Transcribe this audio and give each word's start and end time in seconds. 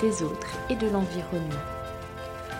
des 0.00 0.22
autres 0.22 0.56
et 0.70 0.76
de 0.76 0.88
l'environnement. 0.88 1.64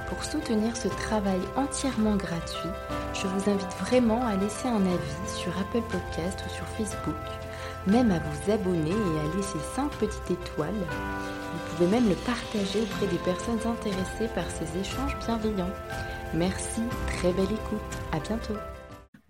Pour 0.09 0.25
soutenir 0.25 0.77
ce 0.77 0.89
travail 0.89 1.41
entièrement 1.57 2.17
gratuit, 2.17 2.71
je 3.13 3.27
vous 3.27 3.51
invite 3.51 3.73
vraiment 3.81 4.25
à 4.25 4.37
laisser 4.37 4.69
un 4.69 4.85
avis 4.87 5.37
sur 5.37 5.53
Apple 5.59 5.83
Podcast 5.91 6.43
ou 6.47 6.55
sur 6.55 6.67
Facebook, 6.67 7.15
même 7.87 8.11
à 8.11 8.19
vous 8.19 8.53
abonner 8.53 8.91
et 8.91 9.21
à 9.21 9.37
laisser 9.37 9.59
5 9.75 9.91
petites 9.93 10.31
étoiles. 10.31 10.73
Vous 10.73 11.77
pouvez 11.77 11.91
même 11.91 12.09
le 12.09 12.15
partager 12.15 12.81
auprès 12.81 13.07
des 13.07 13.19
personnes 13.19 13.61
intéressées 13.67 14.33
par 14.35 14.45
ces 14.51 14.81
échanges 14.81 15.17
bienveillants. 15.27 15.73
Merci, 16.35 16.81
très 17.07 17.33
belle 17.33 17.45
écoute, 17.45 17.99
à 18.13 18.21
bientôt. 18.21 18.55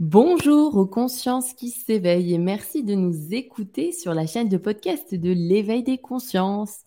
Bonjour 0.01 0.77
aux 0.77 0.87
consciences 0.87 1.55
qui 1.55 1.71
s'éveillent 1.71 2.35
et 2.35 2.39
merci 2.39 2.85
de 2.85 2.95
nous 2.95 3.35
écouter 3.35 3.91
sur 3.91 4.15
la 4.15 4.27
chaîne 4.27 4.49
de 4.49 4.57
podcast 4.57 5.13
de 5.13 5.33
l'éveil 5.33 5.83
des 5.83 5.99
consciences. 5.99 6.85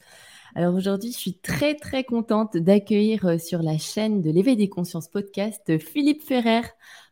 Alors 0.53 0.75
aujourd'hui, 0.75 1.13
je 1.13 1.17
suis 1.17 1.37
très 1.37 1.75
très 1.75 2.03
contente 2.03 2.57
d'accueillir 2.57 3.25
euh, 3.25 3.37
sur 3.37 3.61
la 3.61 3.77
chaîne 3.77 4.21
de 4.21 4.29
l'éveil 4.29 4.57
des 4.57 4.67
consciences 4.67 5.07
podcast 5.07 5.77
Philippe 5.77 6.23
Ferrer. 6.23 6.63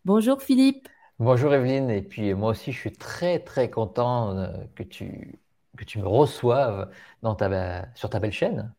Bonjour 0.04 0.42
Philippe. 0.42 0.90
Bonjour 1.20 1.54
Evelyne, 1.54 1.90
et 1.90 2.02
puis 2.02 2.34
moi 2.34 2.52
aussi 2.52 2.74
je 2.74 2.78
suis 2.78 2.92
très 2.92 3.40
très 3.40 3.70
content 3.70 4.38
euh, 4.38 4.50
que 4.76 4.84
tu, 4.84 5.40
que 5.78 5.86
tu 5.86 6.00
me 6.00 6.08
reçoives 6.08 6.92
dans 7.22 7.34
ta, 7.34 7.88
sur 7.96 8.10
ta 8.10 8.20
belle 8.20 8.34
chaîne. 8.34 8.74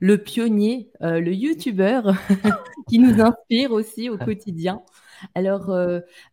Le 0.00 0.18
pionnier, 0.18 0.90
euh, 1.02 1.20
le 1.20 1.32
youtubeur 1.32 2.12
qui 2.88 2.98
nous 2.98 3.20
inspire 3.20 3.70
aussi 3.70 4.10
au 4.10 4.18
quotidien. 4.18 4.82
Alors, 5.36 5.66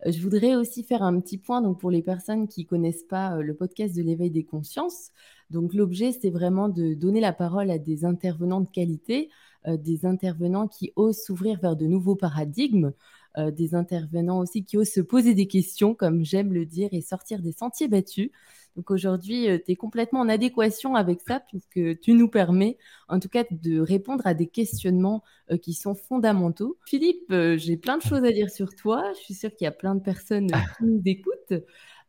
je 0.06 0.22
voudrais 0.22 0.56
aussi 0.56 0.82
faire 0.82 1.04
un 1.04 1.20
petit 1.20 1.38
point 1.38 1.62
donc, 1.62 1.78
pour 1.78 1.92
les 1.92 2.02
personnes 2.02 2.48
qui 2.48 2.66
connaissent 2.66 3.04
pas 3.04 3.36
le 3.36 3.54
podcast 3.54 3.94
de 3.96 4.02
l'éveil 4.02 4.32
des 4.32 4.46
consciences. 4.46 5.12
Donc 5.50 5.74
l'objet, 5.74 6.12
c'est 6.12 6.30
vraiment 6.30 6.70
de 6.70 6.94
donner 6.94 7.22
la 7.22 7.34
parole 7.34 7.72
à 7.72 7.78
des 7.78 8.06
intervenants 8.06 8.62
de 8.62 8.70
qualité, 8.70 9.30
euh, 9.68 9.78
des 9.78 10.06
intervenants 10.06 10.68
qui 10.68 10.92
osent 10.96 11.24
s'ouvrir 11.24 11.60
vers 11.60 11.76
de 11.76 11.86
nouveaux 11.86 12.16
paradigmes, 12.16 12.94
euh, 13.38 13.52
des 13.52 13.76
intervenants 13.76 14.40
aussi 14.40 14.64
qui 14.64 14.78
osent 14.78 14.90
se 14.90 15.02
poser 15.02 15.34
des 15.34 15.48
questions, 15.48 15.94
comme 15.94 16.24
j'aime 16.24 16.54
le 16.54 16.66
dire, 16.66 16.90
et 16.92 17.02
sortir 17.02 17.42
des 17.42 17.54
sentiers 17.54 17.88
battus. 17.88 18.30
Donc 18.76 18.92
aujourd'hui, 18.92 19.50
euh, 19.50 19.58
tu 19.58 19.72
es 19.72 19.76
complètement 19.76 20.20
en 20.20 20.30
adéquation 20.30 20.96
avec 20.96 21.22
ça, 21.26 21.40
puisque 21.40 22.00
tu 22.00 22.14
nous 22.14 22.28
permets, 22.30 22.78
en 23.08 23.20
tout 23.20 23.30
cas, 23.30 23.46
de 23.50 23.80
répondre 23.80 24.28
à 24.28 24.34
des 24.34 24.48
questionnements 24.48 25.24
qui 25.62 25.74
sont 25.74 25.96
fondamentaux. 25.96 26.78
Philippe, 26.86 27.34
j'ai 27.56 27.78
plein 27.78 27.98
de 27.98 28.02
choses 28.02 28.24
à 28.26 28.32
dire 28.34 28.50
sur 28.50 28.76
toi. 28.76 29.12
Je 29.14 29.20
suis 29.24 29.34
sûre 29.34 29.56
qu'il 29.56 29.64
y 29.64 29.68
a 29.68 29.72
plein 29.72 29.96
de 29.96 30.02
personnes 30.02 30.48
qui 30.48 30.84
nous 30.84 31.02
écoutent. 31.06 31.54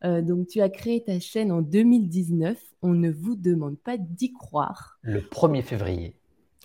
Euh, 0.03 0.21
donc, 0.21 0.47
tu 0.47 0.61
as 0.61 0.69
créé 0.69 1.03
ta 1.03 1.19
chaîne 1.19 1.51
en 1.51 1.61
2019. 1.61 2.57
On 2.81 2.89
ne 2.89 3.11
vous 3.11 3.35
demande 3.35 3.77
pas 3.77 3.97
d'y 3.97 4.31
croire. 4.31 4.97
Le 5.01 5.19
1er 5.21 5.61
février, 5.61 6.15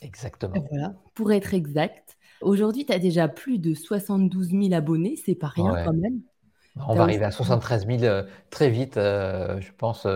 exactement. 0.03 0.55
Voilà, 0.71 0.95
pour 1.15 1.33
être 1.33 1.55
exact. 1.55 2.17
Aujourd'hui, 2.41 2.87
tu 2.87 2.93
as 2.93 2.99
déjà 2.99 3.29
plus 3.29 3.59
de 3.59 3.75
72 3.75 4.51
000 4.51 4.73
abonnés. 4.73 5.17
C'est 5.25 5.35
pas 5.35 5.49
rien 5.49 5.85
quand 5.85 5.95
même. 5.95 6.21
On 6.89 6.95
va 6.95 7.03
arriver 7.03 7.25
à 7.25 7.31
73 7.31 7.87
000 7.87 8.03
euh, 8.03 8.25
très 8.51 8.69
vite, 8.69 8.97
euh, 8.97 9.61
je 9.61 9.71
pense. 9.77 10.07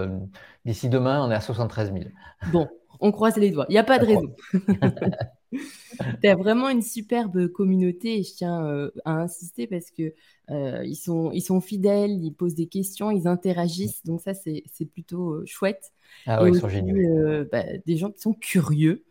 D'ici 0.65 0.89
demain, 0.89 1.25
on 1.25 1.31
est 1.31 1.35
à 1.35 1.41
73 1.41 1.93
000. 1.93 2.05
Bon, 2.53 2.69
on 3.01 3.13
croise 3.13 3.37
les 3.37 3.51
doigts. 3.51 3.67
Il 3.69 3.73
n'y 3.73 3.79
a 3.79 3.85
pas 3.85 3.99
de 3.99 4.07
raison. 4.07 4.35
tu 6.23 6.29
as 6.29 6.35
vraiment 6.35 6.69
une 6.69 6.83
superbe 6.83 7.49
communauté 7.49 8.19
et 8.19 8.23
je 8.23 8.35
tiens 8.35 8.65
euh, 8.67 8.91
à 9.05 9.13
insister 9.13 9.67
parce 9.67 9.91
que 9.91 10.15
euh, 10.51 10.85
ils, 10.85 10.97
sont, 10.97 11.31
ils 11.33 11.43
sont 11.43 11.61
fidèles, 11.61 12.23
ils 12.23 12.33
posent 12.33 12.55
des 12.55 12.67
questions, 12.67 13.11
ils 13.11 13.27
interagissent. 13.27 14.05
Donc 14.05 14.21
ça, 14.21 14.35
c'est 14.35 14.87
plutôt 14.93 15.33
euh, 15.33 15.45
chouette. 15.47 15.93
Ah 16.27 16.43
oui, 16.43 16.51
ils 16.53 16.61
sont 16.61 16.69
géniaux. 16.69 17.45
Bah, 17.51 17.65
des 17.87 17.97
gens 17.97 18.11
qui 18.11 18.21
sont 18.21 18.35
curieux. 18.35 19.05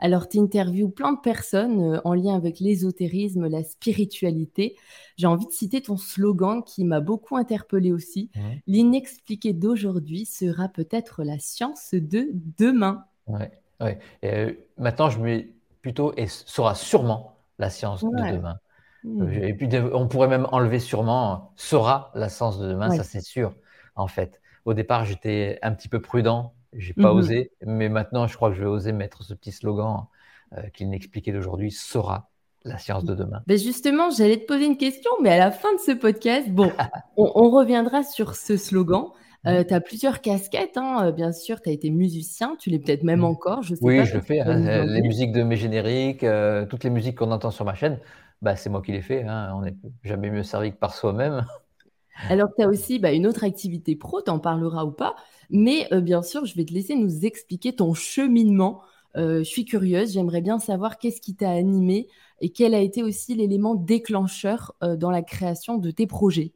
Alors, 0.00 0.26
tu 0.26 0.38
interviews 0.38 0.88
plein 0.88 1.12
de 1.12 1.20
personnes 1.20 2.00
en 2.02 2.14
lien 2.14 2.34
avec 2.34 2.60
l'ésotérisme, 2.60 3.46
la 3.46 3.62
spiritualité. 3.62 4.74
J'ai 5.18 5.26
envie 5.26 5.44
de 5.46 5.52
citer 5.52 5.82
ton 5.82 5.98
slogan 5.98 6.62
qui 6.64 6.84
m'a 6.84 7.00
beaucoup 7.00 7.36
interpellé 7.36 7.92
aussi. 7.92 8.30
L'inexpliqué 8.66 9.52
d'aujourd'hui 9.52 10.24
sera 10.24 10.68
peut-être 10.68 11.24
la 11.24 11.38
science 11.38 11.90
de 11.92 12.30
demain. 12.56 13.04
Ouais, 13.26 13.50
ouais. 13.82 14.58
maintenant, 14.78 15.10
je 15.10 15.20
me 15.20 15.44
plutôt 15.86 16.12
et 16.16 16.26
sera 16.26 16.74
sûrement 16.74 17.36
la 17.60 17.70
science 17.70 18.02
de 18.02 18.10
demain. 18.10 18.58
Hmm. 19.04 19.22
Euh, 19.22 19.46
et 19.46 19.54
puis 19.54 19.68
on 19.92 20.08
pourrait 20.08 20.26
même 20.26 20.48
enlever 20.50 20.80
sûrement 20.80 21.52
sera 21.54 22.10
la 22.16 22.28
science 22.28 22.58
de 22.58 22.66
demain, 22.66 22.90
ça 22.90 23.04
c'est 23.04 23.20
sûr 23.20 23.54
en 23.94 24.08
fait. 24.08 24.40
Au 24.64 24.74
départ, 24.74 25.04
j'étais 25.04 25.60
un 25.62 25.72
petit 25.72 25.88
peu 25.88 26.00
prudent, 26.02 26.54
j'ai 26.72 26.92
pas 26.92 27.12
mhm. 27.12 27.18
osé, 27.18 27.52
mais 27.64 27.88
maintenant 27.88 28.26
je 28.26 28.34
crois 28.34 28.50
que 28.50 28.56
je 28.56 28.62
vais 28.62 28.68
oser 28.68 28.90
mettre 28.90 29.22
ce 29.22 29.32
petit 29.32 29.52
slogan 29.52 30.06
euh, 30.54 30.62
qu'il 30.74 30.90
n'expliquait 30.90 31.30
d'aujourd'hui 31.30 31.70
sera 31.70 32.30
la 32.64 32.78
science 32.78 33.04
de 33.04 33.14
demain. 33.14 33.44
Ben 33.46 33.56
justement, 33.56 34.10
j'allais 34.10 34.38
te 34.38 34.46
poser 34.46 34.64
une 34.64 34.78
question, 34.78 35.12
mais 35.22 35.30
à 35.30 35.38
la 35.38 35.52
fin 35.52 35.72
de 35.72 35.78
ce 35.78 35.92
podcast, 35.92 36.48
bon, 36.50 36.72
on 37.16 37.48
reviendra 37.50 38.02
sur 38.02 38.34
ce 38.34 38.56
slogan. 38.56 39.12
Euh, 39.46 39.62
tu 39.62 39.74
as 39.74 39.80
plusieurs 39.80 40.20
casquettes, 40.20 40.76
hein, 40.76 41.06
euh, 41.06 41.12
bien 41.12 41.32
sûr. 41.32 41.60
Tu 41.60 41.68
as 41.68 41.72
été 41.72 41.90
musicien, 41.90 42.56
tu 42.58 42.70
l'es 42.70 42.78
peut-être 42.78 43.04
même 43.04 43.24
encore. 43.24 43.62
Je 43.62 43.74
sais 43.74 43.80
oui, 43.84 44.04
je 44.04 44.14
le 44.14 44.20
fais. 44.20 44.40
Hein, 44.40 44.84
les 44.84 45.02
musiques 45.02 45.32
de 45.32 45.42
mes 45.42 45.56
génériques, 45.56 46.24
euh, 46.24 46.66
toutes 46.66 46.84
les 46.84 46.90
musiques 46.90 47.18
qu'on 47.18 47.30
entend 47.30 47.50
sur 47.50 47.64
ma 47.64 47.74
chaîne, 47.74 48.00
bah, 48.42 48.56
c'est 48.56 48.70
moi 48.70 48.82
qui 48.82 48.92
les 48.92 49.02
fais. 49.02 49.22
Hein, 49.22 49.52
on 49.54 49.62
n'est 49.62 49.76
jamais 50.02 50.30
mieux 50.30 50.42
servi 50.42 50.72
que 50.72 50.76
par 50.76 50.94
soi-même. 50.94 51.46
Alors, 52.28 52.48
tu 52.56 52.64
as 52.64 52.68
aussi 52.68 52.98
bah, 52.98 53.12
une 53.12 53.26
autre 53.26 53.44
activité 53.44 53.94
pro, 53.94 54.20
tu 54.22 54.30
en 54.30 54.38
parleras 54.38 54.84
ou 54.84 54.90
pas. 54.90 55.14
Mais 55.50 55.86
bien 55.92 56.22
sûr, 56.22 56.44
je 56.44 56.56
vais 56.56 56.64
te 56.64 56.72
laisser 56.72 56.96
nous 56.96 57.24
expliquer 57.24 57.74
ton 57.74 57.94
cheminement. 57.94 58.80
je 59.14 59.44
suis 59.44 59.64
curieuse, 59.64 60.14
j'aimerais 60.14 60.40
bien 60.40 60.58
savoir 60.58 60.98
qu'est-ce 60.98 61.20
qui 61.20 61.36
t'a 61.36 61.50
animé 61.50 62.08
et 62.40 62.48
quel 62.48 62.74
a 62.74 62.80
été 62.80 63.02
aussi 63.02 63.34
l'élément 63.34 63.74
déclencheur 63.74 64.74
dans 64.80 65.10
la 65.10 65.20
création 65.20 65.76
de 65.76 65.90
tes 65.90 66.06
projets. 66.06 66.54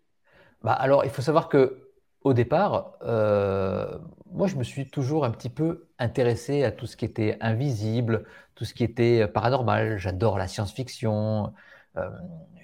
Bah, 0.62 0.72
alors, 0.72 1.04
il 1.04 1.10
faut 1.10 1.22
savoir 1.22 1.50
que 1.50 1.89
au 2.22 2.34
départ, 2.34 2.92
euh, 3.02 3.98
moi, 4.32 4.46
je 4.46 4.56
me 4.56 4.62
suis 4.62 4.88
toujours 4.88 5.24
un 5.24 5.30
petit 5.30 5.48
peu 5.48 5.88
intéressé 5.98 6.64
à 6.64 6.70
tout 6.70 6.86
ce 6.86 6.96
qui 6.96 7.04
était 7.04 7.38
invisible, 7.40 8.26
tout 8.54 8.64
ce 8.64 8.74
qui 8.74 8.84
était 8.84 9.26
paranormal. 9.26 9.98
J'adore 9.98 10.38
la 10.38 10.46
science-fiction. 10.46 11.52
Euh, 11.96 12.10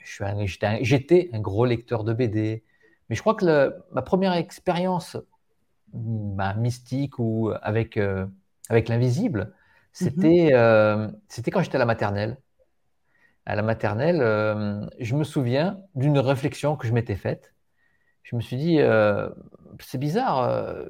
j'étais 0.05 1.31
un, 1.33 1.41
gros 1.41 1.65
lecteur 1.65 2.05
de 2.05 2.13
BD. 2.13 2.65
Mais 3.09 3.17
je 3.17 3.21
crois 3.21 3.35
que 3.35 3.75
ma 3.93 4.03
première 4.03 4.35
expérience 4.35 5.17
bah, 5.93 6.55
mystique 6.55 7.19
ou 7.19 7.51
avec, 7.63 7.97
euh, 7.97 8.27
avec 8.69 8.89
l'invisible, 8.89 9.55
c'était 9.93 10.51
mm-hmm. 10.53 11.13
c'était 11.29 11.51
quand 11.51 11.63
j'étais 11.63 11.77
à 11.77 11.79
la 11.79 11.87
maternelle. 11.87 12.37
À 13.47 13.55
la 13.55 13.63
maternelle, 13.63 14.19
je 14.99 15.15
me 15.15 15.25
souviens 15.25 15.81
d'une 15.95 16.19
réflexion 16.19 16.77
que 16.77 16.87
je 16.87 16.93
m'étais 16.93 17.15
faite 17.15 17.55
je 18.27 18.35
me 18.35 18.41
suis 18.41 18.57
dit, 18.57 18.81
euh, 18.81 19.29
c'est 19.79 19.99
bizarre, 19.99 20.43
euh, 20.43 20.85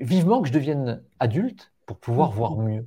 vivement 0.00 0.42
que 0.42 0.48
je 0.48 0.52
devienne 0.52 1.00
adulte 1.20 1.72
pour 1.86 1.96
pouvoir 1.96 2.32
voir 2.32 2.56
mmh. 2.56 2.68
mieux. 2.68 2.86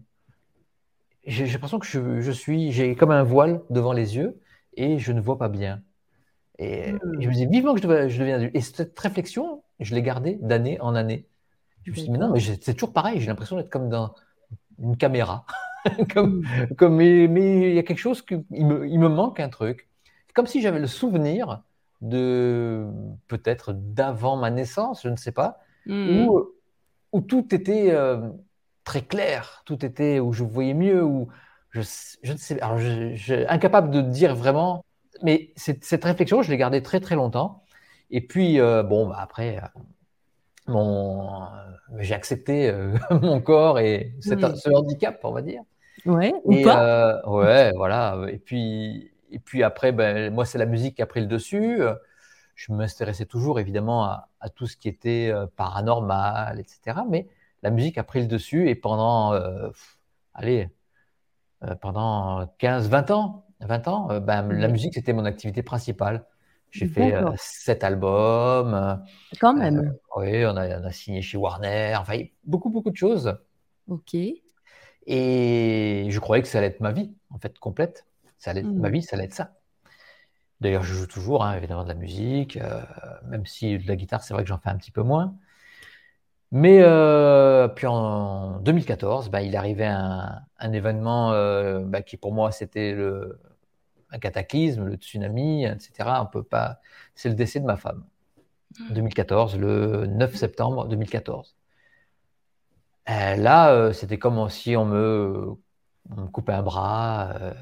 J'ai 1.26 1.46
l'impression 1.46 1.80
que 1.80 1.88
je, 1.88 2.32
suis, 2.32 2.74
j'ai 2.74 2.96
comme 2.96 3.12
un 3.12 3.24
voile 3.24 3.62
devant 3.70 3.94
les 3.94 4.18
yeux 4.18 4.42
et 4.76 5.00
je 5.00 5.14
ne 5.14 5.22
vois 5.22 5.38
pas 5.38 5.48
bien. 5.48 5.82
Et 6.60 6.92
mmh. 6.92 7.00
je 7.20 7.30
me 7.30 7.34
dis, 7.34 7.46
vivement 7.46 7.74
que 7.74 7.80
je, 7.80 7.88
devienne 7.88 8.36
adulte. 8.36 8.54
Et 8.54 8.60
cette 8.60 9.00
réflexion, 9.00 9.64
je 9.80 9.96
l'ai 9.96 10.02
gardée 10.02 10.38
d'année 10.42 10.78
en 10.82 10.94
année. 10.94 11.26
Je 11.84 11.92
me 11.92 11.96
suis 11.96 12.04
dit, 12.04 12.12
mais 12.12 12.18
non, 12.18 12.34
mais 12.34 12.42
c'est 12.42 12.74
toujours 12.74 12.92
pareil, 12.92 13.22
j'ai 13.22 13.28
l'impression 13.28 13.56
d'être 13.56 13.70
comme 13.70 13.88
dans 13.88 14.14
une 14.78 14.98
caméra. 14.98 15.46
comme, 16.14 16.42
mmh. 16.42 16.76
comme, 16.76 16.98
mais, 16.98 17.70
il 17.70 17.76
y 17.76 17.80
a 17.80 17.84
quelque 17.84 17.98
chose 17.98 18.22
qui 18.22 18.36
me, 18.50 18.86
il 18.90 19.00
me 19.00 19.08
manque 19.08 19.40
un 19.40 19.50
truc. 19.50 19.88
C'est 20.28 20.34
comme 20.34 20.48
si 20.48 20.62
j'avais 20.62 20.80
le 20.80 20.88
souvenir 20.88 21.64
de 22.04 22.86
peut-être 23.30 23.74
d'avant 23.74 24.36
ma 24.36 24.52
naissance, 24.52 25.04
je 25.04 25.10
ne 25.10 25.16
sais 25.16 25.32
pas, 25.32 25.60
mmh. 25.86 26.28
où, 27.14 27.22
tout 27.22 27.56
était 27.56 27.92
euh, 27.92 28.30
très 28.84 29.02
clair, 29.02 29.64
tout 29.66 29.86
était 29.86 30.20
où 30.20 30.34
je 30.34 30.44
voyais 30.44 30.74
mieux, 30.74 31.02
où 31.02 31.30
je, 31.72 31.82
je 32.22 32.34
ne 32.34 32.38
sais, 32.38 32.60
alors 32.60 32.78
je, 32.78 33.48
incapable 33.48 33.90
de 33.90 34.02
dire 34.02 34.36
vraiment, 34.36 34.84
mais 35.24 35.54
cette, 35.56 36.04
réflexion, 36.04 36.42
je 36.42 36.52
l'ai 36.52 36.58
gardée 36.58 36.84
très 36.84 37.00
très 37.00 37.16
longtemps. 37.16 37.64
Et 38.12 38.20
puis 38.20 38.60
euh, 38.60 38.84
bon, 38.84 39.08
bah, 39.08 39.18
après, 39.20 39.58
euh, 39.58 39.80
mon, 40.68 41.40
j'ai 42.00 42.14
accepté 42.14 42.70
mon 43.22 43.40
corps 43.40 43.80
et 43.80 44.14
ce 44.20 44.70
handicap, 44.76 45.20
on 45.24 45.32
va 45.32 45.42
dire. 45.42 45.62
Ouais, 46.06 46.34
ou 46.44 46.62
pas. 46.64 47.22
Ouais, 47.30 47.72
voilà. 47.78 48.26
Et 48.30 48.40
puis, 48.40 49.13
et 49.34 49.40
puis 49.40 49.64
après, 49.64 49.92
ben, 49.92 50.34
moi, 50.34 50.46
c'est 50.46 50.58
la 50.58 50.66
musique 50.66 50.96
qui 50.96 51.02
a 51.02 51.06
pris 51.06 51.22
le 51.22 51.28
dessus. 51.28 51.82
Je 52.56 52.72
m'intéressais 52.72 53.26
toujours, 53.26 53.60
évidemment, 53.60 54.06
à, 54.06 54.50
tout 54.56 54.68
ce 54.68 54.78
qui 54.78 54.88
était 54.88 55.30
euh, 55.32 55.48
paranormal, 55.56 56.60
etc. 56.60 57.00
Mais 57.10 57.28
la 57.64 57.72
musique 57.72 57.98
a 57.98 58.04
pris 58.04 58.22
le 58.22 58.28
dessus 58.28 58.70
et 58.70 58.76
pendant, 58.76 59.34
euh, 59.34 59.70
allez, 60.34 60.70
pendant 61.82 62.48
15, 62.60 62.90
20 62.90 63.12
ans, 63.12 63.46
20 63.62 63.88
ans 63.88 64.20
ben, 64.20 64.52
la 64.52 64.68
musique, 64.68 64.94
c'était 64.94 65.14
mon 65.14 65.26
activité 65.26 65.64
principale. 65.64 66.26
J'ai 66.70 66.88
fait 66.88 67.16
sept 67.38 67.84
albums. 67.84 69.02
Quand 69.40 69.54
même. 69.54 69.96
oui, 70.18 70.46
on 70.46 70.58
a, 70.58 70.80
on 70.80 70.84
a, 70.84 70.92
signé 70.92 71.22
chez 71.22 71.38
Warner. 71.38 71.96
Enfin, 71.98 72.20
beaucoup, 72.44 72.70
beaucoup 72.70 72.90
de 72.90 72.98
choses. 72.98 73.38
Ok. 73.88 74.16
Et 75.06 76.08
je 76.10 76.20
croyais 76.20 76.42
que 76.42 76.48
ça 76.48 76.58
allait 76.60 76.68
être 76.68 76.80
ma 76.80 76.92
vie, 76.92 77.14
en 77.30 77.38
fait, 77.38 77.58
complète. 77.60 78.06
Ça 78.44 78.52
allait 78.52 78.64
Ma 78.64 78.90
mmh. 78.90 78.92
vie, 78.92 79.02
ça 79.02 79.16
allait 79.16 79.24
être 79.24 79.34
ça. 79.34 79.54
D'ailleurs, 80.60 80.84
je 80.84 80.94
joue 80.94 81.08
toujours, 81.08 81.46
hein, 81.46 81.56
évidemment, 81.56 81.84
de 81.84 81.88
la 81.88 81.94
musique, 81.96 82.58
euh, 82.58 82.82
même 83.26 83.46
si 83.46 83.78
de 83.78 83.88
la 83.88 83.96
guitare, 83.96 84.22
c'est 84.22 84.34
vrai 84.34 84.44
que 84.44 84.50
j'en 84.50 84.58
fais 84.58 84.70
un 84.70 84.76
petit 84.76 84.92
peu 84.92 85.02
moins. 85.02 85.34
Mais 86.52 86.82
euh, 86.82 87.70
puis 87.70 87.88
en 87.88 88.60
2014, 88.60 89.30
bah, 89.30 89.42
il 89.42 89.56
arrivait 89.56 89.86
un, 89.86 90.42
un 90.60 90.74
événement 90.74 91.32
euh, 91.32 91.80
bah, 91.86 92.02
qui 92.02 92.18
pour 92.18 92.34
moi 92.34 92.52
c'était 92.52 92.98
un 94.12 94.20
cataclysme, 94.20 94.86
le 94.88 94.96
tsunami, 94.96 95.66
etc. 95.66 96.20
On 96.22 96.26
peut 96.26 96.44
pas. 96.44 96.82
C'est 97.16 97.30
le 97.30 97.36
décès 97.36 97.62
de 97.62 97.66
ma 97.66 97.78
femme. 97.78 98.04
2014, 98.90 99.56
mmh. 99.58 99.62
le 99.62 100.06
9 100.08 100.36
septembre 100.36 100.88
2014. 100.90 101.56
Euh, 103.10 103.36
là, 103.38 103.94
c'était 103.94 104.18
comme 104.20 104.50
si 104.50 104.76
on 104.76 104.86
me, 104.86 105.56
coupait 106.34 106.54
un 106.54 106.64
bras. 106.64 107.54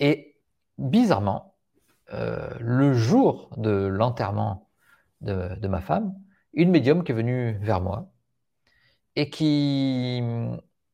Euh. 0.00 0.04
Et 0.04 0.36
bizarrement, 0.78 1.54
le 2.12 2.92
jour 2.92 3.50
de 3.56 3.70
l'enterrement 3.70 4.68
de, 5.20 5.66
ma 5.68 5.80
femme, 5.80 6.14
une 6.52 6.70
médium 6.70 7.02
qui 7.04 7.12
est 7.12 7.14
venue 7.14 7.58
vers 7.60 7.80
moi 7.80 8.12
et 9.16 9.30
qui, 9.30 10.22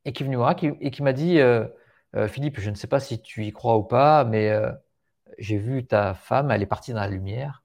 et 0.05 0.13
qui 0.13 0.23
est 0.23 0.27
venue 0.27 0.37
voir 0.37 0.55
et 0.63 0.91
qui 0.91 1.03
m'a 1.03 1.13
dit 1.13 1.39
Philippe, 2.29 2.61
je 2.61 2.71
ne 2.71 2.75
sais 2.75 2.87
pas 2.87 3.01
si 3.01 3.21
tu 3.21 3.45
y 3.45 3.53
crois 3.53 3.77
ou 3.77 3.83
pas, 3.83 4.25
mais 4.25 4.53
j'ai 5.39 5.59
vu 5.59 5.87
ta 5.87 6.15
femme, 6.15 6.51
elle 6.51 6.63
est 6.63 6.67
partie 6.67 6.93
dans 6.93 7.01
la 7.01 7.09
lumière, 7.09 7.65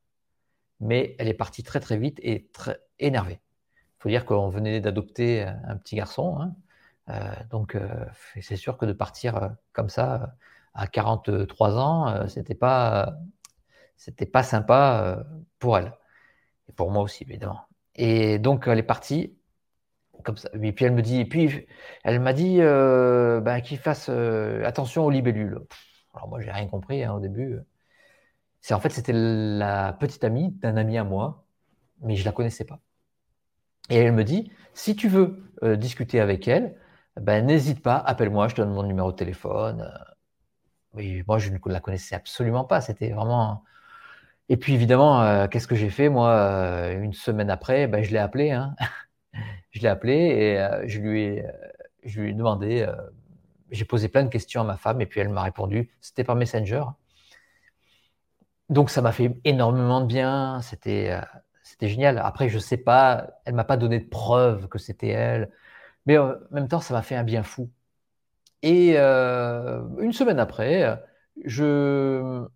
mais 0.79 1.15
elle 1.19 1.27
est 1.27 1.33
partie 1.33 1.63
très 1.63 1.79
très 1.79 1.97
vite 1.97 2.19
et 2.23 2.49
très 2.51 2.79
énervée 2.99 3.39
faut 4.05 4.09
dire 4.09 4.25
qu'on 4.25 4.49
venait 4.49 4.81
d'adopter 4.81 5.41
un 5.41 5.77
petit 5.77 5.95
garçon. 5.95 6.37
Hein. 6.39 6.55
Euh, 7.09 7.33
donc, 7.49 7.73
euh, 7.73 8.05
c'est 8.39 8.55
sûr 8.55 8.77
que 8.77 8.85
de 8.85 8.93
partir 8.93 9.35
euh, 9.35 9.49
comme 9.73 9.89
ça 9.89 10.35
à 10.75 10.88
43 10.88 11.77
ans, 11.80 12.27
c'était 12.27 12.56
pas, 12.56 13.16
c'était 13.98 14.25
pas 14.25 14.44
sympa 14.44 15.25
pour 15.60 15.77
elle. 15.77 15.94
Et 16.69 16.74
pour 16.74 16.92
moi 16.92 17.04
aussi, 17.04 17.24
évidemment. 17.24 17.62
Et 17.95 18.39
donc, 18.39 18.68
elle 18.68 18.80
est 18.80 18.83
partie 18.83 19.38
comme 20.24 20.38
ça. 20.38 20.50
Et 20.62 20.72
puis, 20.74 20.86
elle 20.86 20.94
me 20.94 21.01
dit, 21.01 21.19
et 21.22 21.25
puis, 21.25 21.68
elle 22.04 22.19
m'a 22.19 22.33
dit 22.33 22.57
ben, 22.60 23.62
qu'il 23.62 23.80
fasse 23.80 24.10
attention 24.10 25.06
aux 25.06 25.10
libellules. 25.12 25.60
Alors, 26.13 26.30
moi, 26.30 26.42
j'ai 26.42 26.51
rien 26.51 26.68
compris 26.68 27.04
hein, 27.04 27.13
au 27.13 27.19
début. 27.19 27.60
C'est 28.62 28.74
en 28.74 28.80
fait, 28.80 28.89
c'était 28.89 29.13
la 29.13 29.94
petite 29.94 30.24
amie 30.24 30.51
d'un 30.54 30.75
ami 30.78 30.98
à 30.98 31.04
moi, 31.04 31.45
mais 32.01 32.16
je 32.16 32.25
la 32.25 32.31
connaissais 32.31 32.66
pas. 32.66 32.80
Et 33.89 33.98
elle 33.98 34.13
me 34.13 34.24
dit, 34.24 34.51
si 34.74 34.95
tu 34.95 35.07
veux 35.07 35.44
euh, 35.63 35.75
discuter 35.75 36.19
avec 36.19 36.48
elle, 36.48 36.75
ben, 37.19 37.45
n'hésite 37.45 37.81
pas, 37.83 37.98
appelle-moi, 37.98 38.48
je 38.48 38.56
te 38.56 38.62
donne 38.62 38.74
mon 38.74 38.83
numéro 38.83 39.12
de 39.12 39.16
téléphone. 39.16 39.88
Moi, 41.27 41.38
je 41.39 41.51
ne 41.51 41.57
la 41.65 41.80
connaissais 41.80 42.15
absolument 42.15 42.63
pas. 42.65 42.81
C'était 42.81 43.12
vraiment. 43.12 43.63
Et 44.50 44.57
puis, 44.57 44.74
évidemment, 44.74 45.21
euh, 45.24 45.47
qu'est-ce 45.47 45.68
que 45.68 45.75
j'ai 45.75 45.89
fait 45.89 46.09
Moi, 46.09 46.30
euh, 46.30 47.01
une 47.01 47.13
semaine 47.13 47.50
après, 47.50 47.88
ben, 47.88 48.03
je 48.03 48.12
l'ai 48.12 48.19
appelé. 48.19 48.51
Hein. 48.51 48.75
je 49.71 49.81
l'ai 49.81 49.88
appelé 49.89 50.13
et 50.13 50.88
je, 50.88 51.00
lui 51.00 51.24
ai, 51.24 51.45
je 52.06 52.21
lui 52.21 52.31
ai 52.31 52.33
demandé. 52.33 52.88
j'ai 53.71 53.86
posé 53.86 54.09
plein 54.09 54.24
de 54.24 54.30
questions 54.30 54.62
à 54.62 54.63
ma 54.65 54.77
femme 54.77 55.01
et 55.01 55.06
puis 55.07 55.19
elle 55.21 55.30
m'a 55.30 55.44
répondu. 55.44 55.92
C'était 56.01 56.24
par 56.24 56.36
Messenger. 56.36 56.83
Donc, 58.69 58.89
ça 58.89 59.01
m'a 59.01 59.12
fait 59.12 59.36
énormément 59.44 60.01
de 60.01 60.07
bien. 60.07 60.62
C'était 60.62 61.19
c'était 61.65 61.89
génial. 61.89 62.19
Après, 62.19 62.47
je 62.50 62.59
sais 62.59 62.77
pas, 62.77 63.39
elle 63.45 63.56
m'a 63.56 63.63
pas 63.65 63.77
donné 63.77 64.00
de 64.00 64.07
preuve 64.07 64.68
que 64.69 64.77
c'était 64.80 65.09
elle, 65.09 65.51
mais 66.06 66.18
en 66.18 66.36
même 66.51 66.68
temps, 66.69 66.81
ça 66.81 66.94
m'a 66.94 67.01
fait 67.01 67.15
un 67.15 67.24
bien 67.24 67.44
fou. 67.44 67.71
Et 68.65 68.95
euh, 68.97 69.83
une 70.00 70.12
semaine 70.12 70.39
après, 70.39 71.00
je, 71.45 72.47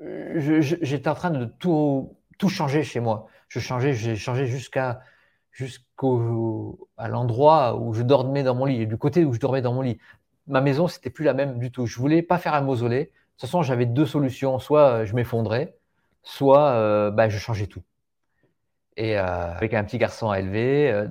j'étais 0.00 1.08
en 1.08 1.14
train 1.14 1.30
de 1.32 1.46
tout, 1.46 2.16
tout 2.38 2.48
changer 2.48 2.84
chez 2.84 3.00
moi. 3.00 3.26
Je 3.48 3.58
changeais, 3.58 3.92
j'ai 3.92 4.14
changé 4.14 4.46
jusqu'à 4.46 5.00
jusqu'au 5.50 6.88
à 6.96 7.08
l'endroit 7.08 7.76
où 7.76 7.92
je 7.92 8.02
dormais 8.02 8.44
dans 8.44 8.54
mon 8.54 8.66
lit, 8.66 8.86
du 8.86 8.96
côté 8.98 9.24
où 9.24 9.32
je 9.34 9.40
dormais 9.40 9.62
dans 9.62 9.72
mon 9.74 9.80
lit. 9.82 9.98
Ma 10.46 10.60
maison, 10.60 10.86
c'était 10.86 11.10
plus 11.10 11.24
la 11.24 11.34
même 11.34 11.58
du 11.58 11.72
tout. 11.72 11.86
Je 11.86 11.98
voulais 11.98 12.22
pas 12.22 12.38
faire 12.38 12.54
un 12.54 12.60
mausolée. 12.60 13.06
De 13.06 13.10
toute 13.10 13.40
façon, 13.40 13.62
j'avais 13.62 13.86
deux 13.86 14.06
solutions. 14.06 14.60
Soit 14.60 15.06
je 15.06 15.14
m'effondrais, 15.14 15.76
soit 16.22 16.70
euh, 16.70 17.10
bah, 17.10 17.28
je 17.28 17.38
changeais 17.38 17.66
tout. 17.66 17.82
Et 18.96 19.18
euh, 19.18 19.24
avec 19.24 19.74
un 19.74 19.82
petit 19.84 19.98
garçon 19.98 20.30
à 20.30 20.38
élever, 20.40 20.90
euh, 20.92 21.08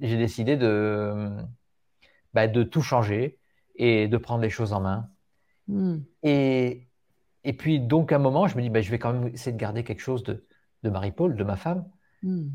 j'ai 0.00 0.16
décidé 0.16 0.56
de, 0.56 1.28
bah, 2.34 2.46
de 2.46 2.62
tout 2.62 2.82
changer 2.82 3.38
et 3.78 4.08
de 4.08 4.16
prendre 4.16 4.42
les 4.42 4.50
choses 4.50 4.72
en 4.72 4.80
main. 4.80 5.08
Hmm. 5.66 5.98
Et, 6.22 6.88
et 7.44 7.52
puis, 7.52 7.80
donc, 7.80 8.12
à 8.12 8.16
un 8.16 8.18
moment, 8.18 8.46
je 8.46 8.56
me 8.56 8.62
dis, 8.62 8.70
bah, 8.70 8.80
je 8.80 8.90
vais 8.90 8.98
quand 8.98 9.12
même 9.12 9.28
essayer 9.28 9.52
de 9.52 9.58
garder 9.58 9.84
quelque 9.84 10.00
chose 10.00 10.22
de, 10.22 10.44
de 10.82 10.90
Marie-Paul, 10.90 11.36
de 11.36 11.44
ma 11.44 11.56
femme. 11.56 11.84
Hmm. 12.22 12.48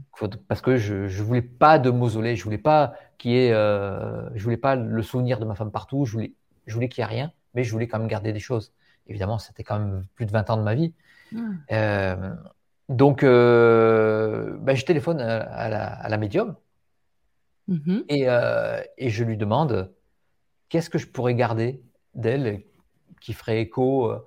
Parce 0.47 0.61
que 0.61 0.77
je 0.77 1.05
ne 1.05 1.23
voulais 1.23 1.41
pas 1.41 1.79
de 1.79 1.89
mausolée, 1.89 2.35
je 2.35 2.43
voulais 2.43 2.57
pas 2.57 2.93
qu'il 3.17 3.31
y 3.31 3.37
ait, 3.37 3.53
euh, 3.53 4.29
je 4.35 4.43
voulais 4.43 4.57
pas 4.57 4.75
le 4.75 5.01
souvenir 5.01 5.39
de 5.39 5.45
ma 5.45 5.55
femme 5.55 5.71
partout, 5.71 6.05
je 6.05 6.11
voulais, 6.13 6.33
je 6.67 6.73
voulais 6.73 6.89
qu'il 6.89 7.03
n'y 7.03 7.09
ait 7.09 7.15
rien, 7.15 7.31
mais 7.53 7.63
je 7.63 7.71
voulais 7.71 7.87
quand 7.87 7.99
même 7.99 8.09
garder 8.09 8.33
des 8.33 8.39
choses. 8.39 8.73
Évidemment, 9.07 9.37
c'était 9.37 9.63
quand 9.63 9.79
même 9.79 10.03
plus 10.15 10.25
de 10.25 10.31
20 10.31 10.49
ans 10.49 10.57
de 10.57 10.63
ma 10.63 10.75
vie. 10.75 10.93
Hmm. 11.31 11.53
Euh, 11.71 12.35
donc, 12.89 13.23
euh, 13.23 14.57
ben, 14.59 14.75
je 14.75 14.85
téléphone 14.85 15.19
à, 15.21 16.07
la, 16.09 16.17
médium 16.17 16.55
mm-hmm. 17.69 18.05
euh, 18.11 18.81
et, 18.97 19.09
je 19.09 19.23
lui 19.23 19.37
demande 19.37 19.91
qu'est-ce 20.69 20.89
que 20.89 20.97
je 20.97 21.07
pourrais 21.07 21.35
garder 21.35 21.81
d'elle 22.15 22.63
qui 23.21 23.33
ferait 23.33 23.61
écho, 23.61 24.11
euh, 24.11 24.19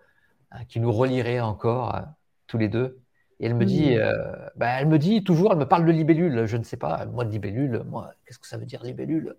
qui 0.68 0.80
nous 0.80 0.92
relierait 0.92 1.40
encore 1.40 2.00
tous 2.46 2.58
les 2.58 2.68
deux? 2.68 3.00
Et 3.38 3.46
elle 3.46 3.54
me 3.54 3.66
dit, 3.66 3.96
mm. 3.96 4.50
ben, 4.56 4.76
elle 4.78 4.88
me 4.88 4.99
dit 4.99 5.22
toujours, 5.22 5.52
elle 5.52 5.58
me 5.58 5.68
parle 5.68 5.84
de 5.84 5.92
libellule. 5.92 6.46
Je 6.46 6.56
ne 6.56 6.62
sais 6.62 6.78
pas, 6.78 7.04
moi 7.06 7.25
de 7.25 7.30
libellule, 7.30 7.82
moi, 7.87 8.12
qu'est-ce 8.25 8.38
que 8.38 8.46
ça 8.46 8.56
veut 8.56 8.64
dire 8.64 8.82
libellule? 8.82 9.37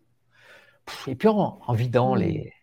Et 1.08 1.16
puis 1.16 1.28
en, 1.28 1.60
vidant 1.74 2.16
les, 2.16 2.54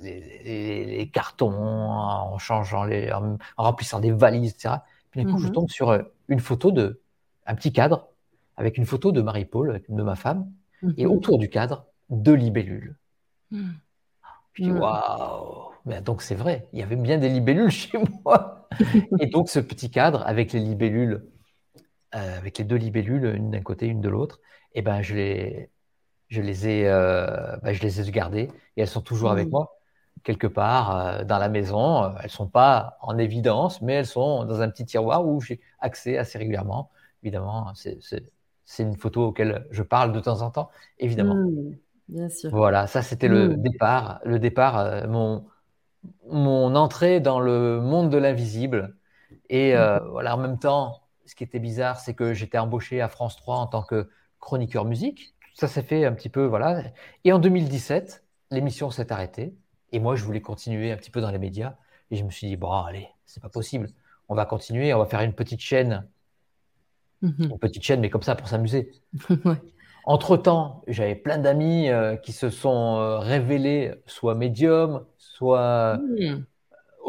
les, 0.00 1.10
cartons, 1.12 1.52
en 1.52 2.38
changeant 2.38 2.84
les, 2.84 3.12
en 3.12 3.38
remplissant 3.56 4.00
des 4.00 4.12
valises, 4.12 4.52
etc. 4.52 4.76
Puis 5.10 5.24
d'un 5.24 5.30
coup, 5.30 5.38
je 5.38 5.46
mhm. 5.48 5.52
tombe 5.52 5.70
sur 5.70 5.90
euh, 5.90 6.02
une 6.28 6.40
photo 6.40 6.72
de 6.72 7.00
un 7.46 7.54
petit 7.54 7.72
cadre 7.72 8.08
avec 8.56 8.78
une 8.78 8.86
photo 8.86 9.12
de 9.12 9.20
Marie-Paul, 9.20 9.82
de 9.88 10.02
ma 10.02 10.16
femme, 10.16 10.50
et 10.96 11.06
mhm. 11.06 11.12
autour 11.12 11.38
du 11.38 11.48
cadre, 11.48 11.86
deux 12.10 12.34
libellules. 12.34 12.96
Mhm. 13.54 13.74
Puis 14.52 14.70
waouh 14.70 15.72
Donc 16.04 16.22
c'est 16.22 16.34
vrai, 16.34 16.68
il 16.72 16.78
y 16.78 16.82
avait 16.82 16.96
bien 16.96 17.18
des 17.18 17.28
libellules 17.28 17.70
chez 17.70 17.98
moi. 18.24 18.68
et 19.20 19.26
donc 19.26 19.48
ce 19.48 19.60
petit 19.60 19.90
cadre 19.90 20.22
avec 20.26 20.52
les 20.52 20.60
libellules, 20.60 21.26
euh, 22.14 22.38
avec 22.38 22.58
les 22.58 22.64
deux 22.64 22.76
libellules, 22.76 23.24
une 23.36 23.50
d'un 23.50 23.62
côté, 23.62 23.86
une 23.86 24.00
de 24.00 24.08
l'autre, 24.08 24.40
et 24.72 24.80
eh 24.80 24.82
ben 24.82 25.02
je 25.02 25.14
les, 25.14 25.70
je 26.28 26.40
les 26.40 26.68
ai, 26.68 26.88
euh, 26.88 27.56
ben, 27.62 27.72
je 27.72 27.82
les 27.82 28.00
ai 28.00 28.10
gardées 28.10 28.50
et 28.76 28.82
elles 28.82 28.88
sont 28.88 29.00
toujours 29.00 29.30
avec 29.30 29.48
moi 29.48 29.74
quelque 30.24 30.46
part 30.46 30.96
euh, 30.96 31.24
dans 31.24 31.38
la 31.38 31.48
maison. 31.48 32.12
Elles 32.22 32.30
sont 32.30 32.48
pas 32.48 32.98
en 33.02 33.18
évidence, 33.18 33.80
mais 33.82 33.94
elles 33.94 34.06
sont 34.06 34.44
dans 34.44 34.60
un 34.60 34.70
petit 34.70 34.84
tiroir 34.84 35.24
où 35.26 35.40
j'ai 35.40 35.60
accès 35.78 36.18
assez 36.18 36.38
régulièrement. 36.38 36.90
Évidemment, 37.22 37.72
c'est 37.74 38.82
une 38.82 38.96
photo 38.96 39.28
auquel 39.28 39.66
je 39.70 39.82
parle 39.82 40.12
de 40.12 40.20
temps 40.20 40.42
en 40.42 40.50
temps, 40.50 40.70
évidemment. 40.98 41.36
Mmh, 41.36 41.76
bien 42.08 42.28
sûr. 42.28 42.50
Voilà, 42.50 42.86
ça 42.86 43.02
c'était 43.02 43.28
le 43.28 43.50
mmh. 43.50 43.62
départ, 43.62 44.20
le 44.24 44.38
départ, 44.38 44.78
euh, 44.78 45.06
mon, 45.06 45.46
mon 46.30 46.74
entrée 46.74 47.20
dans 47.20 47.40
le 47.40 47.80
monde 47.80 48.10
de 48.10 48.18
l'invisible. 48.18 48.96
Et 49.50 49.74
mmh. 49.74 50.00
voilà, 50.10 50.34
en 50.36 50.38
même 50.38 50.58
temps, 50.58 51.02
ce 51.26 51.34
qui 51.34 51.44
était 51.44 51.58
bizarre, 51.58 52.00
c'est 52.00 52.14
que 52.14 52.34
j'étais 52.34 52.58
embauché 52.58 53.00
à 53.00 53.08
France 53.08 53.36
3 53.36 53.56
en 53.56 53.66
tant 53.66 53.82
que 53.82 54.08
chroniqueur 54.40 54.84
musique. 54.84 55.34
Ça 55.54 55.68
s'est 55.68 55.82
fait 55.82 56.04
un 56.04 56.12
petit 56.12 56.28
peu, 56.28 56.44
voilà. 56.44 56.82
Et 57.24 57.32
en 57.32 57.38
2017, 57.38 58.24
l'émission 58.50 58.90
s'est 58.90 59.12
arrêtée. 59.12 59.54
Et 59.92 60.00
moi, 60.00 60.16
je 60.16 60.24
voulais 60.24 60.40
continuer 60.40 60.92
un 60.92 60.96
petit 60.96 61.10
peu 61.10 61.20
dans 61.20 61.30
les 61.30 61.38
médias. 61.38 61.76
Et 62.10 62.16
je 62.16 62.24
me 62.24 62.30
suis 62.30 62.48
dit, 62.48 62.56
bon, 62.56 62.70
allez, 62.70 63.08
c'est 63.24 63.42
pas 63.42 63.48
possible. 63.48 63.88
On 64.28 64.34
va 64.34 64.46
continuer, 64.46 64.92
on 64.92 64.98
va 64.98 65.06
faire 65.06 65.20
une 65.20 65.32
petite 65.32 65.60
chaîne. 65.60 66.06
Mhm. 67.22 67.50
Une 67.52 67.58
petite 67.58 67.82
chaîne, 67.82 68.00
mais 68.00 68.10
comme 68.10 68.22
ça, 68.22 68.34
pour 68.34 68.48
s'amuser. 68.48 68.92
Entre-temps, 70.06 70.82
j'avais 70.86 71.14
plein 71.14 71.38
d'amis 71.38 71.88
qui 72.22 72.32
se 72.32 72.50
sont 72.50 73.18
révélés 73.20 73.94
soit 74.06 74.34
médiums, 74.34 75.04
soit 75.16 75.98
mmh 75.98 76.44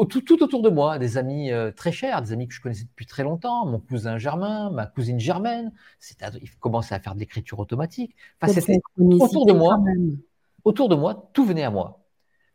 tout, 0.04 0.42
autour 0.42 0.62
de 0.62 0.68
moi, 0.68 0.98
des 0.98 1.16
amis 1.16 1.50
euh, 1.50 1.70
très 1.72 1.92
chers, 1.92 2.20
des 2.20 2.32
amis 2.32 2.46
que 2.46 2.54
je 2.54 2.60
connaissais 2.60 2.84
depuis 2.84 3.06
très 3.06 3.22
longtemps, 3.22 3.64
mon 3.64 3.80
cousin 3.80 4.18
Germain, 4.18 4.70
ma 4.70 4.86
cousine 4.86 5.18
Germaine, 5.18 5.72
il 6.20 6.50
commençait 6.60 6.94
à 6.94 7.00
faire 7.00 7.14
de 7.14 7.20
l'écriture 7.20 7.58
automatique. 7.58 8.14
Enfin, 8.40 8.52
c'était 8.52 8.80
autour 8.98 9.46
de 9.46 9.52
moi. 9.52 9.78
Autour 10.64 10.88
de 10.88 10.96
moi, 10.96 11.30
tout 11.32 11.44
venait 11.44 11.62
à 11.62 11.70
moi. 11.70 12.04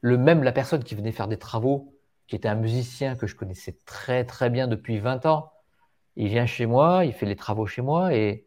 Le 0.01 0.17
même 0.17 0.43
la 0.43 0.51
personne 0.51 0.83
qui 0.83 0.95
venait 0.95 1.11
faire 1.11 1.27
des 1.27 1.37
travaux, 1.37 1.95
qui 2.27 2.35
était 2.35 2.47
un 2.47 2.55
musicien 2.55 3.15
que 3.15 3.25
je 3.25 3.35
connaissais 3.35 3.77
très 3.85 4.23
très 4.25 4.49
bien 4.49 4.67
depuis 4.67 4.99
20 4.99 5.25
ans, 5.25 5.51
il 6.15 6.27
vient 6.27 6.45
chez 6.45 6.65
moi, 6.65 7.05
il 7.05 7.13
fait 7.13 7.25
les 7.25 7.35
travaux 7.35 7.65
chez 7.65 7.81
moi 7.81 8.13
et, 8.13 8.45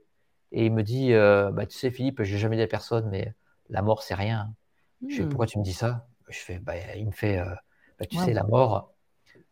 et 0.54 0.66
il 0.66 0.72
me 0.72 0.82
dit 0.82 1.12
euh, 1.12 1.50
bah, 1.50 1.66
Tu 1.66 1.76
sais, 1.76 1.90
Philippe, 1.90 2.22
j'ai 2.22 2.38
jamais 2.38 2.56
dit 2.56 2.62
à 2.62 2.66
personne, 2.66 3.08
mais 3.10 3.34
la 3.68 3.82
mort, 3.82 4.02
c'est 4.02 4.14
rien. 4.14 4.54
Je 5.06 5.16
fais 5.16 5.22
hmm. 5.24 5.28
Pourquoi 5.28 5.46
tu 5.46 5.58
me 5.58 5.64
dis 5.64 5.72
ça? 5.72 6.06
Je 6.28 6.38
fais 6.38 6.60
bah, 6.60 6.74
Il 6.96 7.06
me 7.06 7.12
fait 7.12 7.38
euh, 7.38 7.54
bah, 7.98 8.06
tu 8.06 8.16
sais, 8.16 8.32
la 8.32 8.44
mort, 8.44 8.92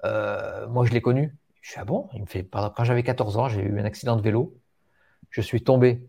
euh, 0.05 0.67
moi, 0.69 0.87
je 0.87 0.93
l'ai 0.93 1.03
connu. 1.03 1.37
Je 1.61 1.73
suis 1.73 1.81
ah 1.81 1.85
bon? 1.85 2.09
Il 2.15 2.23
me 2.23 2.27
fait 2.27 2.49
quand 2.51 2.85
j'avais 2.85 3.03
14 3.03 3.37
ans, 3.37 3.49
j'ai 3.49 3.63
eu 3.63 3.79
un 3.79 3.85
accident 3.85 4.17
de 4.17 4.23
vélo. 4.23 4.57
Je 5.31 5.41
suis 5.41 5.63
tombé 5.63 6.07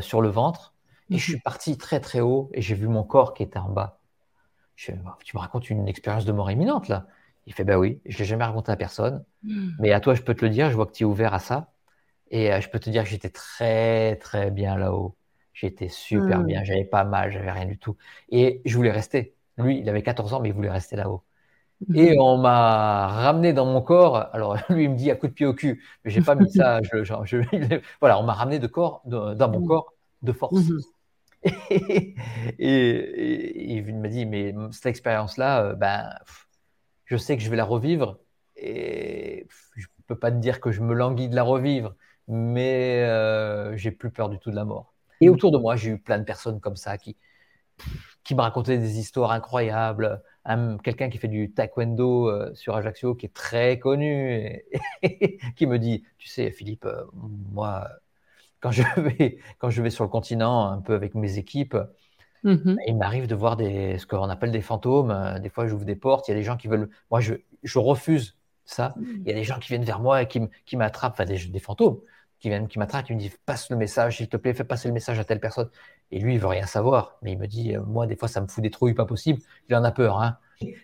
sur 0.00 0.20
le 0.20 0.28
ventre 0.28 0.74
et 1.10 1.14
je 1.14 1.14
mhm. 1.14 1.20
suis 1.20 1.40
parti 1.40 1.78
très 1.78 2.00
très 2.00 2.20
haut 2.20 2.50
et 2.52 2.60
j'ai 2.60 2.74
vu 2.74 2.88
mon 2.88 3.04
corps 3.04 3.34
qui 3.34 3.42
était 3.42 3.58
en 3.58 3.68
bas. 3.68 4.00
Je 4.74 4.92
bah, 4.92 5.16
tu 5.24 5.36
me 5.36 5.40
racontes 5.40 5.70
une 5.70 5.86
expérience 5.88 6.24
de 6.24 6.32
mort 6.32 6.50
imminente 6.50 6.88
là 6.88 7.06
Il 7.46 7.54
fait 7.54 7.64
bah 7.64 7.78
oui, 7.78 8.00
je 8.04 8.18
l'ai 8.18 8.24
jamais 8.24 8.44
raconté 8.44 8.72
à 8.72 8.76
personne, 8.76 9.24
hmm. 9.42 9.70
mais 9.78 9.92
à 9.92 10.00
toi 10.00 10.14
je 10.14 10.22
peux 10.22 10.34
te 10.34 10.44
le 10.44 10.50
dire. 10.50 10.70
Je 10.70 10.76
vois 10.76 10.86
que 10.86 10.92
tu 10.92 11.04
es 11.04 11.06
ouvert 11.06 11.32
à 11.34 11.38
ça 11.38 11.69
et 12.30 12.52
euh, 12.52 12.60
je 12.60 12.68
peux 12.68 12.78
te 12.78 12.90
dire 12.90 13.04
que 13.04 13.10
j'étais 13.10 13.30
très 13.30 14.16
très 14.16 14.50
bien 14.50 14.76
là-haut. 14.76 15.16
J'étais 15.52 15.88
super 15.88 16.40
hmm. 16.40 16.46
bien, 16.46 16.64
j'avais 16.64 16.84
pas 16.84 17.04
mal, 17.04 17.32
j'avais 17.32 17.50
rien 17.50 17.66
du 17.66 17.78
tout 17.78 17.96
et 18.30 18.62
je 18.64 18.76
voulais 18.76 18.92
rester. 18.92 19.34
Lui, 19.58 19.78
il 19.80 19.88
avait 19.88 20.02
14 20.02 20.32
ans, 20.34 20.40
mais 20.40 20.48
il 20.48 20.54
voulait 20.54 20.70
rester 20.70 20.96
là-haut. 20.96 21.22
Et 21.94 22.18
on 22.18 22.36
m'a 22.36 23.08
ramené 23.08 23.52
dans 23.52 23.66
mon 23.66 23.80
corps. 23.80 24.28
Alors 24.32 24.56
lui, 24.68 24.84
il 24.84 24.90
me 24.90 24.96
dit 24.96 25.10
à 25.10 25.16
coup 25.16 25.28
de 25.28 25.32
pied 25.32 25.46
au 25.46 25.54
cul, 25.54 25.82
mais 26.04 26.10
j'ai 26.10 26.20
pas 26.20 26.34
mis 26.34 26.50
ça. 26.50 26.80
Je, 26.82 27.04
genre, 27.04 27.26
je, 27.26 27.38
voilà, 28.00 28.18
on 28.18 28.22
m'a 28.22 28.34
ramené 28.34 28.58
de 28.58 28.66
corps, 28.66 29.02
dans 29.04 29.50
mon 29.50 29.60
mmh. 29.60 29.66
corps 29.66 29.92
de 30.22 30.32
force. 30.32 30.60
Et, 31.42 32.14
et, 32.58 33.76
il 33.78 33.96
m'a 33.96 34.08
dit, 34.08 34.26
mais 34.26 34.54
cette 34.72 34.84
expérience-là, 34.84 35.62
euh, 35.62 35.74
ben, 35.74 36.10
je 37.06 37.16
sais 37.16 37.34
que 37.38 37.42
je 37.42 37.48
vais 37.48 37.56
la 37.56 37.64
revivre. 37.64 38.18
Et 38.56 39.46
je 39.76 39.86
peux 40.06 40.18
pas 40.18 40.30
te 40.30 40.36
dire 40.36 40.60
que 40.60 40.70
je 40.70 40.82
me 40.82 40.92
languis 40.92 41.30
de 41.30 41.34
la 41.34 41.42
revivre, 41.42 41.94
mais 42.30 43.02
euh, 43.02 43.76
j'ai 43.76 43.90
plus 43.90 44.10
peur 44.10 44.28
du 44.28 44.38
tout 44.38 44.50
de 44.50 44.56
la 44.56 44.64
mort. 44.64 44.94
Et 45.20 45.28
autour 45.28 45.50
de 45.50 45.58
moi, 45.58 45.76
j'ai 45.76 45.90
eu 45.90 45.98
plein 45.98 46.18
de 46.18 46.24
personnes 46.24 46.60
comme 46.60 46.76
ça 46.76 46.96
qui, 46.96 47.16
qui 48.24 48.34
me 48.34 48.40
racontaient 48.40 48.78
des 48.78 48.98
histoires 48.98 49.32
incroyables 49.32 50.22
quelqu'un 50.82 51.08
qui 51.10 51.18
fait 51.18 51.28
du 51.28 51.52
taekwondo 51.52 52.28
euh, 52.28 52.54
sur 52.54 52.74
Ajaccio, 52.74 53.14
qui 53.14 53.26
est 53.26 53.34
très 53.34 53.78
connu, 53.78 54.62
et, 55.02 55.38
qui 55.56 55.66
me 55.66 55.78
dit, 55.78 56.04
tu 56.18 56.28
sais, 56.28 56.50
Philippe, 56.50 56.86
euh, 56.86 57.04
moi, 57.52 57.88
quand 58.60 58.70
je 58.70 58.82
vais 59.00 59.38
quand 59.58 59.70
je 59.70 59.82
vais 59.82 59.90
sur 59.90 60.04
le 60.04 60.10
continent, 60.10 60.70
un 60.70 60.80
peu 60.80 60.94
avec 60.94 61.14
mes 61.14 61.38
équipes, 61.38 61.76
mmh 62.42 62.76
il 62.86 62.96
m'arrive 62.96 63.26
de 63.26 63.34
voir 63.34 63.56
des, 63.56 63.98
ce 63.98 64.06
qu'on 64.06 64.30
appelle 64.30 64.50
des 64.50 64.62
fantômes. 64.62 65.10
Euh, 65.10 65.38
des 65.38 65.50
fois, 65.50 65.66
j'ouvre 65.66 65.84
des 65.84 65.96
portes, 65.96 66.28
il 66.28 66.32
y 66.32 66.34
a 66.34 66.36
des 66.36 66.42
gens 66.42 66.56
qui 66.56 66.68
veulent. 66.68 66.88
Moi, 67.10 67.20
je, 67.20 67.34
je 67.62 67.78
refuse 67.78 68.36
ça. 68.64 68.94
Mmh. 68.96 69.04
Il 69.20 69.28
y 69.28 69.30
a 69.30 69.34
des 69.34 69.44
gens 69.44 69.58
qui 69.58 69.68
viennent 69.68 69.84
vers 69.84 70.00
moi 70.00 70.22
et 70.22 70.28
qui, 70.28 70.40
qui 70.64 70.76
m'attrapent, 70.76 71.14
enfin 71.14 71.26
des, 71.26 71.46
des, 71.46 71.58
fantômes 71.58 72.00
qui 72.40 72.48
viennent, 72.48 72.68
qui 72.68 72.78
qui 72.78 73.14
me 73.14 73.18
disent 73.18 73.38
passe 73.46 73.70
le 73.70 73.76
message, 73.76 74.16
s'il 74.16 74.28
te 74.28 74.36
plaît, 74.36 74.54
fais 74.54 74.64
passer 74.64 74.88
le 74.88 74.94
message 74.94 75.18
à 75.18 75.24
telle 75.24 75.40
personne. 75.40 75.68
Et 76.10 76.18
lui, 76.18 76.34
il 76.34 76.40
veut 76.40 76.46
rien 76.48 76.66
savoir. 76.66 77.18
Mais 77.22 77.32
il 77.32 77.38
me 77.38 77.46
dit, 77.46 77.76
euh, 77.76 77.82
moi, 77.82 78.06
des 78.06 78.16
fois, 78.16 78.28
ça 78.28 78.40
me 78.40 78.46
fout 78.46 78.62
des 78.62 78.70
trouilles 78.70 78.94
pas 78.94 79.04
possible. 79.06 79.40
Il 79.68 79.76
en 79.76 79.84
a 79.84 79.92
peur, 79.92 80.20
hein. 80.20 80.38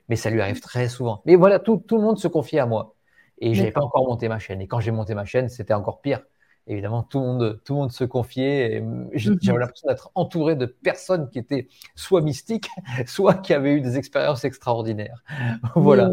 Mais 0.09 0.17
ça 0.17 0.31
lui 0.31 0.41
arrive 0.41 0.61
très 0.61 0.89
souvent. 0.89 1.23
Mais 1.27 1.35
voilà, 1.35 1.59
tout, 1.59 1.83
tout 1.87 1.97
le 1.97 2.03
monde 2.03 2.19
se 2.19 2.29
confie 2.29 2.59
à 2.59 2.67
moi. 2.67 2.95
Et 3.39 3.55
je 3.55 3.61
n'avais 3.61 3.73
pas 3.73 3.83
encore 3.83 4.07
monté 4.07 4.29
ma 4.29 4.39
chaîne. 4.39 4.61
Et 4.61 4.67
quand 4.67 4.81
j'ai 4.81 4.91
monté 4.91 5.15
ma 5.15 5.25
chaîne, 5.25 5.49
c'était 5.49 5.75
encore 5.75 6.01
pire. 6.01 6.23
Évidemment, 6.69 7.03
tout 7.03 7.21
le 7.21 7.27
monde, 7.27 7.61
tout 7.65 7.75
le 7.75 7.81
monde 7.81 7.93
se 7.93 8.05
confiait. 8.05 8.81
Mhm. 8.81 9.11
J'avais 9.15 9.59
l'impression 9.59 9.89
d'être 9.89 10.11
entouré 10.15 10.57
de 10.57 10.67
personnes 10.67 11.29
qui 11.31 11.39
étaient 11.39 11.69
soit 11.95 12.23
mystiques, 12.23 12.69
soit 13.07 13.35
qui 13.35 13.55
avaient 13.55 13.75
eu 13.75 13.81
des 13.81 13.99
expériences 13.99 14.45
extraordinaires. 14.45 15.23
voilà. 15.77 16.11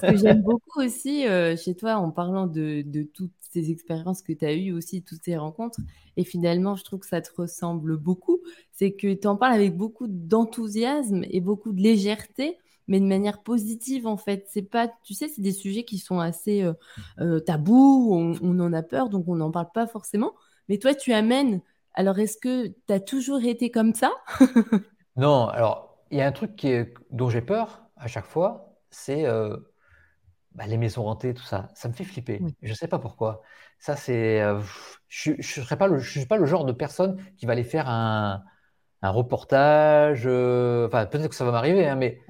Ce 0.00 0.06
que 0.06 0.16
j'aime 0.16 0.42
beaucoup 0.42 0.80
aussi 0.80 1.26
euh, 1.28 1.56
chez 1.56 1.74
toi, 1.74 1.96
en 1.96 2.10
parlant 2.10 2.46
de, 2.46 2.82
de 2.82 3.02
toutes 3.48 3.64
ces 3.64 3.70
expériences 3.70 4.22
que 4.22 4.32
tu 4.32 4.44
as 4.44 4.54
eues 4.54 4.72
aussi, 4.72 5.02
toutes 5.02 5.22
ces 5.24 5.36
rencontres, 5.36 5.80
et 6.16 6.24
finalement, 6.24 6.76
je 6.76 6.84
trouve 6.84 7.00
que 7.00 7.06
ça 7.06 7.20
te 7.20 7.30
ressemble 7.34 7.96
beaucoup, 7.96 8.40
c'est 8.72 8.92
que 8.92 9.14
tu 9.14 9.26
en 9.26 9.36
parles 9.36 9.54
avec 9.54 9.76
beaucoup 9.76 10.06
d'enthousiasme 10.08 11.24
et 11.30 11.40
beaucoup 11.40 11.72
de 11.72 11.80
légèreté, 11.80 12.58
mais 12.88 13.00
de 13.00 13.06
manière 13.06 13.42
positive 13.42 14.06
en 14.06 14.16
fait. 14.16 14.46
C'est 14.48 14.62
pas, 14.62 14.88
tu 15.04 15.14
sais, 15.14 15.28
c'est 15.28 15.42
des 15.42 15.52
sujets 15.52 15.84
qui 15.84 15.98
sont 15.98 16.18
assez 16.18 16.62
euh, 16.62 16.72
euh, 17.20 17.40
tabous, 17.40 18.10
on, 18.12 18.60
en 18.60 18.72
a 18.72 18.82
peur, 18.82 19.08
donc 19.10 19.28
on 19.28 19.36
n'en 19.36 19.50
parle 19.50 19.70
pas 19.72 19.86
forcément. 19.86 20.34
Mais 20.68 20.78
toi, 20.78 20.94
tu 20.94 21.12
amènes. 21.12 21.60
Alors, 21.94 22.18
est-ce 22.18 22.36
que 22.36 22.68
tu 22.68 22.92
as 22.92 23.00
toujours 23.00 23.42
été 23.44 23.70
comme 23.70 23.94
ça? 23.94 24.10
Non, 25.16 25.48
alors, 25.48 25.98
il 26.12 26.18
y 26.18 26.20
a 26.20 26.28
un 26.28 26.32
truc 26.32 26.54
qui 26.54 26.72
dont 27.10 27.28
j'ai 27.28 27.40
peur 27.40 27.82
à 27.96 28.06
chaque 28.06 28.24
fois, 28.24 28.78
c'est 28.88 29.26
bah, 30.58 30.66
les 30.66 30.76
maisons 30.76 31.06
hantées, 31.06 31.34
tout 31.34 31.44
ça, 31.44 31.68
ça 31.74 31.86
me 31.86 31.92
fait 31.94 32.02
flipper. 32.02 32.40
Je 32.62 32.70
ne 32.70 32.74
sais 32.74 32.88
pas 32.88 32.98
pourquoi. 32.98 33.42
Ça, 33.78 33.94
c'est, 33.94 34.42
euh, 34.42 34.60
je 35.06 35.30
ne 35.30 35.40
suis 35.40 36.26
pas 36.26 36.36
le 36.36 36.46
genre 36.46 36.64
de 36.64 36.72
personne 36.72 37.22
qui 37.36 37.46
va 37.46 37.52
aller 37.52 37.62
faire 37.62 37.88
un, 37.88 38.42
reportage. 39.00 40.24
Euh, 40.26 40.88
enfin, 40.88 41.06
peut-être 41.06 41.28
que 41.28 41.36
ça 41.36 41.44
va 41.44 41.52
m'arriver, 41.52 41.86
hein, 41.86 41.94
mais 41.94 42.20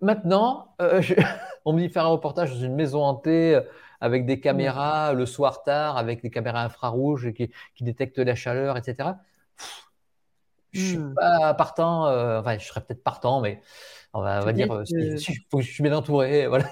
maintenant, 0.00 0.74
euh, 0.80 1.02
on 1.66 1.74
me 1.74 1.80
dit 1.80 1.90
faire 1.90 2.06
un 2.06 2.08
reportage 2.08 2.54
dans 2.54 2.60
une 2.60 2.74
maison 2.74 3.02
hantée 3.04 3.60
avec 4.00 4.24
des 4.24 4.40
caméras 4.40 5.12
le 5.12 5.26
soir 5.26 5.62
tard, 5.62 5.98
avec 5.98 6.22
des 6.22 6.30
caméras 6.30 6.64
infrarouges 6.64 7.34
qui, 7.34 7.50
qui 7.74 7.84
détectent 7.84 8.18
la 8.18 8.34
chaleur, 8.34 8.78
etc. 8.78 9.10
je 10.72 10.80
suis 10.80 10.96
hmm. 10.96 11.14
pas 11.14 11.52
partant. 11.52 12.06
enfin, 12.38 12.56
je 12.56 12.66
serais 12.66 12.80
peut-être 12.80 13.04
partant, 13.04 13.42
mais 13.42 13.60
on 14.14 14.22
va, 14.22 14.50
dire 14.54 14.86
si, 14.86 15.18
je 15.54 15.60
suis 15.60 15.82
bien 15.82 15.94
entouré. 15.94 16.46
Voilà. 16.48 16.64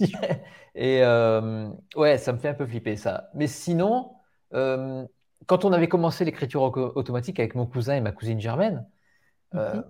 Et 0.74 1.02
euh, 1.02 1.68
ouais, 1.96 2.18
ça 2.18 2.32
me 2.32 2.38
fait 2.38 2.48
un 2.48 2.54
peu 2.54 2.66
flipper 2.66 2.96
ça. 2.96 3.30
Mais 3.34 3.46
sinon, 3.46 4.12
euh, 4.52 5.04
quand 5.46 5.64
on 5.64 5.72
avait 5.72 5.88
commencé 5.88 6.24
l'écriture 6.24 6.62
automatique 6.62 7.38
avec 7.38 7.54
mon 7.54 7.66
cousin 7.66 7.94
et 7.94 8.00
ma 8.00 8.12
cousine 8.12 8.40
Germaine, 8.40 8.86
euh, 9.54 9.82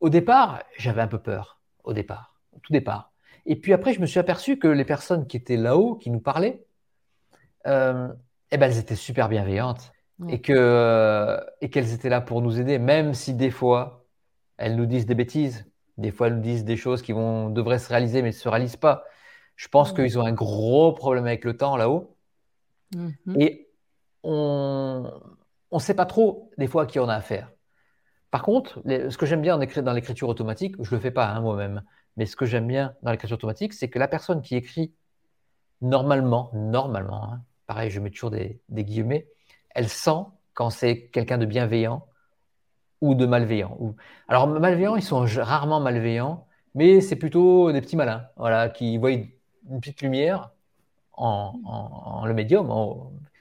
au 0.00 0.08
départ, 0.08 0.62
j'avais 0.76 1.00
un 1.00 1.08
peu 1.08 1.18
peur. 1.18 1.60
Au 1.84 1.92
départ, 1.92 2.34
au 2.52 2.58
tout 2.58 2.72
départ. 2.72 3.12
Et 3.46 3.56
puis 3.56 3.72
après, 3.72 3.92
je 3.92 4.00
me 4.00 4.06
suis 4.06 4.20
aperçu 4.20 4.58
que 4.58 4.68
les 4.68 4.84
personnes 4.84 5.26
qui 5.26 5.36
étaient 5.36 5.56
là-haut, 5.56 5.96
qui 5.96 6.10
nous 6.10 6.20
parlaient, 6.20 6.64
eh 7.64 7.68
ben, 7.68 8.16
elles 8.50 8.78
étaient 8.78 8.96
super 8.96 9.28
bienveillantes 9.28 9.92
et 10.28 10.40
que 10.40 11.40
et 11.60 11.70
qu'elles 11.70 11.92
étaient 11.92 12.08
là 12.08 12.20
pour 12.20 12.42
nous 12.42 12.60
aider, 12.60 12.78
même 12.78 13.14
si 13.14 13.34
des 13.34 13.50
fois 13.50 14.04
elles 14.58 14.76
nous 14.76 14.86
disent 14.86 15.06
des 15.06 15.14
bêtises, 15.14 15.66
des 15.96 16.12
fois 16.12 16.28
elles 16.28 16.36
nous 16.36 16.42
disent 16.42 16.64
des 16.64 16.76
choses 16.76 17.02
qui 17.02 17.12
vont 17.12 17.50
devraient 17.50 17.78
se 17.78 17.88
réaliser 17.88 18.22
mais 18.22 18.28
ne 18.28 18.32
se 18.32 18.48
réalisent 18.48 18.76
pas. 18.76 19.04
Je 19.56 19.68
pense 19.68 19.92
qu'ils 19.92 20.18
ont 20.18 20.24
un 20.24 20.32
gros 20.32 20.92
problème 20.92 21.26
avec 21.26 21.44
le 21.44 21.56
temps 21.56 21.76
là-haut. 21.76 22.16
Mhm. 22.94 23.40
Et 23.40 23.68
on 24.22 25.10
ne 25.72 25.78
sait 25.78 25.94
pas 25.94 26.06
trop 26.06 26.50
des 26.58 26.66
fois 26.66 26.82
à 26.82 26.86
qui 26.86 26.98
on 26.98 27.08
a 27.08 27.14
affaire. 27.14 27.50
Par 28.30 28.42
contre, 28.42 28.82
ce 28.86 29.16
que 29.16 29.26
j'aime 29.26 29.42
bien 29.42 29.58
dans 29.58 29.92
l'écriture 29.92 30.28
automatique, 30.28 30.74
je 30.80 30.90
ne 30.90 30.96
le 30.96 31.00
fais 31.00 31.10
pas 31.10 31.28
hein, 31.28 31.40
moi-même, 31.40 31.82
mais 32.16 32.26
ce 32.26 32.34
que 32.34 32.46
j'aime 32.46 32.66
bien 32.66 32.94
dans 33.02 33.10
l'écriture 33.10 33.36
automatique, 33.36 33.74
c'est 33.74 33.88
que 33.88 33.98
la 33.98 34.08
personne 34.08 34.40
qui 34.40 34.56
écrit 34.56 34.92
normalement, 35.82 36.50
normalement, 36.54 37.24
hein, 37.24 37.42
pareil, 37.66 37.90
je 37.90 38.00
mets 38.00 38.10
toujours 38.10 38.30
des, 38.30 38.60
guillemets, 38.70 39.28
elle 39.74 39.88
sent 39.88 40.24
quand 40.54 40.70
c'est 40.70 41.08
quelqu'un 41.08 41.38
de 41.38 41.46
bienveillant 41.46 42.06
ou 43.00 43.14
de 43.14 43.26
malveillant. 43.26 43.94
Alors, 44.28 44.46
malveillants, 44.46 44.96
ils 44.96 45.02
sont 45.02 45.26
rarement 45.26 45.80
malveillants, 45.80 46.46
mais 46.74 47.00
c'est 47.00 47.16
plutôt 47.16 47.72
des 47.72 47.80
petits 47.80 47.96
malins, 47.96 48.28
voilà, 48.36 48.68
qui 48.68 48.96
voient 48.96 49.10
une 49.70 49.80
petite 49.80 50.02
lumière 50.02 50.50
en, 51.14 52.24
le 52.26 52.34
médium, 52.34 52.70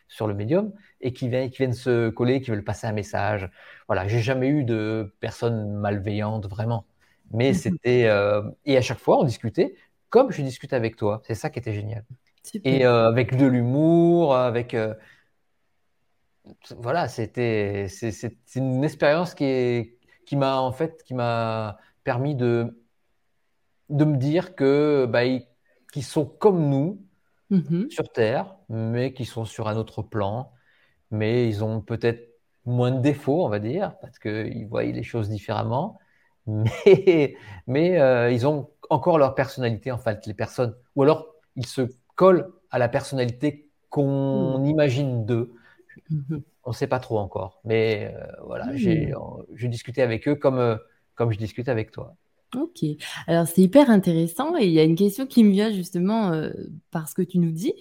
sur 0.07 0.27
le 0.27 0.33
médium, 0.33 0.73
et 0.99 1.13
qui, 1.13 1.29
qui 1.29 1.57
viennent 1.57 1.73
se 1.73 2.09
coller, 2.09 2.41
qui 2.41 2.51
veulent 2.51 2.63
passer 2.63 2.87
un 2.87 2.91
message. 2.91 3.49
Voilà, 3.87 4.07
j'ai 4.07 4.19
jamais 4.19 4.47
eu 4.47 4.63
de 4.63 5.13
personnes 5.19 5.73
malveillantes 5.73 6.47
vraiment, 6.47 6.85
mais 7.31 7.49
mhm. 7.49 7.53
c'était 7.53 8.05
euh, 8.05 8.41
et 8.65 8.77
à 8.77 8.81
chaque 8.81 8.99
fois 8.99 9.19
on 9.19 9.23
discutait 9.23 9.75
comme 10.11 10.31
je 10.31 10.41
discute 10.43 10.73
avec 10.73 10.95
toi. 10.97 11.21
C'est 11.25 11.35
ça 11.35 11.49
qui 11.49 11.57
était 11.57 11.73
génial. 11.73 12.05
Et 12.63 12.85
euh, 12.85 13.07
avec 13.07 13.35
de 13.37 13.45
l'humour, 13.45 14.35
avec 14.35 14.73
euh, 14.73 14.93
voilà, 16.77 17.07
c'était 17.07 17.87
c'est 17.89 18.35
une 18.55 18.83
expérience 18.83 19.33
qui 19.33 19.45
est 19.45 19.97
qui 20.25 20.35
m'a 20.35 20.57
en 20.59 20.71
fait 20.71 21.01
qui 21.03 21.13
m'a 21.13 21.77
permis 22.03 22.35
de 22.35 22.77
de 23.89 24.05
me 24.05 24.17
dire 24.17 24.55
que 24.55 25.05
bah, 25.09 25.21
qui 25.91 26.01
sont 26.01 26.25
comme 26.25 26.69
nous 26.69 27.01
mm-hmm. 27.51 27.89
sur 27.89 28.09
Terre, 28.11 28.55
mais 28.69 29.13
qui 29.13 29.25
sont 29.25 29.45
sur 29.45 29.67
un 29.67 29.77
autre 29.77 30.01
plan. 30.01 30.51
Mais 31.11 31.47
ils 31.47 31.63
ont 31.63 31.81
peut-être 31.81 32.31
moins 32.65 32.91
de 32.91 33.01
défauts, 33.01 33.45
on 33.45 33.49
va 33.49 33.59
dire, 33.59 33.95
parce 34.01 34.19
qu'ils 34.19 34.67
voient 34.67 34.83
les 34.83 35.03
choses 35.03 35.29
différemment. 35.29 35.99
Mais, 36.47 37.35
mais 37.67 37.99
euh, 37.99 38.31
ils 38.31 38.47
ont 38.47 38.71
encore 38.89 39.19
leur 39.19 39.35
personnalité, 39.35 39.91
en 39.91 39.99
fait, 39.99 40.25
les 40.25 40.33
personnes. 40.33 40.75
Ou 40.95 41.03
alors, 41.03 41.27
ils 41.55 41.67
se 41.67 41.83
collent 42.15 42.51
à 42.71 42.79
la 42.79 42.89
personnalité 42.89 43.69
qu'on 43.89 44.57
mmh. 44.57 44.65
imagine 44.65 45.25
d'eux. 45.25 45.53
Mmh. 46.09 46.37
On 46.63 46.71
ne 46.71 46.75
sait 46.75 46.87
pas 46.87 46.99
trop 46.99 47.19
encore. 47.19 47.61
Mais 47.63 48.11
euh, 48.15 48.25
voilà, 48.43 48.75
j'ai 48.75 49.67
discuté 49.67 50.01
avec 50.01 50.27
eux 50.27 50.35
comme, 50.35 50.57
euh, 50.57 50.77
comme 51.13 51.31
je 51.31 51.37
discute 51.37 51.69
avec 51.69 51.91
toi. 51.91 52.15
Ok. 52.55 52.85
Alors, 53.27 53.47
c'est 53.47 53.61
hyper 53.61 53.89
intéressant. 53.89 54.57
Et 54.57 54.65
il 54.65 54.71
y 54.71 54.79
a 54.79 54.83
une 54.83 54.95
question 54.95 55.25
qui 55.25 55.43
me 55.43 55.51
vient 55.51 55.71
justement 55.71 56.31
parce 56.91 57.13
que 57.13 57.21
tu 57.21 57.39
nous 57.39 57.51
dis. 57.51 57.73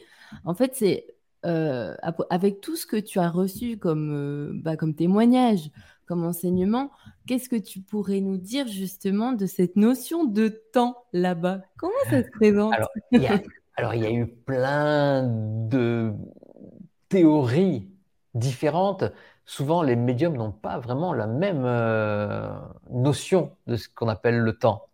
En 0.44 0.54
fait, 0.54 0.74
c'est 0.74 1.06
avec 1.42 2.60
tout 2.60 2.76
ce 2.76 2.86
que 2.86 2.96
tu 2.96 3.18
as 3.18 3.30
reçu 3.30 3.78
comme, 3.78 4.60
bah, 4.62 4.76
comme 4.76 4.94
témoignage, 4.94 5.70
comme 6.10 6.24
enseignement, 6.24 6.90
qu'est-ce 7.28 7.48
que 7.48 7.54
tu 7.54 7.80
pourrais 7.80 8.20
nous 8.20 8.36
dire 8.36 8.66
justement 8.66 9.30
de 9.30 9.46
cette 9.46 9.76
notion 9.76 10.24
de 10.24 10.48
temps 10.48 11.04
là-bas? 11.12 11.60
Comment 11.76 11.92
ça 12.10 12.24
se 12.24 12.30
présente? 12.30 12.74
Alors 12.74 12.88
il, 13.12 13.22
y 14.02 14.06
a, 14.06 14.12
eu 14.12 14.26
plein 14.26 15.22
de 15.22 16.12
théories 17.08 17.88
différentes. 18.34 19.04
Souvent, 19.50 19.82
les 19.82 19.96
médiums 19.96 20.36
n'ont 20.36 20.52
pas 20.52 20.78
vraiment 20.78 21.12
la 21.12 21.26
même 21.26 21.64
euh, 21.64 22.54
notion 22.88 23.50
de 23.66 23.74
ce 23.74 23.88
qu'on 23.88 24.06
appelle 24.06 24.38
le 24.38 24.56
temps. 24.56 24.86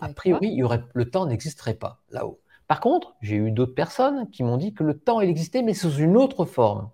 A 0.00 0.08
priori, 0.08 0.48
il 0.48 0.54
y 0.54 0.64
aurait, 0.64 0.82
le 0.92 1.08
temps 1.08 1.24
n'existerait 1.24 1.74
pas 1.74 2.00
là-haut. 2.10 2.40
Par 2.66 2.80
contre, 2.80 3.14
j'ai 3.20 3.36
eu 3.36 3.52
d'autres 3.52 3.76
personnes 3.76 4.28
qui 4.30 4.42
m'ont 4.42 4.56
dit 4.56 4.74
que 4.74 4.82
le 4.82 4.98
temps, 4.98 5.20
il 5.20 5.30
existait, 5.30 5.62
mais 5.62 5.72
sous 5.72 5.98
une 5.98 6.16
autre 6.16 6.44
forme. 6.46 6.90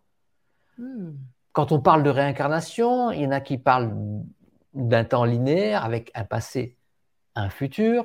Hmm. 0.76 1.12
Quand 1.52 1.72
on 1.72 1.80
parle 1.80 2.02
de 2.02 2.10
réincarnation, 2.10 3.10
il 3.10 3.22
y 3.22 3.26
en 3.26 3.30
a 3.30 3.40
qui 3.40 3.56
parlent 3.56 3.96
d'un 4.74 5.04
temps 5.04 5.24
linéaire 5.24 5.86
avec 5.86 6.10
un 6.14 6.24
passé, 6.24 6.76
un 7.34 7.48
futur, 7.48 8.04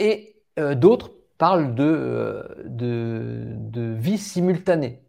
et 0.00 0.42
euh, 0.58 0.74
d'autres 0.74 1.12
parlent 1.38 1.76
de, 1.76 1.84
euh, 1.84 2.42
de, 2.64 3.54
de, 3.54 3.94
vie 3.94 4.18
simultanée. 4.18 5.00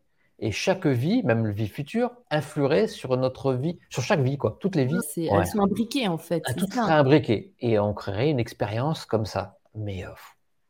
Et 0.45 0.51
chaque 0.51 0.85
vie, 0.85 1.23
même 1.23 1.45
la 1.45 1.53
vie 1.53 1.69
future, 1.69 2.11
influerait 2.29 2.87
sur 2.87 3.15
notre 3.15 3.53
vie, 3.53 3.79
sur 3.89 4.03
chaque 4.03 4.19
vie, 4.19 4.37
quoi. 4.37 4.57
Toutes 4.59 4.75
les 4.75 4.83
vies. 4.83 4.99
Elles 5.15 5.47
sont 5.47 5.61
imbriquées, 5.61 6.09
en 6.09 6.17
fait. 6.17 6.43
Tout 6.57 6.69
serait 6.69 6.91
imbriqué. 6.91 7.53
Et 7.61 7.79
on 7.79 7.93
créerait 7.93 8.29
une 8.29 8.41
expérience 8.41 9.05
comme 9.05 9.25
ça. 9.25 9.57
Mais 9.73 10.03
euh, 10.03 10.09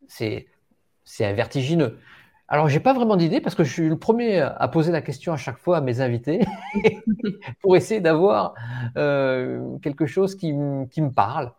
c'est 0.06 1.34
vertigineux. 1.34 1.98
Alors, 2.48 2.70
j'ai 2.70 2.80
pas 2.80 2.94
vraiment 2.94 3.16
d'idée 3.16 3.42
parce 3.42 3.56
que 3.56 3.64
je 3.64 3.74
suis 3.74 3.90
le 3.90 3.98
premier 3.98 4.42
à 4.42 4.68
poser 4.68 4.92
la 4.92 5.02
question 5.02 5.34
à 5.34 5.38
chaque 5.38 5.58
fois 5.58 5.78
à 5.78 5.82
mes 5.82 6.02
invités 6.02 6.42
pour 7.62 7.76
essayer 7.76 8.00
d'avoir 8.00 8.54
euh, 8.96 9.80
quelque 9.80 10.06
chose 10.06 10.36
qui, 10.36 10.54
me 10.54 11.10
parle. 11.10 11.52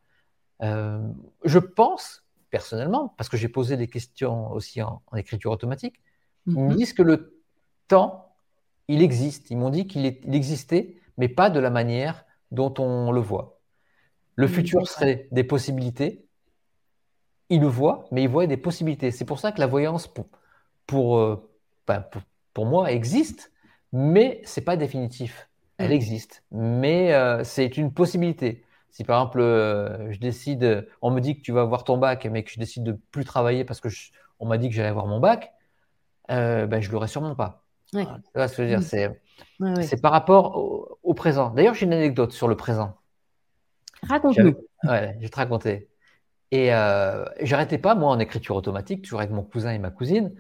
Euh, 0.63 1.05
je 1.45 1.59
pense, 1.59 2.23
personnellement, 2.51 3.13
parce 3.17 3.29
que 3.29 3.37
j'ai 3.37 3.49
posé 3.49 3.77
des 3.77 3.89
questions 3.89 4.53
aussi 4.53 4.83
en, 4.83 5.03
écriture 5.17 5.51
automatique, 5.51 5.97
ils 6.47 6.55
me 6.55 6.69
mhm. 6.69 6.77
disent 6.77 6.93
que 6.93 7.03
le 7.03 7.34
temps, 7.89 8.37
il 8.89 9.03
existe. 9.03 9.51
Ils 9.51 9.57
m'ont 9.57 9.71
dit 9.71 9.87
qu'il 9.87 10.07
existait, 10.07 10.97
mais 11.17 11.29
pas 11.29 11.51
de 11.51 11.61
la 11.61 11.71
manière 11.71 12.25
dont 12.51 12.73
on 12.79 13.13
le 13.13 13.21
voit. 13.21 13.61
Le 14.37 14.49
futur 14.49 14.87
serait 14.89 15.29
des 15.31 15.45
possibilités. 15.45 16.27
Ils 17.51 17.61
le 17.61 17.67
voient, 17.67 18.07
mais 18.11 18.25
ils 18.25 18.29
voient 18.29 18.47
des 18.47 18.57
possibilités. 18.57 19.11
C'est 19.11 19.25
pour 19.25 19.39
ça 19.39 19.53
que 19.53 19.61
la 19.61 19.67
voyance 19.67 20.09
euh, 20.93 21.37
ben, 21.87 22.01
pour, 22.11 22.23
pour, 22.53 22.67
moi, 22.67 22.91
existe, 22.91 23.53
mais 23.93 24.41
c'est 24.45 24.63
pas 24.63 24.77
définitif. 24.77 25.49
Elle 25.79 25.91
mm. 25.91 25.93
existe, 25.93 26.45
mais 26.51 27.13
euh, 27.13 27.45
c'est 27.45 27.77
une 27.77 27.93
possibilité. 27.93 28.65
Si 28.91 29.05
par 29.05 29.21
exemple, 29.21 29.41
euh, 29.41 30.13
je 30.13 30.19
décide, 30.19 30.89
on 31.03 31.11
me 31.11 31.21
dit 31.21 31.37
que 31.37 31.43
tu 31.43 31.53
vas 31.53 31.63
avoir 31.63 31.85
ton 31.85 31.99
bac, 31.99 32.27
mais 32.31 32.45
que 32.45 32.51
je 32.51 32.59
décide 32.59 32.85
de 32.85 32.93
plus 33.11 33.25
travailler 33.25 33.65
parce 33.65 33.81
que 33.81 33.89
on 34.39 34.47
m'a 34.47 34.57
dit 34.57 34.69
que 34.69 34.75
j'allais 34.75 34.89
avoir 34.89 35.07
mon 35.07 35.21
bac, 35.21 35.53
ben 36.29 36.81
je 36.81 36.91
l'aurai 36.91 37.09
sûrement 37.09 37.35
pas. 37.35 37.64
Ouais. 37.93 38.05
ce 38.35 38.57
que 38.57 38.67
je 38.67 38.75
veux 38.75 38.81
dire, 38.81 39.15
mm. 39.61 39.83
c'est 39.83 40.01
par 40.01 40.13
rapport 40.13 40.57
au, 41.03 41.15
présent. 41.15 41.51
D'ailleurs, 41.51 41.75
j'ai 41.75 41.87
une 41.87 41.93
anecdote 41.93 42.33
sur 42.33 42.49
le 42.49 42.57
présent. 42.57 42.97
Raconte-nous. 44.09 44.57
Ouais, 44.85 45.15
je 45.17 45.23
vais 45.23 45.29
te 45.29 45.37
raconter. 45.37 45.89
Et 46.51 46.69
j'arrêtais 47.41 47.79
pas, 47.79 47.95
moi, 47.95 48.11
en 48.11 48.19
écriture 48.19 48.57
automatique, 48.57 49.03
toujours 49.03 49.21
avec 49.21 49.31
mon 49.31 49.43
cousin 49.43 49.73
et 49.73 49.79
ma 49.79 49.91
cousine, 49.91 50.35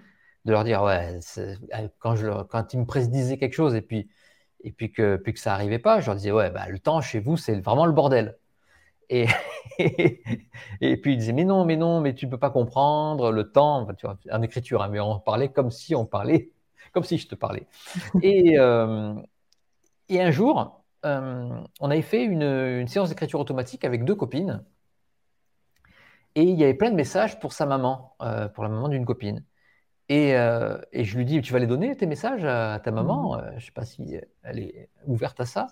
de 0.45 0.53
leur 0.53 0.65
dire 0.65 0.83
ouais 0.83 1.19
euh, 1.39 1.55
quand 1.99 2.17
je 2.17 2.43
quand 2.45 2.75
ils 2.75 2.81
me 2.81 2.87
prédisaient 2.87 3.39
quelque 3.39 3.55
chose 3.55 3.75
et 3.75 3.81
puis 3.81 4.09
et 4.63 4.73
puis 4.73 4.93
que 4.93 5.17
puis 5.17 5.33
que 5.33 5.41
ça 5.41 5.55
arrivait 5.55 5.79
pas 5.79 6.01
je 6.01 6.07
leur 6.07 6.17
disais 6.17 6.33
ouais 6.33 6.51
bah, 6.51 6.69
le 6.69 6.79
temps 6.79 7.01
chez 7.01 7.21
vous 7.21 7.37
c'est 7.37 7.61
vraiment 7.61 7.87
le 7.87 7.93
bordel 7.93 8.37
et 9.11 9.27
et 9.79 10.97
puis 11.01 11.15
ils 11.15 11.19
disaient 11.19 11.33
mais 11.33 11.45
non 11.45 11.65
mais 11.65 11.77
non 11.77 12.01
mais 12.01 12.15
tu 12.15 12.29
peux 12.29 12.39
pas 12.39 12.51
comprendre 12.51 13.33
le 13.33 13.51
temps 13.51 13.87
tu 13.97 14.07
vois, 14.07 14.19
en 14.31 14.43
écriture 14.43 14.83
hein, 14.83 14.89
mais 14.89 15.01
on 15.01 15.19
parlait 15.19 15.51
comme 15.51 15.71
si 15.71 15.95
on 15.95 16.05
parlait 16.05 16.51
comme 16.95 17.05
si 17.05 17.19
je 17.19 17.29
te 17.29 17.35
parlais. 17.35 17.67
Et 18.23 18.59
euh, 18.59 19.15
et 20.09 20.23
un 20.23 20.31
jour 20.31 20.83
euh, 21.05 21.61
on 21.81 21.91
avait 21.91 22.03
fait 22.03 22.25
une, 22.25 22.43
une 22.43 22.89
séance 22.89 23.11
d'écriture 23.11 23.41
automatique 23.41 23.85
avec 23.85 24.05
deux 24.05 24.15
copines. 24.15 24.65
Et 26.35 26.43
il 26.43 26.59
y 26.59 26.65
avait 26.65 26.75
plein 26.75 26.91
de 26.91 26.97
messages 26.97 27.39
pour 27.39 27.53
sa 27.53 27.67
maman 27.67 28.17
pour 28.55 28.65
la 28.65 28.71
maman 28.71 28.89
d'une 28.89 29.05
copine. 29.05 29.45
Euh, 30.13 30.79
et, 30.93 31.05
je 31.05 31.17
lui 31.17 31.25
dis, 31.25 31.41
tu 31.41 31.53
vas 31.53 31.59
les 31.59 31.67
donner, 31.67 31.97
tes 31.97 32.07
messages 32.07 32.45
à 32.45 32.81
ta 32.83 32.91
maman? 32.91 33.39
Euh, 33.39 33.51
Je 33.53 33.55
ne 33.57 33.61
sais 33.61 33.73
pas 33.73 33.85
si 33.85 34.17
elle 34.43 34.59
est 34.59 34.91
ouverte 35.07 35.41
à 35.41 35.47
ça. 35.47 35.69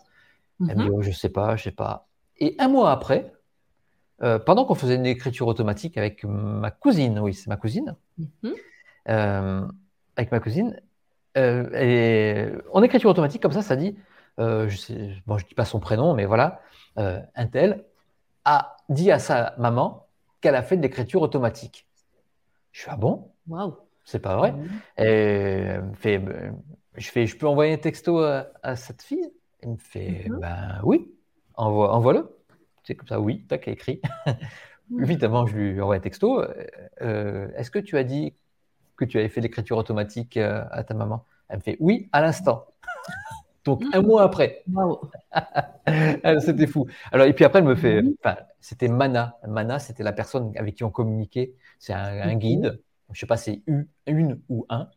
Elle 0.61 0.77
me 0.77 0.83
dit, 0.85 0.91
mmh 0.91 0.95
oh, 0.95 1.03
je 1.03 1.09
ne 1.09 1.15
sais 1.15 1.29
pas, 1.29 1.57
je 1.57 1.63
ne 1.63 1.65
sais 1.65 1.77
pas. 1.77 2.09
Et 2.39 2.55
un 2.59 2.69
mois 2.69 2.93
après, 2.93 3.33
euh, 4.23 4.39
pendant 4.39 4.65
qu'on 4.65 4.75
faisait 4.75 4.95
une 4.95 5.07
écriture 5.07 5.49
automatique 5.49 5.99
avec 5.99 6.25
ma 6.25 6.71
cousine, 6.71 7.19
oui, 7.19 7.35
c'est 7.35 7.49
ma 7.49 7.57
cousine, 7.57 7.97
mmh 8.43 9.69
avec 10.15 10.31
ma 10.31 10.41
cousine, 10.41 10.79
et 11.35 12.49
en 12.73 12.83
écriture 12.83 13.11
automatique, 13.11 13.43
comme 13.43 13.53
ça, 13.53 13.63
ça 13.63 13.77
dit, 13.77 13.97
je 14.39 14.93
ne 14.93 15.21
bon, 15.27 15.37
dis 15.37 15.55
pas 15.55 15.65
son 15.65 15.81
prénom, 15.81 16.15
mais 16.15 16.25
voilà, 16.25 16.61
un 16.97 17.47
tel 17.47 17.85
a 18.45 18.77
dit 18.89 19.11
à 19.11 19.19
sa 19.19 19.55
maman 19.59 20.09
qu'elle 20.41 20.57
a 20.57 20.63
fait 20.63 20.77
de 20.77 20.83
l'écriture 20.83 21.23
automatique. 21.23 21.87
Je 22.73 22.81
suis 22.81 22.91
ah 22.91 22.97
bon? 22.97 23.33
Waouh 23.49 23.77
c'est 24.05 24.19
pas 24.19 24.37
vrai? 24.37 24.55
Et 24.99 25.67
fait, 25.95 26.21
je 26.97 27.11
fais, 27.11 27.27
je 27.27 27.37
peux 27.37 27.47
envoyer 27.47 27.75
un 27.75 27.79
texto 27.79 28.21
à, 28.21 28.77
cette 28.77 29.03
fille? 29.03 29.31
Il 29.63 29.71
me 29.71 29.77
fait, 29.77 30.27
mhm. 30.29 30.41
ben 30.41 30.81
oui, 30.83 31.11
envoie, 31.55 31.95
envoie-le. 31.95 32.37
C'est 32.83 32.97
comme 32.97 33.07
ça, 33.07 33.21
oui, 33.21 33.45
tac, 33.47 33.69
écrit. 33.69 34.01
Mhm. 34.91 35.03
Évidemment, 35.03 35.47
je 35.47 35.57
lui 35.57 35.81
envoie 35.81 35.95
un 35.95 36.01
texto. 36.01 36.41
Euh, 36.41 36.67
euh, 37.01 37.49
est-ce 37.57 37.71
que 37.71 37.79
tu 37.79 37.97
as 37.97 38.05
dit 38.05 38.35
que 38.97 39.05
tu 39.05 39.19
avais 39.19 39.29
fait 39.29 39.41
l'écriture 39.41 39.79
automatique 39.79 40.37
euh, 40.37 40.65
à 40.71 40.85
ta 40.85 40.95
maman 40.95 41.25
Elle 41.49 41.59
me 41.59 41.63
fait, 41.63 41.77
oui, 41.81 42.09
à 42.13 42.21
l'instant. 42.21 42.67
Donc 43.65 43.83
un 43.93 44.03
mois 44.03 44.23
après. 44.23 44.65
Ah, 46.25 46.39
c'était 46.39 46.69
fou. 46.69 46.87
Alors 47.11 47.27
et 47.27 47.33
puis 47.33 47.45
après 47.45 47.59
elle 47.59 47.65
me 47.65 47.75
fait, 47.75 48.03
c'était 48.61 48.87
Mana. 48.87 49.37
Mana, 49.47 49.81
c'était 49.81 50.05
la 50.05 50.13
personne 50.13 50.53
avec 50.57 50.77
qui 50.77 50.85
on 50.85 50.91
communiquait. 50.91 51.55
C'est 51.81 51.93
un, 51.93 52.37
guide 52.37 52.81
je 53.13 53.21
sais 53.21 53.27
pas, 53.27 53.37
c'est 53.37 53.63
une 53.67 54.41
ou 54.49 54.67
un, 54.69 54.89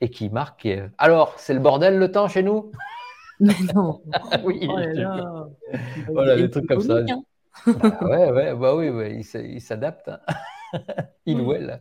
et 0.00 0.10
qui 0.10 0.30
marque 0.30 0.68
Alors, 0.96 1.34
c'est 1.38 1.54
le 1.54 1.60
bordel 1.60 1.98
le 1.98 2.10
temps 2.10 2.28
chez 2.28 2.42
nous? 2.42 2.72
Mais 3.40 3.54
non 3.74 4.02
Oui, 4.44 4.68
oh 4.68 5.46
voilà, 6.12 6.36
des 6.36 6.50
trucs 6.50 6.66
comme 6.66 6.80
ça. 6.80 6.98
Hein. 7.08 7.22
Ah 7.66 8.04
ouais, 8.04 8.30
ouais, 8.30 8.54
bah 8.54 8.74
oui, 8.74 8.88
ouais, 8.88 9.20
il 9.20 9.60
s'adapte. 9.60 10.08
Hein. 10.08 10.20
il 11.26 11.40
ou 11.40 11.52
elle. 11.52 11.80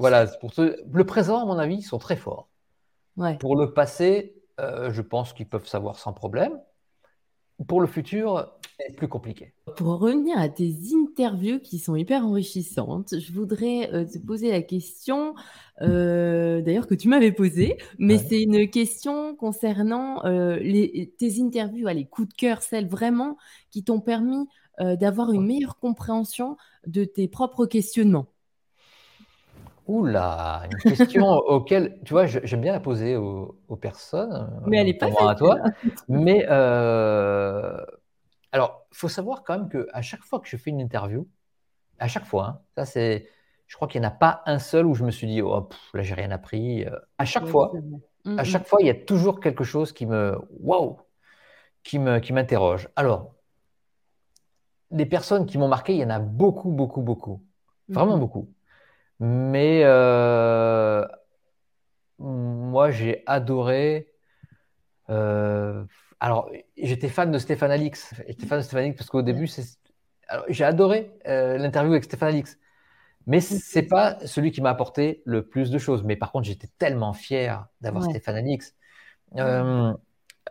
Voilà, 0.00 0.26
pour 0.26 0.54
ce... 0.54 0.82
le 0.90 1.04
présent, 1.04 1.42
à 1.42 1.44
mon 1.44 1.58
avis, 1.58 1.76
ils 1.76 1.82
sont 1.82 1.98
très 1.98 2.16
forts. 2.16 2.48
Ouais. 3.18 3.36
Pour 3.36 3.54
le 3.54 3.74
passé, 3.74 4.34
euh, 4.58 4.90
je 4.90 5.02
pense 5.02 5.34
qu'ils 5.34 5.46
peuvent 5.46 5.68
savoir 5.68 5.98
sans 5.98 6.14
problème. 6.14 6.58
Pour 7.68 7.82
le 7.82 7.86
futur, 7.86 8.50
c'est 8.78 8.96
plus 8.96 9.08
compliqué. 9.08 9.52
Pour 9.76 9.98
revenir 9.98 10.38
à 10.38 10.48
tes 10.48 10.74
interviews 10.94 11.60
qui 11.60 11.78
sont 11.78 11.96
hyper 11.96 12.24
enrichissantes, 12.24 13.14
je 13.18 13.30
voudrais 13.30 13.92
euh, 13.92 14.06
te 14.06 14.16
poser 14.16 14.50
la 14.50 14.62
question, 14.62 15.34
euh, 15.82 16.62
d'ailleurs 16.62 16.86
que 16.86 16.94
tu 16.94 17.08
m'avais 17.08 17.32
posée, 17.32 17.76
mais 17.98 18.16
c'est 18.16 18.40
une 18.40 18.70
question 18.70 19.36
concernant 19.36 20.22
les, 20.24 21.12
tes 21.18 21.42
interviews, 21.42 21.88
les 21.88 22.06
coups 22.06 22.28
de 22.28 22.34
cœur, 22.34 22.62
celles 22.62 22.88
vraiment 22.88 23.36
qui 23.70 23.84
t'ont 23.84 24.00
permis 24.00 24.48
d'avoir 24.78 25.30
une 25.30 25.44
meilleure 25.44 25.78
compréhension 25.78 26.56
de 26.86 27.04
tes 27.04 27.28
propres 27.28 27.66
questionnements. 27.66 28.28
Oula, 29.90 30.62
une 30.70 30.92
question 30.92 31.26
auquel, 31.48 31.98
tu 32.04 32.12
vois, 32.12 32.26
j'aime 32.26 32.60
bien 32.60 32.72
la 32.72 32.78
poser 32.78 33.16
aux, 33.16 33.76
personnes. 33.80 34.62
Mais 34.66 34.76
elle 34.76 34.86
n'est 34.86 34.94
pas 34.94 35.08
à 35.28 35.34
toi. 35.34 35.58
Mais 36.08 36.44
alors, 38.52 38.86
il 38.92 38.96
faut 38.96 39.08
savoir 39.08 39.42
quand 39.42 39.58
même 39.58 39.68
qu'à 39.68 40.02
chaque 40.02 40.22
fois 40.22 40.38
que 40.38 40.48
je 40.48 40.56
fais 40.56 40.70
une 40.70 40.80
interview, 40.80 41.26
à 41.98 42.06
chaque 42.06 42.24
fois, 42.24 42.46
hein, 42.46 42.60
ça 42.76 42.84
c'est, 42.84 43.28
je 43.66 43.74
crois 43.76 43.88
qu'il 43.88 44.00
n'y 44.00 44.06
en 44.06 44.10
a 44.10 44.12
pas 44.12 44.42
un 44.46 44.58
seul 44.60 44.86
où 44.86 44.94
je 44.94 45.04
me 45.04 45.10
suis 45.10 45.26
dit, 45.26 45.42
oh, 45.42 45.68
là 45.92 46.02
j'ai 46.02 46.14
rien 46.14 46.30
appris. 46.30 46.84
Euh, 46.84 46.96
à 47.18 47.24
chaque 47.24 47.46
fois, 47.46 47.72
à 48.24 48.30
mmh, 48.30 48.44
chaque 48.44 48.66
fois, 48.66 48.80
il 48.80 48.86
y 48.86 48.90
a 48.90 48.94
toujours 48.94 49.40
quelque 49.40 49.64
chose 49.64 49.92
qui 49.92 50.06
me, 50.06 50.38
waouh. 50.60 50.98
qui 51.82 51.98
m'interrogent. 51.98 52.88
Alors, 52.94 53.34
des 54.90 55.06
personnes 55.06 55.46
qui 55.46 55.58
m'ont 55.58 55.68
marqué, 55.68 55.94
il 55.94 55.98
y 55.98 56.04
en 56.04 56.10
a 56.10 56.18
beaucoup, 56.18 56.70
beaucoup, 56.70 57.02
beaucoup. 57.02 57.42
Vraiment 57.88 58.14
mhm. 58.14 58.20
beaucoup. 58.20 58.52
Mais 59.20 59.82
euh, 59.84 61.06
moi, 62.18 62.90
j'ai 62.90 63.22
adoré. 63.26 64.08
Euh, 65.10 65.84
alors, 66.18 66.50
j'étais 66.78 67.08
fan 67.08 67.30
de 67.30 67.38
Stéphane 67.38 67.70
Alix. 67.70 68.14
J'étais 68.26 68.46
fan 68.46 68.58
de 68.58 68.64
Stéphane 68.64 68.84
Alix 68.84 68.96
parce 68.96 69.10
qu'au 69.10 69.22
début, 69.22 69.48
j'ai 70.48 70.64
adoré 70.64 71.12
euh, 71.28 71.58
l'interview 71.58 71.92
avec 71.92 72.04
Stéphane 72.04 72.30
Alix. 72.30 72.58
Mais 73.26 73.40
c'est 73.40 73.82
pas 73.82 74.18
celui 74.26 74.50
qui 74.50 74.62
m'a 74.62 74.70
apporté 74.70 75.22
le 75.26 75.46
plus 75.46 75.70
de 75.70 75.78
choses. 75.78 76.02
Mais 76.02 76.16
par 76.16 76.32
contre, 76.32 76.46
j'étais 76.46 76.68
tellement 76.78 77.12
fier 77.12 77.66
d'avoir 77.82 78.04
Stéphane 78.04 78.36
Alix. 78.36 78.74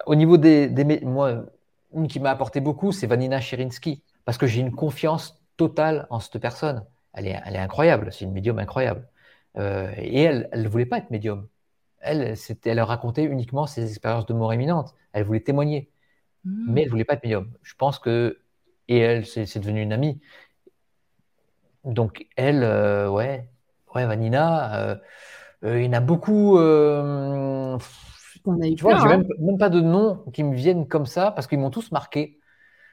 au 0.05 0.15
niveau 0.15 0.37
des, 0.37 0.69
des, 0.69 0.99
moi, 1.01 1.45
une 1.93 2.07
qui 2.07 2.19
m'a 2.19 2.29
apporté 2.29 2.61
beaucoup, 2.61 2.91
c'est 2.91 3.07
Vanina 3.07 3.41
Cherinsky 3.41 4.03
parce 4.25 4.37
que 4.37 4.45
j'ai 4.45 4.61
une 4.61 4.71
confiance 4.71 5.41
totale 5.57 6.05
en 6.11 6.19
cette 6.19 6.39
personne. 6.39 6.85
Elle 7.19 7.27
est, 7.27 7.39
elle 7.45 7.55
est 7.55 7.59
incroyable, 7.59 8.13
c'est 8.13 8.23
une 8.23 8.31
médium 8.31 8.59
incroyable. 8.59 9.05
Euh, 9.57 9.91
et 9.97 10.21
elle, 10.21 10.47
elle 10.53 10.63
ne 10.63 10.69
voulait 10.69 10.85
pas 10.85 10.99
être 10.99 11.11
médium. 11.11 11.49
Elle, 11.99 12.35
elle 12.63 12.79
racontait 12.79 13.25
uniquement 13.25 13.67
ses 13.67 13.89
expériences 13.89 14.25
de 14.25 14.33
mort 14.33 14.53
imminente. 14.53 14.95
Elle 15.11 15.25
voulait 15.25 15.41
témoigner, 15.41 15.91
hmm. 16.45 16.71
mais 16.71 16.81
elle 16.81 16.87
ne 16.87 16.91
voulait 16.91 17.03
pas 17.03 17.15
être 17.15 17.23
médium. 17.23 17.51
Je 17.61 17.73
pense 17.75 17.99
que, 17.99 18.39
et 18.87 18.99
elle, 18.99 19.25
c'est 19.25 19.59
devenu 19.59 19.81
une 19.81 19.91
amie. 19.91 20.21
Donc 21.83 22.25
elle, 22.37 22.63
euh, 22.63 23.09
ouais, 23.09 23.49
ouais, 23.93 24.05
Vanina, 24.05 24.81
euh, 24.81 25.79
il 25.79 25.83
y 25.83 25.89
en 25.89 25.93
a 25.93 25.99
beaucoup. 25.99 26.57
On 26.57 27.77
a 28.61 28.67
eu 28.67 28.75
tu 28.75 28.83
vois, 28.83 28.97
j'ai 28.97 29.07
même, 29.07 29.25
hein. 29.29 29.35
même, 29.39 29.57
pas 29.57 29.69
de 29.69 29.81
noms 29.81 30.23
qui 30.31 30.43
me 30.43 30.55
viennent 30.55 30.87
comme 30.87 31.05
ça 31.05 31.31
parce 31.31 31.47
qu'ils 31.47 31.59
m'ont 31.59 31.69
tous 31.69 31.91
marqué. 31.91 32.39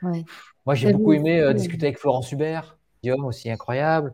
Ouais. 0.02 0.24
Moi, 0.64 0.74
j'ai 0.74 0.92
beaucoup 0.92 1.12
aimé 1.12 1.54
discuter 1.54 1.86
avec 1.86 1.98
Florence 1.98 2.32
Hubert, 2.32 2.76
médium 3.06 3.24
aussi 3.24 3.50
incroyable. 3.50 4.12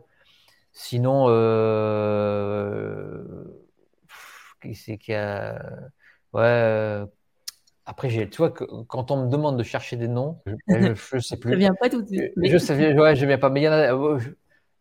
Sinon, 0.71 1.25
euh, 1.27 3.23
qui 4.61 4.75
c'est 4.75 4.97
qui 4.97 5.13
a. 5.13 5.61
Ouais. 6.33 6.41
Euh, 6.41 7.05
après, 7.85 8.09
j'ai, 8.09 8.29
tu 8.29 8.37
vois, 8.37 8.49
que, 8.49 8.63
quand 8.87 9.11
on 9.11 9.25
me 9.25 9.29
demande 9.29 9.57
de 9.57 9.63
chercher 9.63 9.97
des 9.97 10.07
noms, 10.07 10.39
je 10.67 11.15
ne 11.15 11.19
sais 11.19 11.37
plus. 11.37 11.51
Ça 11.51 11.57
vient 11.57 11.75
pas 11.75 11.89
tout 11.89 12.01
de 12.01 12.07
suite. 12.07 12.31
Je 12.41 12.57
sais, 12.57 12.93
ouais, 12.93 13.15
je 13.15 13.25
viens 13.25 13.37
pas. 13.37 13.49
Mais 13.49 13.61
il 13.61 13.65
y 13.65 13.69
en 13.69 13.73
a. 13.73 13.93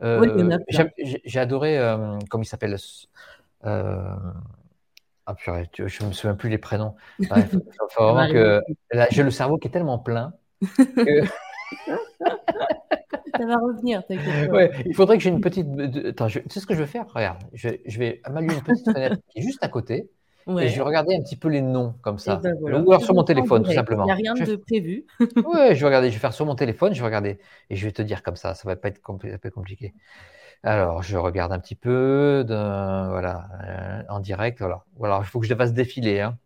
Euh, 0.03 0.59
j'ai 1.25 1.39
adoré, 1.39 1.79
comme 2.31 2.43
il 2.43 2.47
s'appelle. 2.47 2.77
ah 3.63 5.35
purée, 5.37 5.69
je 5.77 6.05
me 6.05 6.13
souviens 6.13 6.37
plus 6.37 6.49
les 6.49 6.59
prénoms. 6.59 6.95
Faut 7.91 8.13
vraiment 8.13 8.33
que 8.33 8.63
j'ai 9.11 9.23
le 9.23 9.31
cerveau 9.31 9.59
qui 9.59 9.69
est 9.69 9.73
tellement 9.73 9.99
plein 9.99 10.33
que 10.79 11.25
ça 13.39 13.47
va 13.47 13.57
revenir, 13.57 14.03
Ouais, 14.51 14.71
il 14.87 14.95
faudrait 14.95 15.17
que 15.17 15.23
j'ai 15.23 15.31
une 15.31 15.41
petite. 15.41 15.67
Attends, 16.07 16.27
tu 16.27 16.43
sais 16.49 16.61
ce 16.61 16.67
que 16.67 16.75
je 16.75 16.81
vais 16.81 16.87
faire? 16.87 17.07
Regarde, 17.15 17.39
je, 17.53 17.69
je 17.87 17.99
vais 17.99 18.21
m'allumer 18.31 18.55
une 18.55 18.63
petite 18.63 18.91
fenêtre 18.91 19.17
qui 19.29 19.39
est 19.39 19.43
juste 19.43 19.63
à 19.63 19.69
côté. 19.69 20.09
Et 20.49 20.69
je 20.69 20.77
vais 20.77 20.83
regarder 20.83 21.15
un 21.15 21.23
petit 21.23 21.37
peu 21.37 21.49
les 21.49 21.61
noms 21.61 21.95
comme 22.03 22.19
ça. 22.19 22.37
Ben 22.37 22.57
Ou 22.61 22.91
alors 22.91 23.03
sur 23.03 23.15
mon 23.15 23.23
téléphone, 23.23 23.63
tout 23.63 23.73
simplement. 23.73 24.05
Il 24.05 24.07
n'y 24.07 24.29
a 24.29 24.35
rien 24.35 24.35
de 24.35 24.57
prévu. 24.57 25.07
ouais, 25.21 25.75
je 25.75 25.81
vais 25.81 25.87
regarder, 25.87 26.09
je 26.09 26.15
vais 26.15 26.21
faire 26.21 26.33
sur 26.33 26.47
mon 26.47 26.55
téléphone, 26.55 26.93
je 26.93 27.01
vais 27.01 27.07
regarder. 27.07 27.39
Et 27.71 27.77
je 27.77 27.85
vais 27.85 27.93
te 27.93 28.03
dire 28.03 28.23
comme 28.23 28.37
ça, 28.37 28.55
ça 28.55 28.69
va 28.69 28.77
pas 28.77 28.89
être 28.89 29.01
compli 29.01 29.31
peu 29.39 29.51
compliqué. 29.51 29.95
Alors, 30.65 31.03
je 31.03 31.17
regarde 31.17 31.53
un 31.53 31.59
petit 31.59 31.75
peu, 31.75 32.45
de, 32.47 32.55
voilà, 32.55 33.49
euh, 33.65 34.03
en 34.09 34.21
direct, 34.21 34.59
voilà. 34.61 34.85
Ou 34.97 35.05
alors, 35.05 35.23
il 35.23 35.27
faut 35.27 35.41
que 35.41 35.47
je 35.47 35.55
fasse 35.55 35.73
défiler. 35.73 36.21
Hein. 36.21 36.39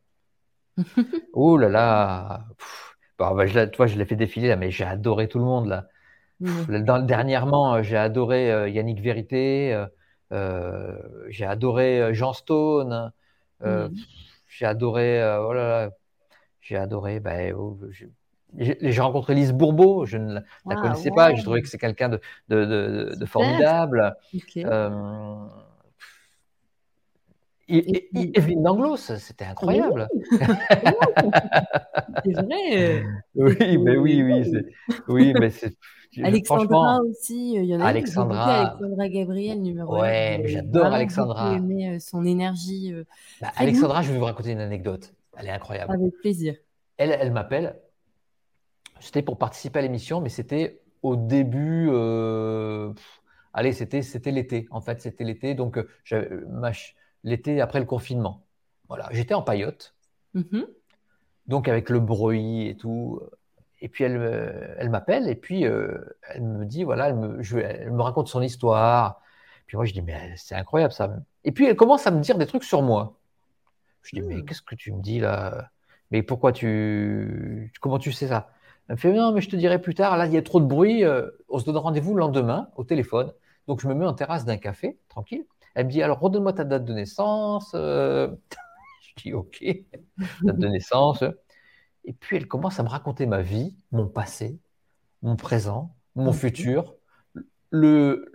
oh 1.33 1.57
là 1.57 1.69
là. 1.69 2.47
Bah, 3.19 3.33
bah, 3.35 3.47
je, 3.47 3.65
toi, 3.67 3.87
je 3.87 3.97
l'ai 3.97 4.05
fait 4.05 4.17
défiler 4.17 4.49
là, 4.49 4.57
mais 4.57 4.71
j'ai 4.71 4.85
adoré 4.85 5.29
tout 5.29 5.39
le 5.39 5.45
monde 5.45 5.69
là. 5.69 5.87
Dans, 6.41 7.05
dernièrement, 7.05 7.75
euh, 7.75 7.83
j'ai 7.83 7.97
adoré 7.97 8.53
euh, 8.53 8.69
Yannick 8.69 9.01
Vérité, 9.01 9.87
euh, 10.33 10.99
j'ai 11.29 11.47
adoré 11.47 12.15
Jean 12.15 12.33
Stone, 12.33 13.13
j'ai 13.63 14.67
adoré, 14.67 15.39
oh 15.39 15.91
j'ai 16.61 16.77
adoré, 16.77 17.23
oh, 17.57 17.79
j'ai 18.59 19.01
rencontré 19.01 19.35
Lise 19.35 19.53
Bourbeau, 19.53 20.05
je 20.05 20.19
ne 20.19 20.35
la, 20.35 20.43
ah, 20.69 20.77
connaissais 20.77 21.11
pas, 21.11 21.35
j'ai 21.35 21.43
trouvé 21.43 21.63
que 21.63 21.69
c'est 21.69 21.79
quelqu'un 21.79 22.09
de, 22.09 22.21
de, 22.49 23.15
de, 23.19 23.27
formidable. 23.27 24.15
Evelyne 27.69 28.63
Danglos, 28.63 28.97
c'était 28.97 29.45
incroyable. 29.45 30.09
c'est 32.25 32.33
vrai. 32.33 33.05
Oui, 33.35 33.79
mais 33.79 33.97
oui, 33.97 34.23
oui, 34.23 34.65
oui, 35.09 35.35
mais 35.39 35.51
c'est. 35.51 35.77
Alexandra 36.23 37.01
aussi, 37.03 37.55
il 37.55 37.65
y 37.65 37.77
en 37.77 37.81
a 37.81 37.87
Alexandra, 37.87 38.71
Alexandra 38.71 39.09
Gabriel, 39.09 39.61
numéro 39.61 39.97
1. 39.97 40.01
Ouais, 40.01 40.43
j'adore 40.47 40.87
Alexandra. 40.87 41.51
J'ai 41.51 41.59
aimé 41.59 41.91
euh, 41.91 41.99
son 41.99 42.25
énergie. 42.25 42.93
Euh, 42.93 43.05
bah, 43.41 43.53
Alexandra, 43.57 44.03
je 44.03 44.13
vais 44.13 44.19
vous 44.19 44.25
raconter 44.25 44.53
une 44.53 44.61
anecdote. 44.61 45.13
Elle 45.37 45.47
est 45.47 45.51
incroyable. 45.51 45.93
Avec 45.93 46.17
plaisir. 46.21 46.55
Elle, 46.97 47.17
elle 47.19 47.33
m'appelle. 47.33 47.77
C'était 49.01 49.23
pour 49.23 49.37
participer 49.37 49.81
à 49.81 49.83
l'émission, 49.83 50.21
mais 50.21 50.31
c'était 50.31 50.81
au 51.03 51.17
début. 51.17 51.89
Euh, 51.91 52.93
allez, 53.53 53.73
c'était 53.73 54.31
l'été. 54.31 54.67
En 54.71 54.81
fait, 54.81 55.03
c'était 55.03 55.25
l'été. 55.25 55.55
Donc, 55.55 55.79
ma, 56.49 56.73
l'été 57.27 57.61
après 57.61 57.81
le 57.81 57.85
confinement. 57.85 58.47
Voilà, 58.89 59.09
j'étais 59.11 59.35
en 59.35 59.43
paillote, 59.43 59.95
mm-hmm. 60.35 60.65
donc 61.49 61.69
avec 61.69 61.91
le 61.91 62.01
bruit 62.01 62.69
et 62.69 62.77
tout. 62.77 63.21
Et 63.83 63.89
puis 63.89 64.05
elle, 64.05 64.77
elle 64.79 64.89
m'appelle 64.89 65.29
et 65.29 65.35
puis 65.35 65.67
euh, 65.67 65.99
elle 66.31 66.43
me 66.43 66.65
dit 66.65 66.85
voilà, 66.85 67.09
elle 67.09 67.17
me, 67.17 67.41
elle 67.61 67.91
me, 67.91 68.03
raconte 68.03 68.29
son 68.29 68.41
histoire. 68.41 69.21
Puis 69.67 69.77
moi 69.77 69.85
je 69.85 69.93
dis 69.93 70.03
mais 70.03 70.35
c'est 70.37 70.55
incroyable 70.55 70.93
ça. 70.93 71.15
Et 71.45 71.53
puis 71.53 71.67
elle 71.67 71.77
commence 71.77 72.07
à 72.07 72.13
me 72.13 72.21
dire 72.21 72.39
des 72.39 72.47
trucs 72.47 72.65
sur 72.65 72.81
moi. 72.81 73.19
Je 74.03 74.17
dis 74.17 74.23
mais 74.23 74.37
mm. 74.37 74.45
qu'est-ce 74.47 74.63
que 74.63 74.77
tu 74.77 74.93
me 74.93 75.03
dis 75.03 75.19
là? 75.19 75.71
Mais 76.13 76.23
pourquoi 76.23 76.53
tu, 76.53 77.73
comment 77.81 77.99
tu 77.99 78.13
sais 78.13 78.29
ça? 78.29 78.51
Elle 78.89 78.95
me 78.95 79.01
fait 79.01 79.13
non 79.13 79.33
mais 79.33 79.41
je 79.41 79.51
te 79.51 79.57
dirai 79.57 79.81
plus 79.81 79.95
tard. 79.95 80.17
Là 80.17 80.27
il 80.27 80.33
y 80.33 80.37
a 80.37 80.43
trop 80.43 80.61
de 80.61 80.67
bruit. 80.67 81.05
Euh, 81.05 81.29
on 81.49 81.59
se 81.59 81.65
donne 81.65 81.77
rendez-vous 81.77 82.15
le 82.15 82.21
lendemain 82.21 82.69
au 82.77 82.85
téléphone. 82.85 83.33
Donc 83.67 83.81
je 83.81 83.89
me 83.89 83.95
mets 83.95 84.07
en 84.07 84.15
terrasse 84.15 84.45
d'un 84.45 84.59
café 84.59 84.97
tranquille. 85.09 85.45
Elle 85.77 85.87
me 85.87 85.91
dit 85.91 86.03
alors 86.03 86.19
redonne-moi 86.19 86.55
ta 86.55 86.65
date 86.65 86.87
de 86.87 86.95
naissance. 86.95 87.73
Euh. 87.75 88.29
je 89.03 89.23
dis 89.23 89.35
ok, 89.35 89.63
date 90.43 90.59
de 90.59 90.69
naissance. 90.69 91.23
Et 92.07 92.15
puis 92.15 92.37
elle 92.37 92.49
commence 92.49 92.81
à 92.81 92.83
me 92.83 92.89
raconter 92.89 93.27
ma 93.27 93.43
vie, 93.43 93.77
mon 93.93 94.09
passé, 94.09 94.59
mon 95.23 95.37
présent, 95.37 95.95
mon 96.15 96.33
futur, 96.33 96.95
le, 97.71 98.33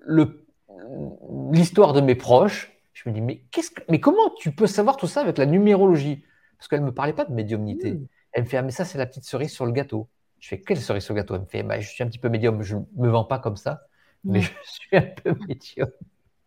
l'histoire 1.51 1.93
de 1.93 2.01
mes 2.01 2.15
proches. 2.15 2.71
Je 2.93 3.09
me 3.09 3.13
dis 3.15 3.21
mais 3.21 3.43
qu'est-ce 3.49 3.71
que, 3.71 3.81
mais 3.89 3.99
comment 3.99 4.29
tu 4.37 4.51
peux 4.51 4.67
savoir 4.67 4.95
tout 4.95 5.07
ça 5.07 5.21
avec 5.21 5.39
la 5.39 5.47
numérologie? 5.47 6.23
Parce 6.59 6.67
qu'elle 6.67 6.81
me 6.81 6.93
parlait 6.93 7.13
pas 7.13 7.25
de 7.25 7.33
médiumnité. 7.33 7.93
Hmm. 7.93 8.05
Elle 8.33 8.43
me 8.43 8.47
fait 8.47 8.57
ah 8.57 8.61
mais 8.61 8.71
ça 8.71 8.85
c'est 8.85 8.99
la 8.99 9.07
petite 9.07 9.25
cerise 9.25 9.51
sur 9.51 9.65
le 9.65 9.71
gâteau. 9.71 10.07
Je 10.37 10.47
fais 10.47 10.61
quelle 10.61 10.79
cerise 10.79 11.03
sur 11.03 11.15
le 11.15 11.21
gâteau? 11.21 11.33
Elle 11.33 11.41
me 11.41 11.45
fait 11.47 11.63
bah, 11.63 11.79
je 11.79 11.89
suis 11.89 12.03
un 12.03 12.07
petit 12.07 12.19
peu 12.19 12.29
médium, 12.29 12.61
je 12.61 12.75
me 12.75 13.09
vends 13.09 13.25
pas 13.25 13.39
comme 13.39 13.57
ça, 13.57 13.81
mais 14.23 14.41
je 14.41 14.51
suis 14.63 14.95
un 14.95 15.01
peu 15.01 15.33
médium. 15.47 15.89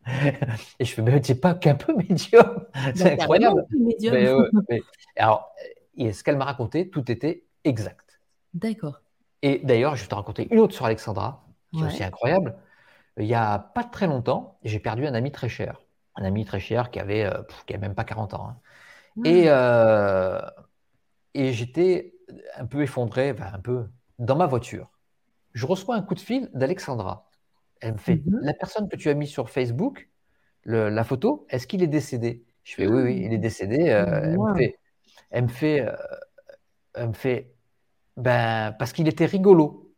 Et 0.78 0.84
je 0.84 0.92
fais, 0.92 1.02
mais 1.02 1.20
c'est 1.22 1.40
pas 1.40 1.54
qu'un 1.54 1.74
peu 1.74 1.94
médium. 1.94 2.66
C'est 2.94 3.12
incroyable. 3.12 3.66
alors, 5.16 5.54
ce 5.98 6.22
qu'elle 6.22 6.36
m'a 6.36 6.44
raconté, 6.44 6.90
tout 6.90 7.10
était 7.10 7.44
exact. 7.64 8.20
D'accord. 8.52 9.00
Et 9.42 9.60
d'ailleurs, 9.62 9.96
je 9.96 10.02
vais 10.02 10.08
te 10.08 10.14
raconter 10.14 10.48
une 10.50 10.60
autre 10.60 10.74
sur 10.74 10.86
Alexandra, 10.86 11.44
qui 11.72 11.80
est 11.80 11.86
aussi 11.86 12.02
incroyable. 12.02 12.56
Il 13.18 13.26
n'y 13.26 13.34
a 13.34 13.58
pas 13.58 13.84
très 13.84 14.06
longtemps, 14.06 14.58
j'ai 14.64 14.80
perdu 14.80 15.06
un 15.06 15.14
ami 15.14 15.30
très 15.30 15.48
cher. 15.48 15.80
Un 16.16 16.24
ami 16.24 16.44
très 16.44 16.60
cher 16.60 16.90
qui 16.90 16.98
avait, 16.98 17.24
euh, 17.24 17.42
qui 17.66 17.74
avait 17.74 17.86
même 17.86 17.94
pas 17.94 18.04
40 18.04 18.34
ans. 18.34 18.48
Hein. 18.48 18.60
Et, 19.24 19.44
euh, 19.46 20.40
et 21.34 21.52
j'étais 21.52 22.14
un 22.56 22.66
peu 22.66 22.82
effondré, 22.82 23.30
un 23.30 23.60
peu 23.60 23.86
dans 24.18 24.36
ma 24.36 24.46
voiture. 24.46 24.90
Je 25.52 25.66
reçois 25.66 25.96
un 25.96 26.02
coup 26.02 26.14
de 26.14 26.20
fil 26.20 26.50
d'Alexandra. 26.54 27.23
Elle 27.84 27.92
me 27.92 27.98
fait 27.98 28.22
mhm. 28.24 28.40
La 28.40 28.54
personne 28.54 28.88
que 28.88 28.96
tu 28.96 29.10
as 29.10 29.14
mis 29.14 29.26
sur 29.26 29.50
Facebook, 29.50 30.08
la 30.64 31.04
photo, 31.04 31.46
est-ce 31.50 31.66
qu'il 31.66 31.82
est 31.82 31.88
décédé? 31.88 32.42
Je 32.62 32.74
fais 32.74 32.86
Oui, 32.86 33.02
oui, 33.02 33.22
il 33.26 33.32
est 33.34 33.38
décédé. 33.38 33.90
Euh, 33.90 34.06
elle, 34.22 34.38
me 34.38 34.54
fait, 34.56 34.78
elle, 35.30 35.42
me 35.42 35.48
fait, 35.48 35.80
euh, 35.82 35.94
elle 36.94 37.08
me 37.08 37.12
fait 37.12 37.52
Ben, 38.16 38.74
parce 38.78 38.94
qu'il 38.94 39.06
était 39.06 39.26
rigolo. 39.26 39.92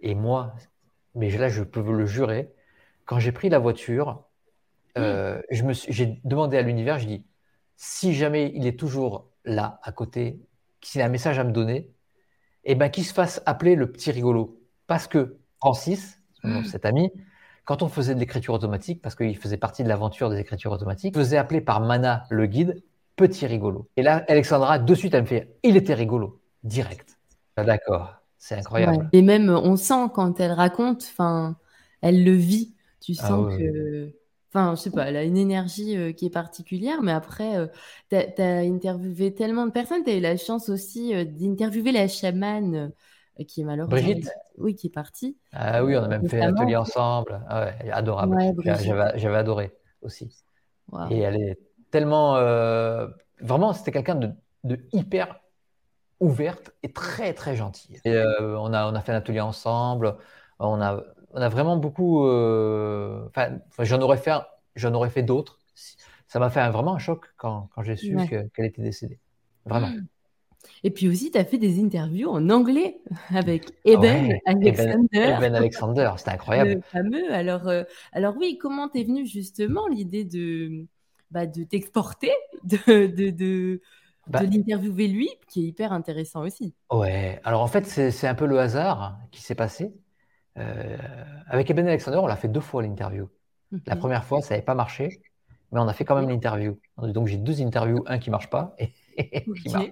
Et 0.00 0.14
moi, 0.14 0.54
mais 1.14 1.30
là, 1.30 1.50
je 1.50 1.62
peux 1.62 1.80
vous 1.80 1.92
le 1.92 2.06
jurer, 2.06 2.54
quand 3.04 3.18
j'ai 3.18 3.32
pris 3.32 3.50
la 3.50 3.58
voiture, 3.58 4.24
euh, 4.96 5.42
j'ai 5.50 6.20
demandé 6.24 6.56
à 6.56 6.62
l'univers, 6.62 6.98
je 6.98 7.06
dis 7.06 7.26
si 7.76 8.14
jamais 8.14 8.50
il 8.54 8.66
est 8.66 8.78
toujours 8.78 9.30
là, 9.44 9.78
à 9.82 9.92
côté, 9.92 10.40
s'il 10.80 11.02
a 11.02 11.04
un 11.04 11.10
message 11.10 11.38
à 11.38 11.44
me 11.44 11.52
donner, 11.52 11.92
eh 12.64 12.74
ben, 12.74 12.88
qu'il 12.88 13.04
se 13.04 13.12
fasse 13.12 13.42
appeler 13.44 13.74
le 13.74 13.92
petit 13.92 14.10
rigolo. 14.10 14.58
Parce 14.86 15.06
que 15.06 15.38
Francis, 15.58 16.17
cet 16.64 16.84
ami, 16.84 17.10
quand 17.64 17.82
on 17.82 17.88
faisait 17.88 18.14
de 18.14 18.20
l'écriture 18.20 18.54
automatique, 18.54 19.02
parce 19.02 19.14
qu'il 19.14 19.36
faisait 19.36 19.56
partie 19.56 19.84
de 19.84 19.88
l'aventure 19.88 20.30
des 20.30 20.38
écritures 20.38 20.72
automatiques, 20.72 21.14
faisait 21.14 21.36
appeler 21.36 21.60
par 21.60 21.80
Mana 21.80 22.24
le 22.30 22.46
guide 22.46 22.82
Petit 23.18 23.46
rigolo. 23.46 23.88
Et 23.96 24.02
là, 24.02 24.24
Alexandra, 24.28 24.78
de 24.78 24.94
suite, 24.94 25.12
elle 25.12 25.22
me 25.22 25.26
fait 25.26 25.56
Il 25.64 25.76
était 25.76 25.94
rigolo. 25.94 26.40
direct. 26.62 27.18
Ah, 27.56 27.64
d'accord, 27.64 28.14
c'est 28.38 28.54
incroyable. 28.54 29.08
Et 29.12 29.22
même, 29.22 29.50
on 29.50 29.74
sent 29.74 30.06
quand 30.14 30.38
elle 30.38 30.52
raconte, 30.52 31.02
enfin, 31.02 31.56
elle 32.00 32.22
le 32.22 32.30
vit. 32.30 32.76
Tu 33.00 33.16
ah 33.18 33.26
sens 33.26 33.56
que, 33.56 34.12
enfin, 34.50 34.76
je 34.76 34.82
sais 34.82 34.90
pas, 34.92 35.06
elle 35.06 35.16
a 35.16 35.24
une 35.24 35.36
énergie 35.36 35.96
euh, 35.96 36.12
qui 36.12 36.26
est 36.26 36.30
particulière, 36.30 37.02
mais 37.02 37.10
après, 37.10 37.56
euh, 37.56 37.66
tu 38.08 38.16
as, 38.16 38.58
interviewé 38.60 39.34
tellement 39.34 39.66
de 39.66 39.72
personnes. 39.72 40.04
Tu 40.04 40.10
as 40.10 40.16
eu 40.16 40.20
la 40.20 40.36
chance 40.36 40.68
aussi 40.68 41.12
euh, 41.12 41.24
d'interviewer 41.24 41.90
la 41.90 42.06
chamane 42.06 42.92
qui 43.44 43.60
est 43.60 43.64
malheureusement. 43.64 43.96
Brigitte 43.96 44.30
Oui, 44.56 44.74
qui 44.74 44.88
est 44.88 44.90
partie. 44.90 45.36
Ah 45.52 45.84
oui, 45.84 45.96
on 45.96 46.02
a 46.02 46.08
même 46.08 46.28
fait 46.28 46.38
l'atelier 46.38 46.76
ensemble. 46.76 47.40
Ah 47.48 47.64
ouais, 47.64 47.90
adorable. 47.90 48.36
J'avais 49.16 49.36
adoré 49.36 49.72
aussi. 50.02 50.30
Et 51.10 51.18
elle 51.20 51.36
est 51.36 51.58
tellement. 51.90 52.34
vraiment, 53.40 53.72
c'était 53.72 53.92
quelqu'un 53.92 54.16
de, 54.16 54.30
de 54.64 54.80
hyper 54.92 55.40
ouverte 56.20 56.72
et 56.82 56.92
très 56.92 57.32
très 57.32 57.54
gentille. 57.54 58.00
Et 58.04 58.12
euh, 58.12 58.58
on, 58.58 58.72
a, 58.72 58.90
on 58.90 58.94
a 58.94 59.00
fait 59.00 59.12
un 59.12 59.16
atelier 59.16 59.40
ensemble. 59.40 60.16
On 60.58 60.80
a, 60.80 61.00
on 61.32 61.40
a 61.40 61.48
vraiment 61.48 61.76
beaucoup. 61.76 62.26
Euh, 62.26 63.24
enfin, 63.28 63.58
j'en 63.78 64.00
aurais 64.00 64.16
fait, 64.16 64.32
j'en 64.74 64.92
aurais 64.94 65.10
fait 65.10 65.22
d'autres. 65.22 65.58
Ça 66.26 66.40
m'a 66.40 66.50
fait 66.50 66.60
un, 66.60 66.70
vraiment 66.70 66.94
un 66.94 66.98
choc 66.98 67.32
quand, 67.36 67.70
quand 67.74 67.82
j'ai 67.82 67.96
su 67.96 68.16
qu'elle 68.26 68.66
était 68.66 68.82
décédée. 68.82 69.20
Vraiment. 69.64 69.88
Hmm. 69.88 70.06
Et 70.84 70.90
puis 70.90 71.08
aussi, 71.08 71.30
tu 71.30 71.38
as 71.38 71.44
fait 71.44 71.58
des 71.58 71.82
interviews 71.82 72.28
en 72.28 72.50
anglais 72.50 73.00
avec 73.30 73.70
Eben 73.84 74.32
Alexander. 74.46 75.36
Eben, 75.38 75.54
Alexander, 75.54 76.10
c'était 76.16 76.30
incroyable. 76.32 76.70
Le 76.74 76.80
fameux. 76.82 77.32
Alors, 77.32 77.68
euh, 77.68 77.84
alors 78.12 78.36
oui, 78.38 78.58
comment 78.60 78.88
t'es 78.88 79.04
venue 79.04 79.26
justement 79.26 79.86
l'idée 79.88 80.24
de, 80.24 80.86
bah, 81.30 81.46
de 81.46 81.64
t'exporter, 81.64 82.32
de, 82.64 83.06
de, 83.06 83.30
de, 83.30 83.80
bah, 84.26 84.44
de 84.44 84.52
l'interviewer 84.52 85.08
lui, 85.08 85.30
qui 85.48 85.64
est 85.64 85.68
hyper 85.68 85.92
intéressant 85.92 86.42
aussi. 86.42 86.74
Ouais, 86.90 87.40
alors 87.44 87.62
en 87.62 87.68
fait, 87.68 87.86
c'est 87.86 88.26
un 88.26 88.34
peu 88.34 88.46
le 88.46 88.58
hasard 88.58 89.18
qui 89.30 89.42
s'est 89.42 89.54
passé. 89.54 89.92
Euh, 90.58 90.96
avec 91.46 91.70
Eben 91.70 91.86
Alexander, 91.86 92.18
on 92.18 92.26
l'a 92.26 92.36
fait 92.36 92.48
deux 92.48 92.60
fois 92.60 92.82
l'interview. 92.82 93.28
La 93.86 93.96
première 93.96 94.24
fois, 94.24 94.40
ça 94.40 94.54
n'avait 94.54 94.64
pas 94.64 94.74
marché, 94.74 95.20
mais 95.72 95.80
on 95.80 95.88
a 95.88 95.92
fait 95.92 96.04
quand 96.04 96.16
même 96.16 96.28
l'interview. 96.28 96.78
Donc 96.96 97.26
j'ai 97.26 97.36
deux 97.36 97.60
interviews, 97.62 98.02
un 98.06 98.18
qui 98.18 98.30
ne 98.30 98.32
marche 98.32 98.48
pas 98.48 98.74
et, 98.78 98.94
qui 99.62 99.68
marche. 99.70 99.90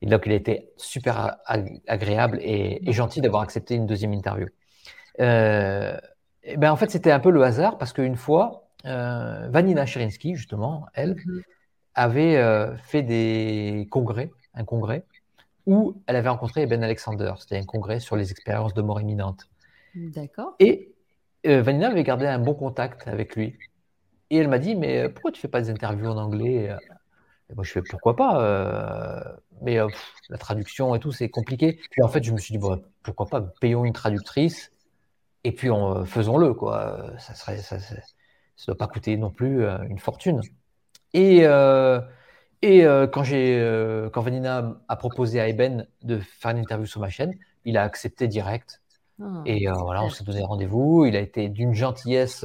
Et 0.00 0.06
donc 0.06 0.22
il 0.26 0.32
a 0.32 0.36
été 0.36 0.70
super 0.76 1.38
agréable 1.86 2.38
et, 2.40 2.80
gentil 2.92 3.20
d'avoir 3.20 3.42
accepté 3.42 3.74
une 3.74 3.86
deuxième 3.86 4.12
interview. 4.12 4.46
Euh, 5.20 5.96
et 6.44 6.56
ben 6.56 6.70
en 6.70 6.76
fait, 6.76 6.90
c'était 6.90 7.10
un 7.10 7.20
peu 7.20 7.30
le 7.30 7.42
hasard 7.42 7.78
parce 7.78 7.92
qu'une 7.92 8.16
fois, 8.16 8.68
euh, 8.84 9.48
Vanina 9.50 9.86
Cherinsky, 9.86 10.36
justement, 10.36 10.86
elle, 10.94 11.16
mhm 11.26 11.42
avait 11.94 12.36
euh, 12.36 12.76
fait 12.76 13.02
des 13.02 13.88
congrès, 13.90 14.30
un 14.54 14.64
congrès, 14.64 15.04
où 15.66 16.00
elle 16.06 16.14
avait 16.14 16.28
rencontré 16.28 16.64
Ben 16.64 16.84
Alexander. 16.84 17.32
C'était 17.40 17.58
un 17.58 17.64
congrès 17.64 17.98
sur 17.98 18.14
les 18.14 18.30
expériences 18.30 18.72
de 18.72 18.82
mort 18.82 19.00
imminente. 19.00 19.48
D'accord. 19.96 20.54
Et 20.60 20.94
Vanina 21.44 21.88
avait 21.88 22.04
gardé 22.04 22.26
un 22.26 22.38
bon 22.38 22.54
contact 22.54 23.08
avec 23.08 23.34
lui. 23.34 23.56
Et 24.30 24.36
elle 24.36 24.46
m'a 24.46 24.60
dit, 24.60 24.76
mais 24.76 25.08
pourquoi 25.08 25.32
tu 25.32 25.40
fais 25.40 25.48
pas 25.48 25.60
des 25.60 25.70
interviews 25.70 26.06
en 26.06 26.18
anglais 26.18 26.70
et 27.50 27.54
moi, 27.54 27.64
je 27.64 27.72
fais 27.72 27.82
pourquoi 27.82 28.14
pas, 28.16 29.38
mais 29.62 29.78
la 30.28 30.38
traduction 30.38 30.94
et 30.94 31.00
tout, 31.00 31.12
c'est 31.12 31.28
compliqué. 31.28 31.80
Puis 31.90 32.02
en 32.02 32.08
fait, 32.08 32.22
je 32.22 32.32
me 32.32 32.38
suis 32.38 32.52
dit, 32.52 32.58
bon, 32.58 32.82
pourquoi 33.02 33.26
pas, 33.26 33.40
payons 33.60 33.84
une 33.84 33.92
traductrice 33.92 34.70
et 35.44 35.52
puis 35.52 35.68
faisons-le, 36.06 36.52
quoi. 36.52 37.12
Ça 37.18 37.34
serait, 37.34 37.58
ça, 37.58 37.78
ça, 37.78 37.96
doit 38.66 38.76
pas 38.76 38.86
coûter 38.86 39.16
non 39.16 39.30
plus 39.30 39.64
une 39.88 39.98
fortune. 39.98 40.42
Et, 41.14 41.40
euh, 41.42 42.00
et 42.62 42.84
euh, 42.84 43.06
quand, 43.06 43.22
j'ai, 43.22 43.58
euh, 43.58 44.10
quand 44.10 44.22
Vanina 44.22 44.76
a 44.88 44.96
proposé 44.96 45.40
à 45.40 45.48
Eben 45.48 45.86
de 46.02 46.18
faire 46.18 46.52
une 46.52 46.58
interview 46.58 46.86
sur 46.86 47.00
ma 47.00 47.08
chaîne, 47.08 47.34
il 47.64 47.76
a 47.76 47.82
accepté 47.82 48.28
direct. 48.28 48.82
Ah, 49.20 49.42
et 49.46 49.66
voilà, 49.66 50.04
on 50.04 50.10
s'est 50.10 50.24
donné 50.24 50.42
rendez-vous. 50.42 51.04
Il 51.06 51.16
a 51.16 51.20
été 51.20 51.48
d'une 51.48 51.74
gentillesse 51.74 52.44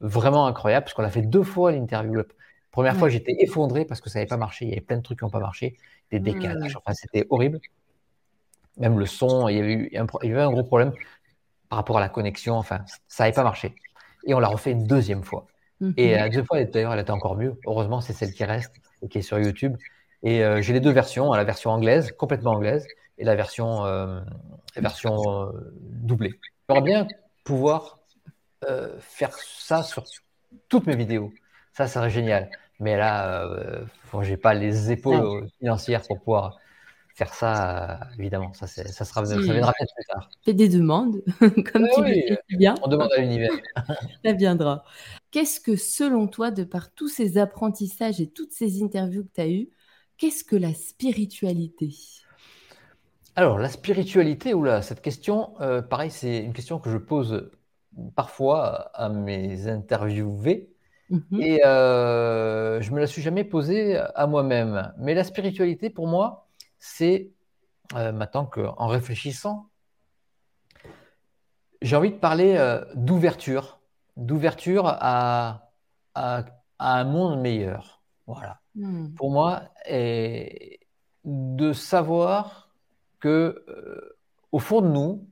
vraiment 0.00 0.46
incroyable, 0.46 0.84
parce 0.84 0.94
qu'on 0.94 1.04
a 1.04 1.10
fait 1.10 1.22
deux 1.22 1.44
fois 1.44 1.72
l'interview. 1.72 2.22
La 2.76 2.82
première 2.82 2.96
fois, 2.98 3.08
j'étais 3.08 3.34
effondré 3.40 3.86
parce 3.86 4.02
que 4.02 4.10
ça 4.10 4.18
n'avait 4.18 4.28
pas 4.28 4.36
marché. 4.36 4.66
Il 4.66 4.68
y 4.68 4.72
avait 4.72 4.82
plein 4.82 4.98
de 4.98 5.02
trucs 5.02 5.18
qui 5.18 5.24
n'ont 5.24 5.30
pas 5.30 5.40
marché, 5.40 5.78
des 6.10 6.20
décalages. 6.20 6.76
Enfin, 6.76 6.92
c'était 6.92 7.26
horrible. 7.30 7.58
Même 8.76 8.98
le 8.98 9.06
son, 9.06 9.48
il 9.48 9.56
y, 9.56 9.60
avait 9.60 9.72
eu 9.72 9.96
un, 9.96 10.06
il 10.22 10.28
y 10.28 10.32
avait 10.32 10.42
un 10.42 10.50
gros 10.50 10.62
problème 10.62 10.92
par 11.70 11.78
rapport 11.78 11.96
à 11.96 12.00
la 12.00 12.10
connexion. 12.10 12.54
Enfin, 12.56 12.84
ça 13.08 13.24
n'avait 13.24 13.34
pas 13.34 13.44
marché. 13.44 13.74
Et 14.26 14.34
on 14.34 14.40
l'a 14.40 14.48
refait 14.48 14.72
une 14.72 14.84
deuxième 14.84 15.22
fois. 15.22 15.46
Et 15.96 16.16
la 16.16 16.26
mhm. 16.26 16.34
deux 16.34 16.42
fois, 16.42 16.62
d'ailleurs, 16.64 16.92
elle 16.92 17.00
était 17.00 17.12
encore 17.12 17.34
mieux. 17.34 17.58
Heureusement, 17.66 18.02
c'est 18.02 18.12
celle 18.12 18.34
qui 18.34 18.44
reste 18.44 18.74
et 19.00 19.08
qui 19.08 19.18
est 19.18 19.22
sur 19.22 19.38
YouTube. 19.38 19.74
Et 20.22 20.44
euh, 20.44 20.60
j'ai 20.60 20.74
les 20.74 20.80
deux 20.80 20.90
versions, 20.90 21.32
hein, 21.32 21.36
la 21.38 21.44
version 21.44 21.70
anglaise, 21.70 22.12
complètement 22.12 22.52
anglaise, 22.52 22.86
et 23.16 23.24
la 23.24 23.36
version, 23.36 23.86
euh, 23.86 24.20
la 24.74 24.82
version 24.82 25.16
euh, 25.44 25.52
doublée. 25.80 26.34
J'aimerais 26.68 26.84
bien 26.84 27.06
pouvoir 27.42 28.00
faire 29.00 29.32
ça 29.32 29.82
sur 29.82 30.04
toutes 30.68 30.86
mes 30.86 30.96
vidéos. 30.96 31.32
Ça, 31.72 31.86
serait 31.86 32.10
génial. 32.10 32.50
Mais 32.80 32.96
là, 32.96 33.48
je 34.12 34.30
n'ai 34.30 34.36
pas 34.36 34.54
les 34.54 34.92
épaules 34.92 35.48
financières 35.58 36.02
pour 36.02 36.18
pouvoir 36.18 36.58
faire 37.16 37.32
ça, 37.32 38.00
évidemment. 38.18 38.52
Ça, 38.52 38.66
ça, 38.66 39.04
sera, 39.04 39.24
ça 39.24 39.38
viendra 39.38 39.72
peut-être 39.72 39.94
plus 39.94 40.04
tard. 40.04 40.28
Fais 40.44 40.52
des 40.52 40.68
demandes, 40.68 41.22
comme 41.40 41.88
tu 41.94 42.00
oui, 42.02 42.24
le 42.28 42.56
bien. 42.58 42.74
On 42.82 42.88
demande 42.88 43.10
à 43.16 43.20
l'univers. 43.20 43.52
ça 44.24 44.32
viendra. 44.32 44.84
Qu'est-ce 45.30 45.58
que, 45.58 45.76
selon 45.76 46.28
toi, 46.28 46.50
de 46.50 46.62
par 46.62 46.92
tous 46.92 47.08
ces 47.08 47.38
apprentissages 47.38 48.20
et 48.20 48.26
toutes 48.26 48.52
ces 48.52 48.82
interviews 48.82 49.24
que 49.24 49.32
tu 49.34 49.40
as 49.40 49.48
eues, 49.48 49.70
qu'est-ce 50.18 50.44
que 50.44 50.56
la 50.56 50.74
spiritualité? 50.74 51.94
Alors, 53.34 53.58
la 53.58 53.70
spiritualité, 53.70 54.52
oula, 54.52 54.82
cette 54.82 55.00
question, 55.00 55.54
euh, 55.60 55.80
pareil, 55.80 56.10
c'est 56.10 56.38
une 56.38 56.52
question 56.52 56.78
que 56.78 56.90
je 56.90 56.98
pose 56.98 57.50
parfois 58.14 58.90
à 58.94 59.08
mes 59.08 59.68
interviewés. 59.68 60.70
Mhm. 61.10 61.40
Et 61.40 61.64
euh, 61.64 62.80
je 62.80 62.90
me 62.92 62.98
la 62.98 63.06
suis 63.06 63.22
jamais 63.22 63.44
posée 63.44 63.96
à 63.96 64.26
moi-même. 64.26 64.92
Mais 64.98 65.14
la 65.14 65.24
spiritualité, 65.24 65.90
pour 65.90 66.06
moi, 66.06 66.48
c'est 66.78 67.30
euh, 67.94 68.12
maintenant 68.12 68.44
qu'en 68.44 68.86
réfléchissant, 68.86 69.68
j'ai 71.82 71.94
envie 71.94 72.10
de 72.10 72.16
parler 72.16 72.58
d'ouverture 72.94 73.76
d'ouverture 74.16 74.86
à, 74.86 75.70
à, 76.14 76.44
un 76.78 77.04
monde 77.04 77.40
meilleur. 77.40 78.02
Voilà. 78.26 78.60
Hmm. 78.74 79.14
Pour 79.14 79.30
moi, 79.30 79.62
et 79.88 80.80
de 81.24 81.72
savoir 81.72 82.70
que 83.20 83.64
euh, 83.68 84.16
au 84.52 84.58
fond 84.58 84.80
de 84.80 84.88
nous, 84.88 85.28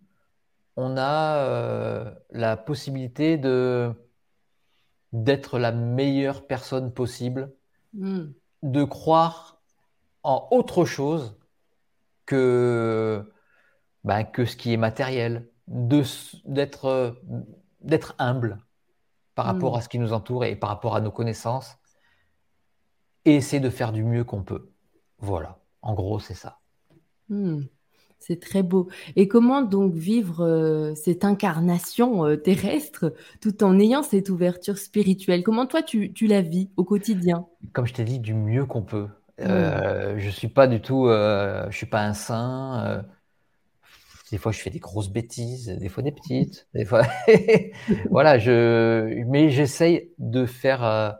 on 0.76 0.96
a 0.96 1.36
euh, 1.36 2.14
la 2.30 2.56
possibilité 2.56 3.36
de 3.36 3.92
d'être 5.14 5.60
la 5.60 5.70
meilleure 5.70 6.44
personne 6.46 6.92
possible, 6.92 7.52
hmm. 7.94 8.24
de 8.64 8.84
croire 8.84 9.62
en 10.24 10.48
autre 10.50 10.84
chose 10.84 11.38
que, 12.26 13.32
ben, 14.02 14.24
que 14.24 14.44
ce 14.44 14.56
qui 14.56 14.72
est 14.72 14.76
matériel, 14.76 15.48
d'être 15.68 17.16
d'être 17.80 18.14
humble, 18.18 18.58
par 19.36 19.44
rapport 19.46 19.74
hmm. 19.74 19.78
à 19.78 19.80
ce 19.82 19.88
qui 19.88 20.00
nous 20.00 20.12
entoure 20.12 20.44
et 20.44 20.56
par 20.56 20.70
rapport 20.70 20.96
à 20.96 21.00
nos 21.00 21.12
connaissances 21.12 21.78
et 23.24 23.36
essayer 23.36 23.60
de 23.60 23.70
faire 23.70 23.92
du 23.92 24.02
mieux 24.02 24.24
qu'on 24.24 24.42
peut. 24.42 24.72
Voilà, 25.18 25.60
en 25.80 25.94
gros, 25.94 26.18
c'est 26.18 26.34
ça. 26.34 26.58
Hmm. 27.28 27.62
C'est 28.26 28.40
très 28.40 28.62
beau. 28.62 28.88
Et 29.16 29.28
comment 29.28 29.62
donc 29.62 29.94
vivre 29.94 30.40
euh, 30.40 30.94
cette 30.94 31.24
incarnation 31.24 32.24
euh, 32.26 32.36
terrestre 32.36 33.14
tout 33.40 33.62
en 33.62 33.78
ayant 33.78 34.02
cette 34.02 34.30
ouverture 34.30 34.78
spirituelle? 34.78 35.42
Comment 35.42 35.66
toi, 35.66 35.82
tu, 35.82 36.12
tu 36.12 36.26
la 36.26 36.40
vis 36.40 36.70
au 36.76 36.84
quotidien? 36.84 37.46
Comme 37.72 37.86
je 37.86 37.94
t'ai 37.94 38.04
dit, 38.04 38.18
du 38.18 38.34
mieux 38.34 38.66
qu'on 38.66 38.82
peut. 38.82 39.08
Euh, 39.40 40.14
je 40.18 40.30
suis 40.30 40.48
pas 40.48 40.66
du 40.66 40.80
tout, 40.80 41.06
je 41.08 41.76
suis 41.76 41.86
pas 41.86 42.02
un 42.02 42.14
saint. 42.14 43.04
Des 44.34 44.38
fois, 44.38 44.50
je 44.50 44.60
fais 44.60 44.70
des 44.70 44.80
grosses 44.80 45.10
bêtises, 45.10 45.68
des 45.68 45.88
fois 45.88 46.02
des 46.02 46.10
petites, 46.10 46.66
des 46.74 46.84
fois. 46.84 47.02
voilà, 48.10 48.36
je. 48.36 49.22
Mais 49.26 49.50
j'essaye 49.50 50.10
de 50.18 50.44
faire 50.44 50.82
euh, 50.82 51.12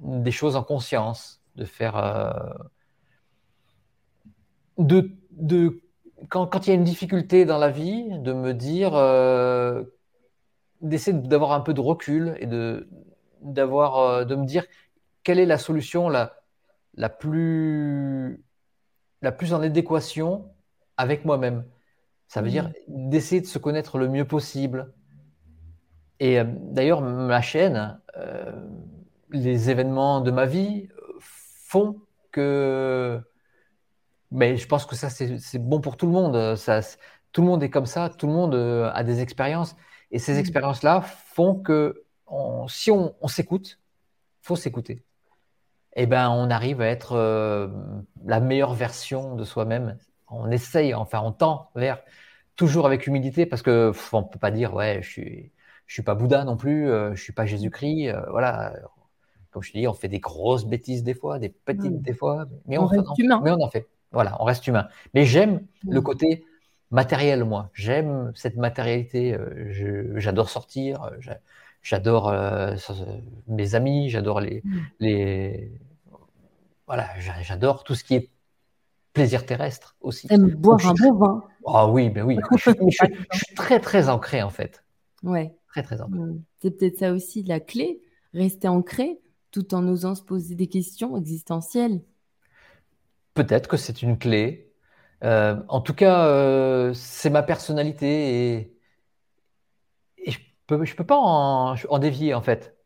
des 0.00 0.32
choses 0.32 0.54
en 0.54 0.62
conscience, 0.62 1.40
de 1.54 1.64
faire. 1.64 1.96
Euh, 1.96 2.52
de, 4.76 5.12
de... 5.30 5.80
Quand, 6.28 6.46
quand, 6.46 6.66
il 6.66 6.70
y 6.70 6.72
a 6.72 6.76
une 6.76 6.84
difficulté 6.84 7.44
dans 7.44 7.58
la 7.58 7.70
vie, 7.70 8.18
de 8.18 8.32
me 8.32 8.54
dire. 8.54 8.94
Euh, 8.94 9.84
d'essayer 10.82 11.16
d'avoir 11.16 11.52
un 11.52 11.60
peu 11.60 11.72
de 11.72 11.80
recul 11.80 12.36
et 12.38 12.46
de, 12.46 12.86
d'avoir, 13.40 14.26
de 14.26 14.34
me 14.34 14.44
dire 14.44 14.66
quelle 15.22 15.38
est 15.38 15.46
la 15.46 15.56
solution 15.56 16.10
la, 16.10 16.36
la, 16.96 17.08
plus, 17.08 18.44
la 19.22 19.32
plus 19.32 19.52
en 19.52 19.62
adéquation 19.62 20.50
avec 20.96 21.24
moi-même. 21.24 21.64
Ça 22.28 22.42
veut 22.42 22.50
dire 22.50 22.70
d'essayer 22.88 23.40
de 23.40 23.46
se 23.46 23.58
connaître 23.58 23.98
le 23.98 24.08
mieux 24.08 24.24
possible. 24.24 24.92
Et 26.18 26.40
euh, 26.40 26.44
d'ailleurs, 26.46 27.02
ma 27.02 27.40
chaîne, 27.40 28.00
euh, 28.16 28.52
les 29.30 29.70
événements 29.70 30.20
de 30.20 30.30
ma 30.30 30.46
vie 30.46 30.88
font 31.20 32.00
que 32.32 33.20
mais 34.30 34.56
je 34.56 34.66
pense 34.66 34.86
que 34.86 34.96
ça, 34.96 35.08
c'est 35.10 35.58
bon 35.58 35.80
pour 35.80 35.96
tout 35.96 36.06
le 36.06 36.12
monde. 36.12 36.56
Ça, 36.56 36.80
tout 37.36 37.42
le 37.42 37.48
monde 37.48 37.62
est 37.62 37.68
comme 37.68 37.84
ça, 37.84 38.08
tout 38.08 38.26
le 38.26 38.32
monde 38.32 38.54
euh, 38.54 38.90
a 38.94 39.04
des 39.04 39.20
expériences. 39.20 39.76
Et 40.10 40.18
ces 40.18 40.36
mmh. 40.36 40.38
expériences-là 40.38 41.02
font 41.02 41.54
que 41.54 42.02
si 42.66 42.90
on, 42.90 43.28
s'écoute, 43.28 43.78
faut 44.40 44.56
s'écouter. 44.56 45.04
Eh 45.96 46.06
ben, 46.06 46.30
on 46.30 46.48
arrive 46.48 46.80
à 46.80 46.86
être 46.86 47.12
euh, 47.12 47.68
la 48.24 48.40
meilleure 48.40 48.72
version 48.72 49.34
de 49.34 49.44
soi-même. 49.44 49.98
On 50.30 50.50
essaye, 50.50 50.94
enfin, 50.94 51.20
on 51.22 51.30
tend 51.30 51.68
vers 51.74 51.98
toujours 52.56 52.86
avec 52.86 53.06
humilité 53.06 53.44
parce 53.44 53.60
que 53.60 53.92
on 54.12 54.22
peut 54.22 54.38
pas 54.38 54.50
dire 54.50 54.72
ouais, 54.72 55.00
je 55.02 55.08
suis, 55.10 55.52
je 55.84 55.92
suis 55.92 56.02
pas 56.02 56.14
Bouddha 56.14 56.44
non 56.44 56.56
plus, 56.56 56.88
euh, 56.88 57.14
je 57.14 57.22
suis 57.22 57.34
pas 57.34 57.44
Jésus-Christ. 57.44 58.12
voilà, 58.30 58.72
comme 59.50 59.62
je 59.62 59.72
te 59.72 59.76
dis, 59.78 59.86
on 59.86 59.92
fait 59.92 60.08
des 60.08 60.20
grosses 60.20 60.64
bêtises 60.64 61.02
des 61.02 61.14
fois, 61.14 61.38
des 61.38 61.50
petites 61.50 61.92
mmh. 61.92 62.00
des 62.00 62.14
fois, 62.14 62.46
mais 62.64 62.78
on, 62.78 62.88
humain. 63.18 63.42
mais 63.44 63.50
on 63.50 63.60
en 63.60 63.68
fait. 63.68 63.86
Voilà, 64.12 64.36
on 64.40 64.44
reste 64.44 64.66
humain. 64.66 64.88
Mais 65.14 65.24
j'aime 65.24 65.66
le 65.86 66.00
côté 66.00 66.44
matériel, 66.90 67.44
moi. 67.44 67.70
J'aime 67.74 68.32
cette 68.34 68.56
matérialité. 68.56 69.34
Euh, 69.34 70.18
j'adore 70.18 70.48
sortir. 70.50 71.04
Euh, 71.04 71.34
j'adore 71.82 72.28
euh, 72.28 72.76
mes 73.48 73.74
amis. 73.74 74.10
J'adore 74.10 74.40
les, 74.40 74.62
les. 75.00 75.72
Voilà, 76.86 77.08
j'adore 77.42 77.84
tout 77.84 77.94
ce 77.94 78.04
qui 78.04 78.14
est 78.14 78.30
plaisir 79.12 79.46
terrestre 79.46 79.96
aussi. 80.00 80.28
J'aime 80.28 80.50
boire 80.50 80.78
un 80.86 80.92
bon 80.92 81.14
vin. 81.14 81.44
Ah 81.66 81.88
oui, 81.88 82.10
ben 82.10 82.24
oui. 82.24 82.36
je, 82.56 82.70
suis 83.32 83.54
très, 83.56 83.80
très 83.80 84.08
ancré, 84.08 84.42
en 84.42 84.50
fait. 84.50 84.84
Ouais. 85.22 85.54
Très, 85.68 85.82
très 85.82 86.00
ancré. 86.00 86.20
C'est 86.60 86.70
peut-être 86.70 86.98
ça 86.98 87.12
aussi 87.12 87.42
la 87.42 87.58
clé. 87.58 88.00
Rester 88.34 88.68
ancré 88.68 89.20
tout 89.50 89.74
en 89.74 89.88
osant 89.88 90.14
se 90.14 90.22
poser 90.22 90.54
des 90.54 90.66
questions 90.66 91.16
existentielles. 91.16 92.02
Peut-être 93.36 93.68
que 93.68 93.76
c'est 93.76 94.00
une 94.00 94.18
clé. 94.18 94.72
Euh, 95.22 95.62
en 95.68 95.82
tout 95.82 95.92
cas, 95.94 96.26
euh, 96.26 96.94
c'est 96.94 97.28
ma 97.28 97.42
personnalité 97.42 98.56
et, 98.56 98.72
je 100.26 100.38
peux, 100.66 100.84
je 100.84 100.96
peux 100.96 101.04
pas 101.04 101.18
en, 101.18 101.98
dévier 101.98 102.32
en 102.34 102.40
fait. 102.40 102.76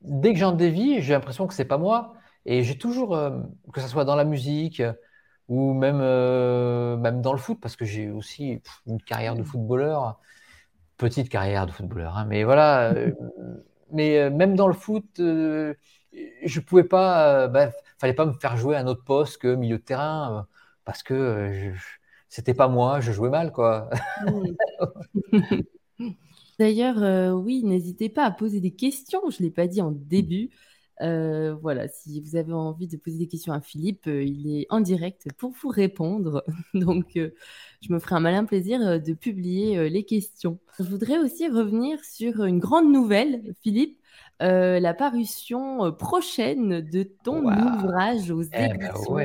Dès 0.00 0.32
que 0.32 0.38
j'en 0.38 0.52
dévie, 0.52 1.02
j'ai 1.02 1.12
l'impression 1.12 1.46
que 1.46 1.54
c'est 1.54 1.66
pas 1.66 1.78
moi. 1.78 2.14
Et 2.46 2.64
j'ai 2.64 2.78
toujours, 2.78 3.14
euh, 3.14 3.38
que 3.72 3.80
ce 3.80 3.88
soit 3.88 4.04
dans 4.06 4.16
la 4.16 4.24
musique 4.24 4.82
ou 5.48 5.74
même, 5.74 5.98
même 5.98 7.20
dans 7.20 7.32
le 7.32 7.38
foot, 7.38 7.58
parce 7.60 7.76
que 7.76 7.84
j'ai 7.84 8.10
aussi 8.10 8.62
une 8.86 9.00
carrière 9.02 9.36
de 9.36 9.42
footballeur, 9.42 10.18
petite 10.96 11.28
carrière 11.28 11.66
de 11.66 11.72
footballeur, 11.72 12.16
hein, 12.16 12.26
mais 12.28 12.44
voilà. 12.44 12.94
mais 13.92 14.30
même 14.30 14.56
dans 14.56 14.68
le 14.68 14.74
foot, 14.74 15.04
je 15.18 16.60
pouvais 16.60 16.84
pas, 16.84 17.48
bah, 17.48 17.70
fallait 18.02 18.14
pas 18.14 18.26
me 18.26 18.32
faire 18.32 18.56
jouer 18.56 18.74
à 18.74 18.80
un 18.80 18.88
autre 18.88 19.04
poste 19.04 19.38
que 19.38 19.54
milieu 19.54 19.78
de 19.78 19.82
terrain 19.82 20.38
euh, 20.38 20.42
parce 20.84 21.04
que 21.04 21.14
euh, 21.14 21.72
c'était 22.28 22.52
pas 22.52 22.66
moi, 22.66 23.00
je 23.00 23.12
jouais 23.12 23.30
mal, 23.30 23.52
quoi. 23.52 23.90
D'ailleurs, 26.58 27.00
euh, 27.00 27.30
oui, 27.30 27.62
n'hésitez 27.62 28.08
pas 28.08 28.24
à 28.24 28.32
poser 28.32 28.60
des 28.60 28.72
questions. 28.72 29.20
Je 29.30 29.40
l'ai 29.40 29.52
pas 29.52 29.68
dit 29.68 29.80
en 29.80 29.92
début. 29.92 30.50
voilà, 30.98 31.86
si 31.86 32.20
vous 32.20 32.34
avez 32.34 32.52
envie 32.52 32.88
de 32.88 32.96
poser 32.96 33.18
des 33.18 33.28
questions 33.28 33.52
à 33.52 33.60
Philippe, 33.60 34.06
il 34.06 34.50
est 34.50 34.66
en 34.70 34.80
direct 34.80 35.28
pour 35.38 35.52
vous 35.52 35.68
répondre. 35.68 36.44
Donc, 36.74 37.12
je 37.14 37.92
me 37.92 38.00
ferai 38.00 38.16
un 38.16 38.20
malin 38.20 38.44
plaisir 38.44 39.00
de 39.00 39.12
publier 39.12 39.88
les 39.88 40.04
questions. 40.04 40.58
Je 40.80 40.84
voudrais 40.84 41.18
aussi 41.18 41.48
revenir 41.48 42.04
sur 42.04 42.44
une 42.44 42.58
grande 42.58 42.90
nouvelle, 42.90 43.54
Philippe. 43.62 44.01
Euh, 44.40 44.80
la 44.80 44.94
parution 44.94 45.84
euh, 45.84 45.90
prochaine 45.92 46.80
de 46.80 47.02
ton 47.02 47.44
ouvrage 47.44 48.30
aux 48.30 48.42
eh 48.42 48.48
ben 48.50 48.74
éditions. 48.74 49.16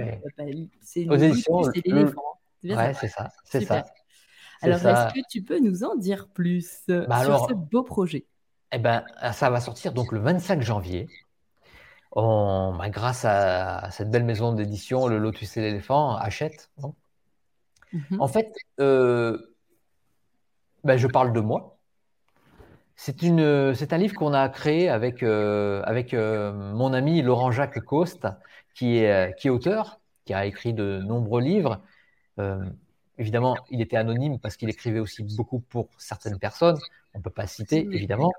C'est 0.82 1.10
aux 1.10 1.16
éditions, 1.16 1.64
c'est 1.64 1.86
l'éléphant. 1.86 2.40
Ouais, 2.64 2.94
c'est 2.94 3.08
ça, 3.08 3.30
c'est 3.46 3.62
ça. 3.62 3.86
Alors, 4.62 4.86
est-ce 4.86 5.14
que 5.14 5.20
tu 5.30 5.44
peux 5.44 5.60
nous 5.60 5.84
en 5.84 5.96
dire 5.96 6.28
plus 6.28 6.84
bah 6.88 7.24
sur 7.24 7.48
ce 7.48 7.54
beau 7.54 7.84
projet? 7.84 8.26
Eh 8.72 8.80
ben, 8.80 9.06
ça 9.34 9.50
va 9.50 9.62
sortir 9.62 9.94
donc 9.94 10.12
le 10.12 10.20
25 10.20 10.62
janvier. 10.62 11.08
On, 12.12 12.76
bah, 12.78 12.90
grâce 12.90 13.26
à 13.26 13.90
cette 13.92 14.10
belle 14.10 14.24
maison 14.24 14.54
d'édition, 14.54 15.08
le 15.08 15.20
Lotus 15.20 15.58
et 15.58 15.62
l'éléphant, 15.62 16.16
achète. 16.16 16.72
Mhm. 17.94 18.20
En 18.20 18.28
fait, 18.28 18.52
euh, 18.80 19.56
bah, 20.84 20.98
je 20.98 21.08
parle 21.08 21.34
de 21.34 21.40
moi. 21.40 21.77
C'est 23.00 23.22
une, 23.22 23.76
c'est 23.76 23.94
un 23.94 23.98
livre 24.00 24.16
qu'on 24.16 24.34
a 24.34 24.50
créé 24.50 24.90
avec 24.90 25.22
euh, 25.24 25.84
avec 25.86 26.14
euh, 26.16 26.52
mon 26.74 26.94
ami 26.94 27.22
Laurent 27.22 27.52
Jacques 27.52 27.80
Coste, 27.86 28.28
qui 28.74 28.98
est 28.98 29.38
qui 29.40 29.48
est 29.48 29.52
auteur, 29.52 30.00
qui 30.26 30.34
a 30.34 30.46
écrit 30.48 30.74
de 30.74 31.00
nombreux 31.04 31.42
livres. 31.42 31.82
Euh, 32.40 32.66
évidemment, 33.20 33.56
il 33.70 33.82
était 33.82 33.98
anonyme 33.98 34.40
parce 34.40 34.58
qu'il 34.58 34.70
écrivait 34.70 35.00
aussi 35.00 35.24
beaucoup 35.24 35.60
pour 35.60 35.90
certaines 36.00 36.40
personnes. 36.40 36.78
On 37.14 37.22
peut 37.22 37.30
pas 37.30 37.48
citer 37.48 37.88
évidemment, 37.92 38.34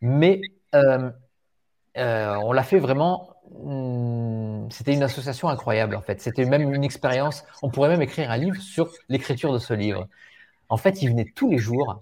mais 0.00 0.40
on 0.72 2.52
l'a 2.52 2.62
fait 2.64 2.78
vraiment. 2.80 3.36
Hmm, 3.50 4.68
c'était 4.70 4.94
une 4.94 5.02
association 5.04 5.48
incroyable 5.48 5.94
en 5.96 6.02
fait. 6.02 6.20
C'était 6.20 6.44
même 6.44 6.72
une 6.74 6.84
expérience. 6.84 7.44
On 7.62 7.70
pourrait 7.70 7.90
même 7.90 8.02
écrire 8.02 8.30
un 8.30 8.36
livre 8.36 8.60
sur 8.60 8.90
l'écriture 9.08 9.52
de 9.52 9.58
ce 9.58 9.74
livre. 9.74 10.08
En 10.68 10.76
fait, 10.76 11.02
il 11.02 11.10
venait 11.10 11.30
tous 11.34 11.50
les 11.50 11.58
jours 11.58 12.00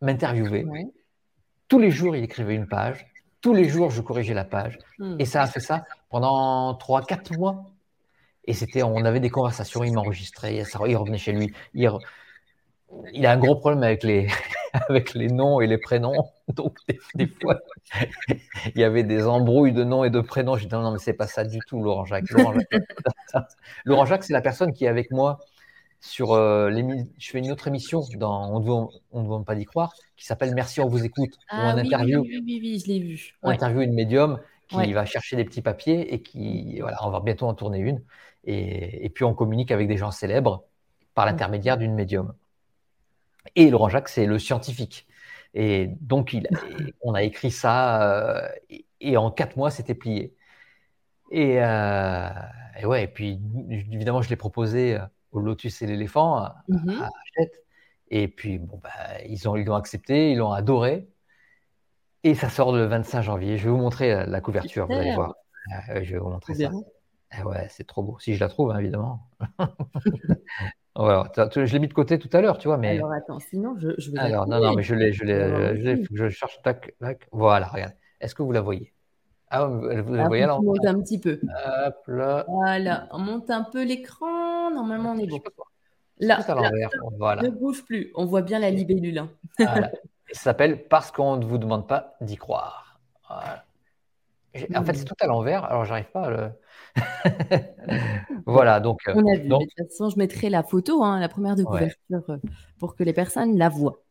m'interviewer. 0.00 0.64
Tous 1.72 1.78
les 1.78 1.90
jours, 1.90 2.14
il 2.14 2.22
écrivait 2.22 2.54
une 2.54 2.68
page. 2.68 3.06
Tous 3.40 3.54
les 3.54 3.66
jours, 3.66 3.88
je 3.88 4.02
corrigeais 4.02 4.34
la 4.34 4.44
page. 4.44 4.78
Hmm. 4.98 5.16
Et 5.18 5.24
ça 5.24 5.40
a 5.40 5.46
fait 5.46 5.58
ça 5.58 5.84
pendant 6.10 6.74
3-4 6.74 7.38
mois. 7.38 7.70
Et 8.44 8.52
c'était, 8.52 8.82
on 8.82 9.06
avait 9.06 9.20
des 9.20 9.30
conversations, 9.30 9.82
il 9.82 9.94
m'enregistrait, 9.94 10.54
il 10.54 10.96
revenait 10.96 11.16
chez 11.16 11.32
lui. 11.32 11.50
Il, 11.72 11.90
il, 13.14 13.24
a 13.24 13.32
un 13.32 13.38
gros 13.38 13.56
problème 13.56 13.82
avec 13.84 14.02
les, 14.02 14.26
avec 14.86 15.14
les 15.14 15.28
noms 15.28 15.62
et 15.62 15.66
les 15.66 15.78
prénoms. 15.78 16.12
Donc, 16.48 16.76
des, 17.14 17.26
fois, 17.26 17.58
il 18.28 18.78
y 18.78 18.84
avait 18.84 19.02
des 19.02 19.26
embrouilles 19.26 19.72
de 19.72 19.82
noms 19.82 20.04
et 20.04 20.10
de 20.10 20.20
prénoms. 20.20 20.56
Je 20.56 20.64
disais, 20.64 20.76
non, 20.76 20.82
non, 20.82 20.92
mais 20.92 20.98
c'est 20.98 21.14
pas 21.14 21.26
ça 21.26 21.42
du 21.42 21.58
tout, 21.66 21.82
Laurent 21.82 22.04
Jacques. 22.04 22.28
Laurent 22.32 22.52
Jacques, 22.52 22.82
Laurent 23.86 24.04
Jacques 24.04 24.24
c'est 24.24 24.34
la 24.34 24.42
personne 24.42 24.74
qui 24.74 24.84
est 24.84 24.88
avec 24.88 25.10
moi 25.10 25.38
sur 26.02 26.32
euh, 26.32 26.68
je 27.16 27.30
fais 27.30 27.38
une 27.38 27.52
autre 27.52 27.68
émission 27.68 28.02
dans 28.16 28.52
On 28.52 28.58
ne 28.58 29.24
demande 29.24 29.46
pas 29.46 29.54
d'y 29.54 29.64
croire 29.64 29.94
qui 30.16 30.26
s'appelle 30.26 30.52
Merci 30.52 30.80
on 30.80 30.88
vous 30.88 31.04
écoute 31.04 31.30
ah, 31.48 31.70
un 31.70 31.78
interview 31.78 32.22
oui, 32.22 32.42
oui, 32.44 32.60
oui, 32.60 32.82
je 32.84 32.88
l'ai 32.88 32.98
vu. 32.98 33.34
on 33.42 33.50
interview 33.50 33.82
une 33.82 33.94
médium 33.94 34.40
qui 34.68 34.92
va 34.92 35.04
chercher 35.04 35.36
des 35.36 35.44
petits 35.44 35.62
papiers 35.62 36.12
et 36.12 36.20
qui 36.20 36.80
voilà 36.80 36.98
on 37.06 37.10
va 37.10 37.20
bientôt 37.20 37.46
en 37.46 37.54
tourner 37.54 37.78
une. 37.78 38.02
Et, 38.44 39.08
puis 39.14 39.24
on 39.24 39.34
communique 39.34 39.70
avec 39.70 39.86
des 39.86 39.96
gens 39.96 40.10
célèbres 40.10 40.64
par 41.14 41.26
l'intermédiaire 41.26 41.78
d'une 41.78 41.94
médium. 41.94 42.34
Et 43.54 43.70
Laurent 43.70 43.88
Jacques 43.88 44.08
c'est 44.08 44.26
le 44.26 44.40
scientifique. 44.40 45.06
Et 45.54 45.88
donc 46.00 46.32
il, 46.32 46.48
on 47.02 47.14
a 47.14 47.22
écrit 47.22 47.52
ça 47.52 48.02
euh, 48.02 48.48
et, 49.00 49.16
en 49.16 49.30
quatre 49.30 49.56
mois 49.56 49.70
c'était 49.70 49.94
plié. 49.94 50.34
Et, 51.30 51.62
euh, 51.62 52.28
et 52.80 52.86
ouais 52.86 53.04
et 53.04 53.08
puis 53.08 53.38
évidemment 53.70 54.20
je 54.20 54.30
l'ai 54.30 54.36
proposé 54.36 54.98
au 55.32 55.40
Lotus 55.40 55.82
et 55.82 55.86
l'éléphant 55.86 56.36
à, 56.36 56.64
Hachette. 56.70 57.64
Et 58.08 58.28
puis, 58.28 58.58
bon, 58.58 58.78
bah, 58.82 58.90
ils 59.26 59.48
ont, 59.48 59.56
ils 59.56 59.64
l'ont 59.64 59.74
accepté, 59.74 60.32
ils 60.32 60.38
l'ont 60.38 60.52
adoré. 60.52 61.08
Et 62.24 62.34
ça 62.34 62.48
sort 62.48 62.72
le 62.72 62.84
25 62.84 63.22
janvier. 63.22 63.58
Je 63.58 63.64
vais 63.64 63.70
vous 63.70 63.78
montrer 63.78 64.26
la, 64.26 64.40
couverture, 64.40 64.86
vous 64.86 64.92
allez 64.92 65.14
voir. 65.14 65.34
Euh, 65.90 66.00
je 66.02 66.12
vais 66.12 66.18
vous 66.18 66.28
montrer 66.28 66.54
ça. 66.54 66.70
Eh 67.38 67.42
ouais, 67.44 67.66
c'est 67.70 67.86
trop 67.86 68.02
beau. 68.02 68.18
Si 68.20 68.34
je 68.34 68.40
la 68.40 68.48
trouve, 68.48 68.70
hein, 68.70 68.78
évidemment. 68.78 69.30
je 70.96 71.72
l'ai 71.72 71.78
mis 71.78 71.88
de 71.88 71.94
côté 71.94 72.18
tout 72.18 72.28
à 72.32 72.42
l'heure, 72.42 72.58
tu 72.58 72.68
vois. 72.68 72.76
Mais... 72.76 72.98
Alors 72.98 73.12
attends, 73.12 73.38
sinon 73.38 73.74
je, 73.78 73.88
je 73.96 74.10
vais. 74.10 74.18
Alors, 74.18 74.46
non, 74.46 74.60
non, 74.60 74.74
mais 74.74 74.82
je 74.82 74.94
l'ai, 74.94 75.12
je 75.12 75.24
l'ai, 75.24 75.76
je, 75.76 76.04
je 76.10 76.28
cherche. 76.28 76.60
Tac, 76.62 76.94
tac. 77.00 77.26
Voilà, 77.32 77.66
regarde. 77.66 77.94
Est-ce 78.20 78.34
que 78.34 78.42
vous 78.42 78.52
la 78.52 78.60
voyez? 78.60 78.92
Ah, 79.54 79.66
vous 79.66 80.14
la 80.14 80.24
ah, 80.24 80.28
voyez 80.28 80.44
alors 80.44 80.60
On 80.60 80.62
monte 80.62 80.86
un 80.86 80.98
petit 81.00 81.18
peu. 81.18 81.38
Hop 81.86 81.96
là. 82.06 82.44
Voilà, 82.48 83.06
on 83.10 83.18
monte 83.18 83.50
un 83.50 83.64
peu 83.64 83.84
l'écran. 83.84 84.70
Normalement, 84.70 85.12
on 85.12 85.18
est 85.18 85.26
bon. 85.26 85.40
Là, 86.18 86.40
voilà. 87.18 87.42
ne 87.42 87.50
bouge 87.50 87.84
plus. 87.84 88.12
On 88.14 88.24
voit 88.24 88.42
bien 88.42 88.58
la 88.58 88.70
libellule. 88.70 89.18
Hein. 89.18 89.28
Ça 89.58 90.40
s'appelle 90.44 90.88
Parce 90.88 91.10
qu'on 91.12 91.36
ne 91.36 91.44
vous 91.44 91.58
demande 91.58 91.86
pas 91.86 92.14
d'y 92.22 92.36
croire. 92.36 93.00
En 94.74 94.84
fait, 94.84 94.94
c'est 94.94 95.04
tout 95.04 95.14
à 95.20 95.26
l'envers, 95.26 95.64
alors 95.64 95.84
j'arrive 95.84 96.10
pas 96.10 96.22
à 96.22 96.30
le. 96.30 96.50
voilà, 98.46 98.80
donc. 98.80 99.00
On 99.08 99.26
a 99.26 99.36
vu. 99.36 99.48
De 99.48 99.56
toute 99.56 99.88
façon, 99.90 100.08
je 100.08 100.18
mettrai 100.18 100.48
la 100.48 100.62
photo, 100.62 101.02
hein, 101.02 101.20
la 101.20 101.28
première 101.28 101.56
de 101.56 101.64
couverture, 101.64 102.22
euh, 102.28 102.36
pour 102.78 102.94
que 102.94 103.02
les 103.02 103.12
personnes 103.12 103.58
la 103.58 103.68
voient. 103.68 104.02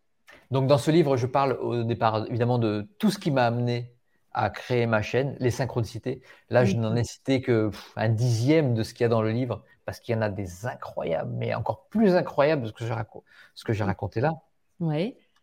Donc, 0.50 0.68
dans 0.68 0.78
ce 0.78 0.92
livre, 0.92 1.18
je 1.18 1.28
parle 1.28 1.54
au 1.54 1.84
départ, 1.84 2.26
évidemment, 2.28 2.60
de 2.60 2.88
tout 3.00 3.10
ce 3.10 3.18
qui 3.18 3.32
m'a 3.32 3.46
amené 3.46 3.96
à 4.34 4.50
créer 4.50 4.86
ma 4.86 5.02
chaîne, 5.02 5.36
les 5.40 5.52
synchronicités. 5.52 6.22
Là, 6.50 6.66
je 6.66 6.76
n'en 6.76 6.96
ai 6.96 7.04
cité 7.04 7.42
que 7.42 7.70
un 7.96 8.10
dixième 8.10 8.74
de 8.74 8.84
ce 8.84 8.94
qu'il 8.94 9.04
y 9.04 9.06
a 9.06 9.10
dans 9.10 9.22
le 9.22 9.32
livre, 9.32 9.64
parce 9.86 10.00
qu'il 10.00 10.16
y 10.16 10.18
en 10.18 10.22
a 10.22 10.30
des 10.30 10.66
incroyables, 10.66 11.32
mais 11.36 11.54
encore 11.54 11.88
plus 11.90 12.16
incroyables 12.16 12.72
que 12.72 12.80
ce 12.80 13.64
que 13.66 13.74
j'ai, 13.74 13.84
raconté 13.84 14.22
là. 14.22 14.36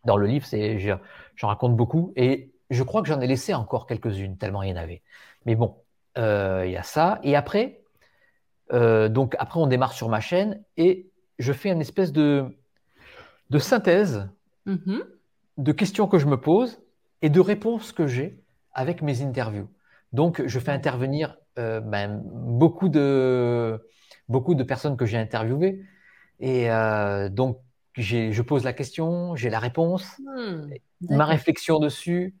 Dans 0.05 0.17
le 0.17 0.25
livre, 0.25 0.47
j'en 1.35 1.47
raconte 1.47 1.75
beaucoup, 1.75 2.13
et 2.15 2.51
je 2.69 2.83
crois 2.83 3.01
que 3.01 3.07
j'en 3.07 3.21
ai 3.21 3.27
laissé 3.27 3.53
encore 3.53 3.85
quelques-unes, 3.85 4.37
tellement 4.37 4.63
il 4.63 4.69
y 4.69 4.73
en 4.73 4.77
avait. 4.77 5.01
Mais 5.45 5.55
bon, 5.55 5.75
euh, 6.17 6.63
il 6.65 6.71
y 6.71 6.77
a 6.77 6.83
ça. 6.83 7.19
Et 7.23 7.35
après, 7.35 7.81
donc 8.71 9.35
après, 9.39 9.59
on 9.59 9.67
démarre 9.67 9.93
sur 9.93 10.09
ma 10.09 10.19
chaîne 10.19 10.63
et 10.77 11.09
je 11.39 11.53
fais 11.53 11.69
une 11.69 11.81
espèce 11.81 12.11
de, 12.11 12.55
de 13.49 13.59
synthèse 13.59 14.29
mm-hmm. 14.67 15.01
de 15.57 15.71
questions 15.71 16.07
que 16.07 16.19
je 16.19 16.27
me 16.27 16.39
pose 16.39 16.79
et 17.21 17.29
de 17.29 17.39
réponses 17.39 17.91
que 17.91 18.07
j'ai 18.07 18.39
avec 18.73 19.01
mes 19.01 19.21
interviews. 19.21 19.67
Donc, 20.13 20.41
je 20.45 20.59
fais 20.59 20.71
intervenir 20.71 21.37
euh, 21.57 21.81
ben, 21.81 22.21
beaucoup, 22.23 22.89
de, 22.89 23.79
beaucoup 24.27 24.55
de 24.55 24.63
personnes 24.63 24.97
que 24.97 25.05
j'ai 25.05 25.17
interviewées. 25.17 25.83
Et 26.39 26.71
euh, 26.71 27.29
donc, 27.29 27.59
je 27.95 28.41
pose 28.41 28.63
la 28.63 28.73
question, 28.73 29.35
j'ai 29.35 29.49
la 29.49 29.59
réponse, 29.59 30.05
hmm, 30.19 30.69
ma 31.09 31.25
réflexion 31.25 31.79
dessus. 31.79 32.35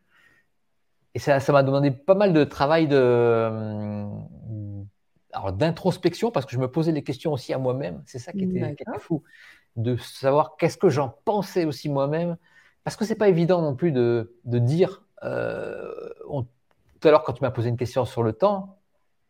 Et 1.15 1.19
ça, 1.19 1.39
ça 1.39 1.51
m'a 1.51 1.63
demandé 1.63 1.91
pas 1.91 2.15
mal 2.15 2.33
de 2.33 2.43
travail 2.43 2.87
de, 2.87 2.95
euh, 2.95 4.05
d'introspection 5.53 6.31
parce 6.31 6.45
que 6.45 6.51
je 6.51 6.59
me 6.59 6.69
posais 6.69 6.93
des 6.93 7.03
questions 7.03 7.33
aussi 7.33 7.53
à 7.53 7.57
moi-même. 7.57 8.01
C'est 8.05 8.19
ça 8.19 8.31
qui 8.31 8.43
était, 8.43 8.75
fou, 8.99 9.23
de 9.75 9.97
savoir 9.97 10.55
qu'est-ce 10.57 10.77
que 10.77 10.89
j'en 10.89 11.09
pensais 11.25 11.65
aussi 11.65 11.89
moi-même. 11.89 12.37
Parce 12.83 12.95
que 12.95 13.05
c'est 13.05 13.15
pas 13.15 13.27
évident 13.29 13.61
non 13.61 13.75
plus 13.75 13.91
de, 13.91 14.35
de 14.45 14.59
dire. 14.59 15.03
Tout 15.21 17.07
à 17.07 17.11
l'heure, 17.11 17.23
quand 17.23 17.33
tu 17.33 17.41
m'as 17.41 17.51
posé 17.51 17.69
une 17.69 17.77
question 17.77 18.05
sur 18.05 18.23
le 18.23 18.33
temps, 18.33 18.79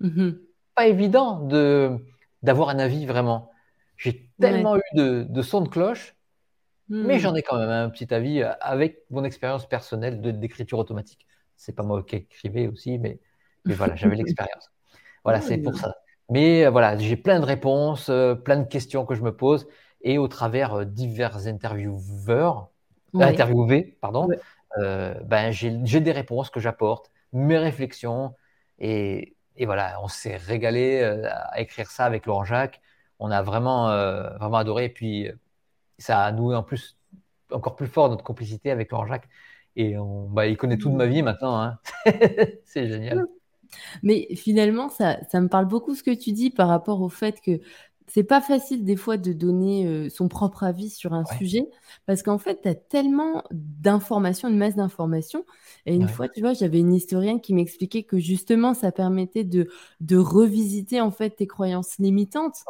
mm-hmm. 0.01 0.37
pas 0.75 0.87
évident 0.87 1.39
de 1.39 1.97
d'avoir 2.41 2.69
un 2.69 2.79
avis 2.79 3.05
vraiment. 3.05 3.51
J'ai 3.97 4.29
tellement 4.39 4.77
eu 4.77 4.81
de, 4.93 5.23
de 5.23 5.41
sons 5.41 5.61
de 5.61 5.67
cloche, 5.67 6.15
mais 6.87 7.17
mm. 7.17 7.19
j'en 7.19 7.35
ai 7.35 7.41
quand 7.41 7.57
même 7.57 7.69
un 7.69 7.89
petit 7.89 8.13
avis 8.13 8.41
avec 8.61 9.03
mon 9.09 9.23
expérience 9.23 9.67
personnelle 9.67 10.21
d'écriture 10.39 10.79
automatique. 10.79 11.27
C'est 11.57 11.73
pas 11.73 11.83
moi 11.83 12.01
qui 12.03 12.15
écrivais 12.15 12.67
aussi, 12.67 12.97
mais, 12.97 13.19
mais 13.65 13.73
voilà, 13.73 13.95
j'avais 13.95 14.15
l'expérience. 14.15 14.71
Voilà, 15.23 15.41
c'est 15.41 15.57
pour 15.57 15.77
ça. 15.77 15.95
Mais 16.29 16.65
euh, 16.65 16.69
voilà, 16.69 16.97
j'ai 16.97 17.17
plein 17.17 17.39
de 17.39 17.45
réponses, 17.45 18.09
euh, 18.09 18.35
plein 18.35 18.57
de 18.57 18.67
questions 18.67 19.05
que 19.05 19.15
je 19.15 19.21
me 19.21 19.35
pose, 19.35 19.67
et 20.01 20.17
au 20.17 20.27
travers 20.27 20.73
euh, 20.73 20.85
divers 20.85 21.47
intervieweurs, 21.47 22.69
interviewés, 23.13 23.97
pardon, 24.01 24.27
ben, 24.77 25.51
j'ai 25.51 25.99
des 26.01 26.11
réponses 26.11 26.49
que 26.49 26.59
j'apporte, 26.59 27.11
mes 27.33 27.57
réflexions, 27.57 28.33
et, 28.79 29.35
et 29.57 29.65
voilà, 29.65 29.99
on 30.01 30.07
s'est 30.07 30.37
régalé 30.37 31.01
à 31.01 31.59
écrire 31.59 31.91
ça 31.91 32.05
avec 32.05 32.25
Laurent 32.25 32.45
Jacques. 32.45 32.81
On 33.19 33.31
a 33.31 33.41
vraiment, 33.41 33.87
vraiment 34.37 34.57
adoré, 34.57 34.85
et 34.85 34.89
puis 34.89 35.29
ça 35.97 36.23
a 36.23 36.31
noué 36.31 36.55
en 36.55 36.63
plus 36.63 36.97
encore 37.51 37.75
plus 37.75 37.87
fort 37.87 38.09
notre 38.09 38.23
complicité 38.23 38.71
avec 38.71 38.91
Laurent 38.91 39.05
Jacques. 39.05 39.29
Et 39.75 39.97
on, 39.97 40.27
bah, 40.27 40.47
il 40.47 40.57
connaît 40.57 40.77
toute 40.77 40.93
ma 40.93 41.05
vie 41.05 41.21
maintenant. 41.21 41.61
Hein. 41.61 41.79
c'est 42.65 42.87
génial. 42.87 43.25
Mais 44.01 44.27
finalement, 44.35 44.89
ça, 44.89 45.17
ça 45.29 45.39
me 45.41 45.47
parle 45.47 45.67
beaucoup 45.67 45.95
ce 45.95 46.03
que 46.03 46.13
tu 46.13 46.31
dis 46.31 46.49
par 46.49 46.67
rapport 46.67 47.01
au 47.01 47.09
fait 47.09 47.39
que 47.39 47.59
c'est 48.11 48.23
pas 48.23 48.41
facile 48.41 48.83
des 48.83 48.95
fois 48.95 49.17
de 49.17 49.33
donner 49.33 49.85
euh, 49.85 50.09
son 50.09 50.27
propre 50.27 50.63
avis 50.63 50.89
sur 50.89 51.13
un 51.13 51.25
sujet 51.37 51.69
parce 52.07 52.23
qu'en 52.23 52.39
fait, 52.39 52.61
tu 52.63 52.67
as 52.69 52.75
tellement 52.75 53.43
d'informations, 53.51 54.49
une 54.49 54.57
masse 54.57 54.75
d'informations. 54.75 55.45
Et 55.85 55.95
une 55.95 56.07
fois, 56.07 56.27
tu 56.27 56.41
vois, 56.41 56.53
j'avais 56.53 56.79
une 56.79 56.93
historienne 56.93 57.39
qui 57.39 57.53
m'expliquait 57.53 58.03
que 58.03 58.17
justement, 58.17 58.73
ça 58.73 58.91
permettait 58.91 59.43
de, 59.43 59.69
de 60.01 60.17
revisiter 60.17 61.01
en 61.01 61.11
fait 61.11 61.31
tes 61.31 61.47
croyances 61.47 61.97
limitantes. 61.99 62.63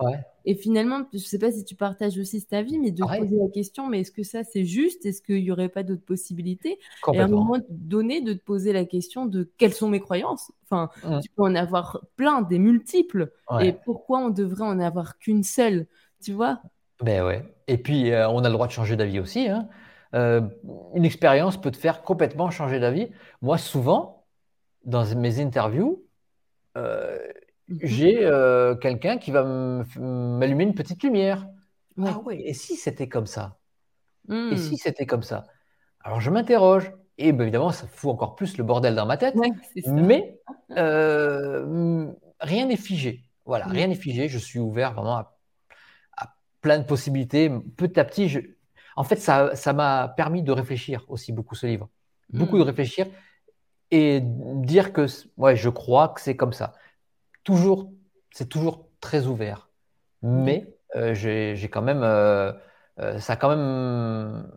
Et 0.45 0.55
finalement, 0.55 1.03
je 1.11 1.17
ne 1.17 1.21
sais 1.21 1.39
pas 1.39 1.51
si 1.51 1.63
tu 1.63 1.75
partages 1.75 2.17
aussi 2.17 2.39
cet 2.39 2.53
avis, 2.53 2.79
mais 2.79 2.91
de 2.91 3.03
poser 3.03 3.35
la 3.35 3.49
question, 3.49 3.87
mais 3.87 4.01
est-ce 4.01 4.11
que 4.11 4.23
ça 4.23 4.43
c'est 4.43 4.65
juste? 4.65 5.05
Est-ce 5.05 5.21
qu'il 5.21 5.43
n'y 5.43 5.51
aurait 5.51 5.69
pas 5.69 5.83
d'autres 5.83 6.05
possibilités? 6.05 6.79
Et 7.13 7.19
à 7.19 7.25
un 7.25 7.27
moment 7.27 7.57
donné, 7.69 8.21
de 8.21 8.33
te 8.33 8.43
poser 8.43 8.73
la 8.73 8.85
question 8.85 9.25
de 9.25 9.49
quelles 9.57 9.73
sont 9.73 9.89
mes 9.89 9.99
croyances? 9.99 10.51
Enfin, 10.63 10.89
mmh. 11.03 11.19
tu 11.21 11.29
peux 11.29 11.43
en 11.43 11.55
avoir 11.55 12.05
plein, 12.15 12.41
des 12.41 12.59
multiples. 12.59 13.31
Et 13.61 13.73
pourquoi 13.73 14.19
on 14.19 14.29
devrait 14.29 14.65
en 14.65 14.79
avoir 14.79 15.17
qu'une 15.17 15.43
seule? 15.43 15.87
Tu 16.23 16.33
vois? 16.33 16.61
Ben 17.01 17.23
ouais. 17.25 17.43
Et 17.67 17.77
puis, 17.77 18.11
euh, 18.11 18.29
on 18.29 18.43
a 18.43 18.49
le 18.49 18.53
droit 18.53 18.67
de 18.67 18.71
changer 18.71 18.95
d'avis 18.95 19.19
aussi. 19.19 19.47
Hein. 19.47 19.69
Euh, 20.15 20.41
une 20.95 21.05
expérience 21.05 21.59
peut 21.59 21.71
te 21.71 21.77
faire 21.77 22.01
complètement 22.01 22.49
changer 22.49 22.79
d'avis. 22.79 23.09
Moi, 23.41 23.57
souvent, 23.57 24.25
dans 24.85 25.05
mes 25.15 25.39
interviews, 25.39 26.03
euh, 26.77 27.19
mhm. 27.69 27.79
j'ai 27.83 28.15
quelqu'un 28.81 29.17
qui 29.17 29.31
va 29.31 29.43
m'allumer 29.43 30.63
une 30.63 30.75
petite 30.75 31.03
lumière. 31.03 31.47
Ah 32.05 32.19
oui, 32.25 32.41
et 32.45 32.53
si 32.53 32.75
c'était 32.75 33.09
comme 33.09 33.25
ça? 33.25 33.57
Et 34.29 34.33
hmm. 34.33 34.57
si 34.57 34.77
c'était 34.77 35.05
comme 35.05 35.23
ça? 35.23 35.47
Alors 36.01 36.21
je 36.21 36.29
m'interroge. 36.29 36.91
Et 37.17 37.33
bien 37.33 37.41
évidemment, 37.41 37.71
ça 37.71 37.85
fout 37.87 38.11
encore 38.11 38.35
plus 38.35 38.57
le 38.57 38.63
bordel 38.63 38.95
dans 38.95 39.05
ma 39.05 39.17
tête. 39.17 39.35
mais 39.87 40.39
rien 42.39 42.65
n'est 42.65 42.77
figé. 42.77 43.25
Voilà, 43.45 43.65
rien 43.65 43.87
n'est 43.87 43.95
figé. 43.95 44.29
Je 44.29 44.37
suis 44.37 44.59
ouvert 44.59 44.93
vraiment 44.93 45.17
à, 45.17 45.35
plein 46.61 46.79
de 46.79 46.83
possibilités. 46.83 47.51
Petit 47.75 47.99
à 47.99 48.05
petit, 48.05 48.29
je... 48.29 48.39
en 48.95 49.03
fait, 49.03 49.17
ça, 49.17 49.55
ça 49.55 49.73
m'a 49.73 50.09
permis 50.09 50.43
de 50.43 50.51
réfléchir 50.51 51.03
aussi 51.07 51.33
beaucoup 51.33 51.55
ce 51.55 51.65
livre. 51.65 51.89
Beaucoup 52.31 52.57
de 52.57 52.63
hmm. 52.63 52.67
réfléchir 52.67 53.07
et 53.91 54.21
dire 54.21 54.93
que 54.93 55.07
ouais, 55.37 55.55
je 55.55 55.69
crois 55.69 56.09
que 56.09 56.21
c'est 56.21 56.35
comme 56.35 56.53
ça. 56.53 56.73
Toujours, 57.49 57.91
c'est 58.31 58.47
toujours 58.47 58.87
très 59.01 59.25
ouvert. 59.25 59.71
Mais 60.21 60.71
euh, 60.95 61.15
j'ai 61.15 61.67
quand 61.71 61.81
même, 61.81 62.03
euh, 62.03 62.53
euh, 62.99 63.17
ça 63.17 63.33
a 63.33 63.35
quand 63.37 63.49
même, 63.49 64.47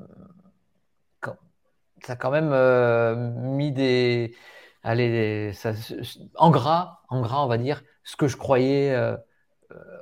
ça 2.05 2.13
a 2.13 2.17
quand 2.17 2.31
même 2.31 3.57
mis 3.57 3.73
des, 3.73 4.35
allez, 4.83 5.55
ça, 5.55 5.73
en 6.37 6.51
gras, 6.51 7.01
en 7.09 7.23
gras, 7.23 7.43
on 7.43 7.47
va 7.47 7.57
dire, 7.57 7.83
ce 8.05 8.17
que 8.17 8.29
je 8.29 8.37
croyais 8.37 8.95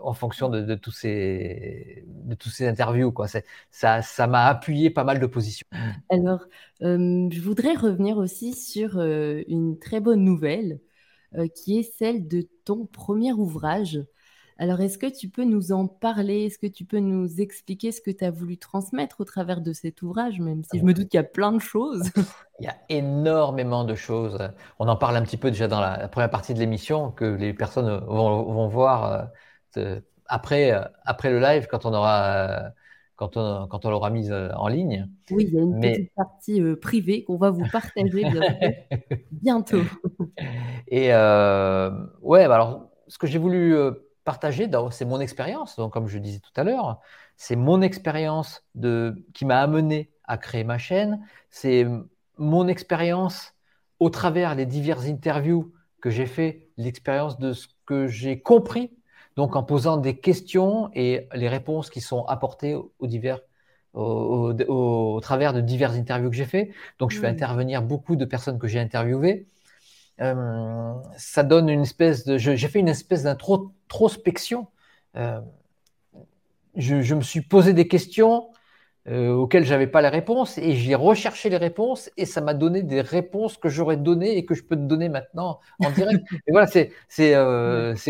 en 0.03 0.12
fonction 0.12 0.49
de, 0.49 0.74
tous 0.74 0.91
ces, 0.91 2.03
de 2.09 2.34
tous 2.34 2.49
ces 2.49 2.66
interviews. 2.66 3.12
Quoi. 3.12 3.28
Ça, 3.70 4.03
ça 4.03 4.26
m'a 4.26 4.47
appuyé 4.47 4.91
pas 4.91 5.05
mal 5.05 5.20
de 5.20 5.26
positions. 5.26 5.68
Alors, 6.09 6.41
euh, 6.82 7.28
je 7.30 7.41
voudrais 7.41 7.74
revenir 7.74 8.16
aussi 8.16 8.55
sur 8.55 9.01
une 9.01 9.78
très 9.78 10.01
bonne 10.01 10.24
nouvelle 10.24 10.80
qui 11.55 11.78
est 11.78 11.97
celle 11.99 12.26
de 12.28 12.47
ton 12.64 12.87
premier 12.87 13.33
ouvrage. 13.33 14.01
Alors, 14.61 14.83
est-ce 14.83 14.99
que 14.99 15.07
tu 15.07 15.31
peux 15.31 15.45
nous 15.45 15.72
en 15.72 15.87
parler? 15.87 16.45
Est-ce 16.45 16.59
que 16.59 16.66
tu 16.66 16.85
peux 16.85 16.99
nous 16.99 17.41
expliquer 17.41 17.93
ce 17.93 18.03
que 18.03 18.11
tu 18.11 18.22
as 18.26 18.31
voulu 18.31 18.59
transmettre 18.59 19.22
au 19.22 19.24
travers 19.24 19.62
de 19.62 19.72
cet 19.72 20.03
ouvrage, 20.03 20.39
même 20.39 20.62
si 20.64 20.78
je 20.78 20.85
me 20.85 20.93
doute 20.93 21.09
qu'il 21.09 21.16
y 21.16 21.20
a 21.20 21.24
plein 21.24 21.53
de 21.53 21.61
choses? 21.61 22.03
Il 22.61 22.66
y 22.66 22.68
a 22.68 22.76
énormément 22.91 23.85
de 23.85 23.95
choses. 23.95 24.37
On 24.78 24.87
en 24.87 24.97
parle 24.97 25.16
un 25.16 25.22
petit 25.22 25.39
peu 25.39 25.51
déjà 25.51 25.66
dans 25.66 25.81
la, 25.81 26.09
première 26.09 26.28
partie 26.28 26.53
de 26.53 26.59
l'émission, 26.59 27.11
que 27.11 27.24
les 27.24 27.55
personnes 27.55 28.05
vont, 28.07 28.68
voir 28.68 29.31
euh, 29.78 29.99
après, 30.26 30.72
euh, 30.72 30.85
après 31.07 31.31
le 31.31 31.41
live, 31.41 31.66
quand 31.66 31.87
on 31.87 31.95
aura... 31.95 32.72
quand 33.21 33.37
on, 33.37 33.68
quand 33.68 33.85
on 33.85 33.91
l'aura 33.91 34.09
mise 34.09 34.33
euh, 34.33 34.49
en 34.57 34.68
ligne. 34.68 35.07
Oui, 35.31 35.45
il 35.47 35.55
y 35.55 35.59
a 35.59 35.61
une 35.61 35.79
petite 35.79 36.14
partie 36.14 36.62
privée 36.81 37.23
qu'on 37.23 37.37
va 37.37 37.51
vous 37.51 37.66
partager 37.71 38.25
bientôt. 39.31 39.83
Et 40.89 41.09
ouais, 41.09 42.49
bah 42.49 42.55
alors, 42.55 42.89
ce 43.09 43.18
que 43.18 43.27
j'ai 43.27 43.39
voulu 43.39 43.77
partager, 44.25 44.68
c'est 44.91 45.05
mon 45.05 45.21
expérience. 45.21 45.77
Donc, 45.77 45.93
comme 45.93 46.09
je 46.09 46.18
disais 46.18 46.41
tout 46.41 46.59
à 46.59 46.64
l'heure, 46.64 47.01
c'est 47.37 47.57
mon 47.57 47.83
expérience 47.83 48.64
de, 48.75 49.14
qui 49.35 49.45
m'a 49.45 49.61
amené 49.61 50.11
à 50.25 50.39
créer 50.39 50.64
ma 50.64 50.79
chaîne. 50.79 51.21
C'est 51.51 51.87
mon 52.39 52.68
expérience 52.68 53.53
au 53.99 54.09
travers 54.09 54.55
les 54.55 54.64
diverses 54.64 55.05
interviews 55.05 55.73
que 56.01 56.09
j'ai 56.09 56.27
fait, 56.27 56.71
l'expérience 56.79 57.39
de 57.39 57.53
ce 57.53 57.68
que 57.85 58.07
j'ai 58.07 58.41
compris, 58.41 58.91
donc 59.37 59.57
en 59.57 59.62
posant 59.62 59.97
des 59.97 60.16
questions 60.16 60.91
et 60.95 61.28
les 61.35 61.49
réponses 61.49 61.91
qui 61.91 62.01
sont 62.01 62.24
apportées 62.24 62.74
aux 62.74 63.07
divers, 63.07 63.41
au, 63.95 65.20
travers 65.22 65.53
de 65.53 65.61
diverses 65.61 65.97
interviews 65.97 66.31
que 66.31 66.37
j'ai 66.37 66.45
fait. 66.45 66.70
Donc, 66.99 67.11
je 67.11 67.18
fais 67.18 67.26
intervenir 67.26 67.83
beaucoup 67.83 68.16
de 68.16 68.24
personnes 68.24 68.59
que 68.59 68.68
j'ai 68.68 68.81
interviewées. 68.81 69.47
Euh, 70.20 70.93
ça 71.16 71.43
donne 71.43 71.68
une 71.68 71.83
espèce 71.83 72.24
de. 72.24 72.37
J'ai 72.37 72.68
fait 72.68 72.78
une 72.78 72.89
espèce 72.89 73.22
d'introspection. 73.22 74.66
Euh, 75.16 75.41
je, 76.76 77.14
me 77.14 77.22
suis 77.22 77.41
posé 77.41 77.72
des 77.72 77.89
questions 77.89 78.49
euh, 79.11 79.32
auxquelles 79.32 79.64
j'avais 79.64 79.86
pas 79.86 80.02
les 80.02 80.08
réponses 80.08 80.56
et 80.58 80.74
j'ai 80.74 80.94
recherché 80.94 81.50
les 81.50 81.56
réponses 81.56 82.11
et 82.16 82.26
ça 82.26 82.40
m'a 82.40 82.54
donné 82.54 82.82
des 82.82 83.00
réponses 83.00 83.56
que 83.56 83.68
j'aurais 83.68 83.96
données 83.96 84.36
et 84.36 84.44
que 84.44 84.54
je 84.54 84.62
peux 84.62 84.76
te 84.76 84.82
donner 84.82 85.08
maintenant 85.08 85.61
en 85.84 85.90
direct. 85.90 86.24
et 86.46 86.52
voilà, 86.52 86.66
c'est 86.66 86.92
c'est 87.08 87.32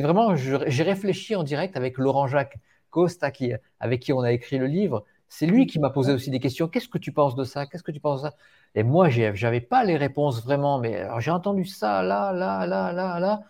vraiment. 0.02 0.36
J'ai 0.36 0.82
réfléchi 0.82 1.34
en 1.36 1.42
direct 1.42 1.76
avec 1.76 1.98
Laurent 1.98 2.26
Jacques 2.26 2.58
Costa 2.90 3.30
qui, 3.30 3.52
avec 3.78 4.00
qui 4.00 4.12
on 4.12 4.20
a 4.20 4.32
écrit 4.32 4.58
le 4.58 4.66
livre. 4.66 5.04
C'est 5.28 5.46
lui 5.46 5.66
qui 5.66 5.78
m'a 5.78 5.90
posé 5.90 6.12
aussi 6.12 6.30
des 6.30 6.40
questions. 6.40 6.68
Qu'est-ce 6.68 6.88
que 6.88 6.98
tu 6.98 7.12
penses 7.12 7.36
de 7.36 7.44
ça? 7.44 7.66
Qu'est-ce 7.66 7.84
que 7.84 7.92
tu 7.92 8.00
penses 8.00 8.22
de 8.22 8.28
ça? 8.28 8.36
Et 8.74 8.82
moi, 8.82 9.08
j'avais 9.08 9.60
pas 9.60 9.84
les 9.84 9.96
réponses 9.96 10.42
vraiment. 10.44 10.78
Mais 10.80 11.06
j'ai 11.20 11.30
entendu 11.30 11.64
ça 11.64 12.02
là, 12.02 12.32
là, 12.32 12.66
là, 12.66 12.92
là, 12.92 13.20
là. 13.20 13.42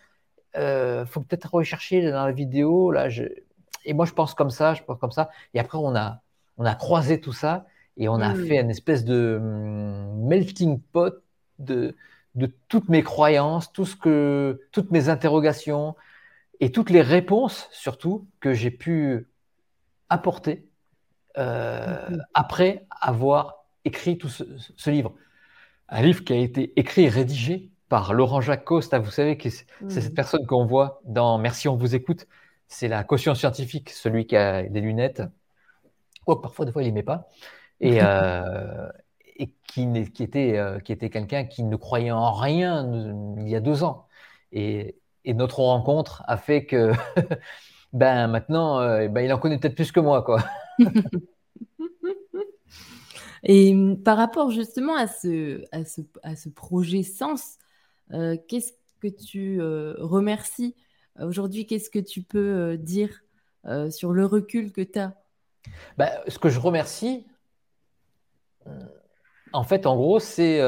Euh, 0.56 1.06
faut 1.06 1.20
peut-être 1.20 1.54
rechercher 1.54 2.10
dans 2.10 2.26
la 2.26 2.32
vidéo. 2.32 2.90
Là, 2.92 3.08
je... 3.08 3.24
Et 3.84 3.94
moi, 3.94 4.04
je 4.06 4.12
pense 4.12 4.34
comme 4.34 4.50
ça, 4.50 4.74
je 4.74 4.82
pense 4.82 4.98
comme 4.98 5.10
ça. 5.10 5.30
Et 5.54 5.60
après, 5.60 5.78
on 5.78 5.96
a, 5.96 6.22
on 6.60 6.66
a 6.66 6.74
croisé 6.74 7.20
tout 7.20 7.32
ça 7.32 7.66
et 7.96 8.08
on 8.08 8.20
a 8.20 8.34
fait 8.34 8.60
une 8.60 8.70
espèce 8.70 9.04
de 9.04 9.38
hum, 9.40 10.28
melting 10.28 10.78
pot 10.78 11.14
de, 11.58 11.96
de 12.34 12.52
toutes 12.68 12.90
mes 12.90 13.02
croyances, 13.02 13.72
tout 13.72 13.86
ce 13.86 13.96
que, 13.96 14.60
toutes 14.70 14.90
mes 14.90 15.08
interrogations. 15.08 15.96
et 16.60 16.70
toutes 16.70 16.90
les 16.90 17.00
réponses, 17.00 17.68
surtout, 17.72 18.28
que 18.40 18.52
j'ai 18.52 18.70
pu 18.70 19.28
apporter 20.10 20.68
euh, 21.38 22.18
après 22.34 22.86
avoir 23.00 23.64
écrit 23.86 24.18
tout 24.18 24.28
ce, 24.28 24.90
livre. 24.90 25.14
Un 25.88 26.02
livre 26.02 26.22
qui 26.24 26.34
a 26.34 26.36
été 26.36 26.78
écrit 26.78 27.04
et 27.04 27.08
rédigé 27.08 27.70
par 27.88 28.12
Laurent 28.12 28.42
Jacques 28.42 28.64
Costa. 28.64 28.98
Vous 28.98 29.10
savez 29.10 29.38
que 29.38 29.48
c'est 29.48 29.64
cette 29.88 30.14
personne 30.14 30.46
qu'on 30.46 30.66
voit 30.66 31.00
dans 31.06 31.38
Merci, 31.38 31.68
on 31.68 31.76
vous 31.76 31.94
écoute. 31.94 32.26
C'est 32.68 32.88
la 32.88 33.02
caution 33.02 33.34
scientifique, 33.34 33.88
celui 33.88 34.26
qui 34.26 34.36
a 34.36 34.62
des 34.64 34.82
lunettes. 34.82 35.22
Quoique 36.24 36.42
parfois, 36.42 36.66
des 36.66 36.72
fois, 36.72 36.82
il 36.82 36.92
met 36.92 37.02
pas. 37.02 37.28
Et, 37.80 37.98
euh, 38.02 38.88
et 39.36 39.54
qui, 39.66 39.86
qui, 40.12 40.22
était, 40.22 40.58
euh, 40.58 40.80
qui 40.80 40.92
était 40.92 41.10
quelqu'un 41.10 41.44
qui 41.44 41.62
ne 41.64 41.76
croyait 41.76 42.10
en 42.10 42.32
rien 42.32 42.90
il 43.38 43.48
y 43.48 43.56
a 43.56 43.60
deux 43.60 43.84
ans. 43.84 44.06
Et, 44.52 44.96
et 45.24 45.34
notre 45.34 45.60
rencontre 45.60 46.22
a 46.26 46.36
fait 46.36 46.64
que 46.66 46.92
ben 47.92 48.28
maintenant, 48.28 48.80
euh, 48.80 49.08
ben, 49.08 49.22
il 49.22 49.32
en 49.32 49.38
connaît 49.38 49.58
peut-être 49.58 49.74
plus 49.74 49.92
que 49.92 50.00
moi, 50.00 50.22
quoi. 50.22 50.42
Et 53.42 53.72
hum, 53.72 54.02
par 54.02 54.18
rapport 54.18 54.50
justement 54.50 54.94
à 54.96 55.06
ce, 55.06 55.64
à 55.72 55.84
ce, 55.84 56.02
à 56.22 56.36
ce 56.36 56.50
projet 56.50 57.02
Sens, 57.02 57.56
euh, 58.12 58.36
qu'est-ce 58.48 58.72
que 59.00 59.08
tu 59.08 59.60
euh, 59.60 59.94
remercies? 59.98 60.76
Aujourd'hui 61.20 61.66
Qu'est-ce 61.66 61.90
que 61.90 61.98
tu 61.98 62.22
peux 62.22 62.78
dire 62.78 63.24
sur 63.90 64.12
le 64.12 64.24
recul 64.24 64.72
que 64.72 64.80
tu 64.80 64.98
as 64.98 65.14
ben, 65.98 66.10
Ce 66.28 66.38
que 66.38 66.48
je 66.48 66.60
remercie, 66.60 67.26
en 69.52 69.64
fait, 69.64 69.86
en 69.86 69.96
gros, 69.96 70.20
c'est 70.20 70.60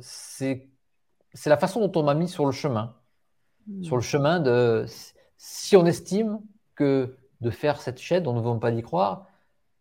c'est 0.00 1.50
la 1.50 1.56
façon 1.56 1.86
dont 1.86 2.00
on 2.00 2.04
m'a 2.04 2.14
mis 2.14 2.28
sur 2.28 2.46
le 2.46 2.52
chemin. 2.52 2.94
Sur 3.82 3.96
le 3.96 4.02
chemin 4.02 4.40
de 4.40 4.86
si 5.36 5.76
on 5.76 5.86
estime 5.86 6.40
que 6.74 7.16
de 7.40 7.50
faire 7.50 7.80
cette 7.80 7.98
chaîne, 7.98 8.26
on 8.26 8.32
ne 8.32 8.40
veut 8.40 8.58
pas 8.58 8.70
d'y 8.70 8.82
croire, 8.82 9.26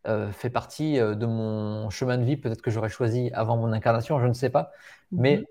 euh, 0.07 0.31
fait 0.31 0.49
partie 0.49 0.99
euh, 0.99 1.15
de 1.15 1.25
mon 1.25 1.89
chemin 1.89 2.17
de 2.17 2.23
vie, 2.23 2.37
peut-être 2.37 2.61
que 2.61 2.69
j'aurais 2.69 2.89
choisi 2.89 3.31
avant 3.33 3.57
mon 3.57 3.73
incarnation, 3.73 4.19
je 4.19 4.27
ne 4.27 4.33
sais 4.33 4.49
pas. 4.49 4.71
Mhm. 5.11 5.21
Mais 5.21 5.43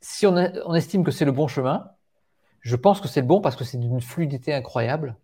si 0.00 0.26
on, 0.26 0.36
estime 0.74 1.04
que 1.04 1.10
c'est 1.10 1.26
le 1.26 1.32
bon 1.32 1.46
chemin, 1.46 1.90
je 2.60 2.76
pense 2.76 3.00
que 3.00 3.08
c'est 3.08 3.20
le 3.20 3.26
bon 3.26 3.40
parce 3.40 3.56
que 3.56 3.64
c'est 3.64 3.78
d'une 3.78 4.00
fluidité 4.00 4.54
incroyable. 4.54 5.16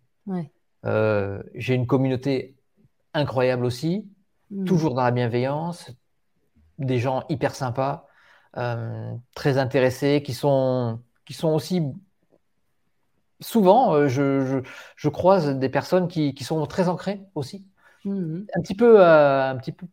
Euh, 0.85 1.41
j'ai 1.55 1.73
une 1.73 1.87
communauté 1.87 2.55
incroyable 3.13 3.65
aussi, 3.65 4.07
mhm. 4.51 4.65
toujours 4.65 4.93
dans 4.93 5.03
la 5.03 5.11
bienveillance, 5.11 5.91
des 6.77 6.99
gens 6.99 7.23
hyper 7.29 7.55
sympas, 7.55 8.07
très 9.35 9.59
intéressés, 9.59 10.23
qui 10.23 10.33
sont, 10.33 10.99
qui 11.25 11.33
sont 11.33 11.49
aussi 11.49 11.83
souvent, 13.39 13.93
euh, 13.93 14.07
je, 14.07 15.09
croise 15.09 15.57
des 15.57 15.69
personnes 15.69 16.07
qui, 16.07 16.33
sont 16.43 16.65
très 16.65 16.89
ancrées 16.89 17.21
aussi. 17.35 17.65
Mmh 18.05 18.45
un 18.55 18.61
petit 18.61 18.75
peu, 18.75 19.01
euh, 19.01 19.49
un 19.49 19.57
petit 19.57 19.71
peu, 19.71 19.85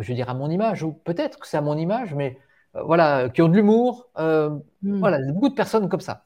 je 0.00 0.08
veux 0.08 0.14
dire 0.14 0.30
à 0.30 0.34
mon 0.34 0.48
image, 0.48 0.82
ou 0.82 0.92
peut-être 0.92 1.38
que 1.38 1.46
c'est 1.46 1.56
à 1.56 1.60
mon 1.60 1.76
image, 1.76 2.14
mais 2.14 2.38
euh, 2.76 2.82
voilà, 2.82 3.28
qui 3.28 3.42
ont 3.42 3.48
de 3.48 3.56
l'humour. 3.56 4.08
Mmh. 4.16 4.60
Voilà, 4.82 5.18
beaucoup 5.32 5.48
de 5.48 5.54
personnes 5.54 5.88
comme 5.88 6.00
ça. 6.00 6.24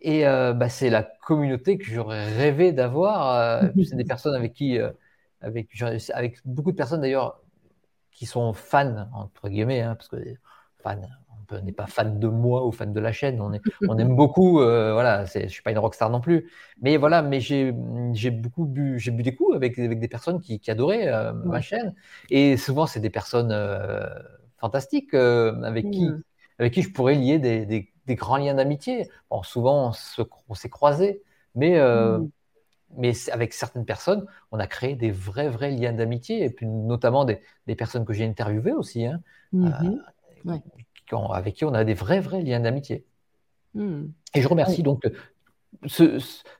Et 0.00 0.22
bah, 0.24 0.68
c'est 0.68 0.90
la 0.90 1.02
communauté 1.02 1.76
que 1.78 1.84
j'aurais 1.84 2.32
rêvé 2.34 2.72
d'avoir. 2.72 3.62
c'est 3.88 3.96
des 3.96 4.04
personnes 4.04 4.34
avec 4.34 4.54
qui, 4.54 4.78
avec, 5.40 5.68
avec 6.14 6.38
beaucoup 6.44 6.72
de 6.72 6.76
personnes 6.76 7.02
d'ailleurs, 7.02 7.40
qui 8.12 8.26
sont 8.26 8.52
fans, 8.52 9.08
entre 9.12 9.48
guillemets, 9.48 9.82
hein, 9.82 9.94
parce 9.94 10.08
que 10.08 10.16
fans, 10.82 11.00
on 11.52 11.62
n'est 11.62 11.72
pas 11.72 11.86
fan 11.86 12.18
de 12.18 12.28
moi 12.28 12.66
ou 12.66 12.72
fan 12.72 12.92
de 12.92 13.00
la 13.00 13.12
chaîne. 13.12 13.40
On, 13.40 13.52
est, 13.52 13.60
on 13.88 13.98
aime 13.98 14.14
beaucoup. 14.16 14.60
Euh, 14.60 14.92
voilà, 14.92 15.24
je 15.24 15.46
suis 15.48 15.62
pas 15.62 15.70
une 15.70 15.78
rockstar 15.78 16.10
non 16.10 16.20
plus. 16.20 16.50
Mais 16.80 16.96
voilà, 16.96 17.22
mais 17.22 17.40
j'ai 17.40 17.72
beaucoup 18.30 18.66
bu, 18.66 18.98
j'ai 18.98 19.10
bu 19.10 19.22
des 19.22 19.34
coups 19.34 19.54
avec, 19.54 19.78
avec 19.78 20.00
des 20.00 20.08
personnes 20.08 20.40
qui, 20.40 20.60
qui 20.60 20.70
adoraient 20.70 21.08
euh, 21.08 21.32
ma 21.32 21.60
chaîne. 21.60 21.94
Et 22.30 22.56
souvent, 22.56 22.86
c'est 22.86 23.00
des 23.00 23.10
personnes 23.10 23.52
euh, 23.52 24.06
fantastiques 24.58 25.14
avec 25.14 25.90
qui 25.90 26.08
avec 26.58 26.74
qui 26.74 26.82
je 26.82 26.92
pourrais 26.92 27.14
lier 27.14 27.38
des, 27.38 27.64
des, 27.64 27.90
grands 28.16 28.36
liens 28.36 28.54
d'amitié. 28.54 29.08
Bon, 29.30 29.42
souvent, 29.42 29.92
on 30.48 30.54
s'est 30.54 30.68
croisés, 30.68 31.22
mais 31.54 31.78
mais 32.96 33.12
avec 33.30 33.52
certaines 33.52 33.84
personnes, 33.84 34.26
on 34.50 34.58
a 34.58 34.66
créé 34.66 34.96
des 34.96 35.10
vrais, 35.10 35.48
vrais 35.48 35.70
liens 35.70 35.92
d'amitié, 35.92 36.44
et 36.44 36.50
puis 36.50 36.66
notamment 36.66 37.24
des, 37.24 37.40
des 37.66 37.76
personnes 37.76 38.04
que 38.04 38.12
j'ai 38.12 38.24
interviewées 38.24 38.72
aussi, 38.72 39.06
hein, 39.06 39.20
mmh 39.52 39.98
avec 41.32 41.54
qui 41.56 41.64
on 41.64 41.74
a 41.74 41.84
des 41.84 41.94
vrais, 41.94 42.20
vrais 42.20 42.42
liens 42.42 42.60
d'amitié. 42.60 43.04
Hmm. 43.74 44.06
Et 44.34 44.42
je 44.42 44.48
remercie 44.48 44.82
donc 44.82 45.10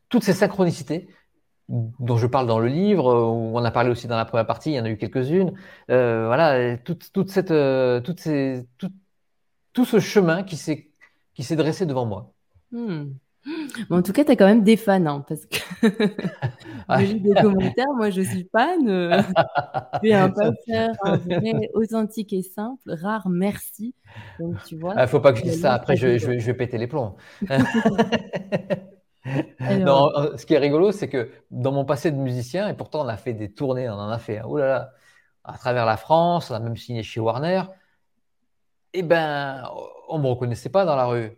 toutes 0.08 0.24
ces 0.24 0.32
synchronicités 0.32 1.08
dont 1.68 2.16
je 2.16 2.26
parle 2.26 2.48
dans 2.48 2.58
le 2.58 2.66
livre, 2.66 3.14
où 3.14 3.56
on 3.56 3.64
a 3.64 3.70
parlé 3.70 3.90
aussi 3.90 4.08
dans 4.08 4.16
la 4.16 4.24
première 4.24 4.46
partie, 4.46 4.72
il 4.72 4.74
y 4.74 4.80
en 4.80 4.84
a 4.84 4.90
eu 4.90 4.96
quelques-unes. 4.96 5.52
Euh, 5.90 6.26
voilà, 6.26 6.76
toute, 6.78 7.28
cette, 7.28 7.52
euh, 7.52 8.00
ces, 8.16 8.66
tout, 9.72 9.84
ce 9.84 10.00
chemin 10.00 10.42
qui 10.42 10.56
s'est 10.56 10.89
dressé 11.56 11.86
devant 11.86 12.06
moi. 12.06 12.32
Hmm 12.72 13.10
en 13.90 14.02
tout 14.02 14.12
cas, 14.12 14.24
tu 14.24 14.32
as 14.32 14.36
quand 14.36 14.46
même 14.46 14.62
des 14.62 14.76
fans, 14.76 15.04
hein, 15.06 15.24
parce 15.26 15.46
que 15.46 15.56
j'ai 17.00 17.18
des 17.18 17.34
commentaires, 17.40 17.92
moi 17.96 18.10
je 18.10 18.20
suis 18.22 18.48
fan. 18.52 18.88
Euh, 18.88 19.22
tu 20.02 20.10
es 20.10 20.14
un 20.14 20.30
passeur, 20.30 20.90
un 21.02 21.16
vrai, 21.16 21.70
authentique 21.74 22.32
et 22.32 22.42
simple, 22.42 22.92
rare, 22.92 23.28
merci. 23.28 23.94
Donc 24.38 24.62
tu 24.64 24.76
vois. 24.76 24.92
Il 24.94 24.98
ah, 24.98 25.02
ne 25.02 25.06
faut 25.06 25.20
pas 25.20 25.32
que 25.32 25.38
je 25.38 25.44
dise 25.44 25.60
ça, 25.60 25.74
après 25.74 25.96
je, 25.96 26.06
vais 26.06 26.54
péter 26.54 26.78
les 26.78 26.86
plombs. 26.86 27.16
non, 29.60 30.10
ce 30.36 30.46
qui 30.46 30.54
est 30.54 30.58
rigolo, 30.58 30.92
c'est 30.92 31.08
que 31.08 31.30
dans 31.50 31.72
mon 31.72 31.84
passé 31.84 32.10
de 32.10 32.16
musicien, 32.16 32.68
et 32.68 32.74
pourtant 32.74 33.04
on 33.04 33.08
a 33.08 33.16
fait 33.16 33.34
des 33.34 33.52
tournées, 33.52 33.88
on 33.88 33.94
en 33.94 34.10
a 34.10 34.18
fait, 34.18 34.42
oh 34.44 34.58
là 34.58 34.66
là, 34.66 34.92
à 35.44 35.56
travers 35.56 35.86
la 35.86 35.96
France, 35.96 36.50
on 36.50 36.54
a 36.54 36.60
même 36.60 36.76
signé 36.76 37.02
chez 37.02 37.20
Warner, 37.20 37.62
et 38.92 38.98
eh 38.98 39.02
ben, 39.02 39.62
on 40.10 40.18
ne 40.18 40.24
me 40.24 40.28
reconnaissait 40.28 40.68
pas 40.68 40.84
dans 40.84 40.96
la 40.96 41.06
rue. 41.06 41.36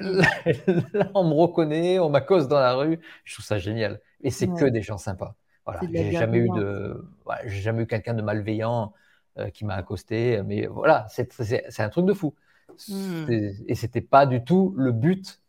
là, 0.00 1.10
on 1.14 1.24
me 1.28 1.34
reconnaît, 1.34 1.98
on 1.98 2.08
m'accoste 2.08 2.48
dans 2.48 2.58
la 2.58 2.74
rue. 2.74 2.98
Je 3.24 3.34
trouve 3.34 3.44
ça 3.44 3.58
génial. 3.58 4.00
Et 4.22 4.30
c'est 4.30 4.48
que 4.48 4.64
des 4.64 4.82
gens 4.82 4.98
sympas. 4.98 5.36
Voilà. 5.64 5.80
J'ai 5.92 6.12
jamais 6.12 6.38
eu 6.38 6.48
de, 6.48 7.04
j'ai 7.44 7.60
jamais 7.60 7.82
eu 7.82 7.86
quelqu'un 7.86 8.14
de 8.14 8.22
malveillant 8.22 8.92
euh, 9.38 9.50
qui 9.50 9.64
m'a 9.64 9.74
accosté. 9.74 10.42
Mais 10.44 10.66
voilà, 10.66 11.06
c'est 11.08 11.80
un 11.80 11.88
truc 11.88 12.06
de 12.06 12.12
fou. 12.12 12.34
Hmm. 12.88 13.26
Et 13.66 13.74
c'était 13.74 14.00
pas 14.00 14.26
du 14.26 14.44
tout 14.44 14.74
le 14.76 14.92
but 14.92 15.40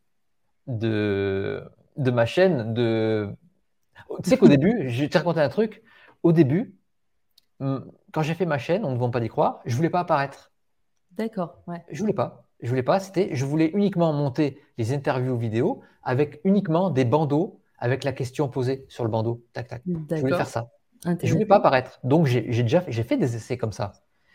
de, 0.67 1.63
de 1.97 2.11
ma 2.11 2.25
chaîne. 2.25 2.73
De... 2.73 3.29
Tu 4.23 4.29
sais 4.29 4.37
qu'au 4.37 4.47
début, 4.47 4.85
je 4.89 5.01
vais 5.01 5.09
te 5.09 5.17
raconter 5.17 5.41
un 5.41 5.49
truc. 5.49 5.83
Au 6.23 6.31
début, 6.31 6.75
quand 7.59 8.21
j'ai 8.21 8.33
fait 8.33 8.45
ma 8.45 8.57
chaîne, 8.57 8.85
on 8.85 8.91
ne 8.91 8.97
vont 8.97 9.11
pas 9.11 9.19
d'y 9.19 9.29
croire, 9.29 9.61
je 9.65 9.75
voulais 9.75 9.89
pas 9.89 9.99
apparaître. 9.99 10.51
D'accord. 11.11 11.61
Ouais. 11.67 11.83
Je 11.89 11.99
voulais 11.99 12.13
pas 12.13 12.46
je 12.61 12.69
voulais 12.69 12.83
pas, 12.83 12.99
c'était, 12.99 13.29
je 13.33 13.45
voulais 13.45 13.71
uniquement 13.73 14.13
monter 14.13 14.59
les 14.77 14.93
interviews 14.93 15.37
vidéo 15.37 15.81
avec 16.03 16.39
uniquement 16.43 16.89
des 16.89 17.05
bandeaux 17.05 17.59
avec 17.79 18.03
la 18.03 18.11
question 18.11 18.49
posée 18.49 18.85
sur 18.89 19.03
le 19.03 19.09
bandeau. 19.09 19.43
Tac, 19.53 19.67
tac. 19.67 19.81
Je 19.85 20.21
voulais 20.21 20.35
faire 20.35 20.47
ça. 20.47 20.69
Je 21.21 21.31
voulais 21.31 21.45
pas 21.45 21.57
apparaître. 21.57 21.99
Donc, 22.03 22.25
j'ai 22.25 22.41
déjà 22.41 22.83
j'ai 22.87 23.03
fait 23.03 23.17
des 23.17 23.35
essais 23.35 23.57
comme 23.57 23.71
ça. 23.71 23.93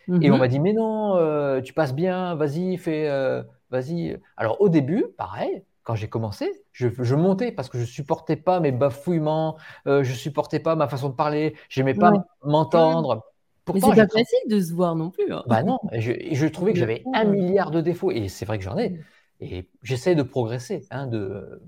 Et 0.08 0.30
on 0.30 0.34
mhm. 0.34 0.40
m'a 0.40 0.48
dit, 0.48 0.58
mais 0.58 0.72
non, 0.72 1.16
euh, 1.16 1.60
tu 1.60 1.72
passes 1.72 1.94
bien, 1.94 2.34
vas-y, 2.34 2.76
fais, 2.76 3.08
euh, 3.08 3.42
vas-y. 3.70 4.18
Alors, 4.36 4.60
au 4.60 4.68
début, 4.68 5.06
pareil, 5.16 5.64
quand 5.84 5.94
j'ai 5.94 6.08
commencé, 6.08 6.50
je, 6.72 7.14
montais 7.14 7.52
parce 7.52 7.68
que 7.68 7.78
je 7.78 7.84
supportais 7.84 8.36
pas 8.36 8.60
mes 8.60 8.72
bafouillements, 8.72 9.56
euh, 9.86 10.02
je 10.02 10.12
supportais 10.12 10.58
pas 10.58 10.74
ma 10.74 10.88
façon 10.88 11.08
de 11.08 11.14
parler, 11.14 11.54
j'aimais 11.68 11.94
pas 11.94 12.12
m'entendre. 12.44 13.24
Mais 13.72 13.80
c'est 13.80 13.94
pas 13.94 14.08
facile 14.08 14.48
de 14.48 14.60
se 14.60 14.72
voir 14.72 14.96
non 14.96 15.10
plus. 15.10 15.32
Hein. 15.32 15.44
Bah 15.46 15.62
non, 15.62 15.78
je, 15.92 16.12
je 16.32 16.46
trouvais 16.46 16.72
que 16.72 16.78
j'avais 16.78 17.04
un 17.14 17.24
milliard 17.24 17.70
de 17.70 17.80
défauts 17.80 18.10
et 18.10 18.28
c'est 18.28 18.44
vrai 18.44 18.58
que 18.58 18.64
j'en 18.64 18.76
ai. 18.76 18.90
Mm. 18.90 18.98
Et 19.42 19.68
j'essaie 19.82 20.14
de 20.14 20.22
progresser. 20.22 20.86
Hein, 20.90 21.08
de, 21.08 21.60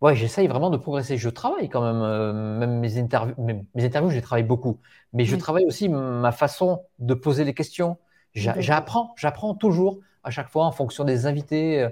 ouais, 0.00 0.16
j'essaye 0.16 0.48
vraiment 0.48 0.70
de 0.70 0.76
progresser. 0.76 1.16
Je 1.16 1.28
travaille 1.28 1.68
quand 1.68 1.82
même, 1.82 2.02
euh, 2.02 2.58
même 2.58 2.80
mes 2.80 2.98
interviews, 2.98 3.34
mes, 3.38 3.84
interviews, 3.84 4.10
je 4.10 4.20
travaille 4.20 4.44
beaucoup. 4.44 4.80
Mais 5.12 5.24
je 5.24 5.36
travaille 5.36 5.64
aussi 5.64 5.88
ma 5.88 6.32
façon 6.32 6.82
de 6.98 7.14
poser 7.14 7.44
les 7.44 7.54
questions. 7.54 7.98
J'apprends, 8.34 9.14
j'apprends 9.16 9.54
toujours 9.54 10.00
à 10.24 10.30
chaque 10.30 10.48
fois 10.48 10.64
en 10.64 10.72
fonction 10.72 11.04
des 11.04 11.26
invités, 11.26 11.82
euh, 11.82 11.88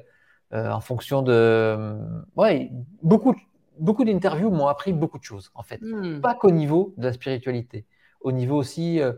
euh, 0.54 0.70
en 0.72 0.80
fonction 0.80 1.22
de, 1.22 1.96
ouais, 2.34 2.72
beaucoup, 3.02 3.36
beaucoup 3.78 4.04
d'interviews 4.04 4.50
m'ont 4.50 4.66
appris 4.66 4.92
beaucoup 4.92 5.18
de 5.18 5.24
choses 5.24 5.52
en 5.54 5.62
fait. 5.62 5.80
Mm. 5.80 6.20
Pas 6.20 6.34
qu'au 6.34 6.50
niveau 6.50 6.94
de 6.96 7.06
la 7.06 7.12
spiritualité 7.12 7.86
au 8.24 8.32
niveau 8.32 8.56
aussi 8.56 9.00
euh, 9.00 9.12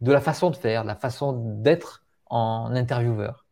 de 0.00 0.12
la 0.12 0.20
façon 0.20 0.50
de 0.50 0.56
faire, 0.56 0.84
la 0.84 0.96
façon 0.96 1.32
d'être 1.60 2.04
en 2.26 2.70
intervieweur. 2.74 3.46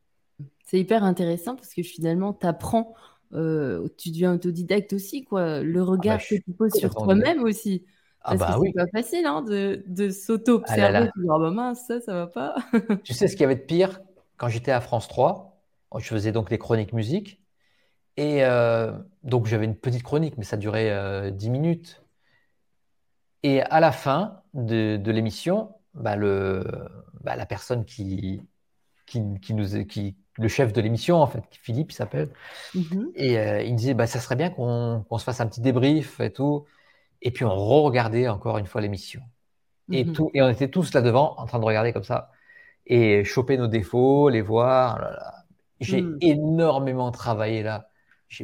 C'est 0.65 0.79
hyper 0.79 1.05
intéressant 1.05 1.57
parce 1.57 1.75
que 1.75 1.83
finalement, 1.83 2.33
tu 2.33 2.47
apprends, 2.47 2.95
euh, 3.33 3.89
tu 3.97 4.11
deviens 4.11 4.35
autodidacte 4.35 4.93
aussi, 4.93 5.25
quoi. 5.25 5.61
Le 5.61 5.83
regard 5.83 6.19
ah 6.21 6.25
bah, 6.31 6.37
que 6.37 6.43
tu 6.43 6.53
poses 6.53 6.75
sur 6.75 6.95
toi-même 6.95 7.43
aussi. 7.43 7.85
Ah 8.21 8.37
parce 8.37 8.53
bah 8.53 8.59
que 8.59 8.67
c'est 8.67 8.73
pas 8.73 9.01
facile 9.01 9.27
hein, 9.27 9.43
de, 9.43 9.83
de 9.87 10.11
s'auto-observer. 10.11 11.09
Ah, 11.09 11.13
ah 11.31 11.39
bah 11.39 11.51
mince, 11.51 11.87
ça, 11.87 12.01
ça 12.01 12.13
va 12.13 12.27
pas. 12.27 12.57
tu 13.05 13.15
sais 13.15 13.29
ce 13.29 13.33
qu'il 13.33 13.43
y 13.43 13.45
avait 13.45 13.57
de 13.57 13.61
pire? 13.61 14.01
Quand 14.37 14.49
j'étais 14.49 14.73
à 14.73 14.81
France 14.81 15.09
3 15.09 15.63
Je 15.97 16.07
faisais 16.07 16.33
donc 16.33 16.51
les 16.51 16.59
chroniques 16.59 16.93
musique. 16.93 17.41
Et 18.17 18.45
euh, 18.45 18.93
donc 19.23 19.47
j'avais 19.47 19.65
une 19.65 19.77
petite 19.77 20.03
chronique, 20.03 20.37
mais 20.37 20.45
ça 20.45 20.57
durait 20.57 21.31
10 21.33 21.51
minutes. 21.51 22.03
Et 23.43 23.63
à 23.63 23.81
la 23.81 23.93
fin 23.93 24.43
de, 24.55 25.01
l'émission, 25.11 25.75
bah, 25.95 26.17
le, 26.17 26.65
bah, 27.23 27.37
la 27.37 27.47
personne 27.47 27.85
qui, 27.85 28.43
qui, 29.07 29.21
nous, 29.21 29.85
qui, 29.87 30.17
le 30.39 30.49
chef 30.49 30.73
de 30.73 30.81
l'émission, 30.81 31.17
en 31.21 31.27
fait, 31.27 31.45
Philippe, 31.51 31.93
il 31.93 31.95
s'appelle. 31.95 32.31
Mhm. 32.75 33.13
Et 33.15 33.39
euh, 33.39 33.63
il 33.63 33.73
me 33.73 33.79
disait, 33.79 33.95
bah, 33.95 34.07
ça 34.07 34.21
serait 34.21 34.37
bien 34.37 34.51
qu'on 34.51 35.05
se 35.19 35.25
fasse 35.25 35.41
un 35.41 35.47
petit 35.47 35.61
débrief 35.61 36.21
et 36.21 36.33
tout. 36.33 36.65
Et 37.21 37.31
puis 37.31 37.45
on 37.45 37.55
re-regardait 37.55 38.29
encore 38.29 38.59
une 38.59 38.67
fois 38.67 38.81
l'émission. 38.81 39.21
Et, 39.91 40.05
mhm. 40.05 40.13
tout, 40.13 40.31
et 40.35 40.43
on 40.43 40.49
était 40.49 40.69
tous 40.69 40.93
là 40.95 41.01
devant, 41.01 41.35
en 41.39 41.47
train 41.47 41.59
de 41.59 41.65
regarder 41.65 41.93
comme 41.93 42.05
ça, 42.05 42.31
et 42.87 43.25
choper 43.25 43.57
nos 43.57 43.67
défauts, 43.67 44.29
les 44.29 44.43
voir. 44.43 45.01
Oh 45.01 45.55
J'ai 45.81 46.03
mhm. 46.03 46.19
énormément 46.21 47.11
travaillé 47.11 47.63
là. 47.63 47.89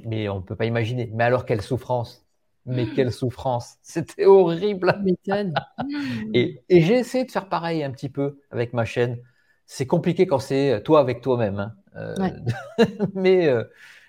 Mais 0.07 0.29
on 0.29 0.37
ne 0.37 0.41
peut 0.41 0.57
pas 0.57 0.65
imaginer. 0.65 1.11
Mais 1.13 1.25
alors, 1.25 1.45
quelle 1.45 1.61
souffrance 1.61 2.24
mais 2.67 2.87
quelle 2.95 3.13
souffrance 3.13 3.77
C'était 3.83 4.27
horrible. 4.27 5.01
et, 6.35 6.63
et 6.69 6.81
j'ai 6.83 6.95
essayé 6.95 7.25
de 7.25 7.31
faire 7.31 7.49
pareil 7.49 7.83
un 7.83 7.91
petit 7.91 8.09
peu 8.09 8.39
avec 8.51 8.73
ma 8.73 8.85
chaîne. 8.85 9.19
C'est 9.67 9.87
compliqué 9.87 10.27
quand 10.27 10.39
c'est 10.39 10.83
toi 10.85 11.01
avec 11.01 11.21
toi-même. 11.21 11.59
Hein. 11.59 11.75
Euh, 11.97 12.15
mais, 13.15 13.49
euh, 13.49 13.65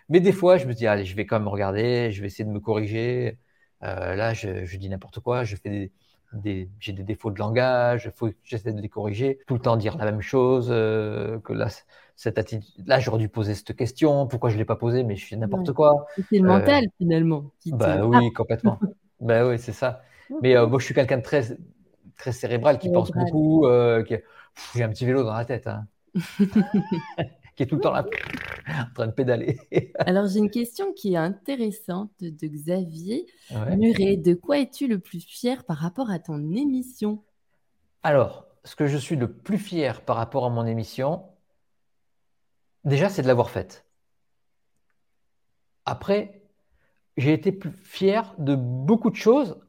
mais 0.10 0.20
des 0.20 0.32
fois, 0.32 0.58
je 0.58 0.66
me 0.66 0.74
dis, 0.74 0.88
allez, 0.88 1.06
je 1.06 1.16
vais 1.16 1.26
quand 1.26 1.39
même 1.39 1.47
regarder, 1.47 2.12
je 2.12 2.22
vais 2.22 2.28
essayer 2.28 2.45
de 2.45 2.49
me 2.49 2.60
corriger. 2.60 3.39
Euh, 3.84 4.16
là, 4.16 4.34
je, 4.34 4.66
je 4.66 4.78
dis 4.78 4.89
n'importe 4.89 5.20
quoi, 5.20 5.43
je 5.43 5.56
fais 5.56 5.70
des, 5.70 5.91
des 6.34 6.70
j'ai 6.80 6.93
des 6.93 7.03
défauts 7.03 7.32
de 7.32 7.39
langage, 7.39 8.12
faut 8.16 8.30
j'essaie 8.43 8.74
de 8.74 8.82
les 8.82 8.89
corriger. 8.89 9.39
Tout 9.47 9.53
le 9.56 9.60
temps 9.62 9.78
dire 9.78 9.97
la 9.97 10.06
même 10.06 10.22
chose, 10.22 10.68
que 10.70 11.53
là, 11.53 11.70
cette 12.16 12.38
attitude, 12.38 12.88
là, 12.88 12.99
j'aurais 12.99 13.20
dû 13.20 13.30
poser 13.30 13.55
cette 13.55 13.76
question, 13.76 14.28
pourquoi 14.28 14.49
je 14.49 14.57
l'ai 14.57 14.66
pas 14.66 14.76
posée, 14.76 15.03
mais 15.03 15.16
je 15.16 15.26
fais 15.26 15.36
n'importe 15.36 15.74
quoi. 15.74 16.07
C'est 16.30 16.39
le 16.39 16.47
mental 16.47 16.86
finalement. 16.97 17.51
bah 17.68 18.05
oui, 18.05 18.32
complètement. 18.32 18.80
bah 19.20 19.47
oui, 19.47 19.59
c'est 19.59 19.74
ça. 19.74 20.01
Mais 20.41 20.55
moi, 20.66 20.80
je 20.80 20.86
suis 20.86 20.93
quelqu'un 20.93 21.18
de 21.18 21.24
très, 21.24 21.57
très 22.18 22.32
cérébral 22.32 22.80
qui 22.80 22.89
pense 22.89 23.11
beaucoup. 23.11 23.68
Qui... 24.07 24.16
J'ai 24.76 24.84
un 24.84 24.89
petit 24.89 25.05
vélo 25.05 25.24
dans 25.24 25.34
la 25.34 25.45
tête. 25.45 25.68
Hein. 25.68 25.88
qui 27.55 27.63
est 27.63 27.66
tout 27.66 27.76
le 27.76 27.82
temps 27.82 27.93
là, 27.93 28.05
en 28.68 28.93
train 28.93 29.07
de 29.07 29.11
pédaler. 29.11 29.59
Alors, 29.99 30.28
j'ai 30.28 30.39
une 30.39 30.49
question 30.49 30.93
qui 30.93 31.13
est 31.13 31.18
intéressante 31.18 32.11
de 32.20 32.47
Xavier 32.47 33.26
Muret. 33.78 34.18
De 34.18 34.34
quoi 34.34 34.59
es-tu 34.59 34.88
le 34.88 34.99
plus 34.99 35.22
fier 35.26 35.63
par 35.63 35.78
rapport 35.78 36.09
à 36.09 36.20
ton 36.20 36.53
émission? 36.53 37.24
Alors, 38.03 38.45
ce 38.63 38.76
que 38.76 38.88
je 38.88 38.97
suis 38.97 39.16
le 39.16 39.32
plus 39.32 39.57
fier 39.57 40.01
par 40.01 40.18
rapport 40.18 40.45
à 40.45 40.49
mon 40.49 40.66
émission, 40.66 41.24
déjà, 42.86 43.09
c'est 43.09 43.21
de 43.21 43.27
l'avoir 43.27 43.49
faite. 43.49 43.86
Après, 45.86 46.41
j'ai 47.17 47.33
été 47.33 47.51
plus 47.51 47.71
fier 47.71 48.33
de 48.38 48.55
beaucoup 48.55 49.09
de 49.09 49.15
choses 49.15 49.59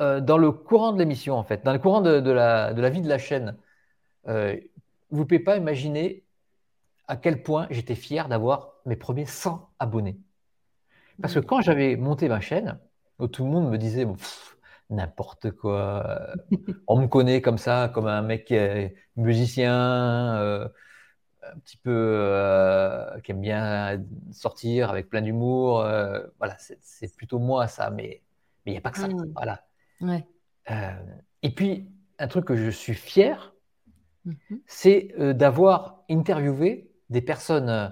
euh, 0.00 0.20
dans 0.20 0.38
le 0.38 0.50
courant 0.50 0.92
de 0.92 0.98
l'émission, 0.98 1.34
en 1.34 1.44
fait, 1.44 1.64
dans 1.64 1.72
le 1.72 1.78
courant 1.78 2.00
de, 2.00 2.30
la, 2.30 2.72
vie 2.90 3.02
de 3.02 3.08
la 3.08 3.18
chaîne. 3.18 3.56
Euh, 4.28 4.56
vous 5.10 5.20
ne 5.20 5.24
pouvez 5.24 5.40
pas 5.40 5.56
imaginer 5.56 6.24
à 7.08 7.16
quel 7.16 7.42
point 7.42 7.66
j'étais 7.70 7.94
fier 7.94 8.28
d'avoir 8.28 8.74
mes 8.86 8.96
premiers 8.96 9.26
100 9.26 9.70
abonnés. 9.78 10.18
Parce 11.20 11.34
que 11.34 11.40
quand 11.40 11.60
j'avais 11.60 11.96
monté 11.96 12.28
ma 12.28 12.40
chaîne, 12.40 12.78
tout 13.32 13.44
le 13.44 13.50
monde 13.50 13.70
me 13.70 13.78
disait 13.78 14.06
n'importe 14.90 15.50
quoi. 15.52 16.34
On 16.86 17.00
me 17.00 17.06
connaît 17.06 17.40
comme 17.40 17.58
ça, 17.58 17.90
comme 17.92 18.06
un 18.06 18.22
mec 18.22 18.52
musicien, 19.16 20.36
euh, 20.36 20.68
un 21.42 21.58
petit 21.58 21.76
peu 21.76 21.90
euh, 21.92 23.20
qui 23.20 23.32
aime 23.32 23.40
bien 23.40 24.02
sortir 24.30 24.90
avec 24.90 25.08
plein 25.08 25.22
d'humour. 25.22 25.80
Euh, 25.80 26.20
voilà, 26.38 26.56
c'est 26.58 27.16
plutôt 27.16 27.38
moi 27.38 27.66
ça, 27.66 27.90
mais 27.90 28.22
il 28.66 28.72
n'y 28.72 28.78
a 28.78 28.80
pas 28.80 28.90
que 28.90 28.98
ça. 28.98 29.08
Mmh. 29.08 29.32
Voilà. 29.34 29.64
et 31.42 31.50
puis, 31.50 31.88
un 32.18 32.28
truc 32.28 32.44
que 32.44 32.56
je 32.56 32.70
suis 32.70 32.94
fier, 32.94 33.54
mmh 34.24 34.34
c'est 34.66 35.14
d'avoir 35.34 36.04
interviewé 36.08 36.92
des 37.12 37.20
personnes 37.20 37.68
euh, 37.68 37.88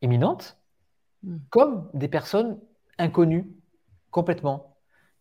éminentes 0.00 0.58
hmm. 1.22 1.36
comme 1.50 1.88
des 1.94 2.08
personnes 2.08 2.58
inconnues 2.98 3.46
complètement, 4.10 4.76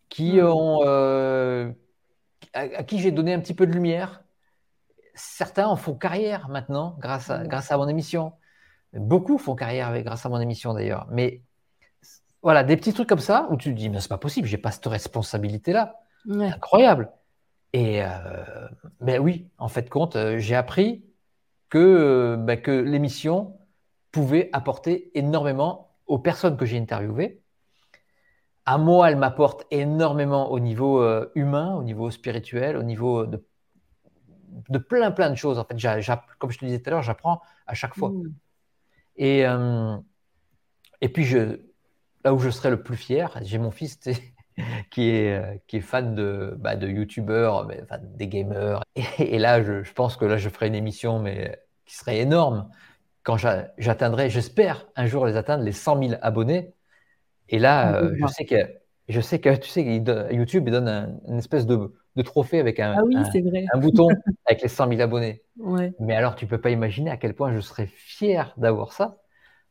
qui 0.09 0.39
ont, 0.41 0.79
euh, 0.83 1.71
à, 2.53 2.83
qui 2.83 2.99
j'ai 2.99 3.11
donné 3.11 3.33
un 3.33 3.39
petit 3.39 3.53
peu 3.53 3.65
de 3.65 3.71
lumière. 3.71 4.23
Certains 5.23 5.67
en 5.67 5.75
font 5.75 5.93
carrière 5.93 6.49
maintenant 6.49 6.95
grâce 6.99 7.29
à, 7.29 7.43
hmm. 7.43 7.47
grâce 7.47 7.71
à 7.71 7.77
mon 7.77 7.87
émission. 7.87 8.33
Beaucoup 8.93 9.37
font 9.37 9.55
carrière 9.55 9.87
avec, 9.87 10.03
grâce 10.03 10.25
à 10.25 10.29
mon 10.29 10.39
émission 10.39 10.73
d'ailleurs. 10.73 11.05
Mais 11.11 11.43
voilà, 12.41 12.63
des 12.63 12.75
petits 12.75 12.91
trucs 12.91 13.07
comme 13.07 13.19
ça 13.19 13.47
où 13.51 13.55
tu 13.55 13.69
te 13.69 13.77
dis, 13.77 13.89
mais 13.89 13.99
c'est 13.99 14.09
pas 14.09 14.17
possible, 14.17 14.47
j'ai 14.47 14.57
pas 14.57 14.71
cette 14.71 14.87
responsabilité-là. 14.87 16.01
Incroyable. 16.27 17.11
Et 17.73 18.03
euh, 18.03 18.09
ben 18.99 19.21
oui, 19.21 19.47
en 19.59 19.67
fait, 19.67 19.89
compte, 19.89 20.17
j'ai 20.37 20.55
appris 20.55 21.05
que, 21.69 21.77
euh, 21.77 22.37
bah, 22.37 22.57
que 22.57 22.71
l'émission 22.71 23.59
pouvait 24.11 24.49
apporter 24.53 25.17
énormément 25.17 25.91
aux 26.07 26.19
personnes 26.19 26.57
que 26.57 26.65
j'ai 26.65 26.79
interviewées. 26.79 27.41
À 28.65 28.79
moi, 28.79 29.09
elle 29.09 29.17
m'apporte 29.17 29.65
énormément 29.69 30.51
au 30.51 30.59
niveau 30.59 31.01
euh, 31.01 31.31
humain, 31.35 31.75
au 31.75 31.83
niveau 31.83 32.09
spirituel, 32.09 32.75
au 32.75 32.83
niveau 32.83 33.25
de, 33.27 33.43
de 34.69 34.77
plein, 34.77 35.11
plein 35.11 35.29
de 35.29 35.35
choses. 35.35 35.59
En 35.59 35.65
fait, 35.65 35.75
comme 36.39 36.51
je 36.51 36.57
te 36.57 36.65
disais 36.65 36.79
tout 36.79 36.89
à 36.89 36.91
l'heure, 36.91 37.03
j'apprends 37.03 37.41
à 37.67 37.73
chaque 37.73 37.95
fois. 37.95 38.09
Mmh. 38.09 38.33
Et, 39.17 39.45
euh, 39.45 39.97
et 41.01 41.09
puis, 41.09 41.25
je, 41.25 41.59
là 42.23 42.33
où 42.33 42.39
je 42.39 42.49
serais 42.49 42.69
le 42.69 42.81
plus 42.81 42.97
fier, 42.97 43.37
j'ai 43.41 43.57
mon 43.57 43.71
fils 43.71 43.99
qui, 44.91 45.09
est, 45.09 45.61
qui 45.67 45.77
est 45.77 45.81
fan 45.81 46.15
de, 46.15 46.55
bah, 46.57 46.75
de 46.75 46.87
YouTubeurs, 46.87 47.67
des 48.01 48.27
gamers. 48.27 48.81
Et, 49.19 49.39
là, 49.39 49.63
je, 49.63 49.83
je, 49.83 49.93
pense 49.93 50.17
que 50.17 50.25
là, 50.25 50.37
je 50.37 50.49
ferai 50.49 50.67
une 50.67 50.75
émission, 50.75 51.19
mais 51.19 51.59
qui 51.85 51.95
serait 51.95 52.19
énorme 52.19 52.69
quand 53.23 53.37
j'atteindrai, 53.37 54.29
j'espère 54.29 54.87
un 54.95 55.05
jour 55.05 55.25
les 55.25 55.37
atteindre, 55.37 55.63
les 55.63 55.71
100 55.71 56.09
000 56.09 56.19
abonnés. 56.21 56.73
Et 57.49 57.59
là, 57.59 57.95
euh, 57.95 58.15
je 58.19 58.27
sais 58.27 58.45
que, 58.45 58.55
je 59.09 59.21
sais 59.21 59.39
que 59.39 59.55
tu 59.55 59.69
sais, 59.69 59.83
YouTube 59.83 60.63
il 60.67 60.71
donne 60.71 61.19
une 61.27 61.37
espèce 61.37 61.65
de, 61.65 61.93
de, 62.15 62.21
trophée 62.21 62.59
avec 62.59 62.79
un, 62.79 62.95
ah 62.97 63.01
un, 63.73 63.79
bouton 63.79 64.07
avec 64.45 64.61
les 64.61 64.69
100 64.69 64.89
000 64.89 65.01
abonnés. 65.01 65.43
Mais 65.99 66.15
alors, 66.15 66.35
tu 66.35 66.47
peux 66.47 66.59
pas 66.59 66.69
imaginer 66.69 67.11
à 67.11 67.17
quel 67.17 67.33
point 67.33 67.53
je 67.53 67.59
serais 67.59 67.87
fier 67.87 68.53
d'avoir 68.57 68.93
ça. 68.93 69.17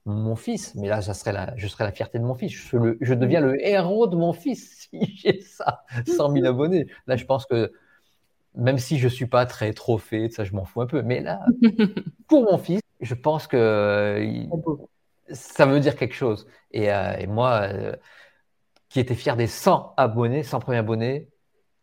Mon 0.07 0.35
fils, 0.35 0.75
mais 0.77 0.89
là, 0.89 1.03
ça 1.03 1.13
serait 1.13 1.33
la, 1.33 1.55
je 1.57 1.67
serais 1.67 1.85
la 1.85 1.93
fierté 1.93 2.19
de 2.19 2.25
mon 2.25 2.35
fils. 2.35 2.53
Je, 2.53 2.97
je 3.01 3.15
deviens 3.15 3.41
le 3.41 3.65
héros 3.67 4.07
de 4.07 4.17
mon 4.17 4.33
fils 4.33 4.89
si 4.91 5.17
j'ai 5.17 5.41
ça, 5.43 5.85
100 6.07 6.33
000 6.33 6.47
abonnés. 6.47 6.87
Là, 7.07 7.17
je 7.17 7.25
pense 7.25 7.47
que 7.47 7.73
même 8.55 8.79
si 8.79 8.99
je 8.99 9.09
suis 9.09 9.27
pas 9.27 9.47
très 9.47 9.73
trophée, 9.73 10.29
ça 10.31 10.45
je 10.45 10.53
m'en 10.53 10.65
fous 10.65 10.81
un 10.81 10.87
peu. 10.87 11.03
Mais 11.03 11.21
là, 11.21 11.45
pour 12.29 12.45
mon 12.45 12.59
fils, 12.59 12.81
je 13.01 13.15
pense 13.15 13.47
que 13.47 14.47
ça 15.31 15.67
veut 15.67 15.81
dire 15.81 15.97
quelque 15.97 16.15
chose. 16.15 16.47
Et, 16.73 16.93
euh, 16.93 17.27
moi, 17.29 17.63
euh, 17.73 17.95
qui 18.91 19.01
étais 19.01 19.15
fier 19.15 19.37
des 19.37 19.47
100 19.47 19.95
abonnés, 19.97 20.43
100 20.43 20.61
premiers 20.61 20.79
abonnés, 20.79 21.29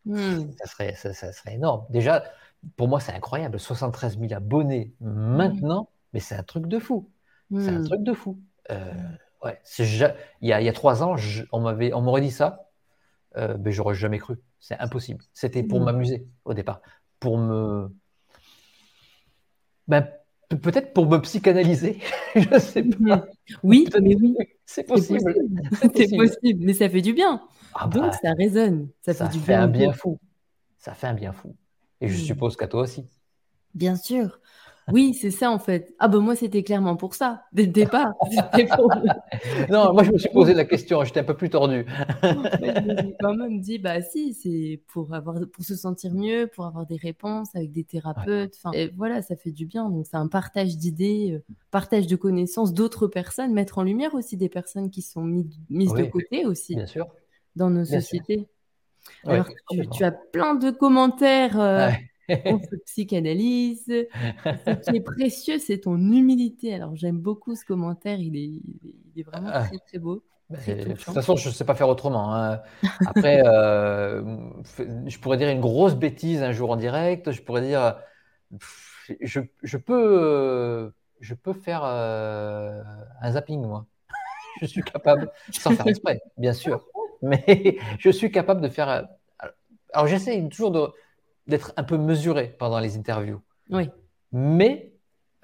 hmm. 0.06 0.52
ça, 0.60 0.66
serait, 0.68 0.94
ça, 0.94 1.14
serait 1.14 1.56
énorme. 1.56 1.86
Déjà, 1.90 2.24
pour 2.76 2.88
moi, 2.88 3.00
c'est 3.00 3.14
incroyable. 3.14 3.60
73 3.60 4.20
000 4.20 4.34
abonnés 4.34 4.94
maintenant, 5.00 5.90
mais 6.14 6.20
c'est 6.20 6.36
un 6.36 6.44
truc 6.44 6.68
de 6.68 6.78
fou. 6.78 7.10
C'est 7.50 7.70
un 7.70 7.80
hmm. 7.80 7.86
truc 7.86 8.04
de 8.04 8.14
fou. 8.14 8.38
Euh, 8.72 8.94
ouais, 9.44 9.60
il, 9.80 9.98
y 9.98 10.04
a, 10.04 10.16
il 10.42 10.66
y 10.66 10.70
a 10.70 10.74
trois 10.74 11.02
ans, 11.02 11.16
on 11.54 11.62
m'aurait 12.02 12.22
dit 12.22 12.32
ça, 12.32 12.70
euh, 13.38 13.56
ben, 13.56 13.72
j'aurais 13.72 13.96
jamais 13.96 14.20
cru. 14.20 14.36
C'est 14.60 14.78
impossible. 14.80 15.24
C'était 15.34 15.64
pour 15.64 15.80
m'amuser 15.80 16.28
au 16.44 16.54
départ, 16.54 16.82
pour 17.22 17.38
me, 17.38 17.90
ben, 19.88 20.10
peut-être 20.50 20.94
pour 20.94 21.08
me 21.08 21.18
psychanalyser. 21.20 22.00
je 22.36 22.60
sais 22.60 22.84
pas. 22.84 23.26
Oui, 23.64 23.88
mais 24.02 24.16
oui, 24.16 24.36
c'est 24.66 24.84
possible. 24.84 25.34
C'est 25.96 26.08
possible. 26.18 26.66
mais 26.66 26.74
ça 26.74 26.90
fait 26.90 27.02
du 27.02 27.14
bien. 27.14 27.42
Ah 27.74 27.88
Donc 27.88 28.04
bah, 28.04 28.12
ça 28.22 28.34
résonne, 28.34 28.90
ça, 29.02 29.14
fait 29.14 29.30
du 29.30 29.40
bien. 29.40 29.64
un 29.64 29.68
bien 29.68 29.94
fou. 29.94 30.20
Ça 30.78 30.94
fait 30.94 31.08
un 31.08 31.14
bien 31.14 31.32
fou. 31.32 31.56
Et 32.02 32.08
je 32.08 32.16
mmh. 32.16 32.26
suppose 32.26 32.56
qu'à 32.56 32.68
toi 32.68 32.82
aussi. 32.82 33.06
Bien 33.74 33.96
sûr. 33.96 34.40
Oui, 34.92 35.14
c'est 35.14 35.32
ça 35.32 35.52
en 35.52 35.60
fait. 35.60 35.94
Ah 36.00 36.08
ben 36.08 36.20
moi 36.20 36.36
c'était 36.36 36.64
clairement 36.64 36.96
pour 36.96 37.14
ça, 37.14 37.44
dès 37.52 37.64
le 37.64 37.72
départ. 37.72 38.14
non, 39.70 39.94
moi 39.94 40.04
je 40.04 40.12
me 40.12 40.18
suis 40.18 40.30
posé 40.30 40.54
la 40.54 40.64
question, 40.64 41.04
j'étais 41.04 41.20
un 41.20 41.26
peu 41.26 41.36
plus 41.36 41.50
tordu. 41.50 41.86
je 42.24 43.16
quand 43.20 43.36
même 43.36 43.60
dit, 43.60 43.80
bah 43.80 44.02
si, 44.02 44.34
c'est 44.34 44.82
pour, 44.88 45.14
avoir, 45.14 45.36
pour 45.52 45.66
se 45.66 45.76
sentir 45.76 46.14
mieux, 46.14 46.48
pour 46.48 46.66
avoir 46.66 46.86
des 46.86 46.96
réponses 46.96 47.54
avec 47.54 47.72
des 47.74 47.84
thérapeutes. 47.84 48.56
Enfin, 48.58 48.72
et 48.72 48.88
voilà, 48.96 49.22
ça 49.22 49.36
fait 49.36 49.52
du 49.52 49.66
bien. 49.66 49.90
Donc 49.90 50.06
c'est 50.06 50.18
un 50.18 50.28
partage 50.28 50.78
d'idées, 50.78 51.34
euh, 51.34 51.54
partage 51.70 52.08
de 52.08 52.16
connaissances 52.16 52.74
d'autres 52.74 53.08
personnes, 53.08 53.54
mettre 53.54 53.80
en 53.80 53.84
lumière 53.84 54.14
aussi 54.14 54.38
des 54.38 54.50
personnes 54.50 54.90
qui 54.90 55.02
sont 55.02 55.24
mises 55.70 55.94
de 55.94 56.04
côté 56.06 56.46
aussi 56.46 56.76
bien 56.76 56.86
sûr. 56.86 57.08
dans 57.56 57.70
nos 57.70 57.84
sociétés. 57.84 58.48
Alors 59.26 59.48
tu, 59.92 60.04
as 60.04 60.12
plein 60.12 60.56
de 60.56 60.72
commentaires. 60.72 61.60
Euh, 61.60 61.90
on 62.30 62.60
se 62.64 62.76
psychanalyse. 62.86 63.86
Ce 63.88 64.90
qui 64.90 64.98
est 64.98 65.02
précieux, 65.02 65.60
c'est 65.60 65.80
ton 65.80 65.98
humilité. 65.98 66.74
Alors, 66.74 66.96
j'aime 66.96 67.20
beaucoup 67.20 67.56
ce 67.56 67.66
commentaire. 67.66 68.20
Il 68.20 68.36
est, 68.36 69.20
est 69.20 69.24
vraiment 69.24 69.50
ah. 69.52 69.66
très 69.66 69.78
très 69.80 70.00
beau. 70.00 70.24
de 70.50 70.94
toute 70.94 71.00
façon, 71.00 71.36
je 71.36 71.50
ne 71.50 71.54
sais 71.54 71.66
pas 71.66 71.76
faire 71.76 71.90
autrement. 71.90 72.34
Hein. 72.34 72.62
Après, 73.06 73.42
euh, 73.46 74.24
je 75.06 75.18
pourrais 75.20 75.38
dire 75.38 75.50
une 75.50 75.62
grosse 75.62 75.96
bêtise 75.96 76.44
un 76.44 76.52
jour 76.52 76.72
en 76.72 76.76
direct. 76.76 77.32
Je 77.32 77.42
pourrais 77.42 77.62
dire, 77.62 77.98
je, 79.22 79.42
je 79.64 79.78
peux, 79.78 80.92
je 81.20 81.34
peux 81.34 81.54
faire 81.54 81.82
euh, 81.84 82.84
un 83.22 83.32
zapping, 83.32 83.62
moi. 83.66 83.86
je 84.62 84.66
suis 84.66 84.84
capable, 84.84 85.32
sans 85.52 85.72
faire 85.72 85.88
exprès, 85.88 86.22
bien 86.38 86.54
sûr, 86.54 86.86
mais 87.22 87.78
je 88.00 88.10
suis 88.10 88.32
capable 88.32 88.62
de 88.62 88.70
faire. 88.70 88.90
Euh, 88.90 89.02
alors, 89.94 90.08
j'essaie 90.08 90.48
toujours 90.50 90.72
d'être 91.48 91.74
un 91.78 91.84
peu 91.84 91.98
mesuré 91.98 92.56
pendant 92.60 92.80
les 92.80 92.98
interviews. 92.98 93.42
Oui. 93.70 93.90
Mais 94.32 94.94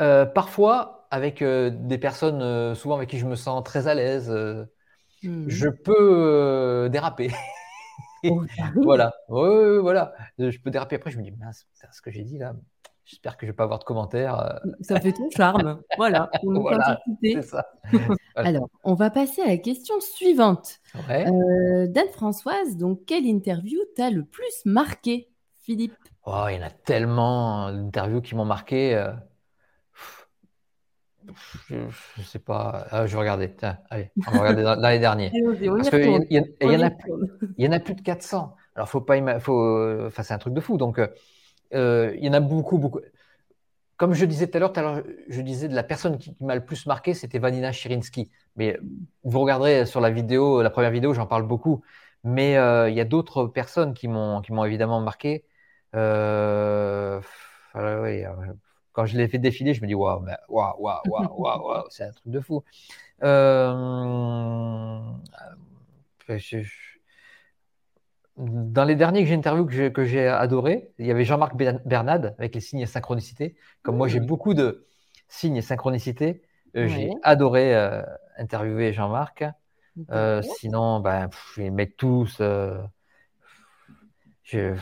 euh, 0.01 0.25
parfois, 0.25 1.07
avec 1.11 1.43
des 1.43 1.97
personnes, 1.97 2.75
souvent 2.75 2.95
avec 2.95 3.09
qui 3.09 3.19
je 3.19 3.25
me 3.25 3.35
sens 3.35 3.63
très 3.63 3.87
à 3.87 3.93
l'aise, 3.93 4.31
hmm. 5.23 5.45
je 5.47 5.69
peux 5.69 6.89
déraper. 6.91 7.31
Oh, 8.25 8.41
voilà. 8.81 9.11
voilà. 9.27 10.13
Je 10.39 10.57
peux 10.57 10.69
déraper. 10.69 10.95
Après, 10.95 11.11
je 11.11 11.17
me 11.17 11.23
dis, 11.23 11.31
mince, 11.31 11.67
ce 11.91 12.01
que 12.01 12.09
j'ai 12.09 12.23
dit 12.23 12.37
là, 12.37 12.53
J'espère 13.05 13.35
que 13.35 13.45
je 13.45 13.47
ne 13.47 13.51
vais 13.51 13.55
pas 13.55 13.63
avoir 13.63 13.79
de 13.79 13.83
commentaires. 13.83 14.39
Euh. 14.39 14.71
Ça 14.81 14.99
fait 14.99 15.11
ton 15.11 15.29
charme. 15.29 15.81
voilà. 15.97 16.29
voilà 16.43 16.99
ça. 17.41 17.67
Alors, 18.35 18.69
on 18.83 18.93
va 18.93 19.09
passer 19.09 19.41
à 19.41 19.47
la 19.47 19.57
question 19.57 19.99
suivante. 19.99 20.79
Euh, 21.09 21.87
Dan-Françoise, 21.87 22.77
donc, 22.77 23.05
quelle 23.05 23.25
interview 23.25 23.79
t'a 23.95 24.09
le 24.09 24.23
plus 24.23 24.61
marqué, 24.65 25.29
Philippe 25.63 25.95
oh, 26.25 26.45
Il 26.49 26.57
y 26.57 26.59
en 26.59 26.67
a 26.67 26.69
tellement 26.69 27.71
d'interviews 27.71 28.21
qui 28.21 28.35
m'ont 28.35 28.45
marqué. 28.45 28.95
Euh. 28.95 29.13
Je 31.69 31.75
ne 31.77 32.23
sais 32.23 32.39
pas. 32.39 32.85
Ah, 32.91 33.07
je 33.07 33.13
vais 33.13 33.19
regarder. 33.19 33.55
Tiens, 33.55 33.77
allez, 33.89 34.11
on 34.27 34.31
va 34.31 34.39
regarder 34.39 34.63
dans, 34.63 34.89
les 34.89 34.99
derniers. 34.99 35.31
Parce 35.65 35.89
qu'il 35.89 36.27
y, 36.29 36.35
y, 36.35 36.39
en 36.39 36.81
a, 36.81 36.91
il 37.57 37.65
y 37.65 37.67
en 37.67 37.71
a 37.71 37.79
plus 37.79 37.95
de 37.95 38.01
400. 38.01 38.55
Alors, 38.75 38.89
faut 38.89 38.99
pas, 38.99 39.39
faut, 39.39 40.05
enfin, 40.05 40.23
c'est 40.23 40.33
un 40.33 40.37
truc 40.37 40.53
de 40.53 40.59
fou. 40.59 40.77
Donc, 40.77 40.99
euh, 41.73 42.13
il 42.17 42.25
y 42.25 42.29
en 42.29 42.33
a 42.33 42.41
beaucoup, 42.41 42.77
beaucoup. 42.77 42.99
Comme 43.95 44.13
je 44.13 44.25
disais 44.25 44.47
tout 44.47 44.57
à 44.57 44.59
l'heure, 44.59 45.01
je 45.29 45.41
disais 45.41 45.69
de 45.69 45.75
la 45.75 45.83
personne 45.83 46.17
qui, 46.17 46.35
m'a 46.41 46.55
le 46.55 46.65
plus 46.65 46.85
marqué, 46.87 47.13
c'était 47.13 47.39
Vanina 47.39 47.71
Chirinsky. 47.71 48.29
Mais 48.57 48.77
vous 49.23 49.39
regarderez 49.39 49.85
sur 49.85 50.01
la 50.01 50.09
vidéo, 50.09 50.61
la 50.61 50.69
première 50.69 50.91
vidéo, 50.91 51.13
j'en 51.13 51.27
parle 51.27 51.43
beaucoup. 51.43 51.81
Mais 52.25 52.57
euh, 52.57 52.89
il 52.89 52.95
y 52.95 53.01
a 53.01 53.05
d'autres 53.05 53.45
personnes 53.45 53.93
qui 53.93 54.09
m'ont 54.09 54.41
qui 54.41 54.51
m'ont 54.51 54.65
évidemment 54.65 54.99
marqué. 54.99 55.45
Euh, 55.95 57.21
quand 58.93 59.05
je 59.05 59.17
l'ai 59.17 59.27
fait 59.27 59.39
défiler, 59.39 59.73
je 59.73 59.81
me 59.81 59.87
dis 59.87 59.95
waouh, 59.95 60.25
waouh, 60.49 60.75
waouh, 60.79 61.01
waouh, 61.07 61.67
waouh, 61.67 61.85
c'est 61.89 62.03
un 62.03 62.11
truc 62.11 62.31
de 62.31 62.39
fou. 62.39 62.63
Je, 66.29 66.63
dans 68.37 68.83
les 68.83 68.95
derniers 68.95 69.21
que 69.21 69.29
j'ai 69.29 69.35
interviewés 69.35 69.91
que 69.91 70.05
j'ai 70.05 70.27
adoré, 70.27 70.91
il 70.97 71.05
y 71.05 71.11
avait 71.11 71.25
Jean-Marc 71.25 71.55
Bernad 71.55 72.35
avec 72.39 72.55
les 72.55 72.61
signes 72.61 72.79
et 72.79 72.85
synchronicité. 72.87 73.55
Comme 73.83 73.97
moi, 73.97 74.07
j'ai 74.07 74.19
mmh. 74.19 74.25
beaucoup 74.25 74.53
de 74.53 74.87
signes 75.27 75.57
et 75.57 75.61
synchronicité, 75.61 76.41
euh, 76.75 76.87
j'ai 76.87 77.11
adoré 77.21 77.75
euh, 77.75 78.01
interviewer 78.37 78.93
Jean-Marc. 78.93 79.45
Euh, 80.09 80.41
sinon, 80.41 80.99
ben, 80.99 81.29
les 81.57 81.69
mecs 81.69 81.97
tous. 81.97 82.41
je... 84.43 84.75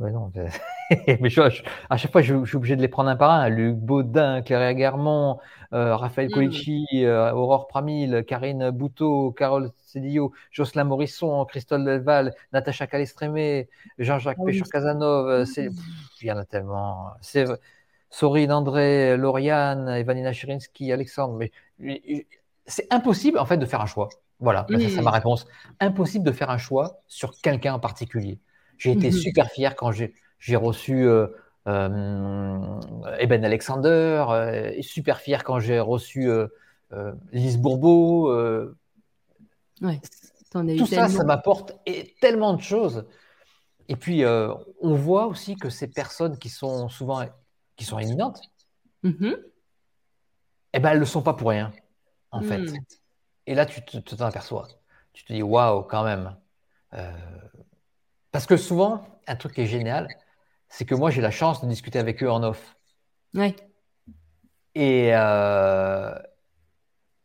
Mais 0.00 0.10
non, 0.10 0.30
mais 0.34 1.38
à 1.90 1.96
chaque 1.96 2.12
fois, 2.12 2.22
je, 2.22 2.44
suis 2.44 2.56
obligé 2.56 2.76
de 2.76 2.82
les 2.82 2.88
prendre 2.88 3.08
un 3.10 3.16
par 3.16 3.30
un. 3.30 3.48
Luc 3.48 3.76
Baudin, 3.76 4.42
Claire 4.42 4.74
Guermont, 4.74 5.38
euh, 5.72 5.96
Raphaël 5.96 6.28
mmh. 6.28 6.32
Colici, 6.32 6.86
euh, 6.94 7.32
Aurore 7.32 7.68
Pramil, 7.68 8.24
Karine 8.26 8.70
Bouteau, 8.70 9.32
Carole 9.32 9.70
Cédillo, 9.86 10.32
Jocelyn 10.50 10.84
Morisson, 10.84 11.44
Christophe 11.44 11.84
Delval, 11.84 12.34
Natacha 12.52 12.86
Calestrémé, 12.86 13.68
Jean-Jacques 13.98 14.38
ah 14.40 14.44
Pécheur-Casanov. 14.44 15.28
Euh, 15.28 15.44
il 15.56 16.26
y 16.26 16.32
en 16.32 16.38
a 16.38 16.44
tellement. 16.44 17.12
C'est 17.20 17.46
Sorine 18.10 18.52
André, 18.52 19.16
Lauriane, 19.16 19.88
Evanina 19.88 20.32
Chirinsky, 20.32 20.92
Alexandre. 20.92 21.38
Mais 21.78 22.26
c'est 22.66 22.92
impossible 22.92 23.38
en 23.38 23.46
fait 23.46 23.58
de 23.58 23.66
faire 23.66 23.80
un 23.80 23.86
choix. 23.86 24.08
Voilà, 24.40 24.66
c'est 24.68 24.88
ça 24.88 25.02
ma 25.02 25.10
réponse. 25.10 25.46
Impossible 25.80 26.24
de 26.24 26.32
faire 26.32 26.50
un 26.50 26.58
choix 26.58 27.00
sur 27.06 27.40
quelqu'un 27.40 27.74
en 27.74 27.78
particulier. 27.78 28.38
J'ai 28.78 28.92
été 28.92 29.08
mmh 29.08 29.12
super 29.12 29.50
fier 29.50 29.76
quand 29.76 29.92
j'ai 29.92 30.56
reçu 30.56 31.06
euh, 31.06 31.26
euh, 31.66 32.80
Eben 33.18 33.44
Alexander, 33.44 34.24
euh, 34.28 34.82
super 34.82 35.18
fier 35.20 35.44
quand 35.44 35.60
j'ai 35.60 35.80
reçu 35.80 36.28
Lise 37.32 37.58
Bourbeau. 37.58 38.32
Ouais, 39.80 40.00
tout 40.52 40.86
ça, 40.86 41.08
ça 41.08 41.24
m'apporte 41.24 41.74
tellement 42.20 42.54
de 42.54 42.62
choses. 42.62 43.06
Et 43.88 43.96
puis, 43.96 44.24
on 44.24 44.94
voit 44.94 45.26
aussi 45.26 45.56
que 45.56 45.70
ces 45.70 45.88
personnes 45.88 46.38
qui 46.38 46.48
sont 46.48 46.88
souvent 46.88 47.24
qui 47.76 47.84
sont 47.84 47.98
éminentes, 47.98 48.40
mm-hmm. 49.02 49.36
eh 50.74 50.78
ben, 50.78 50.90
elles 50.90 50.96
ne 50.96 51.00
le 51.00 51.06
sont 51.06 51.22
pas 51.22 51.34
pour 51.34 51.48
rien, 51.48 51.72
en 52.30 52.40
fait. 52.40 52.58
Mm. 52.58 52.78
Et 53.48 53.54
là, 53.56 53.66
tu 53.66 53.82
t'en 53.82 54.26
aperçois. 54.26 54.68
Tu 55.12 55.24
te 55.24 55.32
dis, 55.32 55.42
waouh, 55.42 55.82
quand 55.82 56.04
même. 56.04 56.36
Parce 58.34 58.46
que 58.46 58.56
souvent, 58.56 59.00
un 59.28 59.36
truc 59.36 59.54
qui 59.54 59.60
est 59.60 59.66
génial, 59.66 60.08
c'est 60.68 60.84
que 60.84 60.96
moi, 60.96 61.12
j'ai 61.12 61.20
la 61.20 61.30
chance 61.30 61.62
de 61.62 61.68
discuter 61.68 62.00
avec 62.00 62.20
eux 62.20 62.28
en 62.28 62.42
off. 62.42 62.74
Oui. 63.32 63.54
Et, 64.74 65.10
euh, 65.12 66.12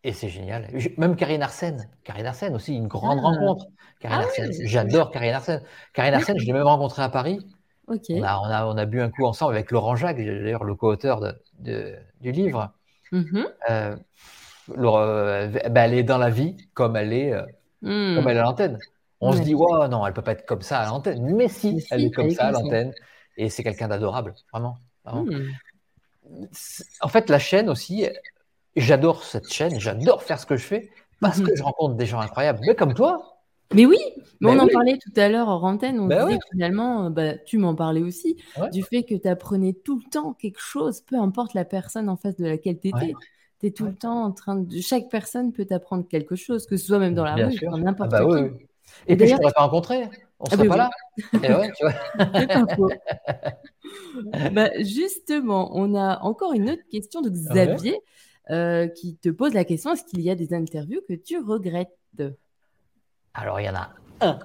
et 0.04 0.14
c'est 0.14 0.30
génial. 0.30 0.68
Même 0.98 1.16
Karine 1.16 1.42
Arsène. 1.42 1.90
Karine 2.04 2.28
Arsène 2.28 2.54
aussi, 2.54 2.76
une 2.76 2.88
grande 2.88 3.18
ah. 3.24 3.28
rencontre. 3.28 3.66
Karine 4.00 4.28
ah 4.38 4.44
J'adore 4.66 5.10
Karine 5.10 5.34
Arsène. 5.34 5.64
Karine 5.96 6.14
Arsène, 6.14 6.38
je 6.38 6.46
l'ai 6.46 6.54
même 6.54 6.62
rencontrée 6.62 7.02
à 7.02 7.10
Paris. 7.10 7.40
Ok. 7.88 8.04
On, 8.12 8.22
a, 8.22 8.38
on, 8.38 8.44
a, 8.44 8.66
on, 8.68 8.78
a, 8.78 8.86
bu 8.86 9.02
un 9.02 9.10
coup 9.10 9.26
ensemble 9.26 9.56
avec 9.56 9.72
Laurent 9.72 9.96
Jacques, 9.96 10.18
d'ailleurs 10.18 10.64
le 10.64 10.76
co-auteur 10.76 11.22
de, 11.58 11.96
du 12.22 12.32
livre. 12.32 12.72
Mm-hmm. 13.12 13.48
Euh, 13.72 13.96
euh, 14.78 15.48
ben, 15.72 15.86
elle 15.86 15.96
est 15.96 16.04
dans 16.04 16.20
la 16.20 16.30
vie 16.30 16.56
comme 16.76 16.96
elle 16.96 17.14
est, 17.14 17.34
mm. 17.82 18.16
comme 18.16 18.28
elle 18.28 18.38
est 18.38 18.42
à 18.42 18.44
l'antenne. 18.44 18.78
On 19.22 19.34
se 19.34 19.42
dit, 19.42 19.54
oh, 19.56 19.88
non, 19.88 20.06
elle 20.06 20.14
peut 20.14 20.22
pas 20.22 20.32
être 20.32 20.46
comme 20.46 20.62
ça 20.62 20.80
à 20.80 20.88
l'antenne. 20.88 21.36
Mais 21.36 21.50
si, 21.50 21.86
elle 21.92 22.06
est 22.06 22.12
comme 22.12 22.30
ça 22.32 22.48
à 22.48 22.52
l'antenne. 22.52 22.94
Et 23.38 23.50
c'est 23.50 23.64
quelqu'un 23.64 23.88
d'adorable, 23.88 24.34
vraiment. 24.52 24.78
Hmm. 25.06 25.50
En 27.02 27.08
fait, 27.08 27.30
la 27.30 27.40
chaîne 27.40 27.70
aussi, 27.70 28.06
j'adore 28.76 29.24
cette 29.24 29.52
chaîne, 29.52 29.80
j'adore 29.80 30.24
faire 30.24 30.40
ce 30.40 30.46
que 30.46 30.56
je 30.56 30.66
fais 30.66 30.90
parce 31.20 31.42
que 31.42 31.56
je 31.56 31.64
rencontre 31.64 31.96
des 31.96 32.06
gens 32.06 32.20
incroyables, 32.20 32.60
mais 32.66 32.76
comme 32.76 32.94
toi. 32.94 33.40
Mais 33.74 33.86
oui, 33.86 34.00
mais 34.40 34.50
on 34.50 34.60
en 34.60 34.68
parlait 34.68 34.98
tout 34.98 35.20
à 35.20 35.30
l'heure 35.30 35.48
en 35.48 35.62
antenne, 35.62 36.00
on 36.00 36.08
ben 36.08 36.28
disait 36.28 36.40
finalement, 36.52 37.12
bah, 37.12 37.38
tu 37.38 37.58
m'en 37.60 37.76
parlais 37.76 38.02
aussi, 38.02 38.38
du 38.72 38.84
fait 38.84 39.04
que 39.04 39.16
tu 39.16 39.28
apprenais 39.28 39.74
tout 39.74 40.02
le 40.04 40.10
temps 40.10 40.34
quelque 40.34 40.60
chose, 40.60 41.02
peu 41.02 41.18
importe 41.18 41.54
la 41.54 41.66
personne 41.66 42.10
en 42.10 42.18
face 42.18 42.36
de 42.36 42.46
laquelle 42.46 42.80
tu 42.80 42.90
étais. 42.90 43.14
Tu 43.60 43.68
es 43.68 43.72
tout 43.72 43.86
le 43.86 43.94
temps 43.94 44.24
en 44.24 44.32
train 44.32 44.56
de. 44.56 44.80
Chaque 44.80 45.10
personne 45.10 45.52
peut 45.52 45.66
t'apprendre 45.66 46.08
quelque 46.08 46.38
chose, 46.38 46.66
que 46.66 46.78
ce 46.78 46.86
soit 46.86 47.00
même 47.00 47.14
dans 47.14 47.26
la 47.26 47.36
rue, 47.36 47.58
dans 47.62 47.78
n'importe 47.78 48.14
ah 48.14 48.24
bah 48.24 48.50
qui. 48.50 48.69
Et, 49.08 49.16
puis, 49.16 49.28
je 49.28 49.34
ne 49.34 49.40
t'aurais 49.40 49.54
pas 49.54 49.62
rencontré. 49.62 50.10
On 50.40 50.46
ne 50.46 50.50
ah 50.52 50.56
serait 50.56 50.68
pas 50.68 50.78
là. 50.78 50.90
Et 51.44 51.54
ouais, 51.54 51.72
tu 51.76 51.86
vois. 51.86 51.94
bah, 54.52 54.70
justement, 54.80 55.72
on 55.74 55.96
a 55.96 56.20
encore 56.22 56.54
une 56.54 56.70
autre 56.70 56.84
question 56.92 57.22
de 57.22 57.30
Xavier 57.30 58.00
euh, 58.50 58.88
qui 58.88 59.18
te 59.18 59.30
pose 59.30 59.54
la 59.54 59.66
question 59.66 59.92
est-ce 59.92 60.06
qu'il 60.06 60.22
y 60.22 60.30
a 60.30 60.36
des 60.36 60.54
interviews 60.54 61.02
que 61.08 61.14
tu 61.14 61.40
regrettes? 61.40 61.98
Alors, 63.34 63.60
il 63.60 63.66
y 63.66 63.70
en 63.70 63.76
a 63.76 63.90
un. 64.22 64.40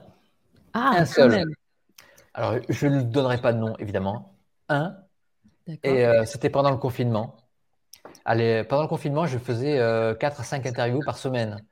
Ah, 0.72 0.94
un 0.96 1.04
seul. 1.04 1.44
Alors, 2.34 2.60
je 2.68 2.86
ne 2.86 3.02
donnerai 3.02 3.40
pas 3.40 3.52
de 3.52 3.58
nom, 3.58 3.76
évidemment. 3.78 4.34
Un. 4.68 4.96
Et 5.82 6.04
euh, 6.04 6.24
c'était 6.24 6.50
pendant 6.50 6.70
le 6.70 6.76
confinement. 6.76 7.36
Allez, 8.24 8.64
pendant 8.64 8.82
le 8.82 8.88
confinement, 8.88 9.26
je 9.26 9.38
faisais 9.38 9.76
4 9.76 9.80
euh, 9.80 10.14
à 10.20 10.44
5 10.44 10.66
interviews 10.66 11.00
par 11.04 11.16
semaine. 11.16 11.64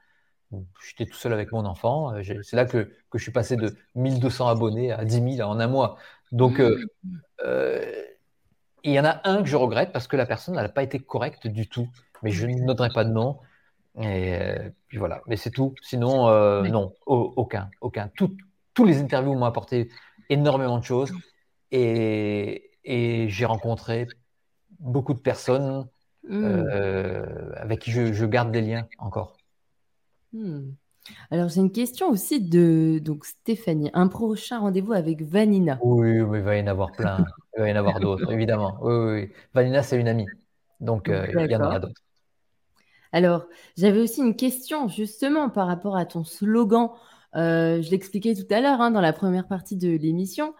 J'étais 0.87 1.11
tout 1.11 1.17
seul 1.17 1.33
avec 1.33 1.53
mon 1.53 1.65
enfant. 1.65 2.13
C'est 2.43 2.57
là 2.57 2.65
que, 2.65 2.91
que, 3.11 3.19
je 3.19 3.23
suis 3.23 3.33
passé 3.33 3.57
de 3.57 3.75
1200 3.95 4.49
abonnés 4.49 4.93
à 4.93 5.05
10 5.05 5.37
000 5.37 5.49
en 5.49 5.59
un 5.61 5.67
mois. 5.67 5.97
Donc, 6.31 6.61
euh, 6.61 6.85
euh, 7.45 8.03
il 8.85 8.93
y 8.93 9.01
en 9.01 9.05
a 9.05 9.21
un 9.25 9.43
que 9.43 9.49
je 9.49 9.57
regrette 9.57 9.93
parce 9.93 10.07
que 10.07 10.17
la 10.17 10.27
personne 10.27 10.55
n'a 10.55 10.69
pas 10.69 10.83
été 10.83 10.99
correcte 10.99 11.47
du 11.47 11.69
tout. 11.69 11.89
Mais 12.23 12.31
je 12.31 12.47
ne 12.47 12.67
donnerai 12.67 12.91
pas 12.91 13.05
de 13.05 13.11
nom. 13.11 13.39
Et 14.01 14.35
euh, 14.35 14.71
puis 14.89 14.99
voilà. 14.99 15.23
Mais 15.27 15.37
c'est 15.37 15.51
tout. 15.51 15.75
Sinon, 15.83 16.27
non, 16.63 16.95
aucun. 17.07 17.71
aucun. 17.81 18.11
tous 18.75 18.85
les 18.85 19.01
interviews 19.01 19.35
m'ont 19.35 19.47
apporté 19.47 19.91
énormément 20.29 20.79
de 20.79 20.85
choses. 20.85 21.13
Et, 21.71 22.69
j'ai 22.85 23.45
rencontré 23.45 24.09
beaucoup 24.81 25.15
de 25.15 25.21
personnes 25.21 25.87
mmh. 26.29 26.45
avec 27.57 27.81
qui 27.81 27.93
je 27.93 28.27
garde 28.27 28.51
des 28.51 28.61
liens 28.61 28.89
encore. 28.99 29.37
Hmm. 30.33 30.73
Alors, 31.31 31.49
j'ai 31.49 31.61
une 31.61 31.73
question 31.73 32.11
aussi 32.11 32.41
de 32.41 33.01
donc 33.03 33.25
Stéphanie. 33.25 33.91
Un 33.93 34.09
prochain 34.09 34.61
rendez-vous 34.61 34.93
avec 34.93 35.23
Vanina. 35.23 35.79
Oui, 35.83 36.21
oui, 36.21 36.39
il 36.39 36.45
va 36.45 36.57
y 36.57 36.63
en 36.63 36.67
avoir 36.69 36.93
plein. 36.93 37.25
Il 37.57 37.61
va 37.63 37.69
y 37.69 37.73
en 37.73 37.77
avoir 37.77 38.01
d'autres, 38.01 38.31
évidemment. 38.33 38.79
Oui, 38.83 38.95
oui, 38.95 39.33
Vanina, 39.53 39.83
c'est 39.83 39.99
une 39.99 40.09
amie. 40.09 40.27
Donc, 40.81 41.09
euh, 41.09 41.27
il 41.29 41.51
y 41.51 41.57
en 41.57 41.61
aura 41.61 41.81
d'autres. 41.81 42.01
Alors, 43.13 43.47
j'avais 43.77 44.01
aussi 44.01 44.21
une 44.21 44.37
question 44.37 44.89
justement 44.89 45.51
par 45.51 45.67
rapport 45.67 45.97
à 45.97 46.07
ton 46.07 46.25
slogan. 46.25 46.91
Euh, 47.35 47.83
je 47.83 47.91
l'expliquais 47.91 48.35
tout 48.35 48.47
à 48.53 48.61
l'heure 48.61 48.81
hein, 48.81 48.91
dans 48.91 49.01
la 49.01 49.13
première 49.13 49.47
partie 49.47 49.77
de 49.77 49.91
l'émission. 49.97 50.55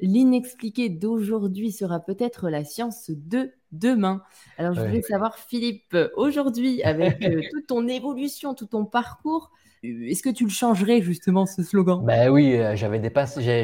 L'inexpliqué 0.00 0.88
d'aujourd'hui 0.88 1.72
sera 1.72 2.00
peut-être 2.00 2.50
la 2.50 2.64
science 2.64 3.10
de 3.10 3.52
demain. 3.72 4.22
Alors, 4.58 4.74
je 4.74 4.80
voulais 4.80 5.02
savoir, 5.02 5.38
Philippe, 5.38 5.96
aujourd'hui, 6.16 6.82
avec 6.82 7.22
euh, 7.24 7.40
toute 7.50 7.66
ton 7.66 7.88
évolution, 7.88 8.54
tout 8.54 8.66
ton 8.66 8.84
parcours, 8.84 9.50
euh, 9.84 10.08
est-ce 10.08 10.22
que 10.22 10.30
tu 10.30 10.44
le 10.44 10.50
changerais 10.50 11.00
justement 11.00 11.46
ce 11.46 11.62
slogan? 11.62 12.04
Ben 12.04 12.30
oui, 12.30 12.58
j'avais 12.74 13.00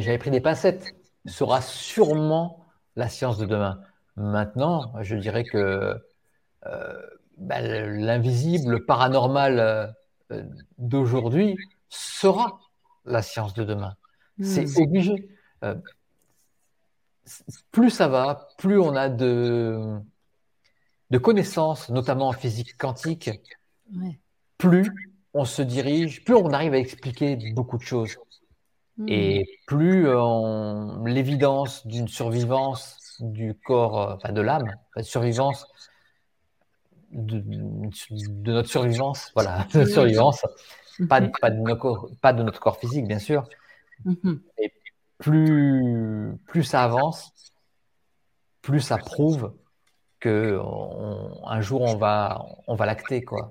j'avais 0.01 0.19
pris 0.19 0.31
des 0.31 0.41
pincettes. 0.41 0.95
Ce 1.27 1.33
sera 1.35 1.61
sûrement 1.61 2.65
la 2.97 3.09
science 3.09 3.39
de 3.39 3.47
demain. 3.47 3.81
Maintenant, 4.17 4.93
je 5.03 5.17
dirais 5.17 5.45
que 5.45 5.95
ben, 7.37 8.01
l'invisible, 8.01 8.85
paranormal 8.87 9.95
d'aujourd'hui 10.79 11.57
sera 11.89 12.59
la 13.05 13.23
science 13.23 13.55
de 13.55 13.65
demain. 13.65 13.97
C'est 14.41 14.65
hmm. 14.65 14.83
obligé. 14.83 15.29
Euh, 15.65 15.75
plus 17.71 17.91
ça 17.91 18.09
va, 18.09 18.49
plus 18.59 18.79
on 18.79 18.95
a 18.95 19.09
de, 19.09 19.99
de 21.11 21.19
connaissances, 21.19 21.89
notamment 21.91 22.29
en 22.29 22.33
physique 22.33 22.77
quantique, 22.77 23.31
plus 24.59 24.91
on 25.35 25.45
se 25.45 25.63
dirige, 25.63 26.25
plus 26.25 26.35
on 26.35 26.53
arrive 26.53 26.75
à 26.75 26.79
expliquer 26.79 27.37
beaucoup 27.55 27.79
de 27.79 27.83
choses. 27.83 28.17
Hmm. 28.99 29.07
Et 29.09 29.61
plus 29.67 30.07
l'évidence 31.07 31.87
d'une 31.87 32.09
survivance 32.09 33.17
du 33.21 33.55
corps, 33.55 34.01
euh, 34.01 34.15
enfin 34.17 34.33
de 34.33 34.41
l'âme, 34.41 34.75
de 34.97 35.03
survivance 35.03 35.67
de, 37.13 37.43
notre 38.51 38.69
survivance, 38.69 39.31
voilà, 39.35 39.67
de 39.75 39.85
survivance, 39.85 40.45
pas, 41.09 41.21
de, 41.21 41.31
pas, 41.41 41.51
de 41.51 41.59
notre, 41.59 42.11
pas 42.21 42.33
de 42.33 42.43
notre 42.43 42.61
corps 42.61 42.79
physique, 42.79 43.07
bien 43.07 43.19
sûr. 43.19 43.49
Mhm. 44.05 44.41
Et 44.59 44.73
plus, 45.23 46.37
plus 46.47 46.65
ça 46.65 46.83
avance, 46.83 47.33
plus 48.61 48.81
ça 48.81 48.99
prouve 48.99 49.53
que 50.21 50.59
un 51.47 51.61
jour 51.61 51.83
on 51.83 51.97
va, 51.97 52.45
on 52.67 52.75
va 52.75 52.87
l'acter, 52.87 53.23
quoi. 53.23 53.51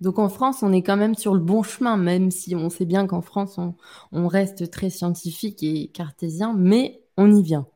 Donc 0.00 0.18
en 0.18 0.30
France, 0.30 0.62
on 0.62 0.72
est 0.72 0.82
quand 0.82 0.96
même 0.96 1.14
sur 1.14 1.34
le 1.34 1.40
bon 1.40 1.62
chemin, 1.62 1.98
même 1.98 2.30
si 2.30 2.56
on 2.56 2.70
sait 2.70 2.86
bien 2.86 3.06
qu'en 3.06 3.20
France, 3.20 3.58
on, 3.58 3.74
on, 4.12 4.28
reste 4.28 4.70
très 4.70 4.88
scientifique 4.88 5.62
et 5.62 5.88
cartésien, 5.88 6.54
mais 6.56 7.02
on 7.18 7.30
y 7.30 7.42
vient. 7.42 7.66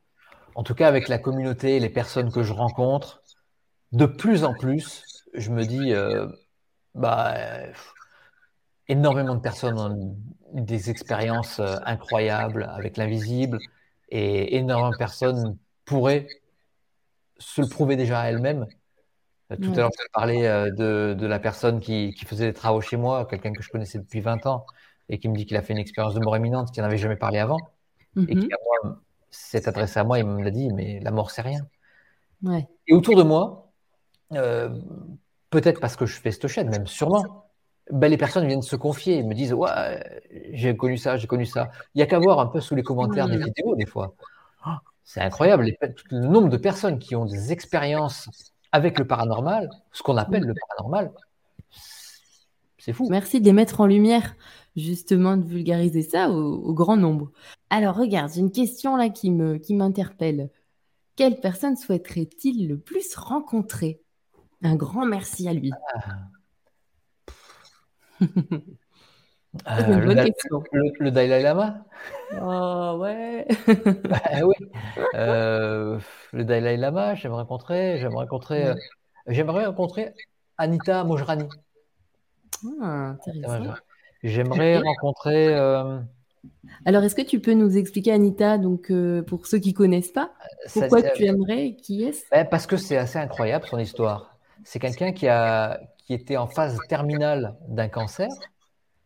En 0.54 0.62
tout 0.62 0.74
cas, 0.74 0.88
avec 0.88 1.08
la 1.08 1.18
communauté, 1.18 1.78
les 1.80 1.90
personnes 1.90 2.32
que 2.32 2.42
je 2.42 2.54
rencontre, 2.54 3.22
de 3.92 4.06
plus 4.06 4.44
en 4.44 4.54
plus, 4.54 5.04
je 5.34 5.50
me 5.50 5.66
dis, 5.66 5.92
euh, 5.92 6.26
bah, 6.94 7.34
énormément 8.88 9.34
de 9.34 9.40
personnes 9.40 10.16
des 10.54 10.88
expériences 10.88 11.58
euh, 11.58 11.76
incroyables 11.84 12.68
avec 12.72 12.96
l'invisible 12.96 13.58
et 14.08 14.56
énormément 14.56 14.90
de 14.90 14.96
personnes 14.96 15.58
pourraient 15.84 16.28
se 17.38 17.60
le 17.60 17.68
prouver 17.68 17.96
déjà 17.96 18.20
à 18.20 18.26
elles-mêmes. 18.28 18.66
Euh, 19.50 19.56
tout 19.56 19.72
à 19.72 19.76
l'heure, 19.76 19.90
je 19.92 20.08
parlais 20.12 20.70
de, 20.70 21.14
de, 21.18 21.26
la 21.26 21.38
personne 21.38 21.80
qui, 21.80 22.14
qui, 22.14 22.24
faisait 22.24 22.46
des 22.46 22.52
travaux 22.52 22.80
chez 22.80 22.96
moi, 22.96 23.26
quelqu'un 23.26 23.52
que 23.52 23.62
je 23.62 23.68
connaissais 23.68 23.98
depuis 23.98 24.20
20 24.20 24.46
ans 24.46 24.64
et 25.08 25.18
qui 25.18 25.28
me 25.28 25.36
dit 25.36 25.44
qu'il 25.44 25.56
a 25.56 25.62
fait 25.62 25.72
une 25.72 25.78
expérience 25.78 26.14
de 26.14 26.20
mort 26.20 26.36
imminente, 26.36 26.70
qu'il 26.72 26.82
n'avait 26.82 26.96
jamais 26.96 27.16
parlé 27.16 27.38
avant 27.38 27.58
et 28.16 28.36
qui 28.36 28.46
mhm. 28.46 28.96
s'est 29.30 29.68
adressé 29.68 29.98
à 29.98 30.04
moi 30.04 30.20
et 30.20 30.22
me 30.22 30.42
l'a 30.42 30.52
dit, 30.52 30.72
mais 30.72 31.00
la 31.00 31.10
mort, 31.10 31.32
c'est 31.32 31.42
rien. 31.42 31.66
Et 32.86 32.94
autour 32.94 33.16
de 33.16 33.24
moi, 33.24 33.72
peut-être 34.30 35.80
parce 35.80 35.96
que 35.96 36.06
je 36.06 36.14
fais 36.14 36.30
cette 36.30 36.46
chaîne, 36.46 36.70
même 36.70 36.86
sûrement, 36.86 37.43
ben, 37.90 38.08
les 38.08 38.16
personnes 38.16 38.46
viennent 38.46 38.62
se 38.62 38.76
confier, 38.76 39.22
me 39.22 39.34
disent 39.34 39.52
Ouais, 39.52 40.22
j'ai 40.52 40.76
connu 40.76 40.96
ça, 40.96 41.16
j'ai 41.16 41.26
connu 41.26 41.46
ça. 41.46 41.70
Il 41.94 41.98
n'y 41.98 42.02
a 42.02 42.06
qu'à 42.06 42.18
voir 42.18 42.40
un 42.40 42.46
peu 42.46 42.60
sous 42.60 42.74
les 42.74 42.82
commentaires 42.82 43.28
des 43.28 43.38
vidéos, 43.38 43.76
des 43.76 43.86
fois. 43.86 44.14
Oh, 44.66 44.70
c'est 45.02 45.20
incroyable, 45.20 45.70
le 46.10 46.20
nombre 46.20 46.48
de 46.48 46.56
personnes 46.56 46.98
qui 46.98 47.14
ont 47.14 47.26
des 47.26 47.52
expériences 47.52 48.28
avec 48.72 48.98
le 48.98 49.06
paranormal, 49.06 49.68
ce 49.92 50.02
qu'on 50.02 50.16
appelle 50.16 50.44
le 50.44 50.54
paranormal, 50.54 51.12
c'est 52.78 52.92
fou. 52.92 53.06
Merci 53.10 53.40
de 53.40 53.46
les 53.46 53.52
mettre 53.52 53.80
en 53.80 53.86
lumière, 53.86 54.34
justement, 54.76 55.36
de 55.36 55.44
vulgariser 55.44 56.02
ça 56.02 56.30
au, 56.30 56.72
grand 56.72 56.96
nombre. 56.96 57.30
Alors, 57.70 57.96
regarde, 57.96 58.32
j'ai 58.32 58.40
une 58.40 58.50
question 58.50 58.96
là 58.96 59.10
qui 59.10 59.30
m'interpelle. 59.30 60.50
Qui 60.50 61.14
Quelle 61.16 61.40
personne 61.40 61.76
souhaiterait-il 61.76 62.68
le 62.68 62.78
plus 62.78 63.14
rencontrer? 63.14 64.02
Un 64.62 64.74
grand 64.74 65.06
merci 65.06 65.48
à 65.48 65.52
lui. 65.52 65.70
Ah. 65.94 66.00
Le, 71.00 71.10
Dalai 71.10 71.42
Lama? 71.42 71.84
Oh 72.40 72.98
ouais. 73.00 73.46
Bah 74.04 74.20
oui. 74.44 74.54
Euh, 75.14 75.98
le 76.32 76.44
Dalai 76.44 76.76
Lama, 76.76 77.14
j'aimerais 77.14 77.42
rencontrer, 77.42 77.98
j'aimerais 77.98 78.24
rencontrer, 78.24 78.66
euh, 78.66 78.74
j'aimerais 79.28 79.66
rencontrer 79.66 80.12
Anita 80.58 81.04
Mojrani. 81.04 81.48
Ah, 82.82 83.16
j'aimerais 84.22 84.78
rencontrer. 84.78 85.54
Euh, 85.54 86.00
Alors, 86.84 87.04
est-ce 87.04 87.14
que 87.14 87.22
tu 87.22 87.40
peux 87.40 87.54
nous 87.54 87.76
expliquer 87.76 88.12
Anita, 88.12 88.58
donc 88.58 88.92
pour 89.26 89.46
ceux 89.46 89.58
qui 89.58 89.72
connaissent 89.74 90.12
pas, 90.12 90.32
pourquoi 90.72 91.02
tu 91.02 91.24
aimerais, 91.24 91.76
qui 91.76 92.04
est-ce? 92.04 92.24
Bah, 92.30 92.44
Parce 92.44 92.66
que 92.66 92.76
c'est 92.76 92.96
assez 92.96 93.18
incroyable 93.18 93.66
son 93.66 93.78
histoire 93.78 94.33
c'est 94.64 94.78
quelqu'un 94.78 95.12
qui, 95.12 95.28
a, 95.28 95.80
qui 95.98 96.14
était 96.14 96.36
en 96.36 96.46
phase 96.46 96.78
terminale 96.88 97.56
d'un 97.68 97.88
cancer. 97.88 98.28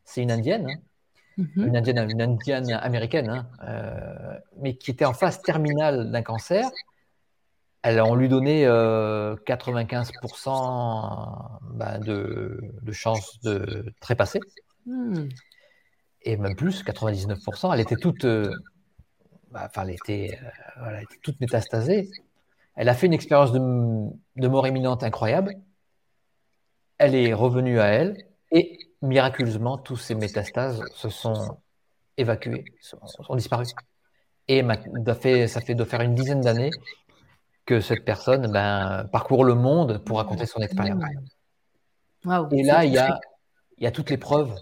C'est 0.04 0.22
une 0.22 0.30
indienne, 0.30 0.66
hein. 0.70 1.44
mhm. 1.56 1.66
une 1.66 1.76
indienne, 1.76 2.10
une 2.10 2.22
indienne 2.22 2.72
américaine, 2.72 3.28
hein. 3.28 3.46
euh, 3.64 4.38
mais 4.60 4.76
qui 4.76 4.90
était 4.90 5.04
en 5.04 5.12
phase 5.12 5.42
terminale 5.42 6.10
d'un 6.10 6.22
cancer. 6.22 6.64
Elle, 7.82 8.00
on 8.00 8.14
lui 8.14 8.28
donnait 8.28 8.64
95% 8.64 8.68
euh, 10.48 10.54
ben, 11.74 11.98
de, 12.00 12.60
de 12.82 12.92
chances 12.92 13.38
de 13.42 13.92
trépasser. 14.00 14.40
Hmm. 14.86 15.28
Et 16.22 16.36
même 16.36 16.56
plus, 16.56 16.82
99%. 16.82 17.72
Elle 17.72 17.80
était 17.80 17.96
toute, 17.96 18.24
euh, 18.24 18.50
bah, 19.50 19.66
enfin, 19.66 19.82
elle 19.82 19.94
était, 19.94 20.38
elle 20.84 21.02
était 21.02 21.18
toute 21.22 21.40
métastasée. 21.40 22.10
Elle 22.78 22.88
a 22.88 22.94
fait 22.94 23.06
une 23.08 23.12
expérience 23.12 23.50
de, 23.50 23.58
mort 24.48 24.66
imminente 24.68 25.02
incroyable. 25.02 25.56
Elle 26.96 27.16
est 27.16 27.34
revenue 27.34 27.80
à 27.80 27.86
elle 27.86 28.24
et 28.52 28.78
miraculeusement, 29.02 29.78
tous 29.78 29.96
ces 29.96 30.14
métastases 30.14 30.80
se 30.94 31.08
sont 31.08 31.58
évacués, 32.16 32.64
sont, 32.80 33.04
sont 33.04 33.34
disparus. 33.34 33.74
Et 34.46 34.64
ça 35.04 35.14
fait, 35.16 35.48
ça 35.48 35.60
fait 35.60 35.74
de 35.74 35.82
faire 35.82 36.02
une 36.02 36.14
dizaine 36.14 36.40
d'années 36.40 36.70
que 37.66 37.80
cette 37.80 38.04
personne 38.04 38.50
ben, 38.52 39.08
parcourt 39.10 39.44
le 39.44 39.56
monde 39.56 39.98
pour 40.04 40.18
raconter 40.18 40.46
son 40.46 40.60
expérience. 40.60 41.02
et 42.52 42.62
là, 42.62 42.84
il 42.84 42.92
y, 42.92 42.98
a, 42.98 43.18
il 43.78 43.84
y 43.84 43.86
a 43.88 43.90
toutes 43.90 44.10
les 44.10 44.18
preuves 44.18 44.54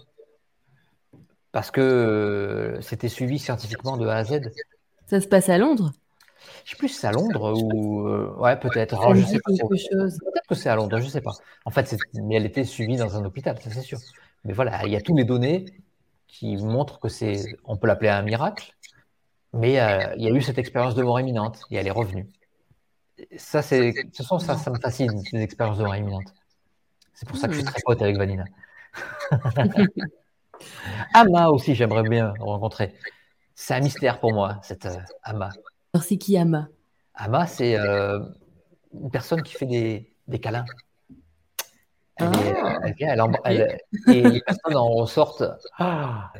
parce 1.51 1.69
que 1.69 1.81
euh, 1.81 2.81
c'était 2.81 3.09
suivi 3.09 3.37
scientifiquement 3.37 3.95
de 3.95 4.07
A 4.07 4.15
à 4.15 4.23
Z. 4.23 4.41
Ça 5.05 5.21
se 5.21 5.27
passe 5.27 5.49
à 5.49 5.59
Londres? 5.59 5.91
Je 6.67 6.71
sais 6.71 6.77
plus 6.79 6.89
si 6.89 6.95
c'est 6.95 7.07
à 7.07 7.13
Londres 7.13 7.53
ou. 7.63 8.09
Euh, 8.09 8.35
ouais, 8.39 8.59
peut-être. 8.59 9.01
je 9.15 9.21
sais 9.23 9.39
pas. 9.39 9.51
Peut-être 9.53 10.47
que 10.49 10.53
c'est 10.55 10.67
à 10.67 10.75
Londres, 10.75 10.99
je 10.99 11.07
sais 11.07 11.21
pas. 11.21 11.31
En 11.63 11.71
fait, 11.71 11.95
mais 12.15 12.35
elle 12.35 12.45
était 12.45 12.65
suivie 12.65 12.97
dans 12.97 13.15
un 13.15 13.23
hôpital, 13.23 13.57
ça 13.61 13.71
c'est 13.71 13.81
sûr. 13.81 13.97
Mais 14.43 14.51
voilà, 14.51 14.85
il 14.85 14.91
y 14.91 14.97
a 14.97 15.01
toutes 15.01 15.15
les 15.15 15.23
données 15.23 15.63
qui 16.27 16.57
montrent 16.57 16.99
que 16.99 17.07
c'est. 17.07 17.41
On 17.63 17.77
peut 17.77 17.87
l'appeler 17.87 18.09
un 18.09 18.21
miracle, 18.21 18.75
mais 19.53 19.79
euh, 19.79 20.13
il 20.17 20.25
y 20.25 20.27
a 20.27 20.31
eu 20.31 20.41
cette 20.41 20.57
expérience 20.57 20.93
de 20.93 21.03
mort 21.03 21.21
imminente 21.21 21.61
et 21.71 21.77
elle 21.77 21.87
est 21.87 21.91
revenue. 21.91 22.27
Ça, 23.37 23.61
c'est. 23.61 23.93
Ce 24.11 24.21
sont 24.23 24.37
ça, 24.37 24.57
ça 24.57 24.69
me 24.69 24.77
fascine, 24.77 25.23
les 25.31 25.43
expériences 25.43 25.77
de 25.77 25.85
mort 25.85 25.95
imminente. 25.95 26.33
C'est 27.13 27.29
pour 27.29 27.37
ça 27.37 27.47
que 27.47 27.53
je 27.53 27.59
suis 27.59 27.65
hmm. 27.65 27.71
très 27.71 27.81
pote 27.85 28.01
avec 28.01 28.17
Vanina. 28.17 28.43
Ama 31.13 31.47
aussi, 31.47 31.75
j'aimerais 31.75 32.03
bien 32.03 32.33
rencontrer. 32.41 32.93
C'est 33.55 33.73
un 33.73 33.79
mystère 33.79 34.19
pour 34.19 34.33
moi, 34.33 34.59
cette 34.63 34.85
euh, 34.85 34.97
Ama 35.23 35.49
c'est 36.03 36.17
qui 36.17 36.37
Ama? 36.37 36.67
Ama, 37.15 37.47
c'est 37.47 37.77
euh, 37.77 38.19
une 38.93 39.09
personne 39.11 39.41
qui 39.41 39.53
fait 39.53 39.65
des, 39.65 40.13
des 40.27 40.39
câlins. 40.39 40.65
Elle, 42.19 42.27
ah, 43.19 43.51
et 43.51 44.21
les 44.21 44.41
personnes 44.41 44.75
en 44.75 44.89
ressortent, 44.89 45.43
ah, 45.77 46.31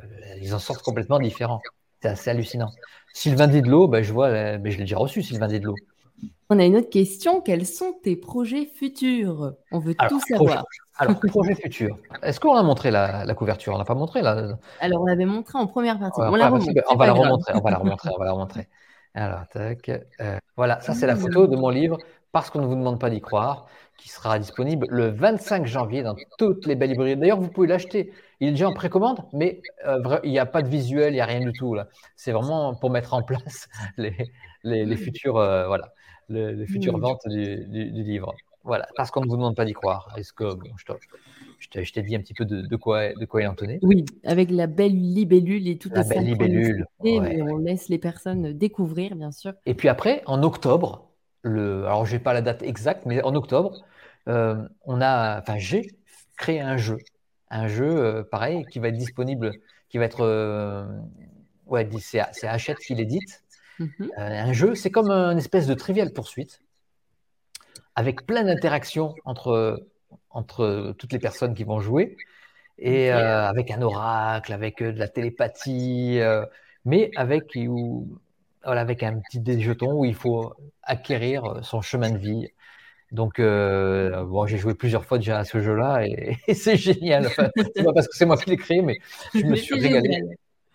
ils 0.41 0.55
en 0.55 0.59
sortent 0.59 0.81
complètement 0.81 1.19
différents. 1.19 1.61
C'est 2.01 2.09
assez 2.09 2.29
hallucinant. 2.29 2.71
Sylvain 3.13 3.47
Didlot, 3.47 3.87
ben, 3.87 4.03
je 4.03 4.11
vois, 4.11 4.57
mais 4.57 4.71
je 4.71 4.77
l'ai 4.77 4.83
déjà 4.83 4.97
reçu, 4.97 5.21
Sylvain 5.21 5.47
Didlot. 5.47 5.75
On 6.49 6.59
a 6.59 6.65
une 6.65 6.77
autre 6.77 6.89
question. 6.89 7.41
Quels 7.41 7.65
sont 7.65 7.93
tes 8.03 8.15
projets 8.15 8.65
futurs? 8.65 9.53
On 9.71 9.79
veut 9.79 9.95
tout 10.07 10.19
savoir. 10.21 10.65
alors, 10.97 11.19
projet 11.27 11.55
futur. 11.55 11.97
Est-ce 12.23 12.39
qu'on 12.39 12.55
a 12.55 12.63
montré 12.63 12.89
la, 12.89 13.33
couverture? 13.33 13.75
On 13.75 13.77
n'a 13.77 13.85
pas 13.85 13.95
montré 13.95 14.21
là? 14.21 14.57
Alors, 14.79 15.01
on 15.01 15.05
l'avait 15.05 15.25
montré 15.25 15.59
en 15.59 15.67
première 15.67 15.99
partie. 15.99 16.21
on, 16.21 16.31
va 16.31 16.37
la 16.37 16.49
remontrer, 16.49 16.81
on 16.89 16.95
va 16.95 17.05
la 17.05 17.13
remontrer. 17.13 17.53
On 17.53 17.61
va 18.19 18.25
la 18.25 18.31
remontrer. 18.31 18.67
Alors, 19.17 19.47
tac. 19.47 19.89
Euh, 19.89 20.37
voilà, 20.55 20.79
ça 20.79 20.93
c'est 20.93 21.07
la 21.07 21.15
photo 21.15 21.47
de 21.47 21.55
mon 21.55 21.69
livre 21.69 21.97
Parce 22.31 22.51
qu'on 22.51 22.61
ne 22.61 22.67
vous 22.67 22.75
demande 22.75 22.99
pas 22.99 23.09
d'y 23.09 23.19
croire, 23.19 23.65
qui 23.97 24.09
sera 24.09 24.37
disponible 24.37 24.85
le 24.91 25.07
25 25.07 25.65
janvier 25.65 26.03
dans 26.03 26.15
toutes 26.37 26.67
les 26.67 26.75
belles 26.75 26.91
librairies. 26.91 27.17
D'ailleurs, 27.17 27.39
vous 27.39 27.49
pouvez 27.49 27.67
l'acheter. 27.67 28.13
Il 28.39 28.49
est 28.49 28.51
déjà 28.51 28.69
en 28.69 28.73
précommande, 28.73 29.23
mais 29.33 29.63
euh, 29.87 30.19
il 30.23 30.29
n'y 30.29 30.37
a 30.37 30.45
pas 30.45 30.61
de 30.61 30.67
visuel, 30.67 31.13
il 31.13 31.15
n'y 31.15 31.21
a 31.21 31.25
rien 31.25 31.39
du 31.39 31.51
tout. 31.51 31.73
là. 31.73 31.87
C'est 32.15 32.31
vraiment 32.31 32.75
pour 32.75 32.91
mettre 32.91 33.15
en 33.15 33.23
place 33.31 33.67
les, 33.97 34.15
les, 34.63 34.95
futures, 34.95 35.37
euh, 35.37 35.65
voilà, 35.65 35.93
les, 36.29 36.67
futures 36.67 36.99
ventes 36.99 37.27
du, 37.27 37.65
livre. 37.65 38.35
Voilà, 38.65 38.87
parce 38.95 39.09
qu'on 39.09 39.21
ne 39.21 39.27
vous 39.27 39.37
demande 39.37 39.55
pas 39.55 39.65
d'y 39.65 39.73
croire. 39.73 40.13
Est-ce 40.15 40.31
que 40.31 40.45
je 40.75 40.85
t'ai 41.69 42.01
dit 42.01 42.15
un 42.15 42.19
petit 42.19 42.33
peu 42.33 42.45
de, 42.45 42.75
quoi, 42.75 43.13
de 43.13 43.25
quoi 43.25 43.41
il 43.41 43.47
en 43.47 43.55
tenait. 43.55 43.79
Oui, 43.81 44.05
avec 44.23 44.51
la 44.51 44.67
belle 44.67 44.95
libellule 44.95 45.67
et 45.67 45.77
toute 45.77 45.93
la 45.93 46.03
belle 46.03 46.25
libellule. 46.25 46.85
On 46.99 47.57
laisse 47.57 47.89
les 47.89 47.97
personnes 47.97 48.53
découvrir, 48.53 49.15
bien 49.15 49.31
sûr. 49.31 49.53
Et 49.65 49.73
puis 49.73 49.89
après, 49.89 50.23
en 50.25 50.43
octobre, 50.43 51.09
le, 51.41 51.85
alors 51.85 52.05
je 52.05 52.13
n'ai 52.13 52.19
pas 52.19 52.33
la 52.33 52.41
date 52.41 52.63
exacte, 52.63 53.05
mais 53.05 53.21
en 53.23 53.35
octobre, 53.35 53.85
euh, 54.27 54.55
on 54.85 55.01
a, 55.01 55.39
enfin 55.39 55.57
j'ai 55.57 55.95
créé 56.37 56.59
un 56.59 56.77
jeu, 56.77 56.97
un 57.49 57.67
jeu 57.67 57.89
euh, 57.89 58.23
pareil 58.23 58.65
qui 58.65 58.79
va 58.79 58.89
être 58.89 58.97
disponible, 58.97 59.53
qui 59.89 59.97
va 59.97 60.05
être, 60.05 60.21
euh, 60.21 60.85
ouais, 61.65 61.87
c'est 61.99 62.47
Hachette 62.47 62.79
qui 62.79 62.95
l'édite. 62.95 63.43
Mhm. 63.79 64.09
un 64.17 64.53
jeu, 64.53 64.73
c'est 64.73 64.89
comme 64.89 65.11
une 65.11 65.37
espèce 65.37 65.67
de 65.67 65.75
trivial 65.75 66.11
poursuite 66.11 66.61
avec 67.97 68.27
plein 68.27 68.43
d'interactions 68.43 69.15
entre 69.25 69.87
entre 70.37 70.93
toutes 70.99 71.13
les 71.13 71.19
personnes 71.19 71.55
qui 71.55 71.63
vont 71.63 71.79
jouer, 71.79 72.15
et 72.77 73.11
euh, 73.11 73.47
avec 73.47 73.71
un 73.71 73.81
oracle, 73.81 74.53
avec 74.53 74.81
euh, 74.81 74.93
de 74.93 74.99
la 74.99 75.07
télépathie, 75.07 76.19
euh, 76.19 76.45
mais 76.85 77.09
avec, 77.15 77.57
voilà, 78.63 78.81
avec 78.81 79.01
un 79.01 79.19
petit 79.19 79.39
des 79.39 79.59
jetons 79.59 79.93
où 79.93 80.05
il 80.05 80.13
faut 80.13 80.53
acquérir 80.83 81.59
son 81.63 81.81
chemin 81.81 82.11
de 82.11 82.17
vie. 82.17 82.47
Donc, 83.11 83.41
bon, 83.41 84.45
j'ai 84.45 84.57
joué 84.57 84.75
plusieurs 84.75 85.05
fois 85.05 85.17
déjà 85.17 85.39
à 85.39 85.43
ce 85.43 85.59
jeu-là 85.59 86.05
et, 86.05 86.37
c'est 86.53 86.77
génial. 86.77 87.25
Enfin, 87.25 87.49
pas 87.55 87.93
parce 87.93 88.07
que 88.07 88.15
c'est 88.15 88.25
moi 88.25 88.37
qui 88.37 88.49
l'ai 88.49 88.57
créé, 88.57 88.81
mais 88.81 88.99
je 89.33 89.43
me 89.43 89.55
suis 89.55 89.75
régalé. 89.79 90.23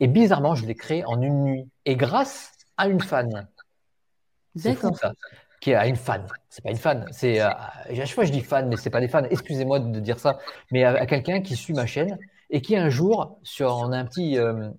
Et 0.01 0.09
bizarrement, 0.09 0.55
je 0.57 0.67
l'ai 0.67 0.75
créé 0.75 1.05
en 1.05 1.23
une 1.23 1.45
nuit 1.45 1.69
et 1.85 1.95
grâce 1.95 2.53
à 2.77 2.89
une 2.89 3.01
fan. 3.01 3.49
D'accord 4.57 4.99
qui 5.63 5.73
a 5.73 5.87
une 5.87 5.97
fan. 5.97 6.27
C'est 6.49 6.63
pas 6.63 6.71
une 6.71 6.77
fan. 6.77 7.07
C'est 7.13 7.41
euh, 7.41 7.49
à 7.49 7.95
chaque 7.95 8.09
fois 8.09 8.25
je 8.25 8.33
dis 8.33 8.41
fan, 8.41 8.69
mais 8.69 8.77
c'est 8.77 8.91
pas 8.91 9.01
des 9.01 9.07
fans. 9.07 9.23
Excusez-moi 9.31 9.79
de 9.79 10.01
dire 10.01 10.19
ça, 10.19 10.39
mais 10.73 10.83
à, 10.85 11.07
quelqu'un 11.07 11.41
qui 11.41 11.55
suit 11.55 11.73
ma 11.73 11.87
chaîne 11.87 12.19
et 12.51 12.61
qui 12.61 12.77
un 12.77 12.91
jour 12.91 13.39
sur 13.45 13.69
on 13.77 13.93
a 13.93 13.97
un 13.97 14.05
petit 14.05 14.39
euh, 14.39 14.71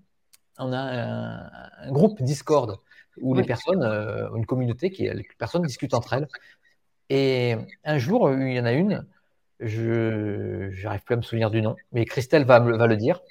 on 0.59 0.73
a 0.73 0.77
un, 0.77 1.91
groupe 1.91 2.21
Discord 2.21 2.79
où 3.21 3.33
les 3.33 3.43
personnes, 3.43 3.83
euh, 3.83 4.27
une 4.35 4.45
communauté 4.45 4.89
qui 4.89 5.03
les 5.03 5.25
personnes 5.37 5.63
discutent 5.63 5.93
entre 5.93 6.13
elles. 6.13 6.27
Et 7.09 7.55
un 7.85 7.97
jour, 7.97 8.31
il 8.33 8.53
y 8.53 8.59
en 8.59 8.65
a 8.65 8.73
une, 8.73 9.05
je 9.59 10.69
n'arrive 10.83 11.03
plus 11.03 11.13
à 11.13 11.17
me 11.17 11.21
souvenir 11.21 11.49
du 11.49 11.61
nom, 11.61 11.75
mais 11.93 12.05
Christelle 12.05 12.43
va, 12.43 12.59
va 12.59 12.87
le 12.87 12.97
dire 12.97 13.21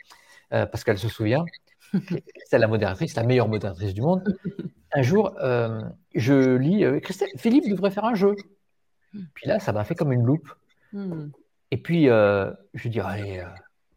parce 0.50 0.84
qu'elle 0.84 0.98
se 0.98 1.08
souvient. 1.08 1.44
C'est 2.46 2.58
la 2.58 2.68
modératrice, 2.68 3.14
la 3.14 3.24
meilleure 3.24 3.48
modératrice 3.48 3.94
du 3.94 4.02
monde. 4.02 4.38
Un 4.92 5.02
jour, 5.02 5.34
euh, 5.40 5.82
je 6.14 6.56
lis 6.56 6.84
euh, 6.84 7.00
Christelle, 7.00 7.30
Philippe 7.36 7.68
devrait 7.68 7.90
faire 7.90 8.04
un 8.04 8.14
jeu. 8.14 8.36
Puis 9.34 9.46
là, 9.46 9.58
ça 9.58 9.72
m'a 9.72 9.84
fait 9.84 9.94
comme 9.94 10.12
une 10.12 10.24
loupe. 10.24 10.48
Hmm. 10.92 11.28
Et 11.70 11.76
puis, 11.76 12.08
euh, 12.08 12.50
je 12.74 12.88
dis 12.88 13.00
allez, 13.00 13.42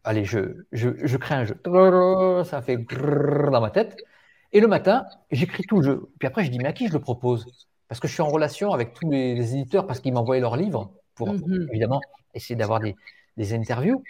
allez 0.04 0.24
je, 0.24 0.64
je, 0.72 1.16
crée 1.16 1.34
un 1.34 1.44
jeu. 1.44 1.56
Ça 2.44 2.62
fait 2.62 2.76
dans 2.76 3.60
ma 3.60 3.70
tête. 3.70 3.96
Et 4.52 4.60
le 4.60 4.68
matin, 4.68 5.04
j'écris 5.30 5.64
tout 5.64 5.80
le 5.80 5.82
jeu. 5.82 6.08
Puis 6.18 6.26
après, 6.26 6.44
je 6.44 6.50
dis 6.50 6.58
mais 6.58 6.68
à 6.68 6.72
qui 6.72 6.88
je 6.88 6.92
le 6.92 7.00
propose? 7.00 7.46
Parce 7.88 8.00
que 8.00 8.08
je 8.08 8.14
suis 8.14 8.22
en 8.22 8.28
relation 8.28 8.72
avec 8.72 8.94
tous 8.94 9.10
les, 9.10 9.54
éditeurs 9.54 9.86
parce 9.86 10.00
qu'ils 10.00 10.12
m'envoyaient 10.12 10.40
leurs 10.40 10.56
livres 10.56 10.92
pour 11.14 11.32
hmm. 11.32 11.68
évidemment 11.70 12.00
essayer 12.34 12.56
d'avoir 12.56 12.80
des, 12.80 12.96
des 13.36 13.54
interviews. 13.54 14.02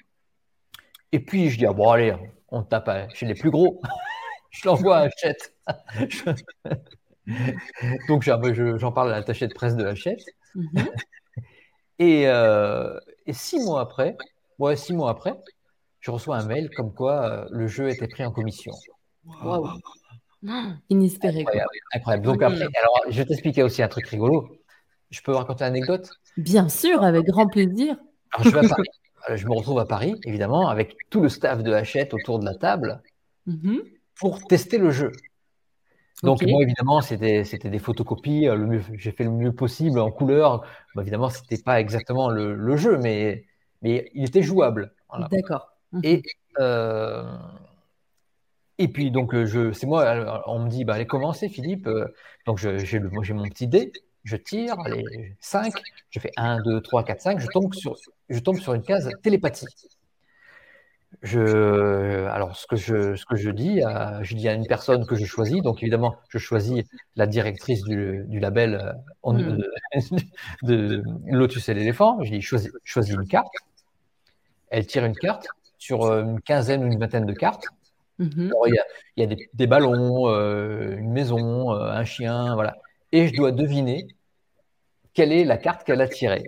Et 1.13 1.21
puis, 1.21 1.51
je 1.51 1.59
dis, 1.59 1.67
ah 1.67 1.73
bon, 1.73 1.91
allez, 1.91 2.15
on 2.49 2.63
tape 2.63 2.91
chez 3.15 3.27
les 3.27 3.35
plus 3.35 3.51
gros. 3.51 3.81
je 4.51 4.67
l'envoie 4.67 4.99
à 4.99 5.09
Hachette. 5.09 5.55
Donc, 8.09 8.23
j'en 8.23 8.93
parle 8.93 9.13
à 9.13 9.19
l'attaché 9.19 9.49
de 9.49 9.55
presse 9.55 9.77
de 9.77 9.85
Hachette. 9.85 10.25
Mhm. 10.55 10.87
Euh, 12.01 13.01
et, 13.27 13.33
six 13.33 13.59
mois 13.59 13.81
après, 13.81 14.17
ouais, 14.59 14.77
six 14.77 14.93
mois 14.93 15.11
après, 15.11 15.35
je 16.01 16.11
reçois 16.11 16.37
un 16.37 16.45
mail 16.45 16.71
comme 16.71 16.93
quoi 16.93 17.25
euh, 17.25 17.47
le 17.51 17.67
jeu 17.67 17.89
était 17.89 18.07
pris 18.07 18.25
en 18.25 18.31
commission. 18.31 18.73
Waouh! 19.43 19.69
Inespéré. 20.91 21.41
Incroyable, 21.41 21.71
incroyable. 21.95 22.25
Donc, 22.25 22.43
après, 22.43 22.69
alors, 22.79 23.03
je 23.09 23.17
vais 23.17 23.25
t'expliquer 23.25 23.63
aussi 23.63 23.83
un 23.83 23.89
truc 23.89 24.07
rigolo. 24.07 24.59
Je 25.11 25.21
peux 25.23 25.33
raconter 25.33 25.65
une 25.65 25.69
anecdote? 25.69 26.11
Bien 26.37 26.69
sûr, 26.69 27.03
avec 27.03 27.25
grand 27.25 27.47
plaisir. 27.47 27.97
Alors, 28.33 28.45
je 28.45 28.51
vais 28.51 28.67
à 28.67 28.69
Paris. 28.69 28.89
Euh, 29.29 29.37
je 29.37 29.47
me 29.47 29.53
retrouve 29.55 29.79
à 29.79 29.87
Paris, 29.87 30.15
évidemment, 30.25 30.69
avec 30.69 30.97
tout 31.11 31.21
le 31.21 31.29
staff 31.29 31.63
de 31.63 31.73
Hachette 31.73 32.15
autour 32.15 32.39
de 32.39 32.45
la 32.45 32.55
table 32.55 33.03
mhm. 33.47 33.83
pour 34.19 34.41
tester 34.47 34.79
le 34.79 34.91
jeu. 34.91 35.13
Donc, 36.23 36.43
moi, 36.43 36.63
évidemment, 36.63 37.03
c'était 37.03 37.43
des 37.43 37.79
photocopies. 37.79 38.49
Euh, 38.49 38.81
j'ai 38.95 39.13
fait 39.13 39.25
le 39.25 39.31
mieux 39.31 39.53
possible 39.53 39.99
en 39.99 40.11
couleur. 40.11 40.63
Bah, 40.95 41.03
évidemment, 41.03 41.29
ce 41.29 41.41
n'était 41.41 41.63
pas 41.63 41.81
exactement 41.81 42.31
le, 42.31 42.77
jeu, 42.77 42.97
mais, 42.99 43.45
mais 43.83 44.11
il 44.15 44.25
était 44.25 44.43
jouable. 44.43 44.95
D'accord. 45.31 45.73
Mhm. 45.93 46.01
Et, 46.05 46.23
euh, 46.59 47.37
et 48.79 48.89
puis, 48.89 49.11
donc, 49.11 49.35
c'est 49.75 49.87
moi, 49.87 50.43
on 50.47 50.61
me 50.61 50.71
dit, 50.71 50.85
bah, 50.85 50.95
allez, 50.95 51.07
commencez, 51.07 51.49
Philippe. 51.49 51.89
Donc, 52.47 52.59
j'ai 52.59 53.01
mon 53.01 53.45
petit 53.49 53.69
dé 53.69 53.93
je 54.27 54.37
tire, 54.37 54.77
les 54.89 55.37
5, 55.41 55.73
je 56.11 56.19
fais 56.19 56.33
1, 56.37 56.61
2, 56.63 56.81
3, 56.81 57.05
4, 57.05 57.21
5, 57.21 57.39
je 57.39 57.47
tombe 57.47 57.73
sur, 57.73 57.97
je 58.29 58.39
tombe 58.41 58.59
sur 58.59 58.75
une 58.75 58.83
case 58.83 59.09
télépathie. 59.23 59.67
Je, 61.23 62.27
alors, 62.27 62.57
ce 62.57 62.67
que 62.67 62.75
je, 62.75 63.15
ce 63.15 63.25
que 63.25 63.37
je 63.37 63.51
dis, 63.51 63.83
à, 63.83 64.23
je 64.25 64.35
dis 64.35 64.49
à 64.49 64.55
une 64.55 64.67
personne 64.67 65.07
que 65.07 65.15
je 65.15 65.25
choisis, 65.25 65.63
donc 65.63 65.81
évidemment, 65.83 66.17
je 66.29 66.39
choisis 66.39 66.83
la 67.15 67.29
directrice 67.29 67.85
du, 67.85 68.25
du 68.27 68.41
label 68.41 68.97
euh, 69.25 69.33
hmm. 69.33 69.59
de, 70.63 71.05
Lotus 71.27 71.69
et 71.69 71.75
l'éléphant. 71.75 72.23
Je 72.25 72.33
dis 72.33 72.43
choisis, 72.43 72.73
choisis 72.83 73.15
une 73.15 73.29
carte. 73.29 73.55
Elle 74.71 74.87
tire 74.87 75.05
une 75.05 75.17
carte 75.17 75.47
sur 75.79 76.03
euh, 76.03 76.25
une 76.25 76.41
quinzaine 76.41 76.83
ou 76.83 76.89
une 76.89 76.99
vingtaine 76.99 77.27
de 77.27 77.33
cartes. 77.33 77.67
Mm-hmm. 78.19 78.51
il, 78.67 78.75
y 78.75 78.79
a, 78.79 78.85
il 79.17 79.21
y 79.21 79.23
a, 79.25 79.27
des, 79.27 79.49
des 79.53 79.67
ballons, 79.67 80.29
euh, 80.29 80.97
une 80.97 81.13
maison, 81.13 81.71
un 81.71 82.05
chien, 82.05 82.55
voilà. 82.55 82.75
Et 83.13 83.29
je 83.29 83.35
dois 83.35 83.53
deviner 83.53 84.07
quelle 85.15 85.33
est 85.33 85.45
la 85.45 85.57
carte 85.57 85.85
qu'elle 85.85 86.01
a 86.01 86.09
tirée. 86.09 86.45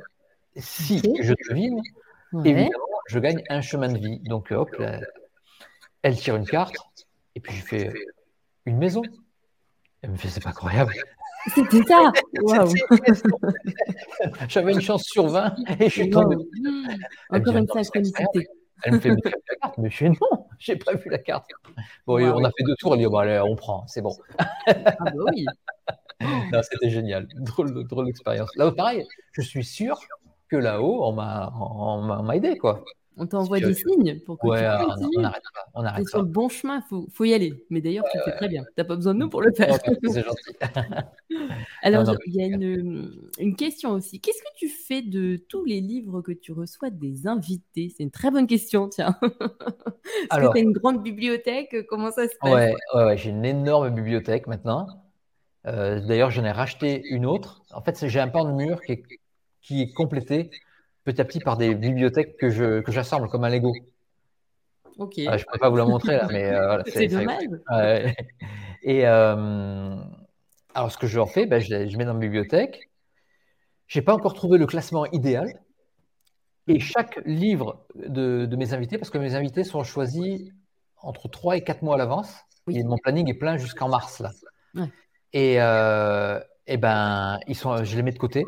Si 0.56 1.00
je 1.20 1.34
devine, 1.48 1.80
évidemment, 2.44 2.70
je 3.08 3.18
gagne 3.18 3.42
un 3.48 3.60
chemin 3.60 3.92
de 3.92 3.98
vie. 3.98 4.18
Donc, 4.20 4.50
hop, 4.50 4.70
elle 6.02 6.16
tire 6.16 6.36
une 6.36 6.46
carte, 6.46 6.76
et 7.34 7.40
puis 7.40 7.54
je 7.54 7.62
fais 7.62 7.92
une 8.66 8.78
maison. 8.78 9.02
Elle 10.02 10.10
me 10.10 10.16
fait, 10.16 10.28
c'est 10.28 10.42
pas 10.42 10.52
croyable. 10.52 10.94
C'était 11.54 11.82
ça 11.84 12.12
J'avais 14.48 14.72
une 14.72 14.80
chance 14.80 15.04
sur 15.04 15.28
20 15.28 15.54
et 15.80 15.84
je 15.84 15.88
suis 15.88 16.10
tombé. 16.10 16.36
Encore 17.30 17.56
une 17.56 17.68
synchronicité. 17.68 18.48
Elle 18.84 18.94
me 18.94 19.00
fait, 19.00 19.10
mais 19.10 19.20
la 19.24 19.56
carte? 19.60 19.78
Mais 19.78 19.90
je 19.90 19.96
fais, 19.96 20.08
non, 20.08 20.46
j'ai 20.58 20.76
pas 20.76 20.94
vu 20.94 21.10
la 21.10 21.18
carte. 21.18 21.46
Bon, 22.06 22.20
on 22.20 22.44
a 22.44 22.50
fait 22.50 22.64
deux 22.64 22.76
tours, 22.76 22.94
elle 22.94 23.00
dit, 23.00 23.06
bon, 23.06 23.18
allez, 23.18 23.40
on 23.40 23.56
prend, 23.56 23.84
c'est 23.88 24.02
bon. 24.02 24.16
ah 24.38 24.46
bah 25.00 25.12
oui 25.32 25.46
c'était 26.70 26.90
génial. 26.90 27.28
Drôle, 27.36 27.86
drôle 27.86 28.06
d'expérience. 28.06 28.50
Là, 28.56 28.72
pareil, 28.72 29.04
je 29.32 29.42
suis 29.42 29.64
sûr 29.64 30.00
que 30.48 30.56
là-haut, 30.56 31.04
on 31.04 31.12
m'a 31.12 32.36
aidé, 32.36 32.56
quoi. 32.56 32.84
On 33.20 33.26
t'envoie 33.26 33.58
des 33.58 33.74
signes 33.74 34.20
pour 34.24 34.38
que 34.38 34.46
ouais, 34.46 34.60
tu 34.60 35.18
on 35.18 35.22
n'arrête 35.22 35.42
pas. 35.52 35.66
On 35.74 35.82
arrête 35.82 36.06
sur 36.06 36.20
le 36.20 36.24
bon 36.24 36.48
chemin, 36.48 36.76
il 36.76 36.88
faut, 36.88 37.08
faut, 37.12 37.24
y 37.24 37.34
aller. 37.34 37.52
Mais 37.68 37.80
d'ailleurs, 37.80 38.04
tu 38.12 38.18
fais 38.24 38.30
très 38.36 38.46
bien. 38.46 38.62
Tu 38.62 38.70
n'as 38.78 38.84
pas 38.84 38.94
besoin 38.94 39.12
de 39.12 39.18
nous 39.18 39.28
pour 39.28 39.42
le 39.42 39.52
faire. 39.52 39.76
C'est 40.04 40.24
gentil. 40.24 40.52
Alors, 41.82 42.14
il 42.26 42.36
y 42.36 42.42
a 42.42 42.46
une, 42.46 43.28
une, 43.40 43.56
question 43.56 43.90
aussi. 43.90 44.20
Qu'est-ce 44.20 44.40
que 44.40 44.56
tu 44.56 44.68
fais 44.68 45.02
de 45.02 45.36
tous 45.48 45.64
les 45.64 45.80
livres 45.80 46.20
que 46.20 46.30
tu 46.30 46.52
reçois 46.52 46.90
des 46.90 47.26
invités? 47.26 47.92
C'est 47.96 48.04
une 48.04 48.12
très 48.12 48.30
bonne 48.30 48.46
question, 48.46 48.88
tiens. 48.88 49.18
Est-ce 49.22 50.38
que 50.38 50.52
tu 50.52 50.58
as 50.58 50.62
une 50.62 50.72
grande 50.72 51.02
bibliothèque? 51.02 51.74
Comment 51.88 52.12
ça 52.12 52.28
se 52.28 52.34
passe? 52.40 52.52
Ouais, 52.52 52.74
ouais 52.94 53.16
j'ai 53.16 53.30
une 53.30 53.44
énorme 53.44 53.90
bibliothèque 53.90 54.46
maintenant. 54.46 54.86
Euh, 55.66 56.00
d'ailleurs, 56.00 56.30
j'en 56.30 56.44
ai 56.44 56.50
racheté 56.50 57.02
une 57.10 57.26
autre. 57.26 57.62
En 57.72 57.82
fait, 57.82 58.06
j'ai 58.06 58.20
un 58.20 58.28
pan 58.28 58.44
de 58.44 58.52
mur 58.52 58.80
qui 58.80 58.92
est, 58.92 59.02
qui 59.60 59.82
est, 59.82 59.92
complété 59.92 60.50
petit 61.04 61.20
à 61.20 61.24
petit 61.24 61.40
par 61.40 61.56
des 61.56 61.74
bibliothèques 61.74 62.36
que, 62.36 62.50
j'assemble 62.88 63.28
comme 63.28 63.44
un 63.44 63.48
Lego. 63.48 63.74
Ok. 64.98 65.14
je 65.16 65.30
ne 65.30 65.52
peux 65.52 65.58
pas 65.58 65.68
vous 65.68 65.76
la 65.76 65.84
montrer 65.84 66.16
là, 66.16 66.28
mais 66.30 66.50
euh, 66.50 66.82
c'est, 66.86 67.06
dommage. 67.08 67.44
Et 68.82 69.06
euh, 69.06 69.96
alors, 70.74 70.92
ce 70.92 70.98
que 70.98 71.06
je 71.06 71.24
fais, 71.26 71.46
ben, 71.46 71.60
je, 71.60 71.88
je, 71.88 71.96
mets 71.96 72.04
dans 72.04 72.14
ma 72.14 72.20
bibliothèque. 72.20 72.90
Je 73.86 73.98
n'ai 73.98 74.04
pas 74.04 74.14
encore 74.14 74.34
trouvé 74.34 74.58
le 74.58 74.66
classement 74.66 75.06
idéal. 75.06 75.60
Et 76.68 76.80
chaque 76.80 77.20
livre 77.24 77.86
de, 77.94 78.44
de, 78.44 78.56
mes 78.56 78.74
invités, 78.74 78.98
parce 78.98 79.10
que 79.10 79.16
mes 79.16 79.34
invités 79.34 79.64
sont 79.64 79.82
choisis 79.82 80.50
entre 81.00 81.28
3 81.28 81.56
et 81.56 81.64
4 81.64 81.82
mois 81.82 81.94
à 81.94 81.98
l'avance, 81.98 82.34
et 82.70 82.84
mon 82.84 82.98
planning 82.98 83.28
est 83.30 83.38
plein 83.38 83.56
jusqu'en 83.56 83.88
mars 83.88 84.20
là. 84.20 84.30
Ouais. 84.74 84.88
Et, 85.32 85.56
euh, 85.60 86.40
et 86.66 86.76
ben, 86.76 87.38
ils 87.46 87.56
sont, 87.56 87.84
je 87.84 87.96
les 87.96 88.02
mets 88.02 88.12
de 88.12 88.18
côté 88.18 88.44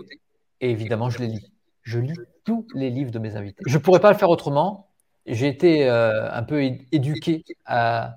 et 0.60 0.70
évidemment, 0.70 1.10
je 1.10 1.18
les 1.18 1.28
lis. 1.28 1.52
Je 1.82 1.98
lis 1.98 2.16
tous 2.44 2.66
les 2.74 2.90
livres 2.90 3.10
de 3.10 3.18
mes 3.18 3.36
invités. 3.36 3.62
Je 3.66 3.76
ne 3.76 3.82
pourrais 3.82 4.00
pas 4.00 4.12
le 4.12 4.18
faire 4.18 4.30
autrement. 4.30 4.88
J'ai 5.26 5.48
été 5.48 5.88
euh, 5.88 6.30
un 6.30 6.42
peu 6.42 6.62
éduqué 6.92 7.44
à, 7.66 8.16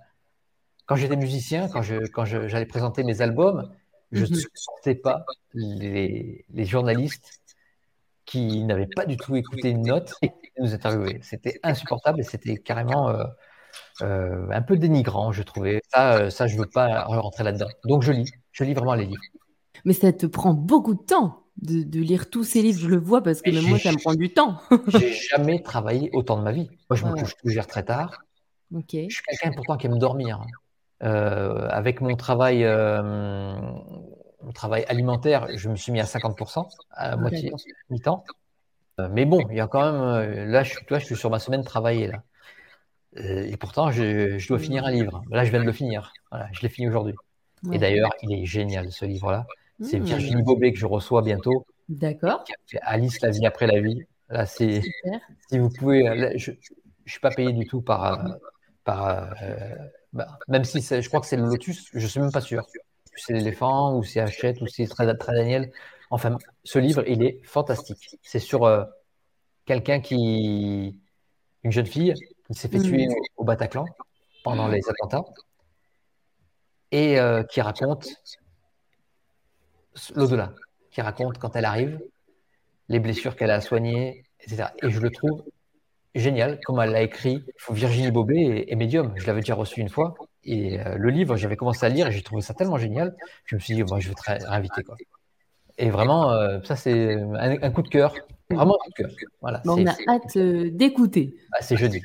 quand 0.86 0.95
j'étais 0.95 1.16
musicien, 1.16 1.68
quand 1.70 1.82
je, 1.82 2.07
quand 2.07 2.26
j'allais 2.26 2.66
présenter 2.66 3.03
mes 3.03 3.22
albums, 3.22 3.70
je 4.11 4.26
ne 4.26 4.30
mhm. 4.30 4.36
supportais 4.36 4.95
pas 4.95 5.26
les, 5.53 6.45
les 6.53 6.66
journalistes 6.66 7.41
qui 8.26 8.64
n'avaient 8.64 8.88
pas 8.88 9.05
du 9.05 9.18
tout 9.18 9.36
écouté 9.36 9.70
une 9.70 9.88
note 9.88 10.14
et 10.22 10.32
nous 10.59 10.74
interviewaient. 10.74 11.20
C'était 11.22 11.59
insupportable 11.64 12.20
et 12.20 12.24
c'était 12.24 12.57
carrément 12.57 13.09
euh, 13.09 13.24
euh, 14.01 14.47
un 14.49 14.61
peu 14.61 14.77
dénigrant, 14.77 15.31
je 15.31 15.43
trouvais. 15.43 15.81
Ça, 15.89 16.15
euh, 16.15 16.29
ça 16.29 16.47
je 16.47 16.55
ne 16.55 16.61
veux 16.61 16.69
pas 16.69 17.03
rentrer 17.03 17.43
là-dedans. 17.43 17.69
Donc 17.85 18.03
je 18.03 18.11
lis, 18.11 18.31
je 18.51 18.63
lis 18.63 18.73
vraiment 18.73 18.95
les 18.95 19.05
livres. 19.05 19.21
Mais 19.85 19.93
ça 19.93 20.11
te 20.13 20.25
prend 20.25 20.53
beaucoup 20.53 20.93
de 20.93 21.03
temps 21.03 21.43
de, 21.57 21.83
de 21.83 21.99
lire 21.99 22.29
tous 22.29 22.43
ces 22.43 22.61
livres, 22.61 22.79
je 22.79 22.87
le 22.87 22.97
vois, 22.97 23.21
parce 23.21 23.41
que 23.41 23.51
même 23.51 23.65
moi, 23.67 23.77
ça 23.77 23.91
me 23.91 23.97
prend 23.97 24.15
du 24.15 24.33
temps. 24.33 24.59
j'ai 24.87 25.13
jamais 25.13 25.61
travaillé 25.61 26.09
autant 26.13 26.37
de 26.37 26.43
ma 26.43 26.51
vie. 26.51 26.69
Moi, 26.89 26.97
je 26.97 27.05
me 27.05 27.13
couche 27.13 27.35
toujours 27.37 27.67
très 27.67 27.83
tard. 27.83 28.23
Ok. 28.73 28.83
Je 28.91 29.13
suis 29.13 29.23
quelqu'un 29.23 29.51
pourtant 29.55 29.77
qui 29.77 29.87
aime 29.87 29.99
dormir. 29.99 30.41
avec 30.99 32.01
mon 32.01 32.15
travail, 32.15 32.63
mon 32.63 34.51
travail 34.53 34.85
alimentaire, 34.87 35.47
je 35.55 35.69
me 35.69 35.75
suis 35.75 35.91
mis 35.91 35.99
à 35.99 36.05
50%, 36.05 36.67
à 36.91 37.15
moitié, 37.17 37.51
mi-temps. 37.89 38.23
Euh, 38.99 39.09
mais 39.11 39.25
bon, 39.25 39.45
il 39.49 39.57
y 39.57 39.59
a 39.59 39.67
quand 39.67 39.91
même. 39.91 40.01
Euh, 40.01 40.45
là, 40.45 40.63
je, 40.63 40.75
toi, 40.85 40.99
je 40.99 41.05
suis 41.05 41.15
sur 41.15 41.29
ma 41.29 41.39
semaine 41.39 41.63
travaillée. 41.63 42.07
Là. 42.07 42.23
Euh, 43.18 43.43
et 43.43 43.57
pourtant, 43.57 43.91
je, 43.91 44.45
dois 44.47 44.59
finir 44.59 44.86
un 44.86 44.91
livre. 44.91 45.22
Là, 45.30 45.43
je 45.45 45.51
viens 45.51 45.59
de 45.59 45.66
le 45.66 45.72
finir. 45.72 46.14
Voilà, 46.32 46.47
je 46.51 46.61
l'ai 46.61 46.70
fini 46.70 46.88
aujourd'hui. 46.88 47.14
Et 47.72 47.78
d'ailleurs, 47.78 48.11
il 48.22 48.34
est 48.34 48.45
génial, 48.45 48.91
ce 48.91 49.05
livre-là. 49.05 49.45
C'est 49.82 49.99
mmh. 49.99 50.03
Virginie 50.03 50.43
Bobet 50.43 50.74
que 50.74 50.80
je 50.80 50.86
reçois 50.86 51.22
bientôt. 51.22 51.66
D'accord. 51.89 52.43
Alice, 52.82 53.22
la 53.22 53.30
vie 53.30 53.45
après 53.45 53.68
la 53.68 53.80
vie. 53.80 54.01
Là, 54.30 54.45
c'est. 54.45 54.82
Si 55.49 55.59
vous 55.59 55.70
pouvez. 55.70 56.38
je 56.38 56.51
ne 56.51 56.57
suis 57.05 57.20
pas 57.20 57.30
payé 57.30 57.53
du 57.53 57.66
tout 57.66 57.82
par. 57.82 58.38
par 58.84 59.34
bah, 60.11 60.38
même 60.47 60.64
si 60.64 60.82
je 60.82 61.07
crois 61.07 61.22
que 61.22 61.26
c'est 61.26 61.38
le 61.38 61.45
Lotus, 61.45 61.89
je 61.93 61.99
ne 61.99 62.07
suis 62.07 62.20
même 62.20 62.32
pas 62.32 62.41
sûr 62.41 62.66
c'est 63.16 63.34
l'éléphant, 63.34 63.95
ou 63.97 64.03
c'est 64.03 64.20
Hachette, 64.20 64.61
ou 64.61 64.68
c'est 64.68 64.88
Très, 64.88 65.05
Daniel. 65.05 65.72
Enfin, 66.09 66.38
ce 66.64 66.80
livre, 66.80 67.03
il 67.07 67.24
est 67.24 67.39
fantastique. 67.43 68.18
C'est 68.22 68.39
sur 68.39 68.64
euh, 68.66 68.84
quelqu'un 69.66 69.99
qui. 69.99 70.99
Une 71.64 71.72
jeune 71.72 71.86
fille 71.86 72.14
qui 72.54 72.60
s'est 72.60 72.70
fait 72.70 72.80
tuer 72.80 73.08
au 73.38 73.43
Bataclan 73.43 73.86
pendant 74.43 74.68
les 74.68 74.82
attentats 74.89 75.24
et 76.91 77.20
euh, 77.20 77.43
qui 77.43 77.62
raconte 77.62 78.08
l'au-delà, 80.16 80.54
qui 80.91 81.01
raconte 81.01 81.39
quand 81.39 81.56
elle 81.56 81.66
arrive, 81.66 81.99
les 82.89 82.99
blessures 82.99 83.36
qu'elle 83.36 83.51
a 83.51 83.62
soignées, 83.62 84.26
etc. 84.39 84.66
Et 84.84 84.91
je 84.91 84.99
le 84.99 85.10
trouve 85.10 85.43
génial, 86.14 86.60
comme 86.66 86.80
elle 86.80 86.91
l'a 86.91 87.01
écrit. 87.01 87.43
Virginie 87.72 88.12
Bobet 88.12 88.66
et 88.68 88.76
Medium. 88.76 89.14
Je 89.16 89.26
l'avais 89.26 89.39
déjà 89.39 89.56
reçu 89.56 89.80
une 89.80 89.89
fois. 89.89 90.14
Et 90.43 90.80
euh, 90.80 90.95
le 90.97 91.10
livre, 91.10 91.36
j'avais 91.36 91.56
commencé 91.56 91.86
à 91.86 91.89
lire 91.89 92.08
et 92.08 92.12
j'ai 92.12 92.22
trouvé 92.22 92.41
ça 92.41 92.54
tellement 92.54 92.78
génial. 92.78 93.16
Je 93.45 93.56
me 93.56 93.60
suis 93.60 93.74
dit, 93.74 93.84
je 93.99 94.10
vais 94.10 94.14
te 94.14 94.45
réinviter. 94.45 94.84
Quoi. 94.84 94.95
Et 95.80 95.89
vraiment, 95.89 96.32
euh, 96.32 96.60
ça, 96.64 96.76
c'est 96.76 97.16
un, 97.16 97.72
coup 97.72 97.82
de 97.82 97.89
cœur. 97.89 98.14
Vraiment 98.51 98.76
un 98.76 98.86
coup 98.86 98.91
de 98.91 98.95
cœur. 98.95 99.30
Voilà, 99.41 99.62
on 99.66 99.84
a 99.88 99.95
hâte 100.08 100.38
d'écouter. 100.38 101.34
Bah, 101.51 101.58
c'est 101.62 101.78
jeudi. 101.78 102.01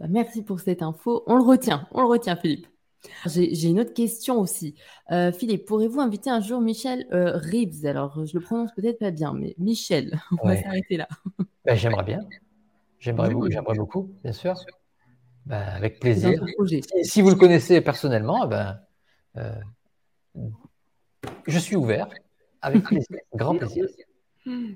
Bah, 0.00 0.06
merci 0.08 0.42
pour 0.42 0.60
cette 0.60 0.82
info. 0.82 1.22
On 1.26 1.36
le 1.36 1.42
retient. 1.42 1.86
On 1.92 2.00
le 2.00 2.06
retient, 2.06 2.36
Philippe. 2.36 2.66
J'ai 3.26 3.68
une 3.68 3.78
autre 3.78 3.94
question 3.94 4.40
aussi. 4.40 4.74
Philippe, 5.38 5.66
pourrez-vous 5.66 6.00
inviter 6.00 6.28
un 6.28 6.40
jour 6.40 6.60
Michel 6.60 7.06
Reeves? 7.12 7.86
Alors, 7.86 8.26
je 8.26 8.36
le 8.36 8.40
prononce 8.40 8.72
peut-être 8.74 8.98
pas 8.98 9.12
bien, 9.12 9.32
mais 9.32 9.54
Michel, 9.58 10.18
on 10.42 10.48
va 10.48 10.60
s'arrêter 10.60 10.96
là. 10.96 11.06
Bah, 11.64 11.76
j'aimerais 11.76 12.02
bien. 12.02 12.20
J'aimerais 12.98 13.30
beaucoup, 13.30 14.10
bien 14.24 14.32
sûr. 14.32 14.54
Ben, 15.46 15.62
avec 15.62 16.00
plaisir. 16.00 16.44
Si, 17.02 17.22
vous 17.22 17.30
le 17.30 17.36
connaissez 17.36 17.80
personnellement, 17.80 18.48
ben, 18.48 18.80
euh, 19.36 19.52
je 21.46 21.58
suis 21.58 21.76
ouvert. 21.76 22.08
Avec 22.62 22.82
plaisir, 22.82 23.18
grand 23.34 23.54
plaisir. 23.58 23.86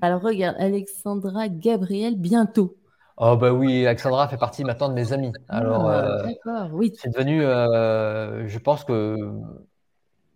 Alors 0.01 0.21
regarde, 0.21 0.55
Alexandra 0.59 1.49
Gabriel, 1.49 2.15
bientôt. 2.15 2.77
Oh 3.23 3.37
bah 3.37 3.53
oui, 3.53 3.85
Alexandra 3.85 4.27
fait 4.27 4.37
partie 4.37 4.63
maintenant 4.63 4.89
de 4.89 4.95
mes 4.95 5.13
amis. 5.13 5.31
Alors, 5.47 5.87
ah, 5.87 6.25
euh, 6.47 6.69
oui. 6.71 6.91
c'est 6.99 7.09
devenu, 7.13 7.43
euh, 7.43 8.47
je 8.47 8.57
pense 8.57 8.83
que, 8.83 9.15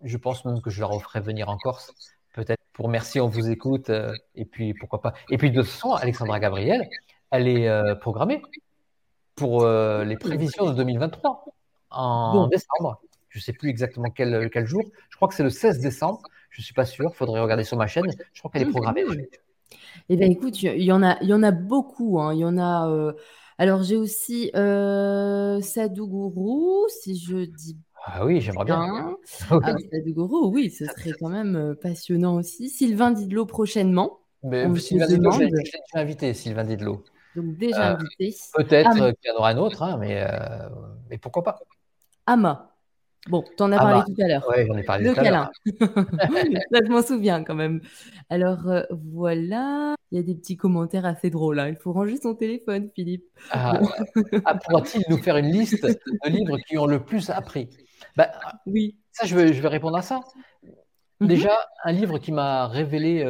je 0.04 0.18
pense 0.18 0.46
même 0.46 0.62
que 0.62 0.70
je 0.70 0.82
leur 0.82 1.02
ferai 1.02 1.20
venir 1.20 1.50
en 1.50 1.58
Corse, 1.58 1.92
peut-être 2.34 2.62
pour 2.74 2.88
merci, 2.88 3.20
on 3.20 3.28
vous 3.28 3.50
écoute, 3.50 3.90
et 4.36 4.46
puis 4.46 4.76
pourquoi 4.76 5.02
pas. 5.02 5.14
Et 5.32 5.40
puis 5.40 5.50
de 5.50 5.62
toute 5.62 5.72
façon, 5.72 5.94
Alexandra 5.94 6.40
Gabriel, 6.40 6.88
elle 7.32 7.48
est 7.48 7.96
programmée 8.02 8.44
pour 9.34 9.64
euh, 9.64 10.04
les 10.04 10.16
prévisions 10.16 10.68
de 10.68 10.74
2023 10.74 11.44
en 11.90 12.48
décembre. 12.48 13.02
Je 13.30 13.40
ne 13.40 13.42
sais 13.42 13.54
plus 13.54 13.70
exactement 13.70 14.12
quel, 14.12 14.52
quel, 14.52 14.68
jour. 14.68 14.84
Je 15.10 15.16
crois 15.16 15.28
que 15.28 15.34
c'est 15.34 15.42
le 15.42 15.50
16 15.50 15.80
décembre. 15.80 16.22
Je 16.52 16.62
ne 16.62 16.64
suis 16.64 16.76
pas 16.76 16.86
sûr. 16.86 17.10
Il 17.12 17.18
faudrait 17.18 17.42
regarder 17.42 17.64
sur 17.64 17.78
ma 17.78 17.88
chaîne. 17.88 18.06
Je 18.34 18.40
crois 18.40 18.52
qu'elle 18.52 18.62
est 18.62 18.72
programmée. 18.72 19.04
Eh 20.10 20.18
bien, 20.18 20.28
écoute, 20.28 20.62
il 20.62 20.84
y, 20.84 20.92
en 20.92 21.04
a, 21.04 21.18
il 21.22 21.30
y 21.30 21.34
en 21.34 21.44
a 21.44 21.52
beaucoup. 21.52 22.20
Hein. 22.20 22.34
Il 22.34 22.40
y 22.40 22.46
en 22.46 22.58
a. 22.58 22.90
Euh, 22.90 23.14
alors, 23.58 23.84
j'ai 23.84 23.96
aussi 23.96 24.52
euh, 24.56 25.62
Sadhguru, 25.62 26.90
si 26.90 27.18
je 27.18 27.46
dis. 27.46 27.78
Ah 28.06 28.26
oui, 28.26 28.42
j'aimerais 28.42 28.66
bien. 28.66 29.16
Ah, 29.50 29.60
Sadhguru, 29.92 30.48
oui, 30.48 30.70
ce 30.70 30.86
serait 30.86 31.12
quand 31.20 31.30
même 31.30 31.56
euh, 31.56 31.74
passionnant 31.74 32.36
aussi. 32.36 32.70
Sylvain 32.70 33.12
Didlot 33.12 33.46
prochainement. 33.46 34.20
Mais 34.44 34.68
Sylvain 34.78 35.08
Didlot, 35.08 35.32
j'ai 35.32 36.00
invité 36.00 36.34
Sylvain 36.34 36.66
Didlot. 36.66 37.04
Donc 37.36 37.58
déjà 37.58 37.92
euh, 37.92 37.96
invité. 37.96 38.36
Peut-être 38.54 38.94
qu'il 38.94 39.32
y 39.32 39.36
en 39.36 39.40
aura 39.40 39.50
un 39.50 39.58
autre, 39.58 39.82
hein, 39.84 39.98
mais, 39.98 40.22
euh, 40.22 40.70
mais 41.10 41.18
pourquoi 41.18 41.44
pas. 41.44 41.60
Ama. 42.26 42.75
Bon, 43.28 43.44
tu 43.58 43.64
en 43.64 43.72
as 43.72 43.78
parlé 43.78 44.02
tout 44.06 44.22
à 44.22 44.28
l'heure. 44.28 44.46
Oui, 44.50 44.66
j'en 44.68 44.78
ai 44.78 44.84
parlé 44.84 45.12
tout 45.12 45.20
à 45.20 45.24
l'heure. 45.24 45.52
Ça, 46.72 46.80
je 46.86 46.92
m'en 46.92 47.02
souviens 47.02 47.44
quand 47.44 47.56
même. 47.56 47.82
Alors 48.30 48.68
euh, 48.68 48.84
voilà, 48.92 49.96
il 50.12 50.18
y 50.18 50.20
a 50.20 50.24
des 50.24 50.36
petits 50.36 50.58
commentaires 50.58 51.06
assez 51.06 51.32
drôles. 51.32 51.60
Hein. 51.60 51.70
Il 51.70 51.76
faut 51.76 51.92
ranger 51.92 52.18
son 52.22 52.36
téléphone, 52.36 52.90
Philippe. 52.94 53.26
Ah, 53.50 53.80
ah, 54.46 54.56
Pourra-t-il 54.56 55.04
nous 55.10 55.18
faire 55.18 55.38
une 55.38 55.52
liste 55.52 55.84
de 55.84 56.30
livres 56.30 56.58
qui 56.68 56.78
ont 56.78 56.86
le 56.86 57.04
plus 57.04 57.30
appris? 57.32 57.70
Bah, 58.16 58.30
Oui. 58.68 58.96
Ça, 59.12 59.26
je 59.26 59.36
vais, 59.36 59.54
je 59.54 59.62
vais 59.62 59.70
répondre 59.70 59.98
à 59.98 60.02
ça. 60.02 60.20
Mhm. 61.20 61.28
Déjà, 61.28 61.58
un 61.84 61.92
livre 61.94 62.20
qui 62.20 62.32
m'a 62.32 62.68
révélé 62.68 63.24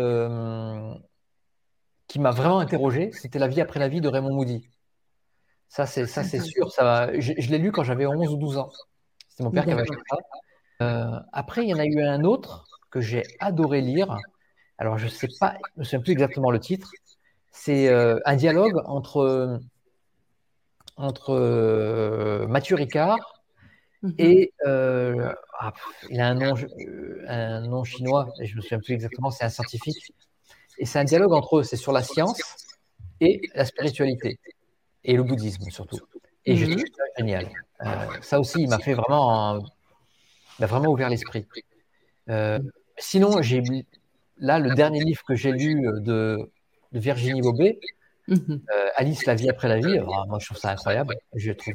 qui 2.08 2.20
m'a 2.20 2.32
vraiment 2.32 2.60
interrogé, 2.60 3.12
c'était 3.14 3.40
La 3.40 3.48
vie 3.48 3.62
après 3.62 3.80
la 3.80 3.88
vie 3.88 4.02
de 4.02 4.08
Raymond 4.08 4.34
Moody. 4.34 4.70
Ça, 5.70 5.86
c'est, 5.86 6.06
ça, 6.06 6.24
c'est 6.24 6.40
sûr. 6.40 6.72
Ça 6.72 7.10
je, 7.20 7.34
l'ai 7.50 7.58
lu 7.58 7.72
quand 7.72 7.84
j'avais 7.84 8.06
11 8.06 8.34
ou 8.34 8.38
12 8.38 8.58
ans. 8.58 8.70
C'était 9.36 9.44
mon 9.44 9.52
père 9.52 9.66
qui 9.66 9.72
avait 9.72 9.82
acheté 9.82 9.98
ça. 10.10 10.18
Euh, 10.82 11.20
après, 11.34 11.64
il 11.64 11.70
y 11.70 11.74
en 11.74 11.80
a 11.80 11.86
eu 11.86 12.02
un 12.02 12.24
autre 12.24 12.66
que 12.90 13.02
j'ai 13.02 13.24
adoré 13.40 13.82
lire. 13.82 14.18
Alors, 14.78 14.98
je 14.98 15.06
ne 15.06 15.10
sais 15.10 15.28
pas, 15.42 15.56
je 15.56 15.72
ne 15.76 15.80
me 15.80 15.84
souviens 15.84 16.00
plus 16.00 16.14
exactement 16.14 16.52
le 16.52 16.60
titre. 16.62 16.90
C'est 17.52 17.90
euh, 17.90 18.18
un 18.24 18.38
dialogue 18.38 18.82
entre, 18.86 19.60
entre 20.96 21.32
euh, 21.34 22.48
Mathieu 22.48 22.78
Ricard 22.78 23.44
mhm. 24.04 24.16
et 24.20 24.54
ah, 24.66 25.74
il 26.10 26.22
a 26.22 26.30
un 26.30 26.36
nom, 26.36 26.54
un 27.28 27.60
nom 27.60 27.84
chinois, 27.84 28.30
je 28.42 28.52
ne 28.52 28.56
me 28.56 28.62
souviens 28.62 28.80
plus 28.80 28.94
exactement, 28.94 29.32
c'est 29.32 29.44
un 29.44 29.50
scientifique. 29.50 30.14
Et 30.78 30.86
c'est 30.86 31.00
un 31.00 31.04
dialogue 31.04 31.34
entre 31.34 31.60
eux, 31.60 31.64
c'est 31.64 31.76
sur 31.76 31.92
la 31.92 32.04
science 32.04 32.42
et 33.20 33.42
la 33.54 33.66
spiritualité, 33.66 34.40
et 35.04 35.18
le 35.18 35.24
bouddhisme 35.24 35.70
surtout. 35.72 36.00
Et 36.46 36.56
je 36.56 36.66
mhm. 36.66 36.78
trouve 36.78 36.86
ça 36.96 37.04
génial. 37.18 37.50
Euh, 37.82 37.88
ça 38.22 38.40
aussi, 38.40 38.62
il 38.62 38.70
m'a 38.70 38.80
fait 38.80 38.94
vraiment, 38.94 39.64
il 40.60 40.66
vraiment 40.66 40.92
ouvert 40.92 41.10
l'esprit. 41.10 41.46
Euh, 42.30 42.60
sinon, 42.98 43.42
j'ai 43.42 43.62
là 44.38 44.60
le 44.60 44.74
dernier 44.76 45.04
livre 45.04 45.24
que 45.28 45.36
j'ai 45.36 45.52
lu 45.52 45.88
euh, 45.88 46.00
de, 46.00 46.52
Virginie 46.94 47.42
Bobet, 47.42 47.80
mhm. 48.28 48.62
Alice, 48.96 49.26
la 49.26 49.36
vie 49.36 49.50
après 49.50 49.68
la 49.68 49.80
vie. 49.80 50.00
moi, 50.00 50.38
je 50.40 50.46
trouve 50.46 50.58
ça 50.58 50.72
incroyable. 50.72 51.16
Je 51.34 51.52
trouve, 51.52 51.74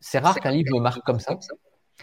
c'est 0.00 0.18
rare 0.18 0.40
qu'un 0.40 0.50
livre 0.50 0.74
me 0.74 0.80
marque 0.80 1.02
comme 1.04 1.20
ça. 1.20 1.38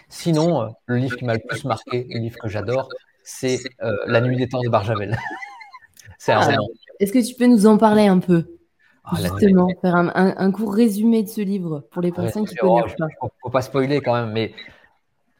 Sinon, 0.08 0.74
le 0.86 0.96
livre 0.96 1.16
qui 1.16 1.26
m'a 1.26 1.34
le 1.34 1.40
plus 1.46 1.64
marqué, 1.64 2.06
le 2.08 2.20
livre 2.20 2.38
que 2.38 2.48
j'adore, 2.48 2.88
c'est 3.22 3.58
La 4.06 4.20
nuit 4.20 4.36
des 4.36 4.48
temps 4.48 4.60
de 4.60 4.68
Barjavel. 4.68 5.16
Ah, 6.28 6.56
est-ce 7.00 7.12
que 7.12 7.18
tu 7.18 7.34
peux 7.34 7.48
nous 7.48 7.66
en 7.66 7.78
parler 7.78 8.06
un 8.06 8.20
peu? 8.20 8.46
Ah, 9.04 9.16
Justement, 9.16 9.68
faire 9.80 9.96
un, 9.96 10.52
court 10.52 10.74
résumé 10.74 11.22
de 11.22 11.28
ce 11.28 11.40
livre 11.40 11.80
pour 11.90 12.02
les 12.02 12.12
personnes 12.12 12.46
qui 12.46 12.54
ne 12.54 12.60
connaissent 12.60 12.96
pas. 12.96 13.06
Il 13.08 13.24
ne 13.24 13.28
faut 13.42 13.50
pas 13.50 13.62
spoiler 13.62 14.00
quand 14.00 14.14
même, 14.14 14.32
mais 14.32 14.54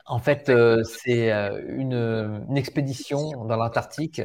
en 0.07 0.19
fait, 0.19 0.49
euh, 0.49 0.83
c'est 0.85 1.33
euh, 1.33 1.63
une, 1.69 2.57
expédition 2.57 3.45
dans 3.45 3.57
l'Antarctique 3.57 4.23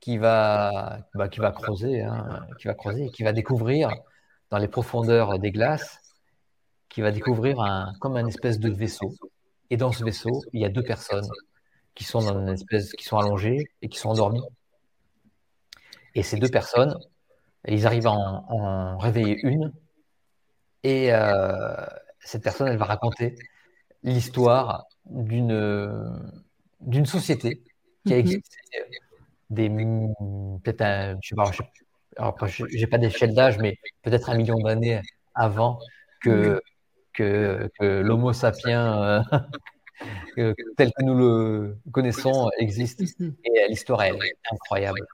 qui 0.00 0.18
va, 0.18 0.98
bah, 1.14 1.28
qui 1.28 1.40
va 1.40 1.52
creuser, 1.52 2.00
hein, 2.00 2.46
qui 2.58 2.68
va 2.68 2.74
creuser, 2.74 3.10
qui 3.10 3.22
va 3.22 3.32
découvrir 3.32 3.90
dans 4.50 4.58
les 4.58 4.68
profondeurs 4.68 5.38
des 5.38 5.52
glaces, 5.52 6.00
qui 6.88 7.02
va 7.02 7.10
découvrir 7.10 7.60
un, 7.60 7.92
comme 8.00 8.16
un 8.16 8.26
espèce 8.26 8.58
de 8.58 8.70
vaisseau. 8.70 9.14
Et 9.70 9.76
dans 9.76 9.92
ce 9.92 10.04
vaisseau, 10.04 10.42
il 10.52 10.60
y 10.60 10.64
a 10.64 10.68
deux 10.68 10.82
personnes 10.82 11.28
qui 11.94 12.04
sont 12.04 12.20
dans 12.20 12.38
une 12.38 12.48
espèce, 12.48 12.92
qui 12.92 13.04
sont 13.04 13.18
allongés 13.18 13.66
et 13.82 13.88
qui 13.88 13.98
sont 13.98 14.10
endormis. 14.10 14.42
Et 16.14 16.22
ces 16.22 16.36
deux 16.36 16.48
personnes, 16.48 16.96
ils 17.68 17.86
arrivent 17.86 18.06
à 18.06 18.12
en, 18.12 18.98
réveiller 18.98 19.38
une. 19.42 19.72
Et 20.82 21.12
euh, 21.12 21.86
cette 22.20 22.42
personne, 22.42 22.68
elle 22.68 22.76
va 22.76 22.86
raconter 22.86 23.36
l'histoire 24.02 24.86
d'une 25.06 26.20
d'une 26.80 27.06
société 27.06 27.62
qui 28.04 28.12
a 28.12 28.16
mhm. 28.16 28.20
existé 28.20 28.56
des 29.50 29.68
peut-être 30.64 31.18
je 31.22 31.28
sais 31.28 31.34
pas, 31.36 32.46
je, 32.46 32.64
j'ai 32.68 32.86
pas 32.86 32.98
d'échelle 32.98 33.34
d'âge, 33.34 33.58
mais 33.58 33.78
peut-être 34.02 34.30
un 34.30 34.36
million 34.36 34.58
d'années 34.58 35.00
avant 35.34 35.78
que 36.20 36.60
que, 37.12 37.70
que 37.78 38.00
l'Homo 38.00 38.32
sapiens 38.32 39.22
euh, 40.38 40.54
tel 40.76 40.92
que 40.92 41.02
nous 41.02 41.14
le 41.14 41.76
connaissons 41.92 42.50
existe. 42.58 43.20
Mhm. 43.20 43.34
Et 43.44 43.68
l'histoire 43.68 44.02
est 44.02 44.18
incroyable. 44.50 45.06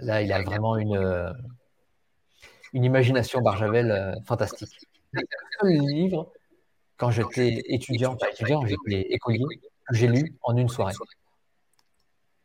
Là, 0.00 0.22
il 0.22 0.32
a 0.32 0.42
vraiment 0.42 0.76
une 0.76 1.32
une 2.74 2.84
imagination 2.84 3.40
Barjavel 3.40 3.90
euh, 3.90 4.14
fantastique. 4.26 4.86
Le 5.12 5.22
seul 5.60 5.70
livre 5.70 6.30
quand 6.96 7.10
j'étais 7.10 7.62
étudiant, 7.66 8.16
pas 8.16 8.30
étudiant, 8.30 8.64
j'étais 8.66 9.12
écolier, 9.12 9.44
que 9.88 9.96
j'ai 9.96 10.06
lu 10.06 10.36
en 10.42 10.56
une 10.56 10.68
soirée. 10.68 10.94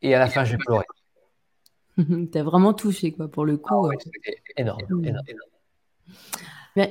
Et 0.01 0.15
à 0.15 0.19
la 0.19 0.27
fin, 0.27 0.43
j'ai 0.43 0.57
pleuré. 0.57 0.85
T'as 2.31 2.43
vraiment 2.43 2.73
touché, 2.73 3.11
quoi, 3.11 3.27
pour 3.27 3.45
le 3.45 3.57
coup. 3.57 3.87
Ah 3.87 3.95
c'était 3.99 4.41
énorme, 4.57 4.81
énorme, 5.03 5.25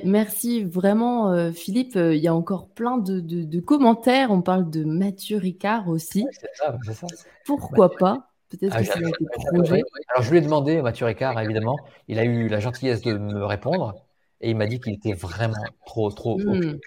Merci 0.03 0.63
vraiment, 0.63 1.31
euh, 1.31 1.51
Philippe. 1.51 1.95
Euh, 1.95 2.15
il 2.15 2.21
y 2.21 2.27
a 2.27 2.35
encore 2.35 2.69
plein 2.69 2.97
de, 2.97 3.59
commentaires. 3.59 4.31
On 4.31 4.41
parle 4.41 4.69
de 4.69 4.83
Mathieu 4.83 5.37
Ricard 5.37 5.89
aussi. 5.89 6.25
ça, 6.31 6.77
ça. 6.93 7.07
Pourquoi 7.45 7.91
pas? 7.91 8.28
Peut-être 8.49 8.73
ah, 8.75 8.83
que 8.83 8.85
c'est 8.85 9.53
projet. 9.53 9.83
Alors, 10.09 10.23
je 10.23 10.31
lui 10.31 10.39
ai 10.39 10.41
demandé, 10.41 10.81
Mathieu 10.81 11.05
Ricard, 11.05 11.39
évidemment. 11.39 11.77
Il 12.07 12.17
a 12.17 12.25
eu 12.25 12.47
la 12.47 12.59
gentillesse 12.59 13.01
de 13.01 13.17
me 13.17 13.45
répondre 13.45 13.93
et 14.41 14.49
il 14.49 14.57
m'a 14.57 14.65
dit 14.65 14.79
qu'il 14.79 14.93
était 14.93 15.13
vraiment 15.13 15.63
trop, 15.85 16.09
trop. 16.09 16.39
Mmh. 16.39 16.79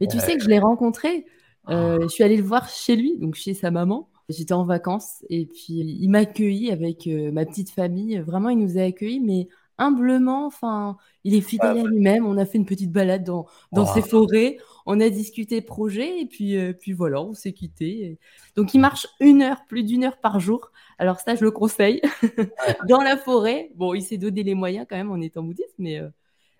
Mais 0.00 0.06
tu 0.06 0.18
sais 0.18 0.36
que 0.36 0.42
je 0.42 0.48
l'ai 0.48 0.58
rencontré. 0.58 1.24
Euh, 1.70 2.00
je 2.02 2.08
suis 2.08 2.24
allée 2.24 2.36
le 2.36 2.42
voir 2.42 2.68
chez 2.68 2.96
lui, 2.96 3.18
donc 3.18 3.34
chez 3.34 3.54
sa 3.54 3.70
maman. 3.70 4.10
J'étais 4.28 4.52
en 4.52 4.64
vacances 4.64 5.24
et 5.30 5.46
puis 5.46 5.74
il 5.78 6.08
m'a 6.10 6.18
accueilli 6.18 6.70
avec 6.70 7.06
euh, 7.06 7.32
ma 7.32 7.46
petite 7.46 7.70
famille. 7.70 8.18
Vraiment, 8.18 8.50
il 8.50 8.58
nous 8.58 8.76
a 8.76 8.82
accueillis, 8.82 9.20
mais 9.20 9.48
humblement. 9.78 10.46
Enfin, 10.46 10.96
il 11.24 11.34
est 11.34 11.40
fidèle 11.40 11.78
à 11.78 11.82
lui-même. 11.82 12.26
On 12.26 12.36
a 12.36 12.44
fait 12.44 12.58
une 12.58 12.66
petite 12.66 12.92
balade 12.92 13.24
dans, 13.24 13.46
dans 13.72 13.86
ses 13.86 14.02
forêts. 14.02 14.58
On 14.86 15.00
a 15.00 15.08
discuté 15.08 15.60
projet 15.60 16.20
et 16.20 16.26
puis, 16.26 16.56
euh, 16.56 16.72
puis 16.72 16.92
voilà, 16.92 17.22
on 17.22 17.34
s'est 17.34 17.52
quitté. 17.52 18.18
Donc, 18.56 18.74
il 18.74 18.80
marche 18.80 19.06
une 19.20 19.42
heure, 19.42 19.64
plus 19.66 19.84
d'une 19.84 20.04
heure 20.04 20.18
par 20.18 20.40
jour. 20.40 20.70
Alors 20.98 21.20
ça, 21.20 21.34
je 21.34 21.44
le 21.44 21.50
conseille. 21.50 22.00
dans 22.88 23.00
la 23.00 23.16
forêt. 23.16 23.70
Bon, 23.76 23.94
il 23.94 24.02
s'est 24.02 24.18
donné 24.18 24.42
les 24.42 24.54
moyens 24.54 24.86
quand 24.88 24.96
même 24.96 25.10
en 25.10 25.20
étant 25.20 25.42
bouddhiste, 25.42 25.74
mais. 25.78 26.00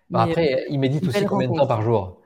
Bah, 0.09 0.23
après, 0.23 0.65
il 0.69 0.79
médite 0.79 1.07
aussi 1.07 1.25
combien 1.25 1.49
de 1.49 1.55
temps 1.55 1.67
par 1.67 1.81
jour? 1.81 2.18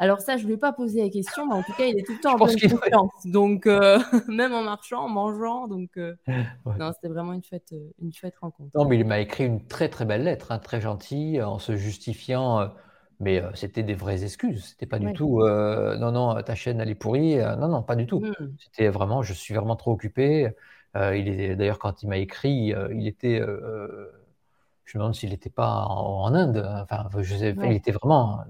Alors 0.00 0.20
ça, 0.20 0.38
je 0.38 0.44
ne 0.44 0.48
vais 0.48 0.56
pas 0.56 0.72
poser 0.72 1.02
la 1.02 1.10
question, 1.10 1.46
mais 1.46 1.52
en 1.52 1.62
tout 1.62 1.74
cas, 1.74 1.84
il 1.84 1.98
est 1.98 2.02
tout 2.02 2.14
le 2.14 2.20
temps 2.20 2.32
en 2.32 2.38
bonne 2.38 2.58
confiance. 2.58 3.26
Donc, 3.26 3.66
euh, 3.66 3.98
même 4.28 4.54
en 4.54 4.62
marchant, 4.62 5.04
en 5.04 5.08
mangeant. 5.10 5.68
Donc, 5.68 5.90
euh, 5.98 6.16
non, 6.78 6.90
c'était 6.94 7.08
vraiment 7.08 7.34
une 7.34 7.44
chouette, 7.44 7.68
euh, 7.74 7.90
une 8.00 8.10
chouette 8.10 8.34
rencontre. 8.40 8.70
Non, 8.74 8.86
mais 8.86 8.98
il 8.98 9.04
m'a 9.04 9.20
écrit 9.20 9.44
une 9.44 9.62
très, 9.66 9.90
très 9.90 10.06
belle 10.06 10.24
lettre, 10.24 10.52
hein, 10.52 10.58
très 10.58 10.80
gentille, 10.80 11.42
en 11.42 11.58
se 11.58 11.76
justifiant. 11.76 12.72
mais 13.20 13.42
c'était 13.52 13.82
des 13.82 13.92
vraies 13.92 14.24
excuses. 14.24 14.68
C'était 14.70 14.86
pas 14.86 14.98
du 14.98 15.12
tout. 15.12 15.40
non, 15.44 16.12
non, 16.12 16.42
ta 16.42 16.54
chaîne, 16.54 16.80
elle 16.80 16.88
est 16.88 16.94
pourrie. 16.94 17.36
non, 17.36 17.68
non, 17.68 17.82
pas 17.82 17.94
du 17.94 18.06
tout. 18.06 18.20
Hmm. 18.20 18.56
C'était 18.58 18.88
vraiment, 18.88 19.20
je 19.20 19.34
suis 19.34 19.52
vraiment 19.52 19.76
trop 19.76 19.92
occupé. 19.92 20.50
il 20.94 21.28
est 21.28 21.56
d'ailleurs 21.56 21.78
quand 21.78 22.02
il 22.02 22.08
m'a 22.08 22.16
écrit, 22.16 22.72
il 22.90 23.06
était. 23.06 23.38
je 23.38 24.96
me 24.96 25.02
demande 25.02 25.14
s'il 25.14 25.28
n'était 25.28 25.50
pas 25.50 25.84
en, 25.90 26.32
Inde. 26.32 26.66
Enfin, 26.82 27.06
je 27.20 27.36
sais, 27.36 27.54
il 27.54 27.72
était 27.72 27.92
vraiment 27.92 28.46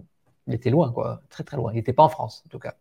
il 0.50 0.54
était 0.54 0.70
loin, 0.70 0.92
quoi, 0.92 1.22
très 1.30 1.44
très 1.44 1.56
loin. 1.56 1.72
Il 1.72 1.76
n'était 1.76 1.92
pas 1.92 2.02
en 2.02 2.08
France, 2.08 2.42
en 2.46 2.48
tout 2.48 2.58
cas. 2.58 2.74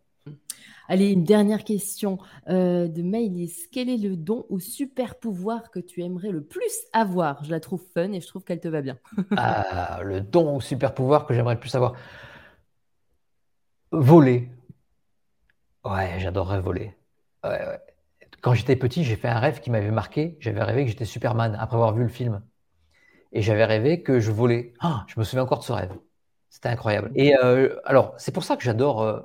Allez, 0.87 1.11
une 1.11 1.23
dernière 1.23 1.63
question 1.63 2.17
euh, 2.49 2.87
de 2.87 3.03
Maïlis. 3.03 3.67
Quel 3.71 3.89
est 3.89 3.97
le 3.97 4.17
don 4.17 4.45
ou 4.49 4.59
super 4.59 5.19
pouvoir 5.19 5.69
que 5.69 5.79
tu 5.79 6.01
aimerais 6.01 6.31
le 6.31 6.43
plus 6.43 6.73
avoir? 6.93 7.43
Je 7.43 7.51
la 7.51 7.59
trouve 7.59 7.83
fun 7.93 8.11
et 8.11 8.21
je 8.21 8.27
trouve 8.27 8.43
qu'elle 8.43 8.59
te 8.59 8.67
va 8.67 8.81
bien. 8.81 8.97
ah, 9.37 9.99
le 10.03 10.19
don 10.19 10.55
ou 10.55 10.61
super 10.61 10.95
pouvoir 10.95 11.27
que 11.27 11.35
j'aimerais 11.35 11.53
le 11.53 11.59
plus 11.59 11.75
avoir 11.75 11.93
Voler. 13.91 14.49
Ouais, 15.85 16.19
j'adorerais 16.19 16.59
voler. 16.59 16.95
Quand 18.41 18.53
j'étais 18.53 18.75
petit, 18.75 19.03
j'ai 19.03 19.15
fait 19.15 19.27
un 19.27 19.39
rêve 19.39 19.59
qui 19.59 19.69
m'avait 19.69 19.91
marqué. 19.91 20.37
J'avais 20.39 20.63
rêvé 20.63 20.85
que 20.85 20.91
j'étais 20.91 21.05
Superman 21.05 21.55
après 21.59 21.75
avoir 21.75 21.93
vu 21.93 22.03
le 22.03 22.09
film. 22.09 22.41
Et 23.31 23.41
j'avais 23.43 23.65
rêvé 23.65 24.01
que 24.01 24.19
je 24.19 24.31
volais. 24.31 24.73
Ah, 24.79 25.05
je 25.07 25.19
me 25.19 25.23
souviens 25.23 25.43
encore 25.43 25.59
de 25.59 25.63
ce 25.63 25.71
rêve. 25.71 25.93
C'était 26.49 26.69
incroyable. 26.69 27.11
Et 27.15 27.35
euh, 27.37 27.75
alors, 27.85 28.13
c'est 28.17 28.31
pour 28.31 28.43
ça 28.43 28.57
que 28.57 28.63
j'adore 28.63 29.01
euh, 29.01 29.21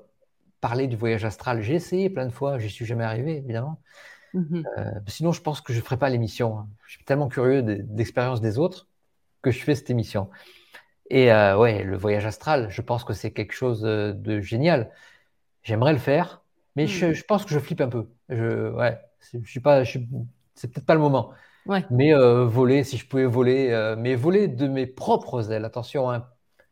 parler 0.60 0.86
du 0.86 0.96
voyage 0.96 1.24
astral. 1.24 1.62
J'ai 1.62 1.74
essayé 1.74 2.10
plein 2.10 2.26
de 2.26 2.32
fois, 2.32 2.58
j'y 2.58 2.70
suis 2.70 2.84
jamais 2.84 3.04
arrivé, 3.04 3.38
évidemment. 3.38 3.80
Mmh 4.34 4.62
euh, 4.78 4.90
sinon, 5.06 5.32
je 5.32 5.40
pense 5.40 5.60
que 5.60 5.72
je 5.72 5.78
ne 5.78 5.84
ferais 5.84 5.96
pas 5.96 6.10
l'émission. 6.10 6.58
Hein. 6.58 6.68
Je 6.86 6.96
suis 6.96 7.04
tellement 7.04 7.28
curieux 7.28 7.62
d'expérience 7.62 8.40
des 8.40 8.58
autres 8.58 8.88
que 9.42 9.50
je 9.50 9.62
fais 9.62 9.74
cette 9.74 9.90
émission. 9.90 10.28
Et 11.10 11.30
ouais, 11.30 11.84
le 11.84 11.96
voyage 11.98 12.24
astral, 12.24 12.68
je 12.70 12.80
pense 12.80 13.04
que 13.04 13.12
c'est 13.12 13.30
quelque 13.30 13.52
chose 13.52 13.82
de 13.82 14.40
génial. 14.40 14.90
J'aimerais 15.62 15.92
le 15.92 15.98
faire, 15.98 16.42
mais 16.76 16.86
je, 16.86 17.06
mmh. 17.06 17.22
pense 17.28 17.44
que 17.44 17.50
je 17.50 17.58
flippe 17.58 17.82
un 17.82 17.88
peu. 17.88 18.08
Je, 18.30 18.72
ouais, 18.72 18.98
je 19.34 19.48
suis 19.48 19.60
pas, 19.60 19.84
c'est 19.84 20.72
peut-être 20.72 20.86
pas 20.86 20.94
le 20.94 21.00
moment. 21.00 21.30
Ouais. 21.66 21.84
Mais 21.90 22.14
voler, 22.14 22.84
si 22.84 22.96
je 22.96 23.06
pouvais 23.06 23.26
voler, 23.26 23.94
mais 23.98 24.14
voler 24.14 24.48
de 24.48 24.66
mes 24.66 24.86
propres 24.86 25.52
ailes. 25.52 25.66
Attention, 25.66 26.10
hein, 26.10 26.26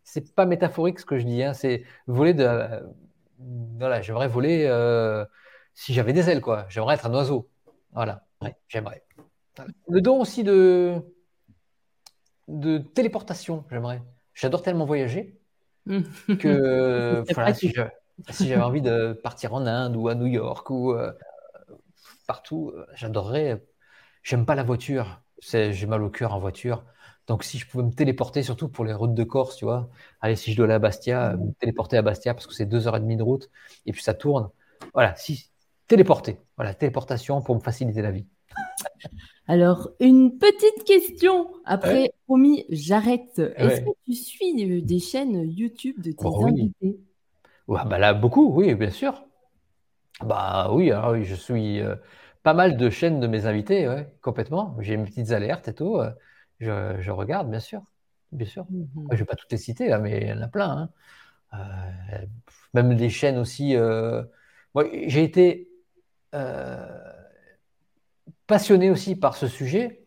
c'est 0.04 0.34
pas 0.34 0.46
métaphorique 0.46 0.98
ce 1.00 1.06
que 1.06 1.18
je 1.18 1.24
dis, 1.24 1.42
hein, 1.42 1.54
c'est 1.54 1.84
voler 2.06 2.34
de. 2.34 2.44
Euh, 2.44 2.80
voilà, 3.78 4.02
j'aimerais 4.02 4.28
voler 4.28 4.66
euh, 4.66 5.24
si 5.74 5.94
j'avais 5.94 6.12
des 6.12 6.28
ailes, 6.30 6.40
quoi. 6.40 6.66
J'aimerais 6.68 6.94
être 6.94 7.06
un 7.06 7.14
oiseau. 7.14 7.48
Voilà, 7.92 8.24
j'aimerais. 8.68 9.04
Le 9.88 10.00
don 10.00 10.20
aussi 10.20 10.44
de, 10.44 11.02
de 12.48 12.78
téléportation, 12.78 13.64
j'aimerais. 13.70 14.02
J'adore 14.34 14.62
tellement 14.62 14.86
voyager 14.86 15.38
que 16.38 17.24
si 18.30 18.48
j'avais 18.48 18.62
envie 18.62 18.82
de 18.82 19.12
partir 19.12 19.52
en 19.54 19.66
Inde 19.66 19.96
ou 19.96 20.08
à 20.08 20.14
New 20.14 20.26
York 20.26 20.70
ou 20.70 20.92
euh, 20.92 21.12
partout, 22.26 22.72
j'adorerais. 22.94 23.62
J'aime 24.22 24.46
pas 24.46 24.54
la 24.54 24.62
voiture. 24.62 25.20
J'ai 25.40 25.86
mal 25.86 26.02
au 26.02 26.10
cœur 26.10 26.32
en 26.34 26.38
voiture. 26.38 26.84
Donc, 27.32 27.44
si 27.44 27.56
je 27.56 27.66
pouvais 27.66 27.82
me 27.82 27.92
téléporter, 27.92 28.42
surtout 28.42 28.68
pour 28.68 28.84
les 28.84 28.92
routes 28.92 29.14
de 29.14 29.24
Corse, 29.24 29.56
tu 29.56 29.64
vois, 29.64 29.88
allez, 30.20 30.36
si 30.36 30.52
je 30.52 30.56
dois 30.58 30.66
aller 30.66 30.74
à 30.74 30.78
Bastia, 30.78 31.34
me 31.38 31.50
téléporter 31.52 31.96
à 31.96 32.02
Bastia 32.02 32.34
parce 32.34 32.46
que 32.46 32.52
c'est 32.52 32.66
deux 32.66 32.86
heures 32.86 32.96
et 32.98 33.00
demie 33.00 33.16
de 33.16 33.22
route 33.22 33.48
et 33.86 33.92
puis 33.92 34.02
ça 34.02 34.12
tourne. 34.12 34.50
Voilà, 34.92 35.16
si, 35.16 35.48
téléporter. 35.88 36.36
Voilà, 36.58 36.74
téléportation 36.74 37.40
pour 37.40 37.54
me 37.54 37.60
faciliter 37.60 38.02
la 38.02 38.10
vie. 38.10 38.26
Alors, 39.48 39.88
une 39.98 40.36
petite 40.36 40.84
question. 40.84 41.48
Après, 41.64 42.12
promis, 42.26 42.66
j'arrête. 42.68 43.38
Est-ce 43.56 43.80
que 43.80 43.90
tu 44.04 44.12
suis 44.12 44.70
euh, 44.70 44.82
des 44.82 44.98
chaînes 44.98 45.50
YouTube 45.50 46.02
de 46.02 46.12
tes 46.12 46.26
oh 46.26 46.44
invités? 46.44 47.00
Ouais, 47.66 47.80
bah 47.86 47.98
Là, 47.98 48.12
beaucoup, 48.12 48.52
oui, 48.52 48.74
bien 48.74 48.90
sûr. 48.90 49.24
Bah 50.22 50.68
oui, 50.70 50.90
alors 50.90 51.12
oui, 51.12 51.24
je 51.24 51.34
suis 51.34 51.80
euh, 51.80 51.94
pas 52.42 52.52
mal 52.52 52.76
de 52.76 52.90
chaînes 52.90 53.20
de 53.20 53.26
mes 53.26 53.46
invités, 53.46 53.88
ouais, 53.88 54.12
complètement. 54.20 54.76
J'ai 54.80 54.98
mes 54.98 55.06
petites 55.06 55.30
alertes 55.30 55.68
et 55.68 55.74
tout. 55.74 55.96
Euh, 55.96 56.10
je, 56.62 57.10
regarde, 57.10 57.50
bien 57.50 57.60
sûr. 57.60 57.82
Bien 58.30 58.46
sûr. 58.46 58.64
Mmh 58.70 59.08
je 59.10 59.14
ne 59.14 59.18
vais 59.18 59.24
pas 59.24 59.34
toutes 59.34 59.52
les 59.52 59.58
citer, 59.58 59.88
là, 59.88 59.98
mais 59.98 60.20
il 60.22 60.28
y 60.28 60.32
en 60.32 60.40
a 60.40 60.48
plein. 60.48 60.70
Hein. 60.70 60.90
Euh, 61.54 62.26
même 62.72 62.94
des 62.94 63.10
chaînes 63.10 63.38
aussi. 63.38 63.76
Euh, 63.76 64.22
j'ai 65.06 65.22
été 65.22 65.68
euh, 66.34 66.86
passionné 68.46 68.90
aussi 68.90 69.16
par 69.16 69.36
ce 69.36 69.46
sujet 69.48 70.06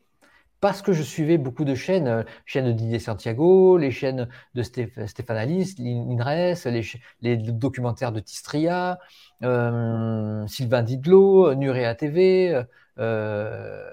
parce 0.60 0.82
que 0.82 0.94
je 0.94 1.04
suivais 1.04 1.38
beaucoup 1.38 1.66
de 1.66 1.76
chaînes, 1.76 2.26
chaînes 2.46 2.66
de 2.66 2.72
Didier 2.72 2.98
Santiago, 2.98 3.78
les 3.78 3.92
chaînes 3.92 4.28
de 4.56 4.64
Stéphane 4.64 5.38
Alice, 5.38 5.78
l'INRES, 5.78 6.66
les, 6.66 6.82
les, 7.22 7.38
documentaires 7.38 8.12
de 8.12 8.20
Tistria, 8.20 8.98
Sylvain 9.42 10.82
Didlot, 10.82 11.54
Nurea 11.54 11.94
TV, 11.94 12.66
euh, 12.98 13.92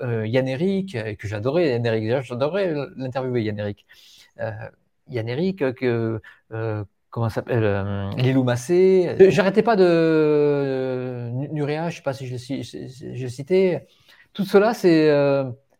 Yann 0.00 0.48
Eric, 0.48 0.94
euh, 0.94 1.14
que 1.14 1.28
j'adorais, 1.28 1.70
Yann 1.70 1.86
Eric, 1.86 2.22
j'adorais 2.22 2.74
l'interviewer, 2.96 3.42
Yann 3.42 3.58
Eric. 3.58 3.86
Euh, 4.40 4.50
Yann 5.08 5.28
Eric, 5.28 5.58
que, 5.74 6.20
comment 7.10 7.28
s'appelle, 7.28 8.10
Lilou 8.16 8.44
Massé. 8.44 9.16
J'arrêtais 9.30 9.62
pas 9.62 9.76
de 9.76 11.30
Nurea, 11.52 11.90
je 11.90 11.96
sais 11.96 12.02
pas 12.02 12.14
si 12.14 12.26
je 12.26 13.26
cité. 13.28 13.80
Tout 14.32 14.44
cela, 14.44 14.74
c'est, 14.74 15.08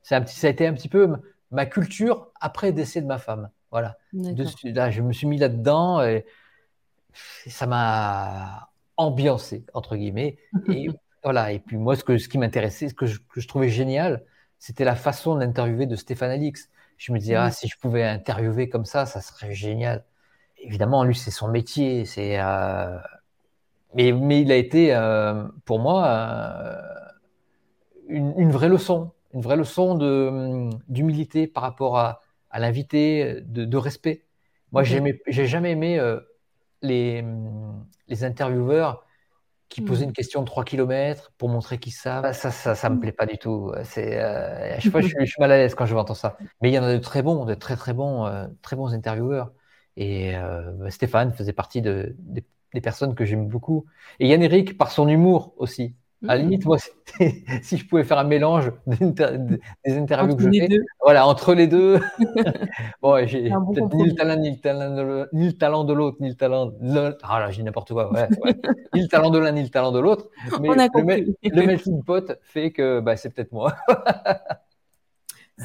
c'est 0.03 0.15
un 0.15 0.21
petit, 0.21 0.37
ça 0.37 0.49
a 0.49 0.51
été 0.51 0.67
un 0.67 0.75
petit 0.75 0.89
peu 0.89 1.09
ma 1.51 1.67
culture 1.67 2.31
après 2.41 2.73
décès 2.73 3.01
de 3.01 3.07
ma 3.07 3.19
femme. 3.19 3.51
Voilà. 3.71 3.97
là, 4.13 4.91
je 4.91 5.01
me 5.01 5.13
suis 5.13 5.27
mis 5.27 5.39
là-dedans 5.39 6.03
et 6.03 6.27
ça 7.15 7.67
m'a 7.67 8.69
ambiancé, 8.97 9.65
entre 9.73 9.97
guillemets. 9.97 10.37
Et 10.69 10.89
Voilà. 11.23 11.53
Et 11.53 11.59
puis 11.59 11.77
moi, 11.77 11.97
ce, 11.97 12.05
que, 12.05 12.19
ce 12.19 12.29
qui 12.29 12.39
m'intéressait, 12.39 12.89
ce 12.89 12.95
que 12.95 13.07
je, 13.07 13.19
que 13.19 13.41
je, 13.41 13.49
trouvais 13.49 13.69
génial, 13.69 14.25
c'était 14.59 14.85
la 14.85 14.97
façon 14.97 15.37
d'interviewer 15.37 15.87
de 15.87 15.97
Stéphane 15.97 16.31
Alix. 16.31 16.71
Je 16.99 17.13
me 17.13 17.19
disais, 17.19 17.35
ah, 17.35 17.51
si 17.51 17.69
je 17.69 17.77
pouvais 17.79 18.05
interviewer 18.05 18.69
comme 18.69 18.85
ça, 18.85 19.07
ça 19.07 19.21
serait 19.21 19.53
génial. 19.53 20.05
Évidemment, 20.59 21.05
lui, 21.05 21.17
c'est 21.17 21.31
son 21.31 21.49
métier. 21.49 22.05
C'est, 22.05 22.39
euh... 22.39 22.97
mais, 23.95 24.13
mais 24.13 24.41
il 24.43 24.53
a 24.53 24.57
été, 24.57 24.95
euh, 24.95 25.45
pour 25.65 25.81
moi, 25.81 26.07
euh, 26.07 26.81
une, 28.09 28.35
une, 28.39 28.51
vraie 28.51 28.69
leçon. 28.69 29.11
Une 29.35 29.41
vraie 29.41 29.57
leçon 29.57 29.97
de, 29.97 30.71
d'humilité 30.89 31.47
par 31.47 31.65
rapport 31.65 31.99
à, 31.99 32.21
à 32.51 32.61
l'invité, 32.61 33.41
de, 33.43 33.65
de, 33.65 33.77
respect. 33.77 34.23
Moi, 34.71 34.83
okay. 34.83 35.23
j'ai 35.27 35.47
jamais 35.47 35.73
aimé 35.73 36.01
les, 36.83 37.25
les 38.09 38.25
intervieweurs 38.25 39.05
qui 39.73 39.83
mmh. 39.83 39.85
posaient 39.87 40.05
une 40.05 40.13
question 40.13 40.41
de 40.41 40.47
3 40.47 40.65
km 40.65 41.33
pour 41.39 41.49
montrer 41.49 41.79
qu'ils 41.79 41.93
savent. 41.93 42.33
Ça, 42.33 42.51
ça, 42.51 42.75
ça 42.75 42.91
me 42.91 42.97
mmh. 42.97 43.01
plaît 43.01 43.13
pas 43.13 43.27
du 43.27 43.39
tout. 43.39 43.73
C'est, 43.85 44.19
euh, 44.21 44.77
à 44.77 44.81
chaque 44.81 44.93
fois, 44.93 45.01
je 45.01 45.07
suis, 45.09 45.17
je 45.21 45.25
suis, 45.25 45.41
mal 45.41 45.51
à 45.53 45.57
l'aise 45.57 45.75
quand 45.75 45.87
je 45.87 45.95
entends 45.95 46.15
ça. 46.15 46.37
Mais 46.61 46.71
il 46.71 46.75
y 46.75 46.79
en 46.79 46.85
a 46.85 46.93
de 46.93 46.99
très 46.99 47.23
bons, 47.23 47.45
de 47.45 47.55
très 47.55 47.77
très 47.77 47.93
bons, 47.93 48.27
euh, 48.27 48.47
très 48.63 48.77
bons 48.77 48.93
intervieweurs. 48.95 49.53
Et 49.97 50.37
euh, 50.37 50.89
Stéphane 50.91 51.33
faisait 51.33 51.53
partie 51.53 51.83
de, 51.83 52.15
de, 52.19 52.43
des 52.75 52.81
personnes 52.81 53.15
que 53.15 53.25
j'aime 53.25 53.49
beaucoup. 53.49 53.87
Et 54.21 54.29
Yann 54.29 54.43
Eric, 54.43 54.79
par 54.79 54.91
son 54.91 55.09
humour 55.09 55.55
aussi. 55.57 55.95
À 56.29 56.37
la 56.37 56.43
limite, 56.43 56.65
moi, 56.65 56.79
si 57.63 57.77
je 57.77 57.87
pouvais 57.87 58.05
faire 58.05 58.19
un 58.19 58.25
mélange 58.25 58.73
des 58.87 59.05
interviews 59.05 60.35
entre 60.35 60.37
que 60.37 60.45
je 60.45 60.61
fais, 60.61 60.69
deux. 60.69 60.85
voilà, 61.03 61.27
entre 61.27 61.55
les 61.55 61.67
deux. 61.67 62.01
bon, 63.03 63.27
j'ai 63.27 63.51
bon 63.51 63.89
ni, 63.95 64.11
le 64.11 64.15
talent, 64.15 64.37
ni, 64.37 64.51
le 64.51 64.59
talent 65.53 65.85
de, 65.85 65.93
l'autre, 65.93 66.17
ni 66.21 66.29
le 66.29 66.35
talent 66.35 66.67
de 66.67 66.95
l'autre. 66.95 67.19
Ah 67.23 67.41
là, 67.41 67.51
j'ai 67.51 67.63
n'importe 67.63 67.93
quoi. 67.93 68.13
Ouais, 68.13 68.29
ouais. 68.45 68.55
ni 68.95 69.03
le 69.03 69.09
talent 69.09 69.31
de 69.31 69.39
l'un, 69.39 69.53
ni 69.53 69.63
le 69.63 69.69
talent 69.69 69.91
de 69.91 69.99
l'autre. 69.99 70.29
Mais 70.61 70.69
On 70.69 70.79
a 70.79 70.87
le, 70.87 71.35
le 71.43 71.67
melting 71.67 72.03
pot 72.05 72.33
fait 72.43 72.71
que 72.71 73.01
bah, 73.01 73.17
c'est 73.17 73.31
peut-être 73.31 73.53
moi. 73.53 73.75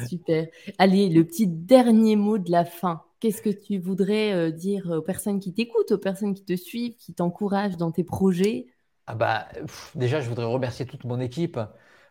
Super. 0.06 0.46
Allez, 0.78 1.08
le 1.08 1.24
petit 1.24 1.46
dernier 1.46 2.16
mot 2.16 2.38
de 2.38 2.50
la 2.50 2.64
fin. 2.64 3.02
Qu'est-ce 3.20 3.42
que 3.42 3.50
tu 3.50 3.78
voudrais 3.78 4.32
euh, 4.32 4.50
dire 4.50 4.90
aux 4.90 5.02
personnes 5.02 5.40
qui 5.40 5.52
t'écoutent, 5.52 5.90
aux 5.90 5.98
personnes 5.98 6.34
qui 6.34 6.44
te 6.44 6.54
suivent, 6.54 6.94
qui 6.96 7.14
t'encouragent 7.14 7.76
dans 7.76 7.90
tes 7.90 8.04
projets? 8.04 8.66
Ah 9.08 9.14
bah, 9.14 9.48
pff, 9.54 9.92
déjà, 9.96 10.20
je 10.20 10.28
voudrais 10.28 10.44
remercier 10.44 10.84
toute 10.84 11.04
mon 11.04 11.18
équipe. 11.18 11.58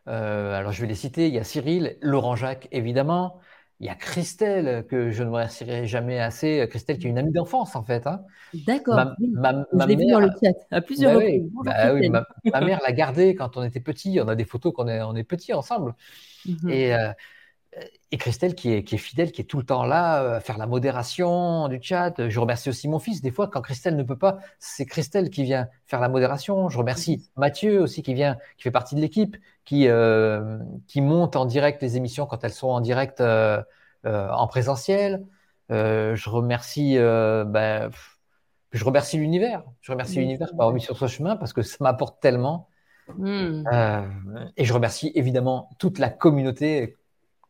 Euh, 0.07 0.57
alors, 0.57 0.71
je 0.71 0.81
vais 0.81 0.87
les 0.87 0.95
citer. 0.95 1.27
Il 1.27 1.33
y 1.33 1.37
a 1.37 1.43
Cyril, 1.43 1.95
Laurent 2.01 2.35
Jacques, 2.35 2.67
évidemment. 2.71 3.39
Il 3.79 3.85
y 3.85 3.89
a 3.89 3.93
Christelle, 3.93 4.87
que 4.87 5.11
je 5.11 5.21
ne 5.21 5.29
remercierai 5.29 5.85
jamais 5.85 6.19
assez. 6.19 6.65
Christelle, 6.67 6.97
qui 6.97 7.05
est 7.05 7.11
une 7.11 7.19
amie 7.19 7.31
d'enfance, 7.31 7.75
en 7.75 7.83
fait. 7.83 8.07
Hein. 8.07 8.21
D'accord. 8.65 8.95
Ma, 8.95 9.15
oui. 9.19 9.29
ma, 9.31 9.65
je 9.79 9.87
l'ai 9.87 9.95
vu 9.95 10.07
dans 10.07 10.19
le 10.19 10.29
chat 10.43 10.57
à 10.71 10.81
plusieurs 10.81 11.13
bah 11.13 11.19
reprises. 11.19 11.43
oui, 11.43 11.61
bah 11.63 11.93
oui, 11.93 12.09
ma, 12.51 12.61
mère 12.61 12.79
l'a 12.83 12.91
gardé 12.93 13.35
quand 13.35 13.57
on 13.57 13.63
était 13.63 13.79
petit. 13.79 14.19
On 14.19 14.27
a 14.27 14.35
des 14.35 14.45
photos 14.45 14.73
quand 14.75 14.85
on 14.85 14.87
est, 14.87 15.01
on 15.03 15.15
est 15.15 15.23
petit 15.23 15.53
ensemble. 15.53 15.93
Mm 16.47 16.53
-hmm. 16.53 16.71
Et, 16.71 16.95
euh, 16.95 17.13
et 18.11 18.17
Christelle 18.17 18.55
qui 18.55 18.71
est, 18.71 18.83
qui 18.83 18.95
est, 18.95 18.99
fidèle, 18.99 19.31
qui 19.33 19.41
est 19.41 19.45
tout 19.45 19.57
le 19.57 19.65
temps 19.65 19.85
là, 19.85 20.35
à 20.35 20.39
faire 20.39 20.57
la 20.57 20.65
modération 20.65 21.67
du 21.67 21.79
chat. 21.81 22.29
Je 22.29 22.39
remercie 22.39 22.69
aussi 22.69 22.87
mon 22.87 22.99
fils. 22.99 23.21
Des 23.21 23.31
fois, 23.31 23.49
quand 23.49 23.61
Christelle 23.61 23.97
ne 23.97 24.03
peut 24.03 24.17
pas, 24.17 24.37
c'est 24.59 24.85
Christelle 24.85 25.29
qui 25.29 25.43
vient 25.43 25.67
faire 25.85 25.99
la 25.99 26.07
modération. 26.07 26.69
Je 26.69 26.77
remercie 26.77 27.29
Mathieu 27.35 27.81
aussi 27.81 28.03
qui 28.03 28.13
vient, 28.13 28.37
qui 28.55 28.63
fait 28.63 28.71
partie 28.71 28.95
de 28.95 29.01
l'équipe, 29.01 29.35
qui, 29.65 29.89
euh, 29.89 30.57
qui 30.87 31.01
monte 31.01 31.35
en 31.35 31.45
direct 31.45 31.81
les 31.81 31.97
émissions 31.97 32.25
quand 32.25 32.43
elles 32.45 32.53
sont 32.53 32.69
en 32.69 32.79
direct 32.79 33.19
euh, 33.19 33.61
euh, 34.05 34.29
en 34.29 34.47
présentiel. 34.47 35.25
Euh, 35.69 36.15
je 36.15 36.29
remercie, 36.29 36.95
ben, 36.97 37.89
je 38.71 38.85
remercie 38.85 39.17
l'univers. 39.17 39.65
Je 39.81 39.91
remercie 39.91 40.19
l'univers 40.19 40.47
pour 40.51 40.61
avoir 40.61 40.73
mis 40.73 40.81
sur 40.81 40.97
ce 40.97 41.07
chemin 41.07 41.35
parce 41.35 41.51
que 41.51 41.61
ça 41.61 41.77
m'apporte 41.81 42.21
tellement. 42.21 42.69
Mmh. 43.17 43.63
et 44.57 44.65
je 44.65 44.73
remercie 44.73 45.13
évidemment 45.15 45.69
toute 45.79 45.97
la 45.97 46.09
communauté 46.09 46.97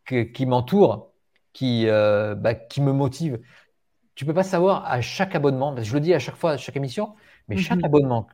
que, 0.07 0.23
qui 0.23 0.45
m'entoure, 0.47 1.11
qui, 1.53 1.87
euh, 1.87 2.33
bah, 2.33 2.55
qui 2.55 2.81
me 2.81 2.91
motive. 2.91 3.39
Tu 4.15 4.25
peux 4.25 4.33
pas 4.33 4.43
savoir 4.43 4.85
à 4.85 5.01
chaque 5.01 5.35
abonnement, 5.35 5.75
je 5.79 5.93
le 5.93 5.99
dis 5.99 6.13
à 6.15 6.19
chaque 6.19 6.35
fois, 6.35 6.51
à 6.53 6.57
chaque 6.57 6.75
émission, 6.75 7.13
mais 7.47 7.55
mm 7.55 7.59
-hmm. 7.59 7.61
chaque 7.61 7.83
abonnement 7.83 8.27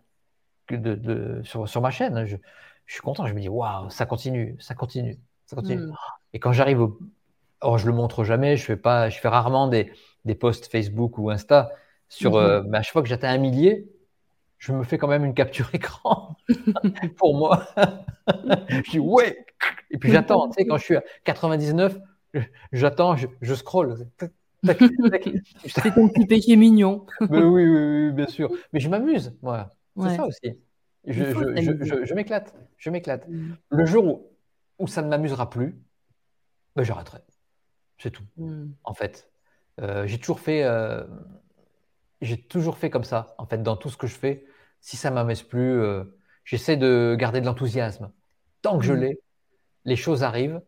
que 0.68 0.76
de, 0.76 0.96
de, 0.96 1.42
sur, 1.44 1.68
sur 1.68 1.82
ma 1.82 1.92
chaîne, 1.92 2.26
je, 2.26 2.38
je, 2.86 2.94
suis 2.94 3.02
content. 3.02 3.26
Je 3.28 3.34
me 3.34 3.42
dis, 3.42 3.50
waouh, 3.50 3.90
ça 3.90 4.06
continue, 4.06 4.56
ça 4.60 4.76
continue, 4.76 5.20
ça 5.46 5.56
continue. 5.58 5.88
Mm. 5.88 5.96
Et 6.34 6.40
quand 6.40 6.54
j'arrive 6.54 6.80
au. 6.86 7.00
Oh, 7.62 7.78
je 7.78 7.86
le 7.88 7.94
montre 7.94 8.24
jamais, 8.24 8.58
je 8.58 8.64
fais, 8.70 8.78
pas, 8.78 9.10
je 9.10 9.18
fais 9.22 9.30
rarement 9.30 9.68
des, 9.68 9.92
des 10.26 10.36
posts 10.36 10.66
Facebook 10.74 11.18
ou 11.18 11.30
Insta. 11.30 11.60
Sur, 12.10 12.32
mm 12.32 12.36
-hmm. 12.36 12.48
euh, 12.48 12.64
mais 12.70 12.78
à 12.80 12.82
chaque 12.84 12.94
fois 12.94 13.04
que 13.06 13.10
j'atteins 13.10 13.34
un 13.38 13.44
millier, 13.48 13.74
je 14.64 14.72
me 14.72 14.86
fais 14.86 14.98
quand 14.98 15.10
même 15.10 15.26
une 15.26 15.34
capture 15.34 15.70
écran 15.74 16.38
pour 17.18 17.36
moi. 17.36 17.68
je 18.70 18.92
dis 18.92 19.00
ouais. 19.00 19.46
Et 19.92 19.98
puis 19.98 20.10
j'attends. 20.12 20.48
Tu 20.48 20.54
sais, 20.58 20.66
quand 20.66 20.78
je 20.78 20.84
suis 20.84 20.96
à 20.96 21.04
99, 21.26 22.00
j'attends, 22.72 23.18
je, 23.18 23.28
je 23.42 23.54
scroll. 23.56 24.08
C'est 24.64 25.94
ton 25.94 26.08
petit 26.08 26.26
péché 26.26 26.56
mignon. 26.56 27.06
Mais 27.30 27.44
oui, 27.44 27.66
oui, 27.66 28.06
oui, 28.06 28.12
bien 28.14 28.28
sûr. 28.28 28.50
Mais 28.72 28.80
je 28.80 28.88
m'amuse, 28.88 29.38
moi. 29.42 29.70
C'est 30.02 30.16
ça 30.16 30.26
aussi. 30.26 30.58
Je, 31.06 31.24
je, 31.82 32.06
je, 32.06 32.14
m'éclate. 32.14 32.56
Je 32.78 32.90
m'éclate. 32.90 33.28
Mm. 33.28 33.56
Le 33.70 33.86
jour 33.86 34.06
où, 34.06 34.32
où 34.80 34.88
ça 34.88 35.02
ne 35.02 35.10
m'amusera 35.10 35.50
plus, 35.50 35.78
ben, 36.78 36.84
j'arrêterai. 36.84 37.20
C'est 37.98 38.12
tout. 38.12 38.24
Mm. 38.38 38.68
En 38.86 38.94
fait, 38.94 39.30
euh, 39.82 40.08
j'ai 40.08 40.18
toujours 40.18 40.40
fait. 40.40 40.64
Euh, 40.64 41.04
j'ai 42.22 42.38
toujours 42.38 42.78
fait 42.78 42.90
comme 42.90 43.04
ça, 43.04 43.36
en 43.38 43.46
fait, 43.46 43.62
dans 43.62 43.76
tout 43.76 43.90
ce 43.90 43.98
que 43.98 44.08
je 44.08 44.16
fais. 44.16 44.46
Si 44.84 44.98
ça 44.98 45.10
ne 45.10 45.16
m'amuse 45.16 45.44
plus, 45.44 45.80
euh, 45.82 46.04
j'essaie 46.44 46.76
de 46.76 47.16
garder 47.18 47.40
de 47.40 47.46
l'enthousiasme. 47.46 48.12
Tant 48.62 48.78
que 48.78 48.84
mmh. 48.84 48.88
je 48.88 48.94
l'ai, 48.94 49.20
les 49.86 49.96
choses 49.96 50.24
arrivent. 50.24 50.62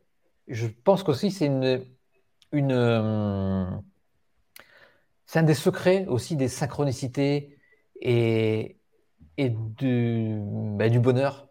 Je 0.48 0.68
pense 0.68 1.04
qu'aussi, 1.04 1.32
c'est 1.32 1.48
une. 1.48 1.86
une 2.54 2.72
euh, 2.72 3.66
c'est 5.26 5.40
un 5.40 5.44
des 5.44 5.54
secrets 5.54 6.06
aussi 6.08 6.38
des 6.38 6.48
synchronicités 6.48 7.58
et, 8.00 8.78
et 9.36 9.50
du, 9.50 10.38
bah, 10.78 10.88
du 10.88 11.02
bonheur. 11.02 11.50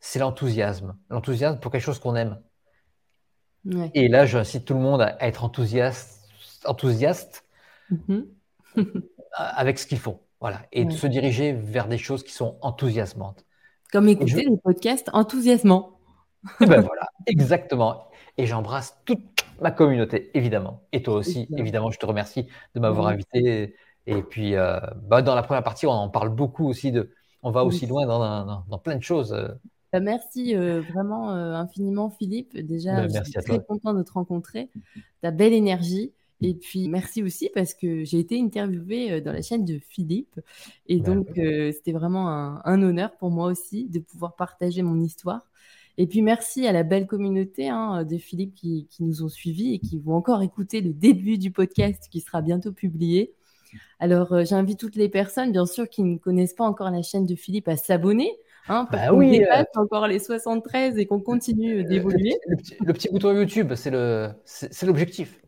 C'est 0.00 0.18
l'enthousiasme. 0.18 0.96
L'enthousiasme 1.10 1.60
pour 1.60 1.70
quelque 1.70 1.84
chose 1.84 1.98
qu'on 1.98 2.16
aime. 2.16 2.40
Ouais. 3.66 3.90
Et 3.92 4.08
là, 4.08 4.24
j'incite 4.24 4.64
tout 4.64 4.74
le 4.74 4.80
monde 4.80 5.02
à 5.02 5.18
être 5.20 5.44
enthousiaste, 5.44 6.26
enthousiaste 6.64 7.44
mmh. 7.90 8.20
avec 9.34 9.78
ce 9.78 9.86
qu'ils 9.86 10.00
font. 10.00 10.22
Voilà. 10.42 10.66
Et 10.72 10.80
ouais. 10.80 10.86
de 10.86 10.92
se 10.92 11.06
diriger 11.06 11.52
vers 11.52 11.88
des 11.88 11.98
choses 11.98 12.24
qui 12.24 12.32
sont 12.32 12.58
enthousiasmantes. 12.60 13.46
Comme 13.92 14.08
écouter 14.08 14.42
je... 14.44 14.50
les 14.50 14.56
podcasts 14.62 15.08
enthousiasmants. 15.12 15.98
Et 16.60 16.66
ben 16.66 16.80
voilà, 16.80 17.08
exactement. 17.26 18.08
Et 18.36 18.46
j'embrasse 18.46 18.98
toute 19.04 19.20
ma 19.60 19.70
communauté, 19.70 20.36
évidemment. 20.36 20.82
Et 20.92 21.02
toi 21.02 21.14
aussi, 21.14 21.42
évidemment, 21.42 21.58
évidemment 21.60 21.90
je 21.92 21.98
te 21.98 22.06
remercie 22.06 22.48
de 22.74 22.80
m'avoir 22.80 23.06
oui. 23.06 23.12
invité. 23.14 23.76
Et 24.06 24.22
puis, 24.22 24.56
euh, 24.56 24.80
bah, 25.04 25.22
dans 25.22 25.36
la 25.36 25.44
première 25.44 25.62
partie, 25.62 25.86
on 25.86 25.92
en 25.92 26.08
parle 26.08 26.30
beaucoup 26.30 26.66
aussi 26.66 26.90
de. 26.90 27.12
On 27.44 27.52
va 27.52 27.64
aussi 27.64 27.86
loin 27.86 28.06
dans, 28.06 28.18
dans, 28.18 28.64
dans, 28.68 28.78
plein 28.78 28.96
de 28.96 29.02
choses. 29.02 29.36
Bah, 29.92 30.00
merci 30.00 30.56
euh, 30.56 30.80
vraiment 30.80 31.32
euh, 31.32 31.54
infiniment, 31.54 32.10
Philippe. 32.10 32.58
Déjà, 32.58 33.06
bah, 33.06 33.22
je 33.24 33.30
suis 33.30 33.40
très 33.40 33.62
content 33.64 33.94
de 33.94 34.02
te 34.02 34.12
rencontrer. 34.12 34.70
Ta 35.20 35.30
belle 35.30 35.52
énergie. 35.52 36.12
Et 36.42 36.54
puis 36.54 36.88
merci 36.88 37.22
aussi 37.22 37.50
parce 37.54 37.72
que 37.72 38.04
j'ai 38.04 38.18
été 38.18 38.40
interviewée 38.40 39.20
dans 39.20 39.32
la 39.32 39.42
chaîne 39.42 39.64
de 39.64 39.78
Philippe. 39.78 40.40
Et 40.86 41.00
donc 41.00 41.38
euh, 41.38 41.70
c'était 41.72 41.92
vraiment 41.92 42.28
un, 42.28 42.60
un, 42.64 42.82
honneur 42.82 43.16
pour 43.16 43.30
moi 43.30 43.46
aussi 43.46 43.88
de 43.88 44.00
pouvoir 44.00 44.34
partager 44.34 44.82
mon 44.82 45.00
histoire. 45.00 45.42
Et 45.98 46.06
puis 46.06 46.22
merci 46.22 46.66
à 46.66 46.72
la 46.72 46.82
belle 46.82 47.06
communauté 47.06 47.68
hein, 47.68 48.04
de 48.04 48.16
Philippe 48.16 48.54
qui, 48.54 48.88
qui, 48.90 49.04
nous 49.04 49.22
ont 49.22 49.28
suivis 49.28 49.74
et 49.74 49.78
qui 49.78 49.98
vont 49.98 50.14
encore 50.14 50.42
écouter 50.42 50.80
le 50.80 50.92
début 50.92 51.38
du 51.38 51.50
podcast 51.50 52.08
qui 52.10 52.20
sera 52.20 52.40
bientôt 52.40 52.72
publié. 52.72 53.34
Alors 54.00 54.32
euh, 54.32 54.44
j'invite 54.44 54.80
toutes 54.80 54.96
les 54.96 55.08
personnes, 55.08 55.52
bien 55.52 55.66
sûr, 55.66 55.88
qui 55.88 56.02
ne 56.02 56.18
connaissent 56.18 56.54
pas 56.54 56.64
encore 56.64 56.90
la 56.90 57.02
chaîne 57.02 57.26
de 57.26 57.34
Philippe 57.34 57.68
à 57.68 57.76
s'abonner. 57.76 58.32
Hein, 58.68 58.86
parce 58.90 59.08
bah 59.08 59.14
oui, 59.14 59.38
dépasse 59.38 59.66
euh... 59.76 59.80
encore 59.80 60.06
les 60.06 60.18
73 60.18 60.96
et 60.96 61.06
qu'on 61.06 61.20
continue 61.20 61.84
d'évoluer. 61.84 62.36
Le, 62.46 62.56
le, 62.56 62.86
le, 62.86 62.92
petit 62.92 63.08
bouton 63.10 63.32
YouTube, 63.34 63.72
c'est 63.74 63.90
l'objectif. 64.86 65.41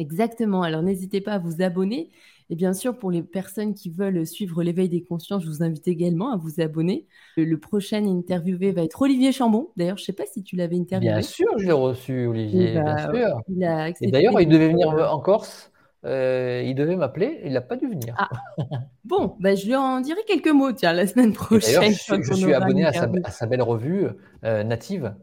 Exactement. 0.00 0.62
Alors 0.62 0.82
n'hésitez 0.82 1.20
pas 1.20 1.32
à 1.32 1.38
vous 1.38 1.62
abonner. 1.62 2.10
Et 2.52 2.56
bien 2.56 2.72
sûr, 2.72 2.98
pour 2.98 3.12
les 3.12 3.22
personnes 3.22 3.74
qui 3.74 3.90
veulent 3.90 4.26
suivre 4.26 4.64
l'éveil 4.64 4.88
des 4.88 5.02
consciences, 5.02 5.44
je 5.44 5.48
vous 5.48 5.62
invite 5.62 5.86
également 5.86 6.32
à 6.32 6.36
vous 6.36 6.60
abonner. 6.60 7.06
Le, 7.36 7.44
le 7.44 7.60
prochain 7.60 8.04
interviewé 8.04 8.72
va 8.72 8.82
être 8.82 9.00
Olivier 9.02 9.30
Chambon. 9.30 9.68
D'ailleurs, 9.76 9.98
je 9.98 10.02
ne 10.02 10.06
sais 10.06 10.12
pas 10.12 10.26
si 10.26 10.42
tu 10.42 10.56
l'avais 10.56 10.76
interviewé. 10.76 11.12
Bien 11.12 11.22
sûr, 11.22 11.46
je 11.58 11.66
l'ai 11.66 11.72
reçu, 11.72 12.26
Olivier. 12.26 12.74
Bah, 12.74 12.94
bien 12.96 13.12
sûr. 13.12 13.40
Il 13.48 13.64
a 13.64 13.90
Et 14.00 14.10
d'ailleurs, 14.10 14.40
il 14.40 14.48
devait 14.48 14.70
venir 14.70 14.88
en 14.88 15.20
Corse. 15.20 15.70
Euh, 16.06 16.62
il 16.64 16.74
devait 16.74 16.96
m'appeler, 16.96 17.42
il 17.44 17.52
n'a 17.52 17.60
pas 17.60 17.76
dû 17.76 17.86
venir. 17.86 18.14
Ah. 18.18 18.30
Bon, 19.04 19.36
bah, 19.40 19.54
je 19.54 19.66
lui 19.66 19.74
en 19.74 20.00
dirai 20.00 20.20
quelques 20.26 20.48
mots, 20.48 20.72
tiens, 20.72 20.92
la 20.92 21.06
semaine 21.06 21.32
prochaine. 21.32 21.92
Je, 21.92 22.22
je 22.22 22.32
suis 22.32 22.54
abonné 22.54 22.84
à 22.84 22.92
sa, 22.92 23.10
à 23.24 23.30
sa, 23.30 23.46
belle 23.46 23.62
revue 23.62 24.06
euh, 24.44 24.62
native. 24.62 25.14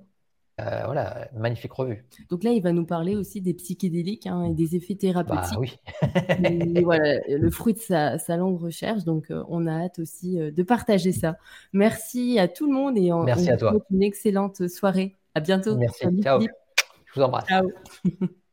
Euh, 0.60 0.82
voilà, 0.86 1.30
magnifique 1.36 1.72
revue. 1.72 2.04
Donc 2.30 2.44
là, 2.44 2.50
il 2.52 2.64
va 2.64 2.72
nous 2.72 2.86
parler 2.86 3.16
aussi 3.16 3.42
des 3.42 3.54
psychédéliques 3.54 4.26
hein, 4.26 4.44
et 4.44 4.54
des 4.54 4.76
effets 4.76 4.96
thérapeutiques. 4.96 5.78
Bah, 6.02 6.48
oui. 6.50 6.82
voilà, 6.84 7.20
le 7.28 7.50
fruit 7.52 7.74
de 7.74 7.80
sa, 7.80 8.18
longue 8.38 8.60
recherche. 8.60 9.04
Donc, 9.04 9.30
euh, 9.30 9.44
on 9.50 9.68
a 9.68 9.84
hâte 9.84 10.00
aussi 10.00 10.40
euh, 10.40 10.50
de 10.50 10.64
partager 10.64 11.12
ça. 11.12 11.38
Merci 11.74 12.40
à 12.40 12.48
tout 12.48 12.66
le 12.66 12.74
monde 12.74 12.98
et 12.98 13.12
en, 13.12 13.24
Merci 13.24 13.52
à 13.52 13.58
toi. 13.58 13.74
une 13.92 14.02
excellente 14.02 14.68
soirée. 14.68 15.16
À 15.36 15.42
bientôt. 15.42 15.78
Merci. 15.78 16.06
Ciao. 16.24 16.42
Je 16.42 17.20
vous 17.20 17.22
embrasse. 17.22 17.46
Ciao. 17.48 17.70